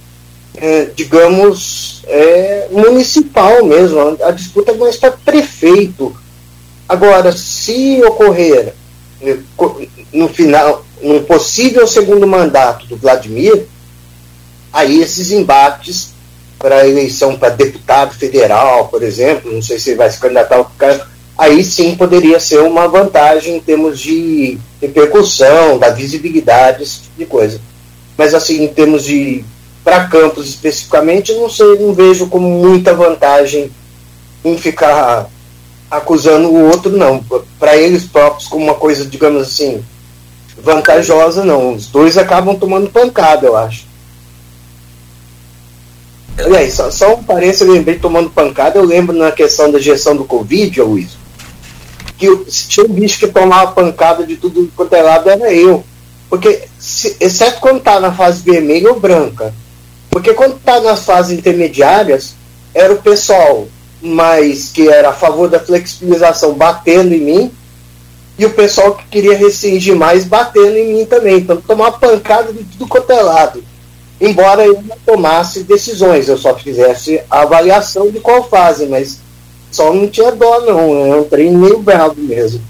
é, 0.55 0.85
digamos, 0.95 2.03
é, 2.07 2.67
municipal 2.71 3.63
mesmo. 3.65 4.17
A 4.21 4.31
disputa 4.31 4.73
mais 4.73 4.97
para 4.97 5.11
prefeito 5.11 6.15
Agora, 6.87 7.31
se 7.31 8.01
ocorrer 8.03 8.73
eh, 9.21 9.37
no 10.13 10.27
final, 10.29 10.85
num 11.01 11.23
possível 11.23 11.87
segundo 11.87 12.27
mandato 12.27 12.85
do 12.85 12.95
Vladimir, 12.95 13.65
aí 14.71 15.01
esses 15.01 15.31
embates 15.31 16.13
para 16.59 16.87
eleição 16.87 17.37
para 17.37 17.49
deputado 17.49 18.15
federal, 18.15 18.87
por 18.87 19.03
exemplo, 19.03 19.51
não 19.51 19.61
sei 19.61 19.79
se 19.79 19.91
ele 19.91 19.97
vai 19.97 20.09
se 20.09 20.19
candidatar 20.19 20.55
ao 20.57 20.71
cargo, 20.77 21.05
aí 21.37 21.63
sim 21.63 21.95
poderia 21.95 22.39
ser 22.39 22.59
uma 22.59 22.87
vantagem 22.87 23.57
em 23.57 23.59
termos 23.59 23.99
de 23.99 24.57
repercussão, 24.81 25.77
da 25.77 25.89
visibilidade, 25.89 26.83
esse 26.83 27.01
tipo 27.01 27.17
de 27.17 27.25
coisa. 27.25 27.59
Mas 28.17 28.33
assim, 28.33 28.63
em 28.63 28.67
termos 28.67 29.03
de 29.03 29.43
para 29.83 30.07
campos 30.07 30.47
especificamente, 30.47 31.33
não 31.33 31.47
sei, 31.47 31.77
não 31.77 31.93
vejo 31.93 32.27
como 32.27 32.49
muita 32.49 32.93
vantagem 32.93 33.69
em 34.43 34.57
ficar 34.57 35.29
acusando 35.97 36.49
o 36.49 36.69
outro, 36.69 36.95
não. 36.95 37.23
Para 37.59 37.75
eles 37.75 38.05
próprios, 38.05 38.47
como 38.47 38.65
uma 38.65 38.75
coisa, 38.75 39.05
digamos 39.05 39.41
assim, 39.41 39.83
vantajosa, 40.57 41.43
não. 41.43 41.73
Os 41.73 41.87
dois 41.87 42.17
acabam 42.17 42.55
tomando 42.55 42.89
pancada, 42.89 43.47
eu 43.47 43.55
acho. 43.55 43.85
Aliás, 46.37 46.73
só, 46.73 46.91
só 46.91 47.15
um 47.15 47.23
parênteses, 47.23 47.61
eu 47.61 47.71
lembrei 47.71 47.97
tomando 47.97 48.29
pancada, 48.29 48.77
eu 48.77 48.83
lembro 48.83 49.15
na 49.15 49.31
questão 49.31 49.71
da 49.71 49.79
gestão 49.79 50.15
do 50.15 50.25
Covid, 50.25 50.81
Luiz, 50.81 51.11
que 52.17 52.27
se 52.49 52.67
tinha 52.67 52.85
um 52.85 52.89
bicho 52.89 53.19
que 53.19 53.27
tomava 53.27 53.71
pancada 53.71 54.25
de 54.25 54.35
tudo 54.35 54.69
quanto 54.75 54.93
é 54.93 55.01
lado, 55.01 55.29
era 55.29 55.53
eu. 55.53 55.83
Porque, 56.29 56.63
se, 56.77 57.15
exceto 57.19 57.61
quando 57.61 57.81
tá 57.81 57.99
na 57.99 58.11
fase 58.11 58.43
vermelha 58.43 58.89
ou 58.91 58.99
branca. 58.99 59.53
Porque 60.09 60.33
quando 60.33 60.59
tá 60.59 60.81
nas 60.81 61.05
fases 61.05 61.37
intermediárias, 61.37 62.35
era 62.73 62.93
o 62.93 63.01
pessoal 63.01 63.67
mas 64.05 64.69
que 64.69 64.87
era 64.87 65.09
a 65.09 65.13
favor 65.13 65.49
da 65.49 65.59
flexibilização 65.59 66.53
batendo 66.53 67.13
em 67.13 67.21
mim, 67.21 67.51
e 68.37 68.45
o 68.45 68.53
pessoal 68.53 68.95
que 68.95 69.07
queria 69.07 69.37
restringir 69.37 69.95
mais 69.95 70.25
batendo 70.25 70.77
em 70.77 70.93
mim 70.93 71.05
também. 71.05 71.37
Então, 71.37 71.57
tomar 71.57 71.93
pancada 71.93 72.51
de 72.53 72.63
tudo 72.63 72.87
quanto 72.87 73.11
é 73.11 73.21
lado. 73.21 73.63
Embora 74.19 74.65
eu 74.65 74.81
não 74.81 74.97
tomasse 75.05 75.63
decisões, 75.63 76.27
eu 76.27 76.37
só 76.37 76.55
fizesse 76.55 77.21
a 77.29 77.41
avaliação 77.41 78.09
de 78.09 78.19
qual 78.19 78.47
fase, 78.47 78.85
mas 78.85 79.19
só 79.71 79.93
não 79.93 80.07
tinha 80.07 80.31
dó, 80.31 80.61
não. 80.61 81.07
Eu 81.07 81.21
entrei 81.21 81.49
meio 81.49 81.79
bravo 81.79 82.15
mesmo. 82.17 82.61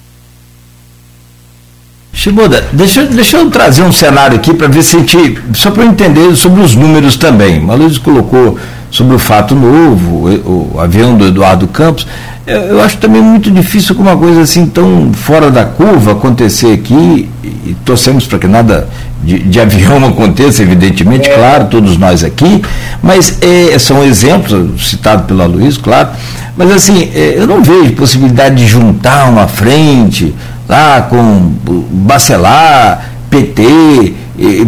Shibuda, 2.16 2.64
deixa, 2.72 3.04
deixa 3.04 3.38
eu 3.38 3.52
trazer 3.52 3.84
um 3.84 3.92
cenário 3.92 4.38
aqui 4.38 4.54
para 4.54 4.70
ver 4.70 4.82
se 4.84 4.96
a 4.96 5.00
gente. 5.00 5.38
Só 5.54 5.70
para 5.70 5.84
eu 5.84 5.90
entender 5.90 6.34
sobre 6.38 6.62
os 6.62 6.74
números 6.74 7.18
também. 7.18 7.60
Luiz 7.60 7.98
colocou 7.98 8.58
sobre 8.90 9.16
o 9.18 9.20
fato 9.20 9.54
novo, 9.54 10.30
o, 10.46 10.80
avião 10.80 11.18
do 11.18 11.28
Eduardo 11.28 11.68
Campos, 11.68 12.08
eu, 12.48 12.62
eu, 12.62 12.82
acho 12.82 12.98
também 12.98 13.22
muito 13.22 13.52
difícil 13.52 13.94
que 13.94 14.02
uma 14.02 14.16
coisa 14.16 14.42
assim 14.42 14.66
tão 14.68 15.12
fora 15.14 15.52
da 15.52 15.66
curva 15.66 16.14
acontecer 16.14 16.72
aqui, 16.72 17.28
e, 17.44 17.76
torcemos 17.84 18.26
para 18.26 18.40
que 18.40 18.48
nada 18.48 18.88
de, 19.22 19.40
de, 19.40 19.60
avião 19.60 19.98
aconteça, 20.08 20.62
evidentemente, 20.62 21.28
é. 21.28 21.36
claro, 21.36 21.66
todos 21.66 21.98
nós 21.98 22.24
aqui, 22.24 22.62
mas 23.04 23.40
é, 23.42 23.78
são 23.78 24.02
exemplos, 24.02 24.90
citados 24.90 25.26
pela 25.26 25.46
Luiz, 25.46 25.76
claro, 25.76 26.10
mas 26.56 26.72
assim, 26.72 27.12
é, 27.14 27.34
eu 27.36 27.46
não 27.48 27.62
vejo 27.62 27.92
possibilidade 27.94 28.56
de 28.56 28.66
juntar 28.66 29.28
uma 29.28 29.48
frente 29.48 30.34
lá 30.68 31.02
com 31.04 31.54
Bacelar, 31.92 33.12
PT, 33.30 34.14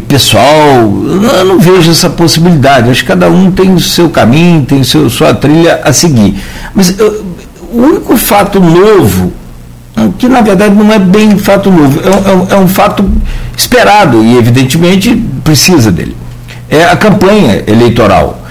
pessoal, 0.07 0.43
eu 0.43 1.45
não 1.45 1.59
vejo 1.59 1.91
essa 1.91 2.09
possibilidade. 2.09 2.89
Acho 2.89 3.01
que 3.01 3.07
cada 3.07 3.29
um 3.29 3.51
tem 3.51 3.73
o 3.73 3.79
seu 3.79 4.09
caminho, 4.09 4.65
tem 4.65 4.83
seu, 4.83 5.09
sua 5.09 5.33
trilha 5.33 5.81
a 5.83 5.91
seguir. 5.91 6.41
Mas 6.73 6.97
eu, 6.97 7.25
o 7.71 7.81
único 7.81 8.17
fato 8.17 8.59
novo, 8.59 9.33
que 10.17 10.27
na 10.27 10.41
verdade 10.41 10.75
não 10.75 10.91
é 10.91 10.99
bem 10.99 11.37
fato 11.37 11.71
novo, 11.71 11.99
é, 11.99 12.53
é, 12.53 12.55
é 12.55 12.59
um 12.59 12.67
fato 12.67 13.09
esperado 13.55 14.23
e 14.23 14.37
evidentemente 14.37 15.15
precisa 15.43 15.91
dele. 15.91 16.15
É 16.69 16.85
a 16.85 16.95
campanha 16.95 17.63
eleitoral. 17.67 18.41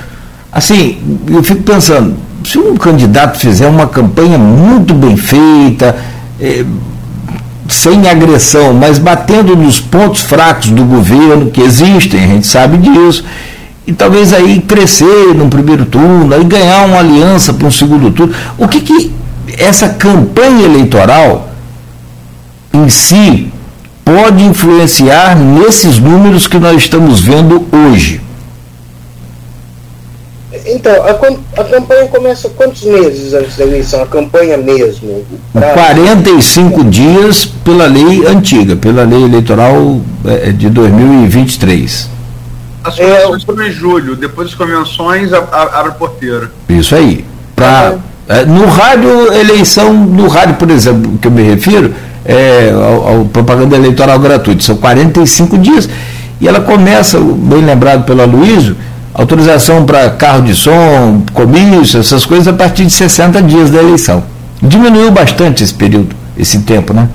Assim, 0.51 0.99
eu 1.29 1.43
fico 1.43 1.63
pensando, 1.63 2.17
se 2.45 2.59
um 2.59 2.77
candidato 2.77 3.39
fizer 3.39 3.69
uma 3.69 3.87
campanha 3.87 4.39
muito 4.39 4.95
bem 4.95 5.17
feita, 5.17 5.97
é, 6.41 6.65
sem 7.69 8.09
agressão, 8.09 8.73
mas 8.73 8.99
batendo 8.99 9.57
nos 9.57 9.81
pontos 9.81 10.23
fracos 10.23 10.71
do 10.71 10.85
governo, 10.85 11.51
que 11.51 11.61
existem, 11.61 12.23
a 12.23 12.27
gente 12.27 12.47
sabe 12.47 12.79
disso, 12.79 13.25
e 13.87 13.93
talvez 13.93 14.33
aí 14.33 14.61
crescer 14.61 15.35
no 15.35 15.49
primeiro 15.49 15.85
turno, 15.87 16.35
aí 16.35 16.45
ganhar 16.45 16.87
uma 16.87 16.99
aliança 16.99 17.55
para 17.55 17.69
um 17.69 17.71
segundo 17.71 18.11
turno. 18.11 18.35
O 18.59 18.67
que, 18.67 18.81
que 18.81 19.13
essa 19.57 19.91
campanha 19.91 20.65
eleitoral 20.65 21.51
em 22.73 22.89
si 22.89 23.53
pode 24.05 24.45
influenciar 24.45 25.37
nesses 25.37 25.99
números 25.99 26.47
que 26.47 26.59
nós 26.59 26.77
estamos 26.77 27.21
vendo 27.21 27.67
hoje? 27.73 28.26
Então, 30.67 30.93
a, 31.05 31.61
a, 31.61 31.65
campanha 31.65 32.09
começa 32.09 32.49
quantos 32.51 32.83
meses 32.83 33.33
antes 33.33 33.57
da 33.57 33.65
eleição? 33.65 34.03
A 34.03 34.07
campanha 34.07 34.57
mesmo? 34.57 35.25
Pra... 35.53 35.73
45 35.73 36.85
dias 36.85 37.45
pela 37.45 37.87
lei 37.87 38.27
antiga, 38.27 38.75
pela 38.75 39.05
lei 39.05 39.23
eleitoral 39.23 40.01
é, 40.25 40.51
de 40.51 40.69
2023. 40.69 42.11
As 42.83 42.97
convenções 42.97 43.43
é, 43.43 43.47
foram 43.47 43.67
em 43.67 43.71
julho, 43.71 44.17
depois 44.17 44.49
das 44.49 44.57
convenções 44.57 45.33
abre 45.33 45.91
a 45.91 45.93
porteira. 45.93 46.51
Isso 46.69 46.95
aí. 46.95 47.25
Pra, 47.55 47.95
é. 48.29 48.45
no 48.45 48.67
rádio, 48.67 49.33
eleição, 49.33 49.93
no 49.93 50.27
rádio, 50.27 50.57
por 50.57 50.71
exemplo, 50.71 51.17
que 51.19 51.29
eu 51.29 51.33
me 51.33 51.43
refiro, 51.43 51.95
é 52.25 52.73
ao, 52.73 53.09
ao 53.09 53.25
propaganda 53.27 53.77
eleitoral 53.77 54.19
gratuita, 54.19 54.63
são 54.63 54.77
45 54.77 55.59
dias. 55.59 55.89
E 56.41 56.47
ela 56.47 56.61
começa, 56.61 57.19
bem 57.19 57.65
lembrado 57.65 58.05
pelo 58.05 58.23
Aloysio, 58.23 58.77
autorização 59.17 59.87
para 59.87 60.11
carro 60.11 60.43
de 60.43 60.55
som, 60.55 61.25
comício, 61.33 61.99
essas 61.99 62.27
coisas 62.27 62.47
a 62.47 62.53
partir 62.53 62.85
de 62.85 62.93
60 62.93 63.43
dias 63.43 63.71
da 63.71 63.79
eleição. 63.79 64.23
Diminuiu 64.61 65.11
bastante 65.11 65.65
esse 65.65 65.73
período, 65.73 66.15
esse 66.37 66.61
tempo, 66.61 66.93
né? 66.93 67.09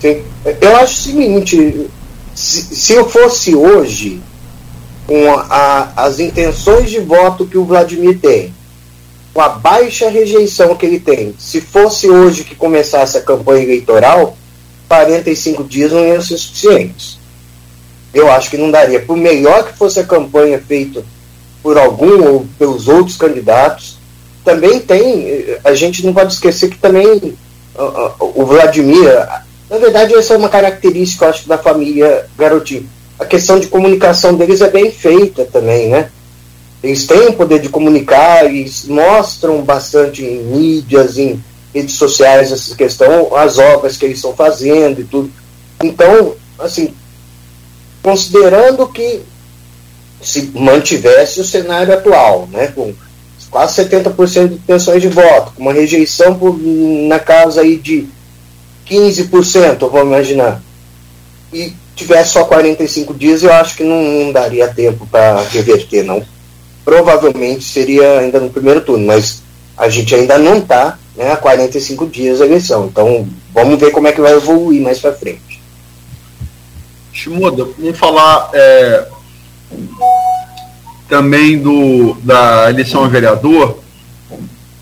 Sim. 0.00 0.18
Eu 0.60 0.76
acho 0.76 0.92
o 0.92 1.02
seguinte, 1.02 1.86
se, 2.32 2.76
se 2.76 2.92
eu 2.92 3.08
fosse 3.08 3.56
hoje, 3.56 4.20
com 5.04 5.30
a, 5.30 5.88
as 5.96 6.20
intenções 6.20 6.88
de 6.90 7.00
voto 7.00 7.44
que 7.44 7.58
o 7.58 7.64
Vladimir 7.64 8.20
tem, 8.20 8.54
com 9.34 9.40
a 9.40 9.48
baixa 9.48 10.08
rejeição 10.08 10.76
que 10.76 10.86
ele 10.86 11.00
tem, 11.00 11.34
se 11.38 11.60
fosse 11.60 12.08
hoje 12.08 12.44
que 12.44 12.54
começasse 12.54 13.18
a 13.18 13.20
campanha 13.20 13.64
eleitoral, 13.64 14.36
45 14.88 15.64
dias 15.64 15.90
não 15.90 16.06
iam 16.06 16.22
ser 16.22 16.36
suficientes 16.36 17.21
eu 18.12 18.30
acho 18.30 18.50
que 18.50 18.58
não 18.58 18.70
daria. 18.70 19.00
Por 19.00 19.16
melhor 19.16 19.64
que 19.64 19.78
fosse 19.78 20.00
a 20.00 20.04
campanha 20.04 20.60
feita 20.60 21.04
por 21.62 21.78
algum 21.78 22.24
ou 22.26 22.46
pelos 22.58 22.88
outros 22.88 23.16
candidatos, 23.16 23.98
também 24.44 24.80
tem, 24.80 25.56
a 25.62 25.74
gente 25.74 26.04
não 26.04 26.12
pode 26.12 26.32
esquecer 26.32 26.68
que 26.68 26.78
também 26.78 27.34
o 28.18 28.44
Vladimir, 28.44 29.08
na 29.70 29.78
verdade 29.78 30.14
essa 30.14 30.34
é 30.34 30.36
uma 30.36 30.48
característica, 30.48 31.24
eu 31.24 31.30
acho, 31.30 31.48
da 31.48 31.56
família 31.56 32.26
Garotinho. 32.36 32.88
A 33.18 33.24
questão 33.24 33.60
de 33.60 33.68
comunicação 33.68 34.34
deles 34.34 34.60
é 34.60 34.68
bem 34.68 34.90
feita 34.90 35.44
também, 35.44 35.88
né? 35.88 36.10
Eles 36.82 37.06
têm 37.06 37.28
o 37.28 37.32
poder 37.34 37.60
de 37.60 37.68
comunicar, 37.68 38.44
eles 38.44 38.86
mostram 38.86 39.62
bastante 39.62 40.24
em 40.24 40.42
mídias, 40.42 41.16
em 41.16 41.42
redes 41.72 41.94
sociais 41.94 42.50
essa 42.50 42.74
questão, 42.74 43.36
as 43.36 43.58
obras 43.58 43.96
que 43.96 44.04
eles 44.04 44.18
estão 44.18 44.34
fazendo 44.34 45.00
e 45.00 45.04
tudo. 45.04 45.30
Então, 45.80 46.34
assim, 46.58 46.92
considerando 48.02 48.86
que 48.88 49.22
se 50.20 50.50
mantivesse 50.54 51.40
o 51.40 51.44
cenário 51.44 51.94
atual, 51.94 52.48
né, 52.50 52.68
com 52.68 52.94
quase 53.50 53.84
70% 53.84 54.48
de 54.48 54.54
intenções 54.54 55.02
de 55.02 55.08
voto, 55.08 55.52
com 55.54 55.62
uma 55.62 55.72
rejeição 55.72 56.34
por, 56.38 56.58
na 56.58 57.18
casa 57.18 57.60
aí 57.60 57.76
de 57.76 58.06
15%, 58.88 59.78
vamos 59.90 60.06
imaginar, 60.06 60.62
e 61.52 61.72
tivesse 61.94 62.32
só 62.32 62.44
45 62.44 63.12
dias, 63.14 63.42
eu 63.42 63.52
acho 63.52 63.76
que 63.76 63.84
não, 63.84 64.02
não 64.02 64.32
daria 64.32 64.68
tempo 64.68 65.06
para 65.06 65.42
reverter, 65.42 66.02
não. 66.02 66.22
Provavelmente 66.84 67.64
seria 67.64 68.20
ainda 68.20 68.40
no 68.40 68.50
primeiro 68.50 68.80
turno, 68.80 69.06
mas 69.06 69.42
a 69.76 69.88
gente 69.88 70.14
ainda 70.14 70.38
não 70.38 70.58
está 70.58 70.98
né, 71.14 71.30
a 71.30 71.36
45 71.36 72.06
dias 72.06 72.38
da 72.38 72.46
eleição. 72.46 72.86
Então, 72.86 73.28
vamos 73.52 73.78
ver 73.78 73.90
como 73.90 74.08
é 74.08 74.12
que 74.12 74.20
vai 74.20 74.32
evoluir 74.32 74.80
mais 74.80 74.98
para 74.98 75.12
frente. 75.12 75.51
Shimoda, 77.12 77.64
vamos 77.78 77.98
falar 77.98 78.50
é, 78.54 79.06
também 81.08 81.60
do, 81.60 82.14
da 82.22 82.70
eleição 82.70 83.04
a 83.04 83.08
vereador. 83.08 83.80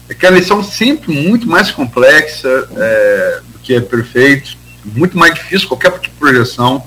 É 0.09 0.15
que 0.15 0.27
a 0.27 0.29
eleição 0.29 0.63
sempre 0.63 1.13
muito 1.13 1.49
mais 1.49 1.71
complexa 1.71 2.69
é, 2.77 3.41
do 3.53 3.59
que 3.59 3.75
é 3.75 3.81
prefeito, 3.81 4.57
muito 4.85 5.19
mais 5.19 5.35
difícil 5.35 5.69
qualquer 5.69 5.91
tipo 5.93 6.05
de 6.05 6.11
projeção, 6.11 6.83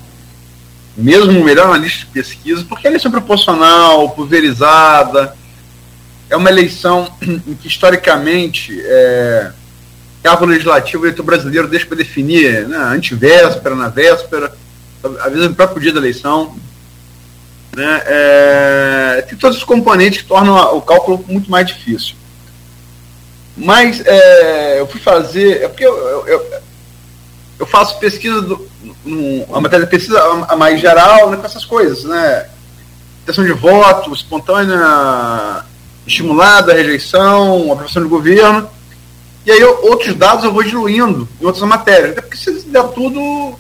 mesmo 0.96 1.44
melhor 1.44 1.68
analista 1.68 2.00
de 2.00 2.06
pesquisa, 2.08 2.66
porque 2.68 2.88
a 2.88 2.90
eleição 2.90 3.10
é 3.10 3.12
proporcional, 3.12 4.10
pulverizada, 4.12 5.36
é 6.30 6.36
uma 6.36 6.50
eleição 6.50 7.12
em 7.22 7.56
que 7.56 7.68
historicamente 7.68 8.78
é, 8.82 9.52
cargo 10.24 10.46
legislativo 10.46 11.06
o 11.08 11.24
brasileiro 11.24 11.68
deixa 11.68 11.86
para 11.86 11.98
definir 11.98 12.68
né, 12.68 12.78
antivéspera, 12.78 13.76
na 13.76 13.90
véspera, 13.90 14.54
vezes 15.10 15.50
no 15.50 15.56
próprio 15.56 15.82
dia 15.82 15.94
da 15.94 16.00
eleição. 16.00 16.56
Né, 17.76 18.02
é, 18.06 19.26
tem 19.28 19.38
todos 19.38 19.58
os 19.58 19.64
componentes 19.64 20.22
que 20.22 20.28
tornam 20.28 20.78
o 20.78 20.82
cálculo 20.82 21.26
muito 21.28 21.50
mais 21.50 21.68
difícil. 21.68 22.16
Mas 23.58 24.02
é, 24.06 24.80
eu 24.80 24.88
fui 24.88 25.00
fazer. 25.00 25.64
É 25.64 25.68
porque 25.68 25.86
eu, 25.86 25.96
eu, 25.96 26.28
eu, 26.28 26.62
eu 27.60 27.66
faço 27.66 28.00
pesquisa, 28.00 28.42
do, 28.42 28.68
a 29.54 29.62
matéria 29.62 29.88
pesquisa 29.88 30.20
a, 30.20 30.54
a 30.54 30.56
mais 30.56 30.80
geral 30.80 31.30
né, 31.30 31.38
com 31.38 31.46
essas 31.46 31.66
coisas, 31.66 32.04
né? 32.04 32.48
Questão 33.26 33.46
de 33.46 33.54
voto, 33.54 34.14
espontânea, 34.14 35.64
estimulada, 36.06 36.74
rejeição, 36.74 37.72
aprovação 37.72 38.04
do 38.04 38.10
governo. 38.10 38.70
E 39.46 39.52
aí 39.52 39.60
eu, 39.60 39.86
outros 39.86 40.16
dados 40.16 40.44
eu 40.44 40.54
vou 40.54 40.64
diluindo 40.64 41.28
em 41.40 41.46
outras 41.46 41.64
matérias. 41.68 42.12
Até 42.12 42.22
porque 42.22 42.38
se 42.38 42.66
der 42.68 42.84
tudo, 42.90 43.58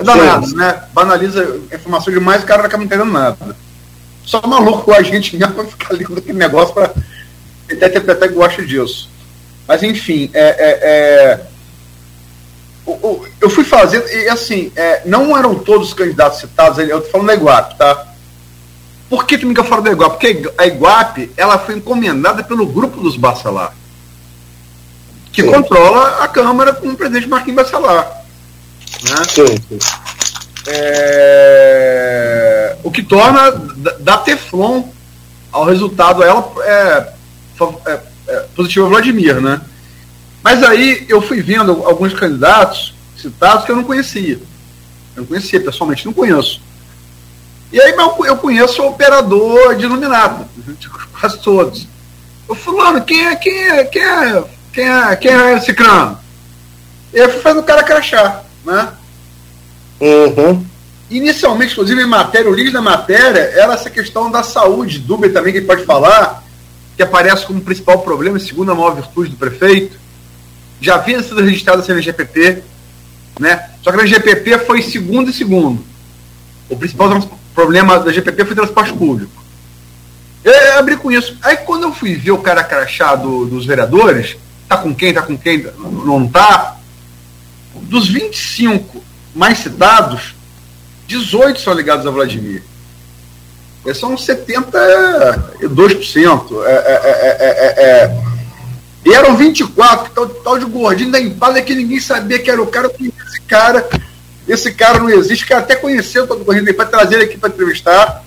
é 0.00 0.04
danado, 0.04 0.46
Sim. 0.46 0.56
né? 0.56 0.82
Banaliza 0.92 1.60
informação 1.72 2.12
demais 2.12 2.40
e 2.40 2.44
o 2.44 2.46
cara 2.46 2.66
acaba 2.66 2.82
entendendo 2.82 3.10
nada. 3.10 3.56
Só 4.24 4.40
maluco 4.46 4.82
com 4.82 4.92
a 4.92 5.02
gente 5.02 5.36
mesmo 5.36 5.54
vai 5.54 5.66
ficar 5.66 5.92
lendo 5.92 6.18
aquele 6.18 6.38
negócio 6.38 6.74
para 6.74 6.92
tentar 7.68 7.88
interpretar 7.88 8.28
que 8.28 8.34
gosta 8.34 8.64
disso. 8.64 9.10
Mas 9.66 9.82
enfim, 9.82 10.30
é, 10.32 10.40
é, 10.40 10.78
é 10.82 11.50
eu 13.40 13.50
fui 13.50 13.64
fazendo, 13.64 14.06
e 14.08 14.28
assim, 14.28 14.72
é, 14.74 15.02
não 15.04 15.36
eram 15.36 15.54
todos 15.54 15.88
os 15.88 15.94
candidatos 15.94 16.40
citados, 16.40 16.78
eu 16.78 16.98
estou 16.98 17.10
falando 17.10 17.28
da 17.28 17.34
Iguape, 17.34 17.76
tá? 17.76 18.06
Por 19.08 19.26
que 19.26 19.38
tu 19.38 19.46
me 19.46 19.54
fala 19.54 19.82
da 19.82 19.90
Iguape? 19.90 20.10
Porque 20.18 20.52
a 20.56 20.66
Iguape, 20.66 21.30
ela 21.36 21.58
foi 21.58 21.76
encomendada 21.76 22.42
pelo 22.42 22.66
grupo 22.66 23.00
dos 23.00 23.16
Bacelar, 23.16 23.74
que 25.32 25.42
Sim. 25.42 25.50
controla 25.50 26.22
a 26.22 26.28
Câmara 26.28 26.72
com 26.72 26.88
o 26.88 26.96
presidente 26.96 27.28
Marquinhos 27.28 27.62
Bacelar. 27.62 28.19
Né? 29.02 29.24
Sim, 29.28 29.56
sim. 29.68 29.78
É, 30.66 32.30
o 32.82 32.90
que 32.90 33.02
torna 33.02 33.50
da 34.00 34.18
Teflon 34.18 34.84
ao 35.50 35.64
resultado 35.64 36.22
ela 36.22 36.52
é, 36.62 37.12
é, 37.86 38.00
é, 38.28 38.36
positivo 38.54 38.88
Vladimir, 38.88 39.40
né? 39.40 39.60
Mas 40.42 40.62
aí 40.62 41.06
eu 41.08 41.20
fui 41.20 41.40
vendo 41.42 41.84
alguns 41.84 42.12
candidatos 42.14 42.94
citados 43.16 43.64
que 43.64 43.72
eu 43.72 43.76
não 43.76 43.84
conhecia. 43.84 44.38
Eu 45.16 45.22
não 45.22 45.26
conhecia, 45.26 45.60
pessoalmente 45.60 46.06
não 46.06 46.12
conheço. 46.12 46.62
E 47.72 47.80
aí 47.80 47.94
eu 48.26 48.36
conheço 48.36 48.82
o 48.82 48.88
operador 48.88 49.74
de 49.76 49.84
iluminado, 49.84 50.46
quase 51.18 51.38
todos. 51.38 51.86
Eu 52.48 52.54
fulano, 52.54 53.02
quem 53.02 53.26
é, 53.26 53.36
quem 53.36 53.68
é, 53.68 53.84
quem 53.84 54.02
é, 54.02 54.44
quem 54.72 54.88
é, 54.88 55.16
quem 55.16 55.32
é 55.32 55.56
esse 55.56 55.72
crânio? 55.72 56.18
E 57.12 57.18
aí 57.18 57.26
eu 57.26 57.30
fui 57.30 57.40
fazendo 57.40 57.60
o 57.60 57.64
cara 57.64 57.82
crachar 57.82 58.49
né? 58.64 58.88
Uhum. 60.00 60.64
Inicialmente, 61.10 61.72
inclusive, 61.72 62.00
em 62.00 62.06
matéria, 62.06 62.50
o 62.50 62.54
link 62.54 62.70
da 62.70 62.80
matéria 62.80 63.40
era 63.54 63.74
essa 63.74 63.90
questão 63.90 64.30
da 64.30 64.42
saúde, 64.42 64.98
dúvida 64.98 65.34
também 65.34 65.52
que 65.52 65.60
pode 65.60 65.84
falar, 65.84 66.44
que 66.96 67.02
aparece 67.02 67.44
como 67.46 67.60
principal 67.60 67.98
problema, 68.00 68.38
segundo 68.38 68.70
a 68.70 68.74
maior 68.74 68.94
virtude 68.94 69.30
do 69.30 69.36
prefeito. 69.36 69.98
Já 70.80 70.94
havia 70.94 71.22
sido 71.22 71.42
registrado 71.42 71.80
assim 71.80 71.92
na 71.92 72.00
GPP, 72.00 72.62
né? 73.38 73.70
Só 73.82 73.90
que 73.90 73.96
na 73.96 74.06
GPP 74.06 74.58
foi 74.60 74.82
segundo 74.82 75.30
e 75.30 75.32
segundo. 75.32 75.84
o 76.68 76.76
principal 76.76 77.28
problema 77.54 77.98
da 77.98 78.12
GPP 78.12 78.44
foi 78.44 78.54
transporte 78.54 78.92
público. 78.92 79.32
Eu 80.44 80.78
abri 80.78 80.96
com 80.96 81.10
isso. 81.10 81.36
Aí 81.42 81.58
quando 81.58 81.82
eu 81.82 81.92
fui 81.92 82.14
ver 82.14 82.30
o 82.30 82.38
cara 82.38 82.64
crachá 82.64 83.14
do, 83.14 83.46
dos 83.46 83.66
vereadores, 83.66 84.36
tá 84.68 84.76
com 84.76 84.94
quem, 84.94 85.12
tá 85.12 85.22
com 85.22 85.36
quem, 85.36 85.66
não 86.04 86.26
tá, 86.26 86.76
dos 87.74 88.08
25 88.08 89.02
mais 89.34 89.58
citados, 89.58 90.34
18 91.06 91.60
são 91.60 91.74
ligados 91.74 92.06
a 92.06 92.10
Vladimir. 92.10 92.62
Eles 93.84 93.98
são 93.98 94.14
72%. 94.14 96.64
É, 96.64 96.70
é, 96.70 97.36
é, 97.40 97.74
é, 97.78 98.16
e 99.04 99.12
eram 99.14 99.36
24, 99.36 100.10
tal, 100.12 100.28
tal 100.28 100.58
de 100.58 100.64
gordinho 100.66 101.10
da 101.10 101.20
empada 101.20 101.60
que 101.62 101.74
ninguém 101.74 101.98
sabia 102.00 102.38
que 102.38 102.50
era 102.50 102.62
o 102.62 102.66
cara, 102.66 102.92
esse 102.98 103.40
cara, 103.42 103.88
esse 104.46 104.70
cara 104.72 104.98
não 104.98 105.08
existe, 105.08 105.46
que 105.46 105.54
até 105.54 105.74
conheceu 105.74 106.24
o 106.24 106.26
gordinho 106.26 106.66
da 106.66 106.70
empada, 106.70 106.90
trazer 106.90 107.14
ele 107.14 107.24
aqui 107.24 107.38
para 107.38 107.48
entrevistar, 107.48 108.22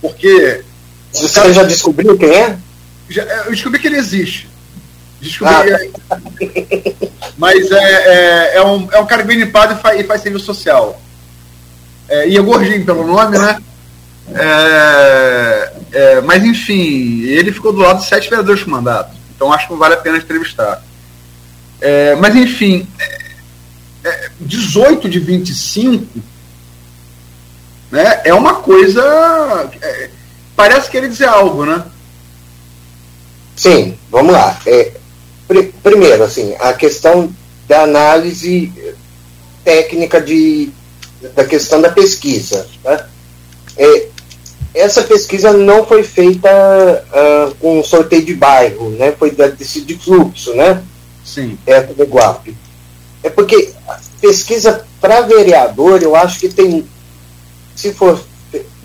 porque 0.00 0.64
você 1.12 1.40
cara, 1.40 1.52
já 1.52 1.62
descobriu 1.62 2.18
quem 2.18 2.30
é? 2.30 2.58
Já, 3.08 3.22
eu 3.22 3.52
descobri 3.52 3.78
que 3.78 3.86
ele 3.86 3.98
existe. 3.98 4.48
Descobri. 5.20 5.54
Ah. 6.10 6.18
É, 7.22 7.32
mas 7.36 7.70
é, 7.70 7.76
é, 7.76 8.56
é, 8.56 8.62
um, 8.62 8.88
é 8.92 8.98
um 8.98 9.06
cara 9.06 9.22
bem 9.22 9.38
limpado 9.38 9.74
e 9.74 9.76
faz, 9.76 10.00
e 10.00 10.04
faz 10.04 10.22
serviço 10.22 10.44
social. 10.46 11.00
É, 12.08 12.28
e 12.28 12.36
é 12.36 12.40
gordinho 12.40 12.84
pelo 12.84 13.06
nome, 13.06 13.38
né? 13.38 13.58
É, 14.34 15.72
é, 15.92 16.20
mas 16.20 16.44
enfim, 16.44 17.22
ele 17.22 17.52
ficou 17.52 17.72
do 17.72 17.80
lado 17.80 18.00
de 18.00 18.06
sete 18.06 18.28
vereadores 18.28 18.62
com 18.62 18.70
mandato. 18.70 19.14
Então 19.34 19.52
acho 19.52 19.68
que 19.68 19.74
vale 19.74 19.94
a 19.94 19.98
pena 19.98 20.18
entrevistar. 20.18 20.82
É, 21.80 22.14
mas 22.16 22.34
enfim, 22.36 22.86
é, 24.04 24.30
18 24.40 25.08
de 25.08 25.18
25 25.18 26.06
né, 27.90 28.22
é 28.24 28.32
uma 28.32 28.56
coisa. 28.56 29.02
É, 29.80 30.10
parece 30.56 30.90
querer 30.90 31.08
dizer 31.08 31.26
algo, 31.26 31.66
né? 31.66 31.84
Sim, 33.54 33.98
vamos 34.10 34.32
lá. 34.32 34.58
É, 34.66 34.92
primeiro, 35.82 36.24
assim, 36.24 36.54
a 36.58 36.72
questão 36.72 37.32
da 37.68 37.82
análise 37.82 38.72
técnica 39.64 40.20
de, 40.20 40.70
da 41.34 41.44
questão 41.44 41.80
da 41.80 41.90
pesquisa. 41.90 42.66
Tá? 42.82 43.08
É, 43.76 44.06
essa 44.74 45.02
pesquisa 45.02 45.52
não 45.52 45.84
foi 45.84 46.02
feita 46.02 46.48
uh, 46.48 47.54
com 47.56 47.82
sorteio 47.84 48.24
de 48.24 48.34
bairro, 48.34 48.90
né? 48.90 49.12
Foi 49.12 49.30
da 49.30 49.48
de 49.48 49.98
fluxo, 49.98 50.54
né? 50.54 50.82
Sim. 51.24 51.58
Perto 51.64 51.94
do 51.94 52.04
Guape. 52.04 52.56
É 53.22 53.30
porque 53.30 53.72
pesquisa 54.20 54.84
para 55.00 55.20
vereador, 55.22 56.02
eu 56.02 56.16
acho 56.16 56.40
que 56.40 56.48
tem, 56.48 56.86
se 57.74 57.92
for 57.92 58.20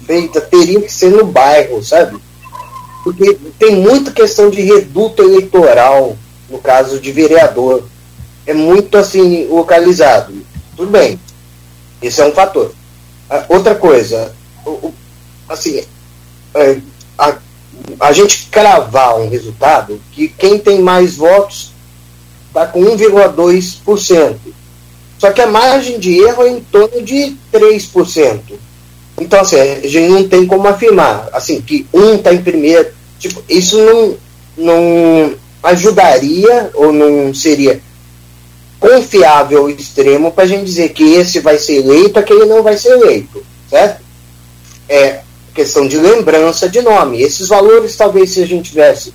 feita, 0.05 0.41
teria 0.41 0.81
que 0.81 0.91
ser 0.91 1.11
no 1.11 1.25
bairro, 1.25 1.83
sabe? 1.83 2.17
Porque 3.03 3.37
tem 3.57 3.75
muita 3.75 4.11
questão 4.11 4.49
de 4.49 4.61
reduto 4.61 5.23
eleitoral, 5.23 6.17
no 6.49 6.59
caso 6.59 6.99
de 6.99 7.11
vereador. 7.11 7.83
É 8.45 8.53
muito 8.53 8.97
assim, 8.97 9.45
localizado. 9.47 10.33
Tudo 10.75 10.91
bem. 10.91 11.19
Esse 12.01 12.21
é 12.21 12.25
um 12.25 12.31
fator. 12.31 12.73
Outra 13.49 13.75
coisa, 13.75 14.33
assim, 15.49 15.83
é, 16.53 16.77
a, 17.17 17.35
a 17.99 18.11
gente 18.11 18.47
cravar 18.49 19.17
um 19.19 19.29
resultado 19.29 19.99
que 20.11 20.27
quem 20.29 20.57
tem 20.57 20.81
mais 20.81 21.15
votos 21.15 21.73
está 22.47 22.65
com 22.65 22.81
1,2%. 22.81 24.35
Só 25.17 25.31
que 25.31 25.41
a 25.41 25.47
margem 25.47 25.99
de 25.99 26.19
erro 26.19 26.43
é 26.43 26.49
em 26.49 26.59
torno 26.59 27.01
de 27.01 27.35
3%. 27.51 28.39
Então, 29.19 29.41
assim, 29.41 29.59
a 29.59 29.87
gente 29.87 30.09
não 30.09 30.27
tem 30.27 30.45
como 30.45 30.67
afirmar 30.67 31.27
assim, 31.33 31.59
que 31.59 31.87
um 31.91 32.15
está 32.15 32.33
em 32.33 32.41
primeiro. 32.41 32.89
Tipo, 33.19 33.43
isso 33.49 33.77
não, 33.83 34.15
não 34.57 35.35
ajudaria 35.63 36.69
ou 36.73 36.91
não 36.91 37.33
seria 37.33 37.81
confiável 38.79 39.63
ao 39.63 39.69
extremo 39.69 40.31
para 40.31 40.43
a 40.43 40.47
gente 40.47 40.63
dizer 40.63 40.89
que 40.89 41.15
esse 41.15 41.39
vai 41.39 41.57
ser 41.57 41.77
eleito, 41.77 42.19
aquele 42.19 42.45
não 42.45 42.61
vai 42.61 42.77
ser 42.77 42.89
eleito, 42.89 43.43
certo? 43.69 44.03
É, 44.87 45.21
questão 45.53 45.87
de 45.87 45.97
lembrança 45.97 46.69
de 46.69 46.81
nome. 46.81 47.21
Esses 47.21 47.47
valores, 47.47 47.95
talvez, 47.95 48.31
se 48.31 48.43
a 48.43 48.45
gente 48.45 48.69
tivesse 48.69 49.13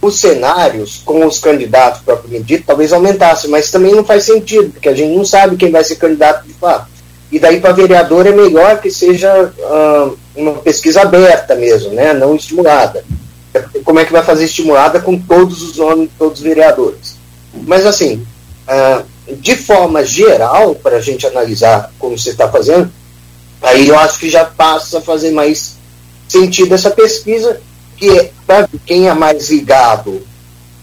os 0.00 0.18
cenários 0.18 1.02
com 1.04 1.26
os 1.26 1.38
candidatos 1.38 2.02
propriamente 2.02 2.44
dito, 2.44 2.64
talvez 2.66 2.92
aumentasse, 2.92 3.48
mas 3.48 3.70
também 3.70 3.94
não 3.94 4.04
faz 4.04 4.24
sentido, 4.24 4.70
porque 4.70 4.88
a 4.88 4.94
gente 4.94 5.16
não 5.16 5.24
sabe 5.24 5.56
quem 5.56 5.70
vai 5.70 5.82
ser 5.82 5.96
candidato 5.96 6.46
de 6.46 6.52
fato. 6.52 6.86
E 7.32 7.38
daí 7.38 7.60
para 7.60 7.72
vereador 7.72 8.26
é 8.26 8.32
melhor 8.32 8.80
que 8.80 8.90
seja 8.90 9.52
uh, 9.58 10.16
uma 10.36 10.52
pesquisa 10.54 11.02
aberta 11.02 11.56
mesmo, 11.56 11.90
né? 11.90 12.12
não 12.12 12.36
estimulada. 12.36 13.04
Como 13.84 13.98
é 13.98 14.04
que 14.04 14.12
vai 14.12 14.22
fazer 14.22 14.44
estimulada 14.44 15.00
com 15.00 15.18
todos 15.18 15.62
os 15.62 15.72
de 15.74 16.08
todos 16.18 16.38
os 16.38 16.44
vereadores? 16.44 17.16
Mas 17.66 17.86
assim, 17.86 18.26
uh, 18.68 19.04
de 19.36 19.56
forma 19.56 20.04
geral, 20.04 20.74
para 20.74 20.96
a 20.96 21.00
gente 21.00 21.26
analisar 21.26 21.92
como 21.98 22.18
você 22.18 22.30
está 22.30 22.48
fazendo, 22.48 22.90
Aí 23.64 23.88
eu 23.88 23.98
acho 23.98 24.18
que 24.18 24.28
já 24.28 24.44
passa 24.44 24.98
a 24.98 25.00
fazer 25.00 25.30
mais 25.30 25.76
sentido 26.28 26.74
essa 26.74 26.90
pesquisa, 26.90 27.60
que 27.96 28.10
é 28.10 28.30
para 28.46 28.68
quem 28.84 29.08
é 29.08 29.14
mais 29.14 29.48
ligado 29.48 30.20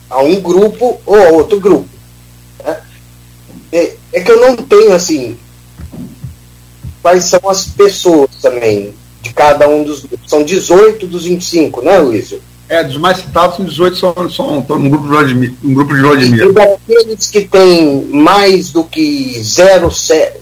a 0.09 0.19
um 0.19 0.41
grupo 0.41 0.99
ou 1.05 1.15
a 1.15 1.29
outro 1.29 1.59
grupo. 1.59 1.87
Né? 2.65 2.81
É, 3.71 3.93
é, 4.13 4.21
que 4.21 4.31
eu 4.31 4.41
não 4.41 4.57
tenho 4.57 4.93
assim 4.93 5.37
quais 7.03 7.25
são 7.25 7.39
as 7.47 7.65
pessoas 7.65 8.31
também 8.41 8.95
de 9.21 9.31
cada 9.31 9.69
um 9.69 9.83
dos 9.83 10.03
grupos. 10.03 10.29
São 10.29 10.43
18 10.43 11.05
dos 11.05 11.25
25, 11.25 11.83
né, 11.83 11.99
Luísio? 11.99 12.41
É, 12.71 12.81
dos 12.85 12.95
mais 12.95 13.17
citados, 13.17 13.57
são 13.57 13.65
18 13.65 13.97
são, 13.97 14.29
são, 14.29 14.59
estão 14.59 14.79
no 14.79 14.89
grupo 14.89 15.03
de 15.03 15.09
Vladimir. 15.09 15.53
Um 15.61 15.73
grupo 15.73 15.93
de 15.93 15.99
Vladimir. 15.99 16.45
E 16.45 16.53
daqueles 16.53 17.29
que 17.29 17.41
têm 17.41 18.05
mais 18.05 18.71
do 18.71 18.85
que 18.85 19.37
0,7 19.41 20.37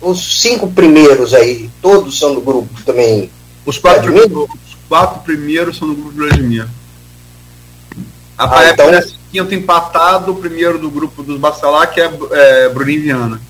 os 0.00 0.40
cinco 0.42 0.72
primeiros 0.72 1.32
aí, 1.32 1.70
todos 1.80 2.18
são 2.18 2.34
do 2.34 2.40
grupo 2.40 2.68
também. 2.84 3.30
Os 3.64 3.78
quatro, 3.78 4.02
primeiros, 4.02 4.32
os 4.32 4.76
quatro 4.88 5.20
primeiros 5.20 5.78
são 5.78 5.86
do 5.86 5.94
grupo 5.94 6.10
de 6.10 6.18
Vladimir. 6.18 6.66
Ah, 8.36 8.68
então... 8.68 8.86
parece 8.86 9.14
quinto 9.30 9.54
empatado, 9.54 10.32
o 10.32 10.34
primeiro 10.34 10.80
do 10.80 10.90
grupo 10.90 11.22
dos 11.22 11.38
Bacelar, 11.38 11.92
que 11.92 12.00
é, 12.00 12.10
é 12.32 12.68
Bruninho 12.70 13.02
Viana. 13.02 13.40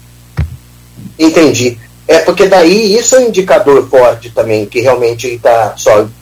Entendi. 1.18 1.78
É 2.06 2.18
porque 2.18 2.46
daí 2.46 2.94
isso 2.94 3.16
é 3.16 3.20
um 3.20 3.28
indicador 3.28 3.88
forte 3.88 4.28
também, 4.28 4.66
que 4.66 4.82
realmente 4.82 5.28
está 5.28 5.74
sólido. 5.78 6.12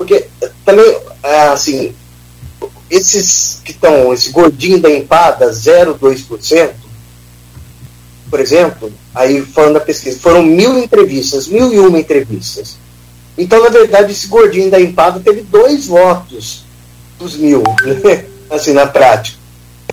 Porque 0.00 0.28
também, 0.64 0.96
é, 1.22 1.42
assim, 1.48 1.94
esses 2.88 3.60
que 3.62 3.70
estão, 3.70 4.14
esse 4.14 4.30
gordinho 4.30 4.80
da 4.80 4.90
empada, 4.90 5.50
0,2%, 5.50 6.70
por 8.30 8.40
exemplo, 8.40 8.90
aí 9.14 9.42
falando 9.42 9.74
da 9.74 9.80
pesquisa, 9.80 10.18
foram 10.18 10.42
mil 10.42 10.78
entrevistas, 10.78 11.46
mil 11.48 11.70
e 11.70 11.78
uma 11.78 12.00
entrevistas. 12.00 12.78
Então, 13.36 13.62
na 13.62 13.68
verdade, 13.68 14.12
esse 14.12 14.26
gordinho 14.26 14.70
da 14.70 14.80
empada 14.80 15.20
teve 15.20 15.42
dois 15.42 15.88
votos 15.88 16.64
dos 17.18 17.36
mil, 17.36 17.62
né? 18.02 18.24
assim, 18.48 18.72
na 18.72 18.86
prática. 18.86 19.36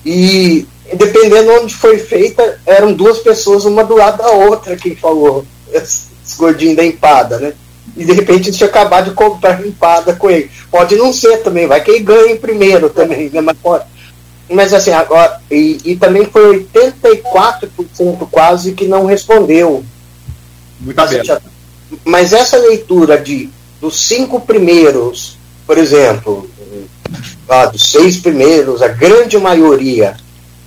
E 0.06 0.66
dependendo 0.94 1.52
onde 1.52 1.76
foi 1.76 2.00
feita, 2.00 2.62
eram 2.66 2.94
duas 2.94 3.18
pessoas, 3.18 3.66
uma 3.66 3.84
do 3.84 3.98
lado 3.98 4.20
da 4.20 4.30
outra, 4.30 4.78
que 4.78 4.96
falou, 4.96 5.46
esse 5.70 6.08
gordinho 6.38 6.78
da 6.78 6.86
empada, 6.86 7.40
né? 7.40 7.54
E 7.96 8.06
de 8.06 8.14
repente 8.14 8.48
eles 8.48 8.58
tinham 8.58 8.70
acabado 8.70 9.10
de 9.10 9.16
comprar 9.16 9.66
empada 9.66 10.14
com 10.14 10.30
ele. 10.30 10.52
Pode 10.70 10.96
não 10.96 11.12
ser 11.12 11.38
também, 11.38 11.68
vai 11.68 11.82
que 11.82 11.92
ele 11.92 12.00
ganhe 12.00 12.36
primeiro 12.38 12.90
também, 12.90 13.30
né? 13.30 13.42
Mas 13.42 13.58
pode 13.58 13.86
mas 14.50 14.74
assim, 14.74 14.92
agora, 14.92 15.42
e, 15.52 15.78
e 15.84 15.96
também 15.98 16.26
foi 16.26 16.66
84% 16.74 18.28
quase 18.32 18.72
que 18.72 18.88
não 18.88 19.06
respondeu. 19.06 19.84
Muito 20.80 21.00
aberto. 21.00 21.42
Mas 22.06 22.34
essa 22.34 22.58
leitura 22.58 23.20
de 23.20 23.50
dos 23.80 24.08
cinco 24.08 24.40
primeiros, 24.40 25.38
por 25.66 25.78
exemplo, 25.78 26.50
ah, 27.48 27.66
dos 27.66 27.92
seis 27.92 28.18
primeiros, 28.18 28.82
a 28.82 28.88
grande 28.88 29.38
maioria 29.38 30.18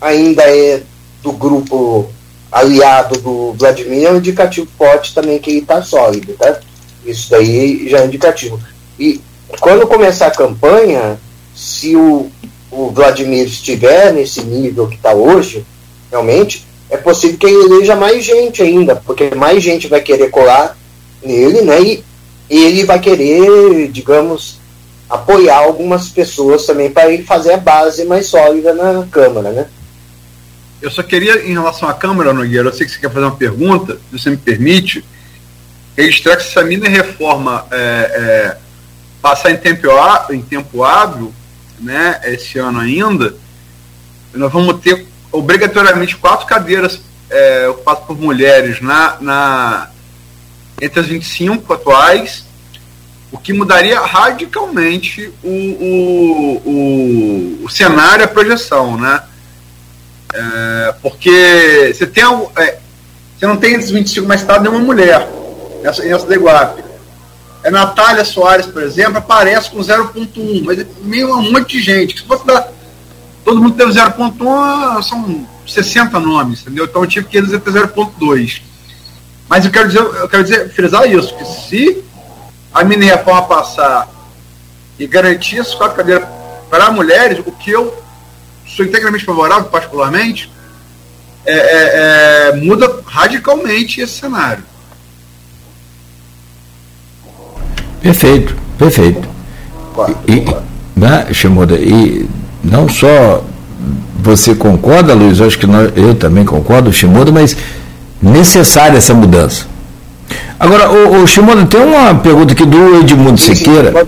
ainda 0.00 0.42
é 0.42 0.82
do 1.22 1.32
grupo 1.32 2.08
aliado 2.52 3.18
do 3.20 3.52
Vladimir, 3.54 4.06
é 4.06 4.10
um 4.10 4.16
indicativo 4.16 4.68
forte 4.76 5.14
também 5.14 5.38
que 5.38 5.50
ele 5.50 5.58
está 5.60 5.82
sólido, 5.82 6.34
tá? 6.34 6.60
Isso 7.04 7.30
daí 7.30 7.88
já 7.88 8.00
é 8.00 8.06
indicativo. 8.06 8.60
E 8.98 9.20
quando 9.60 9.86
começar 9.86 10.26
a 10.26 10.30
campanha, 10.30 11.18
se 11.54 11.96
o 11.96 12.30
o 12.70 12.90
Vladimir 12.90 13.46
estiver 13.46 14.12
nesse 14.12 14.42
nível 14.42 14.86
que 14.86 14.94
está 14.94 15.12
hoje, 15.12 15.64
realmente, 16.10 16.64
é 16.88 16.96
possível 16.96 17.36
que 17.36 17.46
ele 17.46 17.74
eleja 17.74 17.96
mais 17.96 18.24
gente 18.24 18.62
ainda, 18.62 18.96
porque 18.96 19.34
mais 19.34 19.62
gente 19.62 19.88
vai 19.88 20.00
querer 20.00 20.30
colar 20.30 20.76
nele, 21.22 21.62
né? 21.62 21.80
E 21.82 22.04
ele 22.48 22.84
vai 22.84 22.98
querer, 22.98 23.88
digamos, 23.88 24.58
apoiar 25.08 25.58
algumas 25.58 26.08
pessoas 26.08 26.64
também 26.64 26.90
para 26.90 27.12
ele 27.12 27.24
fazer 27.24 27.52
a 27.52 27.56
base 27.56 28.04
mais 28.04 28.26
sólida 28.26 28.72
na 28.72 29.06
Câmara, 29.10 29.50
né? 29.50 29.66
Eu 30.80 30.90
só 30.90 31.02
queria, 31.02 31.44
em 31.46 31.52
relação 31.52 31.88
à 31.88 31.92
Câmara, 31.92 32.32
Nogueira, 32.32 32.68
eu 32.68 32.72
sei 32.72 32.86
que 32.86 32.92
você 32.92 33.00
quer 33.00 33.10
fazer 33.10 33.26
uma 33.26 33.36
pergunta, 33.36 33.94
se 34.10 34.18
você 34.18 34.30
me 34.30 34.36
permite. 34.36 35.04
Registrar 36.00 36.36
que 36.36 36.44
se 36.44 36.58
a 36.58 36.64
mini 36.64 36.88
reforma 36.88 37.66
é, 37.70 37.76
é, 37.76 38.56
passar 39.20 39.50
em 39.50 39.56
tempo, 39.56 39.86
em 40.30 40.40
tempo 40.40 40.82
hábil, 40.82 41.32
né, 41.78 42.20
esse 42.24 42.58
ano 42.58 42.80
ainda, 42.80 43.34
nós 44.34 44.52
vamos 44.52 44.80
ter 44.80 45.06
obrigatoriamente 45.32 46.16
quatro 46.16 46.46
cadeiras 46.46 47.00
é, 47.28 47.68
ocupadas 47.68 48.04
por 48.04 48.18
mulheres 48.18 48.80
na, 48.80 49.16
na, 49.20 49.90
entre 50.80 51.00
as 51.00 51.06
25 51.06 51.72
atuais, 51.72 52.44
o 53.32 53.38
que 53.38 53.52
mudaria 53.52 54.00
radicalmente 54.00 55.32
o, 55.42 55.48
o, 55.48 56.62
o, 56.64 57.64
o 57.64 57.68
cenário, 57.68 58.24
a 58.24 58.28
projeção, 58.28 58.96
né? 58.96 59.22
É, 60.32 60.94
porque 61.00 61.92
você 61.94 62.06
tem 62.06 62.24
é, 62.56 62.78
você 63.38 63.46
não 63.46 63.56
tem 63.56 63.74
esses 63.74 63.90
25 63.90 64.28
mais 64.28 64.42
tarde 64.42 64.64
nenhuma 64.64 64.84
mulher 64.84 65.26
nessa, 65.82 66.02
nessa 66.04 66.26
DEGUAP. 66.26 66.84
É 67.62 67.70
Natália 67.70 68.24
Soares, 68.24 68.66
por 68.66 68.82
exemplo, 68.82 69.18
aparece 69.18 69.70
com 69.70 69.78
0.1, 69.78 70.64
mas 70.64 70.78
é 70.78 70.86
meio 71.02 71.36
um 71.36 71.52
monte 71.52 71.76
de 71.76 71.82
gente. 71.82 72.18
Se 72.18 72.26
fosse 72.26 72.46
dar. 72.46 72.68
Todo 73.44 73.60
mundo 73.60 73.76
teve 73.76 73.92
0.1, 73.92 75.02
são 75.02 75.46
60 75.66 76.18
nomes, 76.20 76.62
entendeu? 76.62 76.84
Então 76.84 77.02
eu 77.02 77.08
tive 77.08 77.26
que 77.26 77.40
dizer 77.40 77.60
ter 77.60 77.72
0.2. 77.72 78.62
Mas 79.48 79.64
eu 79.64 79.70
quero 79.70 79.88
dizer, 79.88 80.00
eu 80.00 80.28
quero 80.28 80.44
dizer, 80.44 80.70
frisar 80.70 81.10
isso, 81.10 81.34
que 81.36 81.44
se 81.44 82.04
a 82.72 82.84
mini 82.84 83.06
reforma 83.06 83.42
passar 83.42 84.08
e 84.98 85.06
garantir 85.06 85.58
essas 85.58 85.74
quatro 85.74 85.96
cadeiras 85.96 86.28
para 86.68 86.90
mulheres, 86.92 87.40
o 87.44 87.52
que 87.52 87.70
eu 87.70 88.00
sou 88.66 88.86
integralmente 88.86 89.24
favorável, 89.24 89.64
particularmente, 89.64 90.50
é, 91.44 91.52
é, 91.52 92.50
é, 92.52 92.56
muda 92.56 93.02
radicalmente 93.04 94.00
esse 94.00 94.20
cenário. 94.20 94.62
Perfeito, 98.02 98.54
perfeito. 98.78 99.28
E, 100.26 100.44
né, 100.96 101.26
Shimoda, 101.32 101.74
e 101.76 102.26
não 102.62 102.88
só 102.88 103.44
você 104.22 104.54
concorda, 104.54 105.14
Luiz, 105.14 105.40
acho 105.40 105.58
que 105.58 105.66
nós, 105.66 105.90
eu 105.96 106.14
também 106.14 106.44
concordo, 106.44 106.92
Shimoda, 106.92 107.32
mas 107.32 107.56
necessária 108.20 108.96
essa 108.98 109.14
mudança. 109.14 109.64
Agora, 110.58 110.90
o, 110.90 111.22
o 111.22 111.26
Shimoda, 111.26 111.64
tem 111.66 111.80
uma 111.80 112.14
pergunta 112.14 112.52
aqui 112.52 112.64
do 112.64 113.00
Edmundo 113.00 113.40
Siqueira. 113.40 114.06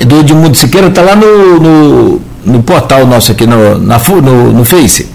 Do 0.00 0.20
Edmundo 0.20 0.56
Siqueira, 0.56 0.88
está 0.88 1.02
lá 1.02 1.14
no, 1.14 1.60
no, 1.60 2.20
no, 2.44 2.62
portal 2.62 3.06
nosso 3.06 3.32
aqui 3.32 3.46
no, 3.46 3.78
na, 3.78 3.98
no, 3.98 4.52
no 4.52 4.64
Face. 4.64 5.08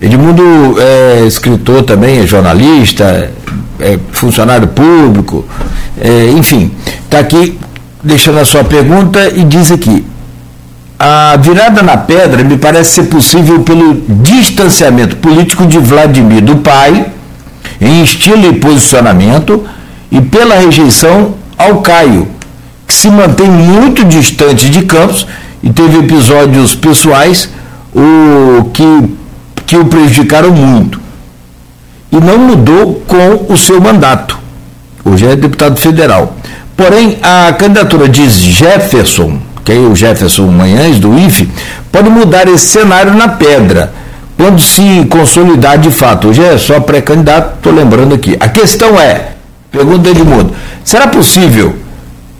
Edmundo 0.00 0.42
é 0.80 1.24
escritor 1.26 1.82
também, 1.82 2.18
é 2.18 2.26
jornalista, 2.26 3.30
é 3.80 3.98
funcionário 4.12 4.68
público, 4.68 5.44
é, 6.00 6.30
enfim, 6.30 6.70
está 7.04 7.18
aqui 7.18 7.58
deixando 8.02 8.38
a 8.38 8.44
sua 8.44 8.64
pergunta 8.64 9.28
e 9.28 9.44
diz 9.44 9.70
aqui: 9.70 10.04
a 10.98 11.36
virada 11.36 11.82
na 11.82 11.96
pedra 11.96 12.42
me 12.42 12.56
parece 12.56 12.90
ser 12.90 13.04
possível 13.04 13.60
pelo 13.60 14.02
distanciamento 14.08 15.16
político 15.16 15.66
de 15.66 15.78
Vladimir 15.78 16.42
do 16.42 16.56
pai, 16.56 17.06
em 17.80 18.02
estilo 18.02 18.50
e 18.50 18.58
posicionamento, 18.58 19.64
e 20.10 20.20
pela 20.20 20.56
rejeição 20.56 21.34
ao 21.56 21.80
Caio, 21.82 22.26
que 22.86 22.94
se 22.94 23.08
mantém 23.10 23.48
muito 23.48 24.04
distante 24.04 24.70
de 24.70 24.82
Campos 24.82 25.26
e 25.62 25.70
teve 25.70 25.98
episódios 25.98 26.74
pessoais 26.74 27.48
o 27.94 28.64
que, 28.70 29.16
que 29.66 29.76
o 29.76 29.84
prejudicaram 29.84 30.50
muito. 30.50 31.07
E 32.10 32.16
não 32.16 32.38
mudou 32.38 33.02
com 33.06 33.52
o 33.52 33.56
seu 33.56 33.80
mandato. 33.80 34.38
Hoje 35.04 35.26
é 35.26 35.36
deputado 35.36 35.78
federal. 35.78 36.36
Porém, 36.76 37.18
a 37.22 37.52
candidatura 37.52 38.08
de 38.08 38.28
Jefferson, 38.28 39.38
que 39.64 39.72
é 39.72 39.76
o 39.76 39.94
Jefferson 39.96 40.46
Manhães, 40.46 40.98
do 40.98 41.18
IFE, 41.18 41.50
pode 41.90 42.08
mudar 42.08 42.46
esse 42.48 42.66
cenário 42.66 43.14
na 43.14 43.28
pedra, 43.28 43.92
quando 44.36 44.60
se 44.60 45.04
consolidar 45.10 45.78
de 45.78 45.90
fato. 45.90 46.28
Hoje 46.28 46.42
é 46.42 46.56
só 46.56 46.78
pré-candidato, 46.78 47.56
estou 47.56 47.72
lembrando 47.72 48.14
aqui. 48.14 48.36
A 48.38 48.48
questão 48.48 48.98
é, 48.98 49.32
pergunta 49.70 50.08
Edmundo, 50.08 50.54
será 50.84 51.08
possível 51.08 51.74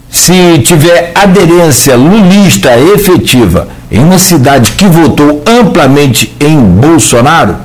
se 0.09 0.59
tiver 0.61 1.13
aderência 1.15 1.97
lulista 1.97 2.79
efetiva 2.79 3.69
em 3.91 3.99
uma 3.99 4.19
cidade 4.19 4.73
que 4.73 4.87
votou 4.87 5.43
amplamente 5.47 6.35
em 6.41 6.57
Bolsonaro? 6.57 7.57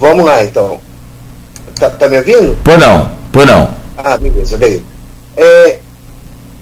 Vamos 0.00 0.24
lá, 0.24 0.42
então. 0.42 0.80
Tá, 1.78 1.90
tá 1.90 2.08
me 2.08 2.16
ouvindo? 2.16 2.58
Pois 2.64 2.78
não, 2.78 3.10
pois 3.30 3.46
não. 3.46 3.74
Ah, 3.98 4.16
beleza, 4.16 4.56
beleza. 4.56 4.82
É, 5.36 5.78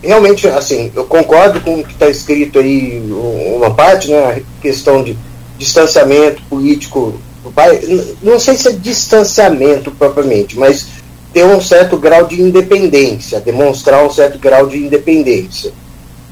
realmente, 0.03 0.49
assim, 0.49 0.91
eu 0.95 1.05
concordo 1.05 1.61
com 1.61 1.77
o 1.79 1.85
que 1.85 1.93
está 1.93 2.09
escrito 2.09 2.59
aí, 2.59 3.01
uma 3.55 3.73
parte, 3.73 4.11
né, 4.11 4.43
a 4.43 4.61
questão 4.61 5.05
de 5.05 5.17
distanciamento 5.57 6.43
político 6.51 7.15
do 7.45 7.53
pai. 7.53 7.81
Não 8.21 8.41
sei 8.41 8.57
se 8.57 8.69
é 8.69 8.73
distanciamento 8.73 9.93
propriamente, 9.93 10.59
mas 10.59 10.89
ter 11.33 11.45
um 11.45 11.61
certo 11.61 11.97
grau 11.97 12.27
de 12.27 12.43
independência, 12.43 13.41
demonstrar 13.41 14.05
um 14.05 14.11
certo 14.11 14.37
grau 14.39 14.67
de 14.67 14.79
independência. 14.79 15.73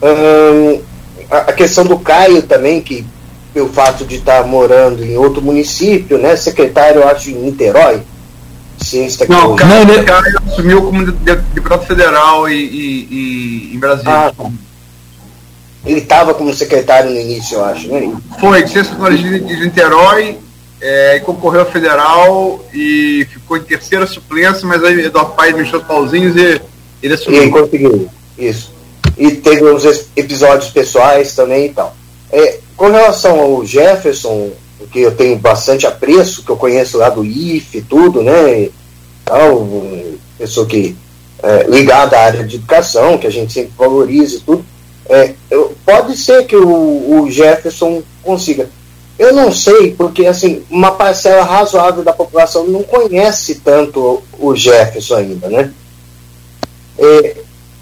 Hum, 0.03 0.81
a, 1.31 1.53
questão 1.53 1.85
do 1.85 1.99
Caio 1.99 2.43
também, 2.43 2.81
que 2.81 3.07
pelo 3.57 3.71
fato 3.71 4.05
de 4.05 4.17
estar 4.17 4.47
morando 4.47 5.03
em 5.03 5.17
outro 5.17 5.41
município, 5.41 6.19
né, 6.19 6.37
secretário, 6.37 7.01
eu 7.01 7.09
acho, 7.09 7.31
em 7.31 7.37
Niterói, 7.37 8.03
ciência 8.79 9.27
Não, 9.27 9.55
o 9.55 9.57
Caio, 9.57 9.91
ele... 9.91 10.03
Caio 10.03 10.39
assumiu 10.47 10.83
como 10.83 11.11
deputado 11.11 11.87
federal 11.87 12.51
e, 12.51 12.55
e, 12.55 13.09
e 13.11 13.75
em 13.75 13.79
Brasília. 13.79 14.13
Ah, 14.13 14.33
tá. 14.37 14.51
ele 15.87 16.01
estava 16.01 16.35
como 16.35 16.53
secretário 16.53 17.11
no 17.11 17.19
início, 17.19 17.57
eu 17.57 17.65
acho, 17.65 17.89
né? 17.89 18.15
Foi, 18.39 18.63
de 18.63 18.71
ciência 18.71 18.93
tecnologia 18.93 19.41
de 19.41 19.57
Niterói, 19.65 20.37
é, 20.79 21.19
concorreu 21.21 21.61
ao 21.61 21.67
federal 21.67 22.63
e 22.75 23.27
ficou 23.33 23.57
em 23.57 23.63
terceira 23.63 24.07
suplência, 24.07 24.69
mas 24.69 24.85
aí 24.85 25.07
Eduardo 25.07 25.33
Paes 25.33 25.57
mexeu 25.57 25.79
os 25.79 25.87
pauzinhos 25.87 26.37
e 26.37 26.61
ele 27.03 27.15
assumiu. 27.15 27.45
E 27.45 27.51
conseguiu, 27.51 28.09
isso. 28.37 28.71
E 29.17 29.31
teve 29.31 29.65
uns 29.65 29.83
episódios 30.15 30.69
pessoais 30.69 31.35
também 31.35 31.65
e 31.65 31.71
tal. 31.71 31.97
É, 32.37 32.59
com 32.77 32.91
relação 32.91 33.41
ao 33.41 33.65
Jefferson, 33.65 34.51
que 34.93 35.01
eu 35.01 35.17
tenho 35.17 35.39
bastante 35.39 35.87
apreço, 35.87 36.45
que 36.45 36.51
eu 36.51 36.57
conheço 36.57 36.99
lá 36.99 37.09
do 37.09 37.25
IFE 37.25 37.79
e 37.79 37.81
tudo, 37.81 38.23
né? 38.23 38.69
Tal, 39.25 39.67
pessoa 40.37 40.67
que 40.67 40.95
é, 41.43 41.63
ligada 41.63 42.15
à 42.15 42.25
área 42.25 42.45
de 42.45 42.57
educação, 42.57 43.17
que 43.17 43.27
a 43.27 43.31
gente 43.31 43.55
sempre 43.55 43.73
valoriza 43.79 44.37
e 44.37 44.41
tudo. 44.41 44.67
É, 45.09 45.33
eu, 45.51 45.75
pode 45.83 46.15
ser 46.15 46.45
que 46.45 46.55
o, 46.55 47.23
o 47.23 47.31
Jefferson 47.31 48.03
consiga. 48.23 48.69
Eu 49.19 49.33
não 49.33 49.51
sei, 49.51 49.93
porque 49.93 50.27
assim, 50.27 50.63
uma 50.69 50.91
parcela 50.91 51.43
razoável 51.43 52.05
da 52.05 52.13
população 52.13 52.67
não 52.67 52.83
conhece 52.83 53.55
tanto 53.65 54.23
o 54.39 54.55
Jefferson 54.55 55.15
ainda, 55.15 55.49
né? 55.49 55.73
É, 56.99 57.37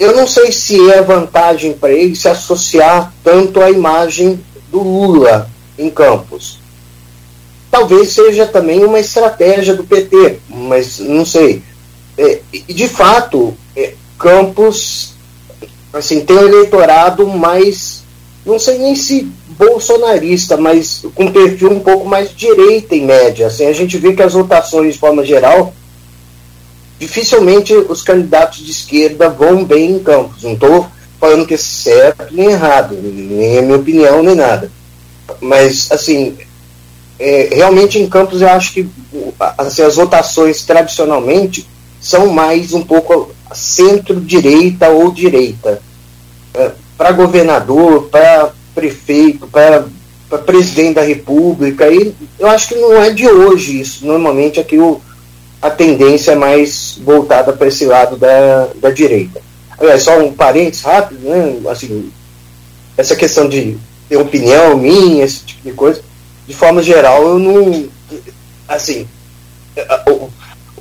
eu 0.04 0.14
não 0.14 0.26
sei 0.26 0.52
se 0.52 0.90
é 0.90 1.02
vantagem 1.02 1.72
para 1.72 1.92
ele 1.92 2.14
se 2.14 2.28
associar 2.28 3.12
tanto 3.22 3.60
à 3.60 3.70
imagem 3.70 4.40
do 4.70 4.80
Lula 4.80 5.50
em 5.78 5.90
Campos. 5.90 6.60
Talvez 7.70 8.10
seja 8.10 8.46
também 8.46 8.84
uma 8.84 9.00
estratégia 9.00 9.74
do 9.74 9.84
PT, 9.84 10.38
mas 10.48 10.98
não 11.00 11.24
sei. 11.24 11.62
É, 12.16 12.40
de 12.68 12.88
fato, 12.88 13.54
é, 13.76 13.94
Campos 14.16 15.14
assim, 15.98 16.20
tem 16.20 16.36
um 16.36 16.46
eleitorado 16.46 17.26
mais, 17.26 18.02
não 18.44 18.58
sei 18.58 18.78
nem 18.78 18.94
se 18.94 19.28
bolsonarista, 19.50 20.56
mas 20.56 21.04
com 21.14 21.30
perfil 21.30 21.70
um 21.70 21.80
pouco 21.80 22.06
mais 22.06 22.34
direita 22.34 22.94
em 22.94 23.04
média. 23.04 23.46
Assim, 23.46 23.66
a 23.66 23.72
gente 23.72 23.96
vê 23.96 24.12
que 24.12 24.22
as 24.22 24.32
votações, 24.32 24.94
de 24.94 25.00
forma 25.00 25.24
geral, 25.24 25.72
dificilmente 26.98 27.74
os 27.74 28.02
candidatos 28.02 28.58
de 28.64 28.70
esquerda 28.70 29.28
vão 29.28 29.64
bem 29.64 29.92
em 29.92 29.98
Campos. 29.98 30.42
Não 30.42 30.54
estou 30.54 30.86
falando 31.20 31.46
que 31.46 31.54
é 31.54 31.58
certo 31.58 32.32
nem 32.32 32.50
errado, 32.50 32.96
nem 33.00 33.56
é 33.56 33.62
minha 33.62 33.76
opinião, 33.76 34.22
nem 34.22 34.34
nada. 34.34 34.70
Mas, 35.40 35.90
assim, 35.90 36.36
é, 37.18 37.50
realmente 37.52 37.98
em 37.98 38.08
Campos 38.08 38.42
eu 38.42 38.48
acho 38.48 38.72
que 38.72 38.88
assim, 39.56 39.82
as 39.82 39.96
votações 39.96 40.62
tradicionalmente 40.62 41.66
são 42.00 42.26
mais 42.26 42.72
um 42.72 42.82
pouco 42.82 43.30
centro-direita 43.52 44.88
ou 44.88 45.10
direita. 45.10 45.80
É, 46.52 46.72
para 46.96 47.12
governador, 47.12 48.08
para 48.10 48.52
prefeito, 48.74 49.46
para 49.46 49.84
presidente 50.44 50.94
da 50.94 51.02
república, 51.02 51.88
e 51.88 52.12
eu 52.38 52.48
acho 52.48 52.68
que 52.68 52.74
não 52.74 53.00
é 53.00 53.10
de 53.10 53.26
hoje 53.26 53.80
isso. 53.80 54.04
Normalmente 54.04 54.60
aqui 54.60 54.78
o, 54.78 55.00
a 55.64 55.70
tendência 55.70 56.32
é 56.32 56.34
mais 56.34 56.98
voltada 57.02 57.50
para 57.54 57.68
esse 57.68 57.86
lado 57.86 58.18
da, 58.18 58.68
da 58.76 58.90
direita. 58.90 59.40
Aliás, 59.78 60.02
só 60.02 60.18
um 60.18 60.30
parênteses 60.30 60.82
rápido, 60.82 61.26
né? 61.26 61.56
Assim, 61.70 62.12
essa 62.98 63.16
questão 63.16 63.48
de 63.48 63.78
ter 64.06 64.18
opinião 64.18 64.76
minha, 64.76 65.24
esse 65.24 65.42
tipo 65.42 65.66
de 65.66 65.72
coisa, 65.72 66.02
de 66.46 66.54
forma 66.54 66.82
geral, 66.82 67.26
eu 67.26 67.38
não. 67.38 67.88
Assim, 68.68 69.08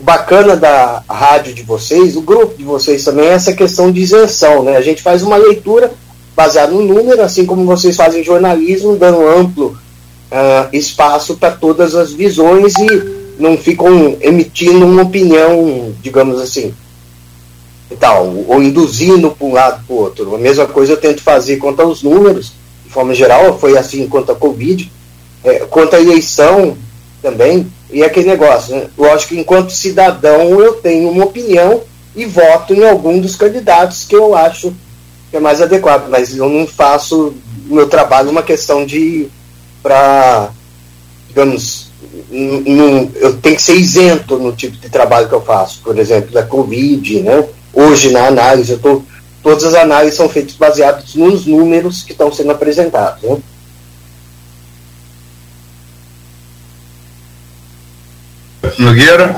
bacana 0.01 0.57
da 0.57 1.01
rádio 1.09 1.53
de 1.53 1.63
vocês, 1.63 2.17
o 2.17 2.21
grupo 2.21 2.57
de 2.57 2.65
vocês 2.65 3.05
também, 3.05 3.27
é 3.27 3.31
essa 3.35 3.53
questão 3.53 3.89
de 3.89 4.01
isenção. 4.01 4.63
Né? 4.63 4.75
A 4.75 4.81
gente 4.81 5.01
faz 5.01 5.23
uma 5.23 5.37
leitura 5.37 5.93
baseada 6.35 6.73
no 6.73 6.83
número, 6.83 7.21
assim 7.21 7.45
como 7.45 7.63
vocês 7.63 7.95
fazem 7.95 8.21
jornalismo, 8.21 8.97
dando 8.97 9.25
amplo 9.25 9.77
uh, 10.29 10.67
espaço 10.73 11.37
para 11.37 11.51
todas 11.51 11.95
as 11.95 12.11
visões 12.11 12.73
e 12.77 13.22
não 13.37 13.57
ficam 13.57 14.17
emitindo 14.21 14.85
uma 14.85 15.03
opinião, 15.03 15.93
digamos 16.01 16.39
assim, 16.39 16.73
e 17.89 17.95
tal, 17.95 18.33
ou 18.47 18.61
induzindo 18.61 19.31
para 19.31 19.47
um 19.47 19.53
lado 19.53 19.85
para 19.85 19.93
o 19.93 19.99
outro. 19.99 20.35
A 20.35 20.39
mesma 20.39 20.65
coisa 20.65 20.93
eu 20.93 20.97
tento 20.97 21.21
fazer 21.21 21.57
quanto 21.57 21.81
aos 21.81 22.03
números, 22.03 22.53
de 22.85 22.91
forma 22.91 23.13
geral, 23.13 23.57
foi 23.59 23.77
assim 23.77 24.07
quanto 24.07 24.31
à 24.31 24.35
Covid, 24.35 24.91
é, 25.43 25.59
quanto 25.59 25.95
à 25.95 26.01
eleição 26.01 26.77
também, 27.21 27.67
e 27.91 28.03
aquele 28.03 28.27
negócio, 28.27 28.75
né? 28.75 28.87
lógico 28.97 29.33
que 29.33 29.39
enquanto 29.39 29.71
cidadão 29.71 30.59
eu 30.59 30.73
tenho 30.73 31.09
uma 31.09 31.25
opinião 31.25 31.81
e 32.15 32.25
voto 32.25 32.73
em 32.73 32.83
algum 32.83 33.19
dos 33.19 33.35
candidatos 33.35 34.03
que 34.03 34.15
eu 34.15 34.35
acho 34.35 34.73
que 35.29 35.37
é 35.37 35.39
mais 35.39 35.61
adequado, 35.61 36.09
mas 36.09 36.35
eu 36.35 36.49
não 36.49 36.67
faço 36.67 37.33
o 37.69 37.73
meu 37.73 37.87
trabalho 37.87 38.29
uma 38.29 38.43
questão 38.43 38.85
de 38.85 39.27
para 39.81 40.51
digamos 41.27 41.87
eu 43.15 43.37
tenho 43.37 43.55
que 43.55 43.61
ser 43.61 43.75
isento 43.75 44.37
no 44.37 44.51
tipo 44.51 44.77
de 44.77 44.89
trabalho 44.89 45.27
que 45.27 45.33
eu 45.33 45.41
faço, 45.41 45.81
por 45.83 45.97
exemplo, 45.97 46.31
da 46.31 46.43
Covid, 46.43 47.21
né? 47.21 47.45
Hoje 47.73 48.11
na 48.11 48.27
análise, 48.27 48.71
eu 48.71 48.79
tô, 48.79 49.01
todas 49.41 49.63
as 49.63 49.75
análises 49.75 50.15
são 50.15 50.29
feitas 50.29 50.55
baseadas 50.55 51.15
nos 51.15 51.45
números 51.45 52.03
que 52.03 52.11
estão 52.11 52.31
sendo 52.31 52.51
apresentados. 52.51 53.23
Né? 53.23 53.37
Nogueira? 58.79 59.35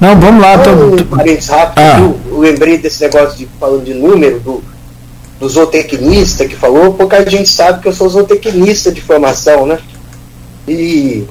Não, 0.00 0.18
vamos 0.20 0.42
lá. 0.42 0.58
Tô, 0.58 0.70
um 0.70 1.04
parênteses 1.04 1.50
rápido, 1.50 1.78
ah. 1.78 2.00
eu, 2.00 2.20
eu 2.30 2.38
lembrei 2.38 2.78
desse 2.78 3.02
negócio 3.02 3.36
de 3.36 3.48
falando 3.58 3.84
de 3.84 3.94
número, 3.94 4.38
do, 4.40 4.62
do 5.40 5.48
zootecnista 5.48 6.46
que 6.46 6.54
falou, 6.54 6.94
porque 6.94 7.16
a 7.16 7.28
gente 7.28 7.48
sabe 7.48 7.82
que 7.82 7.88
eu 7.88 7.92
sou 7.92 8.08
zootecnista 8.08 8.92
de 8.92 9.00
formação, 9.00 9.66
né? 9.66 9.78
E 10.66 11.26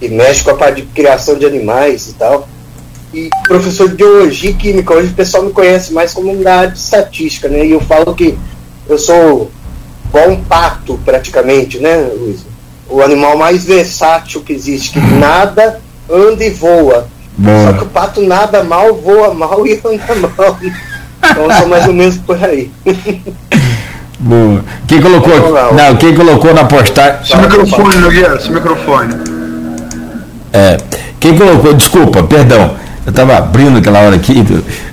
e 0.00 0.08
mexe 0.08 0.42
com 0.42 0.50
a 0.50 0.54
parte 0.54 0.82
de 0.82 0.88
criação 0.88 1.36
de 1.36 1.46
animais 1.46 2.08
e 2.08 2.14
tal. 2.14 2.48
E 3.12 3.30
professor 3.46 3.88
de 3.88 3.96
biologia 3.96 4.50
e 4.50 4.54
química, 4.54 4.94
hoje 4.94 5.08
o 5.08 5.14
pessoal 5.14 5.44
me 5.44 5.52
conhece 5.52 5.92
mais 5.92 6.12
como 6.12 6.34
da 6.36 6.56
área 6.56 6.70
de 6.70 6.78
estatística, 6.78 7.48
né? 7.48 7.64
E 7.64 7.70
eu 7.70 7.80
falo 7.80 8.14
que 8.14 8.38
eu 8.88 8.98
sou 8.98 9.50
igual 10.08 10.30
um 10.30 10.44
pato, 10.44 10.98
praticamente, 11.04 11.78
né, 11.78 11.96
Luiz? 12.18 12.40
O 12.88 13.02
animal 13.02 13.36
mais 13.36 13.64
versátil 13.64 14.42
que 14.42 14.52
existe, 14.52 14.92
que 14.92 15.00
nada 15.16 15.80
anda 16.10 16.44
e 16.44 16.50
voa. 16.50 17.08
Boa. 17.36 17.66
Só 17.66 17.72
que 17.72 17.84
o 17.84 17.86
pato 17.86 18.20
nada 18.20 18.62
mal, 18.62 18.94
voa 18.94 19.32
mal 19.32 19.64
e 19.66 19.80
anda 19.84 20.30
mal. 20.36 20.58
Então 20.62 21.44
eu 21.44 21.52
sou 21.52 21.68
mais 21.68 21.86
ou 21.86 21.94
menos 21.94 22.16
por 22.18 22.42
aí. 22.44 22.70
Boa. 24.20 24.64
Quem 24.88 25.00
colocou, 25.00 25.32
não, 25.72 25.96
quem 25.96 26.12
colocou 26.12 26.52
na 26.52 26.64
postagem. 26.64 27.24
Seu 27.24 27.38
microfone, 27.38 27.96
Nogueira, 27.98 28.40
seu 28.40 28.52
microfone. 28.52 29.37
É, 30.52 30.78
quem 31.20 31.36
colocou, 31.36 31.74
desculpa, 31.74 32.22
perdão, 32.22 32.74
eu 33.04 33.10
estava 33.10 33.36
abrindo 33.36 33.78
aquela 33.78 34.00
hora 34.00 34.16
aqui. 34.16 34.44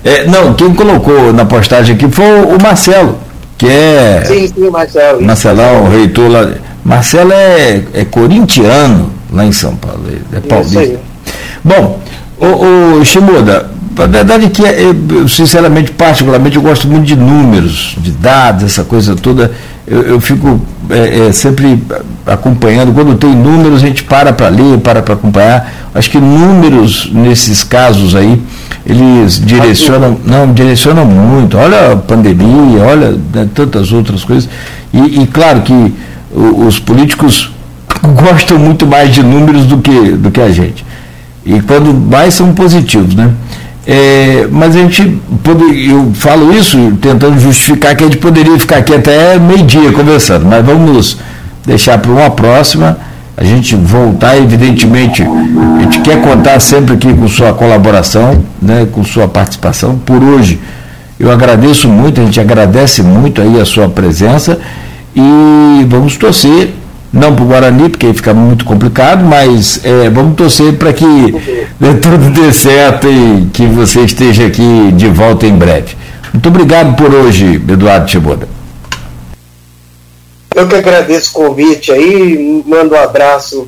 É, 0.03 0.25
não, 0.25 0.53
quem 0.53 0.73
colocou 0.73 1.33
na 1.33 1.45
postagem 1.45 1.95
aqui 1.95 2.09
foi 2.09 2.41
o 2.43 2.61
Marcelo, 2.61 3.17
que 3.57 3.67
é. 3.67 4.23
Sim, 4.25 4.47
sim, 4.47 4.69
Marcelo. 4.69 5.21
Marcelão, 5.21 5.89
reitor 5.89 6.29
lá. 6.29 6.49
Marcelo 6.83 7.31
é, 7.33 7.83
é 7.93 8.05
corintiano 8.05 9.11
lá 9.31 9.45
em 9.45 9.51
São 9.51 9.75
Paulo, 9.75 10.03
é 10.31 10.39
paulista. 10.39 10.99
Bom, 11.63 11.99
o, 12.39 12.99
o 12.99 13.05
Shimuda, 13.05 13.71
a 13.97 14.05
verdade 14.05 14.45
é 14.45 14.49
que, 14.49 14.61
eu, 14.61 15.27
sinceramente, 15.27 15.91
particularmente, 15.91 16.57
eu 16.57 16.61
gosto 16.61 16.87
muito 16.87 17.05
de 17.05 17.15
números, 17.15 17.95
de 17.97 18.11
dados, 18.11 18.63
essa 18.65 18.83
coisa 18.83 19.15
toda. 19.15 19.51
Eu, 19.87 20.01
eu 20.01 20.21
fico 20.21 20.59
é, 20.89 21.27
é, 21.27 21.31
sempre 21.31 21.81
acompanhando. 22.25 22.93
Quando 22.93 23.15
tem 23.15 23.35
números, 23.35 23.83
a 23.83 23.87
gente 23.87 24.03
para 24.03 24.33
para 24.33 24.49
ler, 24.49 24.79
para 24.79 25.01
para 25.01 25.13
acompanhar. 25.13 25.71
Acho 25.93 26.09
que 26.09 26.17
números, 26.17 27.09
nesses 27.13 27.63
casos 27.63 28.15
aí, 28.15 28.41
eles 28.85 29.39
direcionam, 29.39 30.17
não, 30.25 30.51
direcionam 30.51 31.05
muito. 31.05 31.57
Olha 31.57 31.93
a 31.93 31.95
pandemia, 31.95 32.83
olha 32.83 33.11
né, 33.33 33.47
tantas 33.53 33.91
outras 33.91 34.23
coisas. 34.23 34.49
E, 34.93 35.21
e 35.21 35.27
claro 35.27 35.61
que 35.61 35.93
os 36.33 36.79
políticos 36.79 37.51
gostam 38.01 38.57
muito 38.57 38.85
mais 38.85 39.13
de 39.13 39.23
números 39.23 39.65
do 39.65 39.77
que, 39.77 40.11
do 40.11 40.31
que 40.31 40.41
a 40.41 40.51
gente. 40.51 40.85
E 41.45 41.61
quando 41.61 41.93
mais 41.93 42.33
são 42.33 42.53
positivos, 42.53 43.13
né? 43.13 43.31
É, 43.87 44.47
mas 44.51 44.75
a 44.75 44.79
gente, 44.79 45.21
pode, 45.43 45.89
eu 45.89 46.11
falo 46.15 46.51
isso 46.51 46.77
tentando 46.99 47.39
justificar 47.39 47.95
que 47.95 48.03
a 48.03 48.07
gente 48.07 48.17
poderia 48.17 48.57
ficar 48.59 48.77
aqui 48.77 48.95
até 48.95 49.37
meio-dia 49.37 49.91
conversando, 49.91 50.45
mas 50.45 50.65
vamos 50.65 51.19
deixar 51.65 51.99
para 51.99 52.11
uma 52.11 52.29
próxima, 52.31 52.97
a 53.37 53.43
gente 53.43 53.75
voltar, 53.75 54.37
evidentemente, 54.37 55.21
a 55.21 55.81
gente 55.81 55.99
quer 55.99 56.19
contar 56.21 56.59
sempre 56.59 56.95
aqui 56.95 57.13
com 57.13 57.27
sua 57.27 57.53
colaboração, 57.53 58.43
né, 58.59 58.87
com 58.91 59.03
sua 59.03 59.27
participação. 59.27 59.99
Por 59.99 60.23
hoje, 60.23 60.59
eu 61.19 61.31
agradeço 61.31 61.87
muito, 61.87 62.21
a 62.21 62.25
gente 62.25 62.39
agradece 62.39 63.03
muito 63.03 63.41
aí 63.41 63.59
a 63.59 63.65
sua 63.65 63.87
presença 63.87 64.59
e 65.15 65.85
vamos 65.87 66.17
torcer 66.17 66.73
não 67.15 67.33
para 67.33 67.45
o 67.45 67.47
Guarani, 67.47 67.89
porque 67.89 68.13
fica 68.13 68.33
muito 68.33 68.65
complicado, 68.65 69.23
mas 69.23 69.83
é, 69.85 70.09
vamos 70.09 70.35
torcer 70.35 70.77
para 70.77 70.91
que 70.91 71.05
né, 71.05 71.93
tudo 72.03 72.29
dê 72.29 72.51
certo 72.51 73.07
e 73.07 73.47
que 73.53 73.65
você 73.65 74.01
esteja 74.01 74.45
aqui 74.45 74.91
de 74.91 75.07
volta 75.07 75.47
em 75.47 75.55
breve. 75.55 75.95
Muito 76.33 76.49
obrigado 76.49 76.95
por 76.97 77.13
hoje, 77.13 77.55
Eduardo 77.55 78.11
Cheboda. 78.11 78.47
Eu 80.53 80.67
que 80.67 80.75
agradeço 80.75 81.31
o 81.31 81.47
convite 81.47 81.91
aí, 81.91 82.63
mando 82.65 82.95
um 82.95 82.99
abraço 82.99 83.67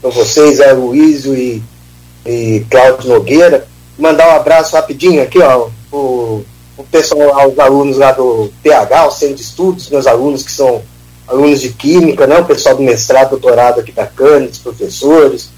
para 0.00 0.10
vocês, 0.10 0.60
é 0.60 0.72
Luísio 0.72 1.34
e, 1.34 1.62
e 2.24 2.64
Cláudio 2.70 3.10
Nogueira. 3.10 3.66
Mandar 3.98 4.28
um 4.28 4.36
abraço 4.36 4.76
rapidinho 4.76 5.22
aqui, 5.22 5.40
ó, 5.40 5.68
o, 5.92 6.44
o 6.76 6.84
pessoal, 6.84 7.38
aos 7.38 7.58
alunos 7.58 7.98
lá 7.98 8.12
do 8.12 8.50
PH, 8.62 9.06
o 9.06 9.10
Centro 9.10 9.34
de 9.34 9.42
Estudos, 9.42 9.90
meus 9.90 10.06
alunos 10.06 10.44
que 10.44 10.52
são 10.52 10.80
alunos 11.30 11.60
de 11.60 11.70
química, 11.70 12.26
né, 12.26 12.38
o 12.38 12.44
pessoal 12.44 12.74
do 12.74 12.82
mestrado, 12.82 13.30
doutorado 13.30 13.80
aqui 13.80 13.92
da 13.92 14.04
CANES, 14.04 14.58
professores, 14.58 15.50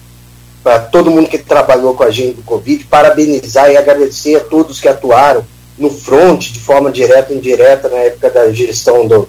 para 0.62 0.78
todo 0.78 1.10
mundo 1.10 1.28
que 1.28 1.38
trabalhou 1.38 1.94
com 1.94 2.04
a 2.04 2.10
gente 2.10 2.36
do 2.36 2.42
Covid, 2.42 2.84
parabenizar 2.84 3.70
e 3.70 3.76
agradecer 3.76 4.36
a 4.36 4.40
todos 4.40 4.80
que 4.80 4.86
atuaram 4.86 5.44
no 5.78 5.90
front, 5.90 6.52
de 6.52 6.60
forma 6.60 6.90
direta 6.92 7.32
e 7.32 7.36
indireta, 7.38 7.88
na 7.88 7.96
época 7.96 8.30
da 8.30 8.52
gestão 8.52 9.06
do 9.06 9.26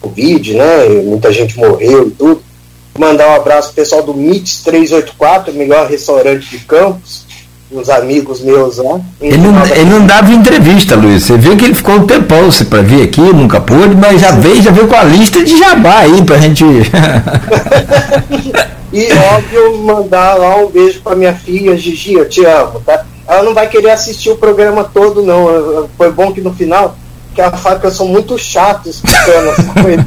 Covid, 0.00 0.54
né, 0.54 0.88
muita 1.04 1.32
gente 1.32 1.56
morreu 1.56 2.08
e 2.08 2.10
tudo. 2.10 2.42
Mandar 2.98 3.28
um 3.28 3.34
abraço 3.34 3.68
pro 3.68 3.76
pessoal 3.76 4.02
do 4.02 4.14
MITS 4.14 4.62
384, 4.62 5.54
melhor 5.54 5.88
restaurante 5.88 6.48
de 6.50 6.58
Campos, 6.60 7.24
uns 7.72 7.88
amigos 7.88 8.40
meus 8.40 8.78
lá. 8.78 9.00
Ele 9.20 9.38
não, 9.38 9.66
ele 9.66 9.90
não 9.90 10.06
dava 10.06 10.32
entrevista, 10.32 10.94
Luiz. 10.94 11.24
Você 11.24 11.36
viu 11.36 11.56
que 11.56 11.64
ele 11.64 11.74
ficou 11.74 11.96
um 11.96 12.06
tempão 12.06 12.48
para 12.68 12.82
vir 12.82 13.02
aqui, 13.02 13.20
nunca 13.20 13.60
pôde, 13.60 13.94
mas 13.94 14.20
já 14.20 14.32
veio, 14.32 14.62
já 14.62 14.70
veio 14.70 14.86
com 14.86 14.94
a 14.94 15.04
lista 15.04 15.42
de 15.42 15.58
jabá 15.58 16.00
aí 16.00 16.22
para 16.22 16.36
a 16.36 16.40
gente. 16.40 16.64
e 18.92 19.08
óbvio, 19.12 19.78
mandar 19.78 20.34
lá 20.34 20.56
um 20.56 20.68
beijo 20.68 21.00
para 21.02 21.16
minha 21.16 21.34
filha, 21.34 21.76
Gigi, 21.76 22.14
eu 22.14 22.28
te 22.28 22.44
amo, 22.44 22.80
tá? 22.80 23.04
Ela 23.26 23.42
não 23.42 23.54
vai 23.54 23.68
querer 23.68 23.90
assistir 23.90 24.30
o 24.30 24.36
programa 24.36 24.84
todo, 24.84 25.22
não. 25.22 25.88
Foi 25.96 26.12
bom 26.12 26.32
que 26.32 26.40
no 26.40 26.52
final, 26.52 26.96
que 27.34 27.40
ela 27.40 27.56
fala 27.56 27.78
que 27.78 27.86
eu 27.86 27.90
sou 27.90 28.06
muito 28.06 28.38
chato 28.38 28.88
explicando 28.88 29.50
as 29.50 29.64
coisas, 29.82 30.04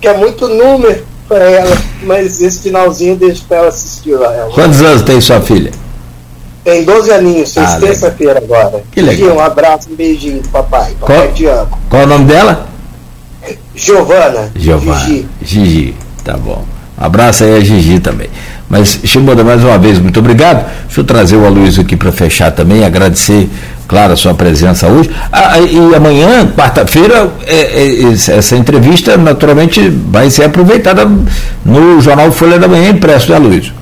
que 0.00 0.08
é 0.08 0.16
muito 0.16 0.48
número 0.48 1.04
para 1.28 1.44
ela, 1.44 1.76
mas 2.02 2.40
esse 2.40 2.60
finalzinho 2.60 3.16
deixa 3.16 3.42
para 3.46 3.58
ela 3.58 3.68
assistir 3.68 4.14
lá. 4.14 4.34
Ela. 4.34 4.50
Quantos 4.50 4.80
anos 4.80 5.02
tem 5.02 5.20
sua 5.20 5.40
filha? 5.40 5.70
Tem 6.64 6.84
12 6.84 7.10
aninhos, 7.10 7.52
fez 7.52 7.70
ah, 7.70 7.80
terça-feira 7.80 8.38
agora. 8.38 8.82
Que 8.92 9.00
legal. 9.00 9.36
um 9.36 9.40
abraço, 9.40 9.90
um 9.90 9.96
beijinho, 9.96 10.42
papai. 10.52 10.92
Papai 11.00 11.16
qual, 11.16 11.32
te 11.32 11.46
amo. 11.46 11.78
Qual 11.90 12.02
é 12.02 12.04
o 12.04 12.08
nome 12.08 12.24
dela? 12.26 12.68
Giovana. 13.74 14.50
Giovana. 14.54 15.00
Gigi. 15.00 15.26
Gigi, 15.42 15.96
tá 16.22 16.36
bom. 16.36 16.64
Um 17.00 17.04
abraço 17.04 17.42
aí 17.42 17.56
a 17.56 17.60
Gigi 17.60 17.98
também. 17.98 18.28
Mas, 18.68 19.00
Shimoda, 19.04 19.42
mais 19.42 19.62
uma 19.64 19.76
vez, 19.76 19.98
muito 19.98 20.20
obrigado. 20.20 20.64
Deixa 20.86 21.00
eu 21.00 21.04
trazer 21.04 21.36
o 21.36 21.44
Aloysio 21.44 21.82
aqui 21.82 21.96
para 21.96 22.12
fechar 22.12 22.52
também, 22.52 22.84
agradecer, 22.84 23.50
claro, 23.88 24.12
a 24.12 24.16
sua 24.16 24.32
presença 24.32 24.86
hoje. 24.86 25.10
Ah, 25.32 25.58
e 25.58 25.94
amanhã, 25.94 26.46
quarta-feira, 26.56 27.28
é, 27.46 27.56
é, 27.56 28.12
essa 28.12 28.56
entrevista, 28.56 29.16
naturalmente, 29.16 29.88
vai 29.88 30.30
ser 30.30 30.44
aproveitada 30.44 31.10
no 31.64 32.00
Jornal 32.00 32.30
Folha 32.30 32.58
da 32.58 32.68
Manhã 32.68 32.90
impresso, 32.90 33.30
né, 33.30 33.36
Aloysio? 33.36 33.81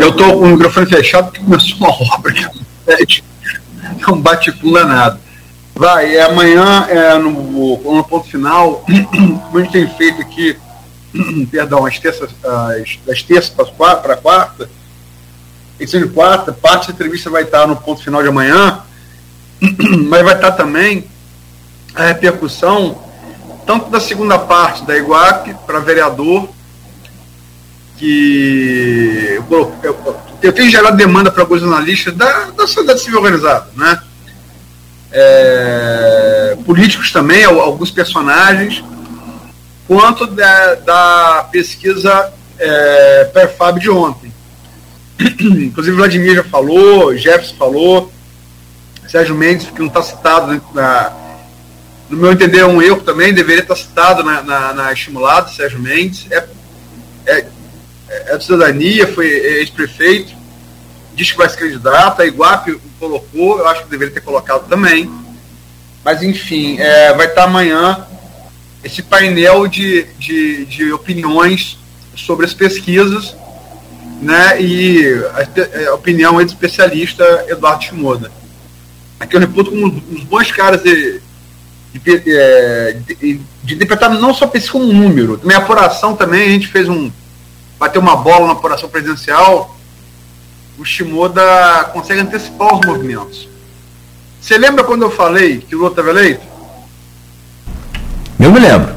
Eu 0.00 0.10
estou 0.10 0.38
com 0.38 0.44
o 0.44 0.48
microfone 0.48 0.86
fechado 0.86 1.24
porque 1.26 1.40
começou 1.40 1.76
uma 1.78 1.90
obra 2.14 2.32
que 2.32 2.44
é 2.44 4.10
um 4.10 4.20
bate-pula 4.20 4.84
nada. 4.84 5.20
Vai, 5.74 6.16
é 6.16 6.22
amanhã, 6.22 6.86
é 6.88 7.18
no, 7.18 7.32
no 7.32 8.04
ponto 8.04 8.28
final, 8.28 8.84
como 9.10 9.58
a 9.58 9.62
gente 9.62 9.72
tem 9.72 9.88
feito 9.88 10.20
aqui, 10.20 10.56
perdão, 11.50 11.86
as 11.86 11.98
terças, 11.98 12.30
as, 12.44 12.98
das 13.06 13.22
terças 13.22 13.70
para 13.70 14.16
quarta, 14.16 14.68
edição 15.80 16.00
de 16.00 16.08
quarta, 16.08 16.52
parte 16.52 16.88
da 16.88 16.92
entrevista 16.92 17.30
vai 17.30 17.42
estar 17.42 17.66
no 17.66 17.76
ponto 17.76 18.02
final 18.02 18.22
de 18.22 18.28
amanhã, 18.28 18.80
mas 20.08 20.22
vai 20.22 20.34
estar 20.34 20.52
também 20.52 21.04
a 21.94 22.06
repercussão 22.06 22.98
tanto 23.66 23.90
da 23.90 24.00
segunda 24.00 24.38
parte 24.38 24.84
da 24.84 24.96
Iguape 24.96 25.54
para 25.66 25.78
vereador, 25.78 26.48
que 28.02 29.38
eu, 29.48 29.72
eu, 29.84 30.16
eu 30.42 30.52
tenho 30.52 30.68
gerado 30.68 30.96
demanda 30.96 31.30
para 31.30 31.44
alguns 31.44 31.62
analistas 31.62 32.12
da, 32.16 32.46
da 32.46 32.66
sociedade 32.66 33.00
civil 33.00 33.20
organizada, 33.20 33.68
né? 33.76 34.02
É, 35.12 36.58
políticos 36.66 37.12
também, 37.12 37.44
alguns 37.44 37.92
personagens, 37.92 38.82
quanto 39.86 40.26
da, 40.26 40.74
da 40.74 41.48
pesquisa 41.52 42.32
é, 42.58 43.30
Perfab 43.32 43.78
de 43.78 43.88
ontem. 43.88 44.32
Inclusive 45.38 45.96
Vladimir 45.96 46.34
já 46.34 46.44
falou, 46.44 47.16
Jefferson 47.16 47.54
falou, 47.54 48.12
Sérgio 49.06 49.36
Mendes, 49.36 49.70
que 49.70 49.78
não 49.78 49.86
está 49.86 50.02
citado 50.02 50.60
na, 50.74 51.12
no 52.10 52.16
meu 52.16 52.32
entender, 52.32 52.60
é 52.60 52.66
um 52.66 52.82
erro 52.82 53.02
também, 53.02 53.32
deveria 53.32 53.62
estar 53.62 53.76
citado 53.76 54.24
na, 54.24 54.42
na, 54.42 54.72
na 54.72 54.92
estimulada, 54.92 55.50
Sérgio 55.50 55.78
Mendes. 55.78 56.26
É, 56.32 56.48
é, 57.26 57.46
é 58.26 58.36
de 58.36 58.44
cidadania, 58.44 59.06
foi 59.06 59.26
ex-prefeito, 59.26 60.32
diz 61.14 61.32
que 61.32 61.38
vai 61.38 61.48
se 61.48 61.56
candidato, 61.56 62.22
a 62.22 62.26
Iguape 62.26 62.80
colocou, 62.98 63.58
eu 63.58 63.68
acho 63.68 63.84
que 63.84 63.90
deveria 63.90 64.14
ter 64.14 64.20
colocado 64.20 64.68
também. 64.68 65.10
Mas, 66.04 66.22
enfim, 66.22 66.78
é, 66.78 67.12
vai 67.14 67.26
estar 67.26 67.44
amanhã 67.44 68.06
esse 68.82 69.02
painel 69.02 69.68
de, 69.68 70.04
de, 70.18 70.64
de 70.66 70.92
opiniões 70.92 71.78
sobre 72.16 72.44
as 72.44 72.52
pesquisas 72.52 73.36
né, 74.20 74.60
e 74.60 75.04
a, 75.34 75.90
a 75.90 75.94
opinião 75.94 76.34
do 76.34 76.42
especialista 76.42 77.44
Eduardo 77.48 77.84
Shimoda. 77.84 78.30
Aqui 79.18 79.36
eu 79.36 79.40
reputo 79.40 79.70
como 79.70 79.86
um 79.86 79.88
dos 79.88 80.24
bons 80.24 80.50
caras 80.50 80.82
de, 80.82 81.20
de, 81.92 82.22
é, 82.26 82.96
de, 83.06 83.40
de 83.62 83.74
interpretar 83.74 84.10
não 84.10 84.34
só 84.34 84.46
pesquisa 84.46 84.72
como 84.72 84.90
um 84.90 84.92
número. 84.92 85.38
Também 85.38 85.56
apuração 85.56 86.16
também, 86.16 86.42
a 86.42 86.50
gente 86.50 86.66
fez 86.68 86.88
um. 86.88 87.10
Bateu 87.82 88.00
uma 88.00 88.14
bola 88.14 88.46
na 88.46 88.52
apuração 88.52 88.88
presidencial. 88.88 89.76
O 90.78 90.84
Shimoda 90.84 91.42
consegue 91.92 92.20
antecipar 92.20 92.74
os 92.76 92.86
movimentos. 92.86 93.48
Você 94.40 94.56
lembra 94.56 94.84
quando 94.84 95.02
eu 95.02 95.10
falei 95.10 95.58
que 95.58 95.74
o 95.74 95.78
Lula 95.78 95.90
estava 95.90 96.10
eleito? 96.10 96.42
Eu 98.38 98.52
me 98.52 98.60
lembro. 98.60 98.94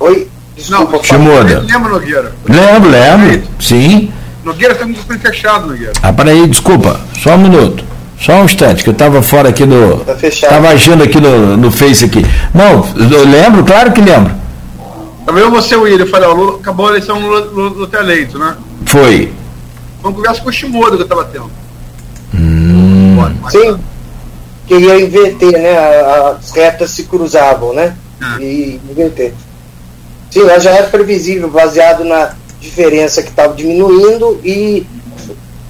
Oi? 0.00 0.28
Desculpa, 0.54 0.98
não, 0.98 1.02
Shimoda. 1.02 1.60
Lembra, 1.60 1.92
Nogueira? 1.92 2.34
Lembro, 2.44 2.90
lembro. 2.90 3.48
Sim. 3.58 4.12
Nogueira, 4.44 4.74
está 4.74 4.84
muito 4.84 5.02
fechado, 5.18 5.68
Nogueira. 5.68 5.94
Ah, 6.02 6.12
peraí, 6.12 6.46
desculpa. 6.46 7.00
Só 7.22 7.36
um 7.36 7.38
minuto. 7.38 7.82
Só 8.20 8.34
um 8.34 8.44
instante, 8.44 8.82
que 8.82 8.90
eu 8.90 8.92
estava 8.92 9.22
fora 9.22 9.48
aqui 9.48 9.64
no. 9.64 10.00
Tá 10.00 10.14
fechado. 10.14 10.52
Estava 10.52 10.68
agindo 10.74 11.02
aqui 11.02 11.18
no, 11.18 11.56
no 11.56 11.70
Face 11.72 12.04
aqui. 12.04 12.22
Não, 12.52 12.86
eu 12.98 13.24
lembro, 13.26 13.64
claro 13.64 13.92
que 13.92 14.00
lembro. 14.02 14.34
Também 15.24 15.42
eu 15.42 15.50
você, 15.50 15.76
William, 15.76 16.04
eu 16.04 16.10
falei, 16.10 16.28
ó, 16.28 16.32
Lula, 16.32 16.58
acabou 16.58 16.86
a 16.86 16.90
eleição 16.90 17.20
no 17.20 17.28
Lula 17.28 17.86
ter 17.86 18.00
eleito, 18.00 18.38
né? 18.38 18.56
Foi. 18.86 19.32
Uma 20.02 20.12
conversa 20.12 20.40
com 20.40 20.48
o 20.48 20.52
Shimoda 20.52 20.96
que 20.96 21.02
eu 21.02 21.04
estava 21.04 21.24
tendo. 21.24 21.50
Hum. 22.34 23.16
Sim. 23.50 23.78
Queria 24.66 25.00
inverter, 25.00 25.52
né? 25.52 25.76
As 26.30 26.52
retas 26.52 26.90
se 26.90 27.04
cruzavam, 27.04 27.74
né? 27.74 27.94
É. 28.20 28.42
E 28.42 28.80
inverter. 28.90 29.34
Sim, 30.30 30.40
ela 30.42 30.58
já 30.58 30.70
era 30.70 30.86
previsível, 30.86 31.50
baseado 31.50 32.04
na 32.04 32.34
diferença 32.60 33.22
que 33.22 33.30
estava 33.30 33.54
diminuindo 33.54 34.40
e 34.44 34.86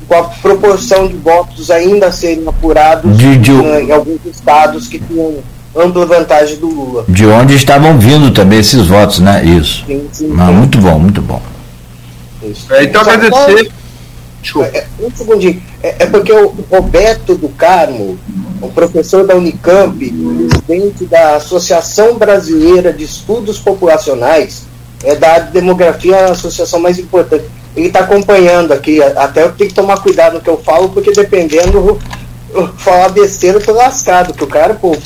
com 0.06 0.14
a 0.14 0.24
proporção 0.24 1.06
de 1.06 1.16
votos 1.16 1.70
ainda 1.70 2.08
a 2.08 2.12
serem 2.12 2.46
apurados 2.46 3.16
de, 3.16 3.36
de... 3.38 3.52
Em 3.52 3.92
alguns 3.92 4.24
estados 4.26 4.88
que 4.88 4.98
tinham 4.98 5.38
ampla 5.74 6.06
vantagem 6.06 6.56
do 6.56 6.68
Lula. 6.68 7.04
De 7.08 7.26
onde 7.26 7.54
estavam 7.54 7.98
vindo 7.98 8.32
também 8.32 8.58
esses 8.58 8.86
votos, 8.86 9.18
né? 9.20 9.44
Isso. 9.44 9.84
Sim, 9.86 10.08
sim, 10.12 10.34
ah, 10.38 10.46
sim. 10.46 10.52
Muito 10.52 10.78
bom, 10.78 10.98
muito 10.98 11.22
bom. 11.22 11.40
Isso. 12.42 12.72
É, 12.72 12.84
então, 12.84 13.02
agradecer. 13.02 13.70
Desculpa. 14.42 14.70
É, 14.72 14.86
um 15.00 15.10
segundinho. 15.14 15.62
É, 15.82 15.96
é, 16.00 16.06
porque 16.06 16.32
o 16.32 16.54
Roberto 16.70 17.34
do 17.34 17.48
Carmo, 17.50 18.18
o 18.60 18.68
professor 18.68 19.26
da 19.26 19.36
Unicamp, 19.36 19.98
presidente 19.98 21.04
da 21.04 21.36
Associação 21.36 22.16
Brasileira 22.16 22.92
de 22.92 23.04
Estudos 23.04 23.58
Populacionais, 23.58 24.64
é 25.04 25.14
da 25.14 25.38
demografia 25.38 26.16
a 26.16 26.32
associação 26.32 26.80
mais 26.80 26.98
importante 26.98 27.44
ele 27.76 27.86
está 27.86 28.00
acompanhando 28.00 28.72
aqui. 28.72 29.02
Até 29.02 29.42
eu 29.42 29.52
tenho 29.52 29.70
que 29.70 29.76
tomar 29.76 30.02
cuidado 30.02 30.34
no 30.34 30.40
que 30.40 30.50
eu 30.50 30.58
falo, 30.58 30.88
porque 30.88 31.12
dependendo, 31.12 31.98
eu 32.52 32.68
falar 32.76 33.10
besteira, 33.10 33.58
eu 33.58 33.64
tô 33.64 33.72
lascado. 33.72 34.34
Que 34.34 34.44
o 34.44 34.46
cara, 34.46 34.74
pô, 34.74 34.96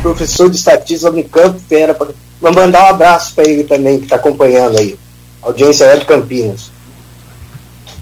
professor 0.00 0.50
de 0.50 0.56
estatística 0.56 1.10
no 1.10 1.24
campo, 1.24 1.60
pera, 1.68 1.94
pra, 1.94 2.08
vou 2.40 2.52
mandar 2.52 2.84
um 2.84 2.88
abraço 2.94 3.34
para 3.34 3.48
ele 3.48 3.64
também, 3.64 3.98
que 3.98 4.04
está 4.04 4.16
acompanhando 4.16 4.78
aí. 4.78 4.98
Audiência 5.42 5.84
é 5.84 5.96
de 5.96 6.04
Campinas. 6.04 6.70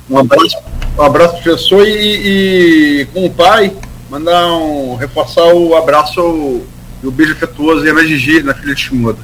Um 0.09 0.19
abraço, 0.19 0.57
um 0.99 1.03
abraço 1.03 1.43
professor, 1.43 1.87
e, 1.87 3.01
e 3.01 3.07
com 3.07 3.25
o 3.27 3.31
pai, 3.31 3.73
mandar 4.11 4.47
um. 4.53 4.97
reforçar 4.97 5.47
o 5.55 5.75
abraço 5.75 6.63
e 7.03 7.07
o 7.07 7.11
beijo 7.11 7.33
afetuoso 7.33 7.85
e 7.85 7.91
a 7.91 8.05
Gigi, 8.05 8.43
na 8.43 8.55
filha 8.55 8.75
de 8.75 8.81
Shimoda. 8.81 9.19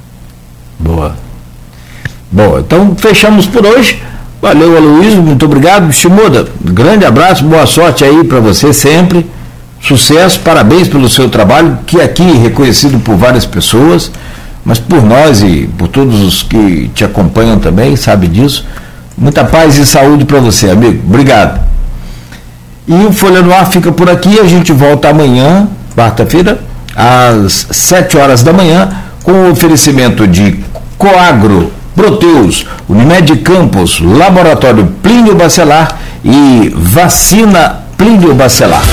Boa. 0.79 1.15
Boa, 2.31 2.61
então 2.61 2.95
fechamos 2.95 3.45
por 3.45 3.65
hoje. 3.65 4.01
Valeu, 4.41 4.75
Aloysio, 4.75 5.21
muito 5.21 5.45
obrigado. 5.45 5.91
Shimoda, 5.91 6.47
grande 6.61 7.05
abraço, 7.05 7.43
boa 7.43 7.65
sorte 7.65 8.03
aí 8.03 8.23
para 8.23 8.39
você 8.39 8.73
sempre. 8.73 9.29
Sucesso, 9.81 10.39
parabéns 10.41 10.87
pelo 10.87 11.09
seu 11.09 11.27
trabalho, 11.27 11.79
que 11.85 11.99
aqui 11.99 12.23
é 12.23 12.37
reconhecido 12.37 12.99
por 12.99 13.15
várias 13.15 13.45
pessoas, 13.45 14.11
mas 14.63 14.77
por 14.77 15.03
nós 15.03 15.41
e 15.41 15.67
por 15.77 15.87
todos 15.87 16.21
os 16.21 16.43
que 16.43 16.89
te 16.93 17.03
acompanham 17.03 17.57
também, 17.59 17.95
sabe 17.95 18.27
disso. 18.27 18.65
Muita 19.17 19.43
paz 19.43 19.77
e 19.77 19.85
saúde 19.85 20.23
para 20.25 20.39
você, 20.39 20.69
amigo. 20.69 21.01
Obrigado. 21.07 21.59
E 22.87 22.93
o 22.93 23.11
Folha 23.11 23.41
no 23.41 23.53
Ar 23.53 23.69
fica 23.69 23.91
por 23.91 24.09
aqui. 24.09 24.39
A 24.39 24.45
gente 24.45 24.71
volta 24.71 25.09
amanhã, 25.09 25.67
quarta-feira, 25.95 26.59
às 26.95 27.67
7 27.71 28.17
horas 28.17 28.43
da 28.43 28.53
manhã, 28.53 28.89
com 29.23 29.31
o 29.31 29.51
oferecimento 29.51 30.27
de 30.27 30.59
Coagro 30.97 31.71
Proteus, 31.95 32.65
Unimed 32.87 33.37
Campos, 33.37 33.99
Laboratório 33.99 34.87
Plínio 35.01 35.35
Bacelar 35.35 35.97
e 36.23 36.71
Vacina 36.75 37.81
Plínio 37.97 38.33
Bacelar. 38.33 38.83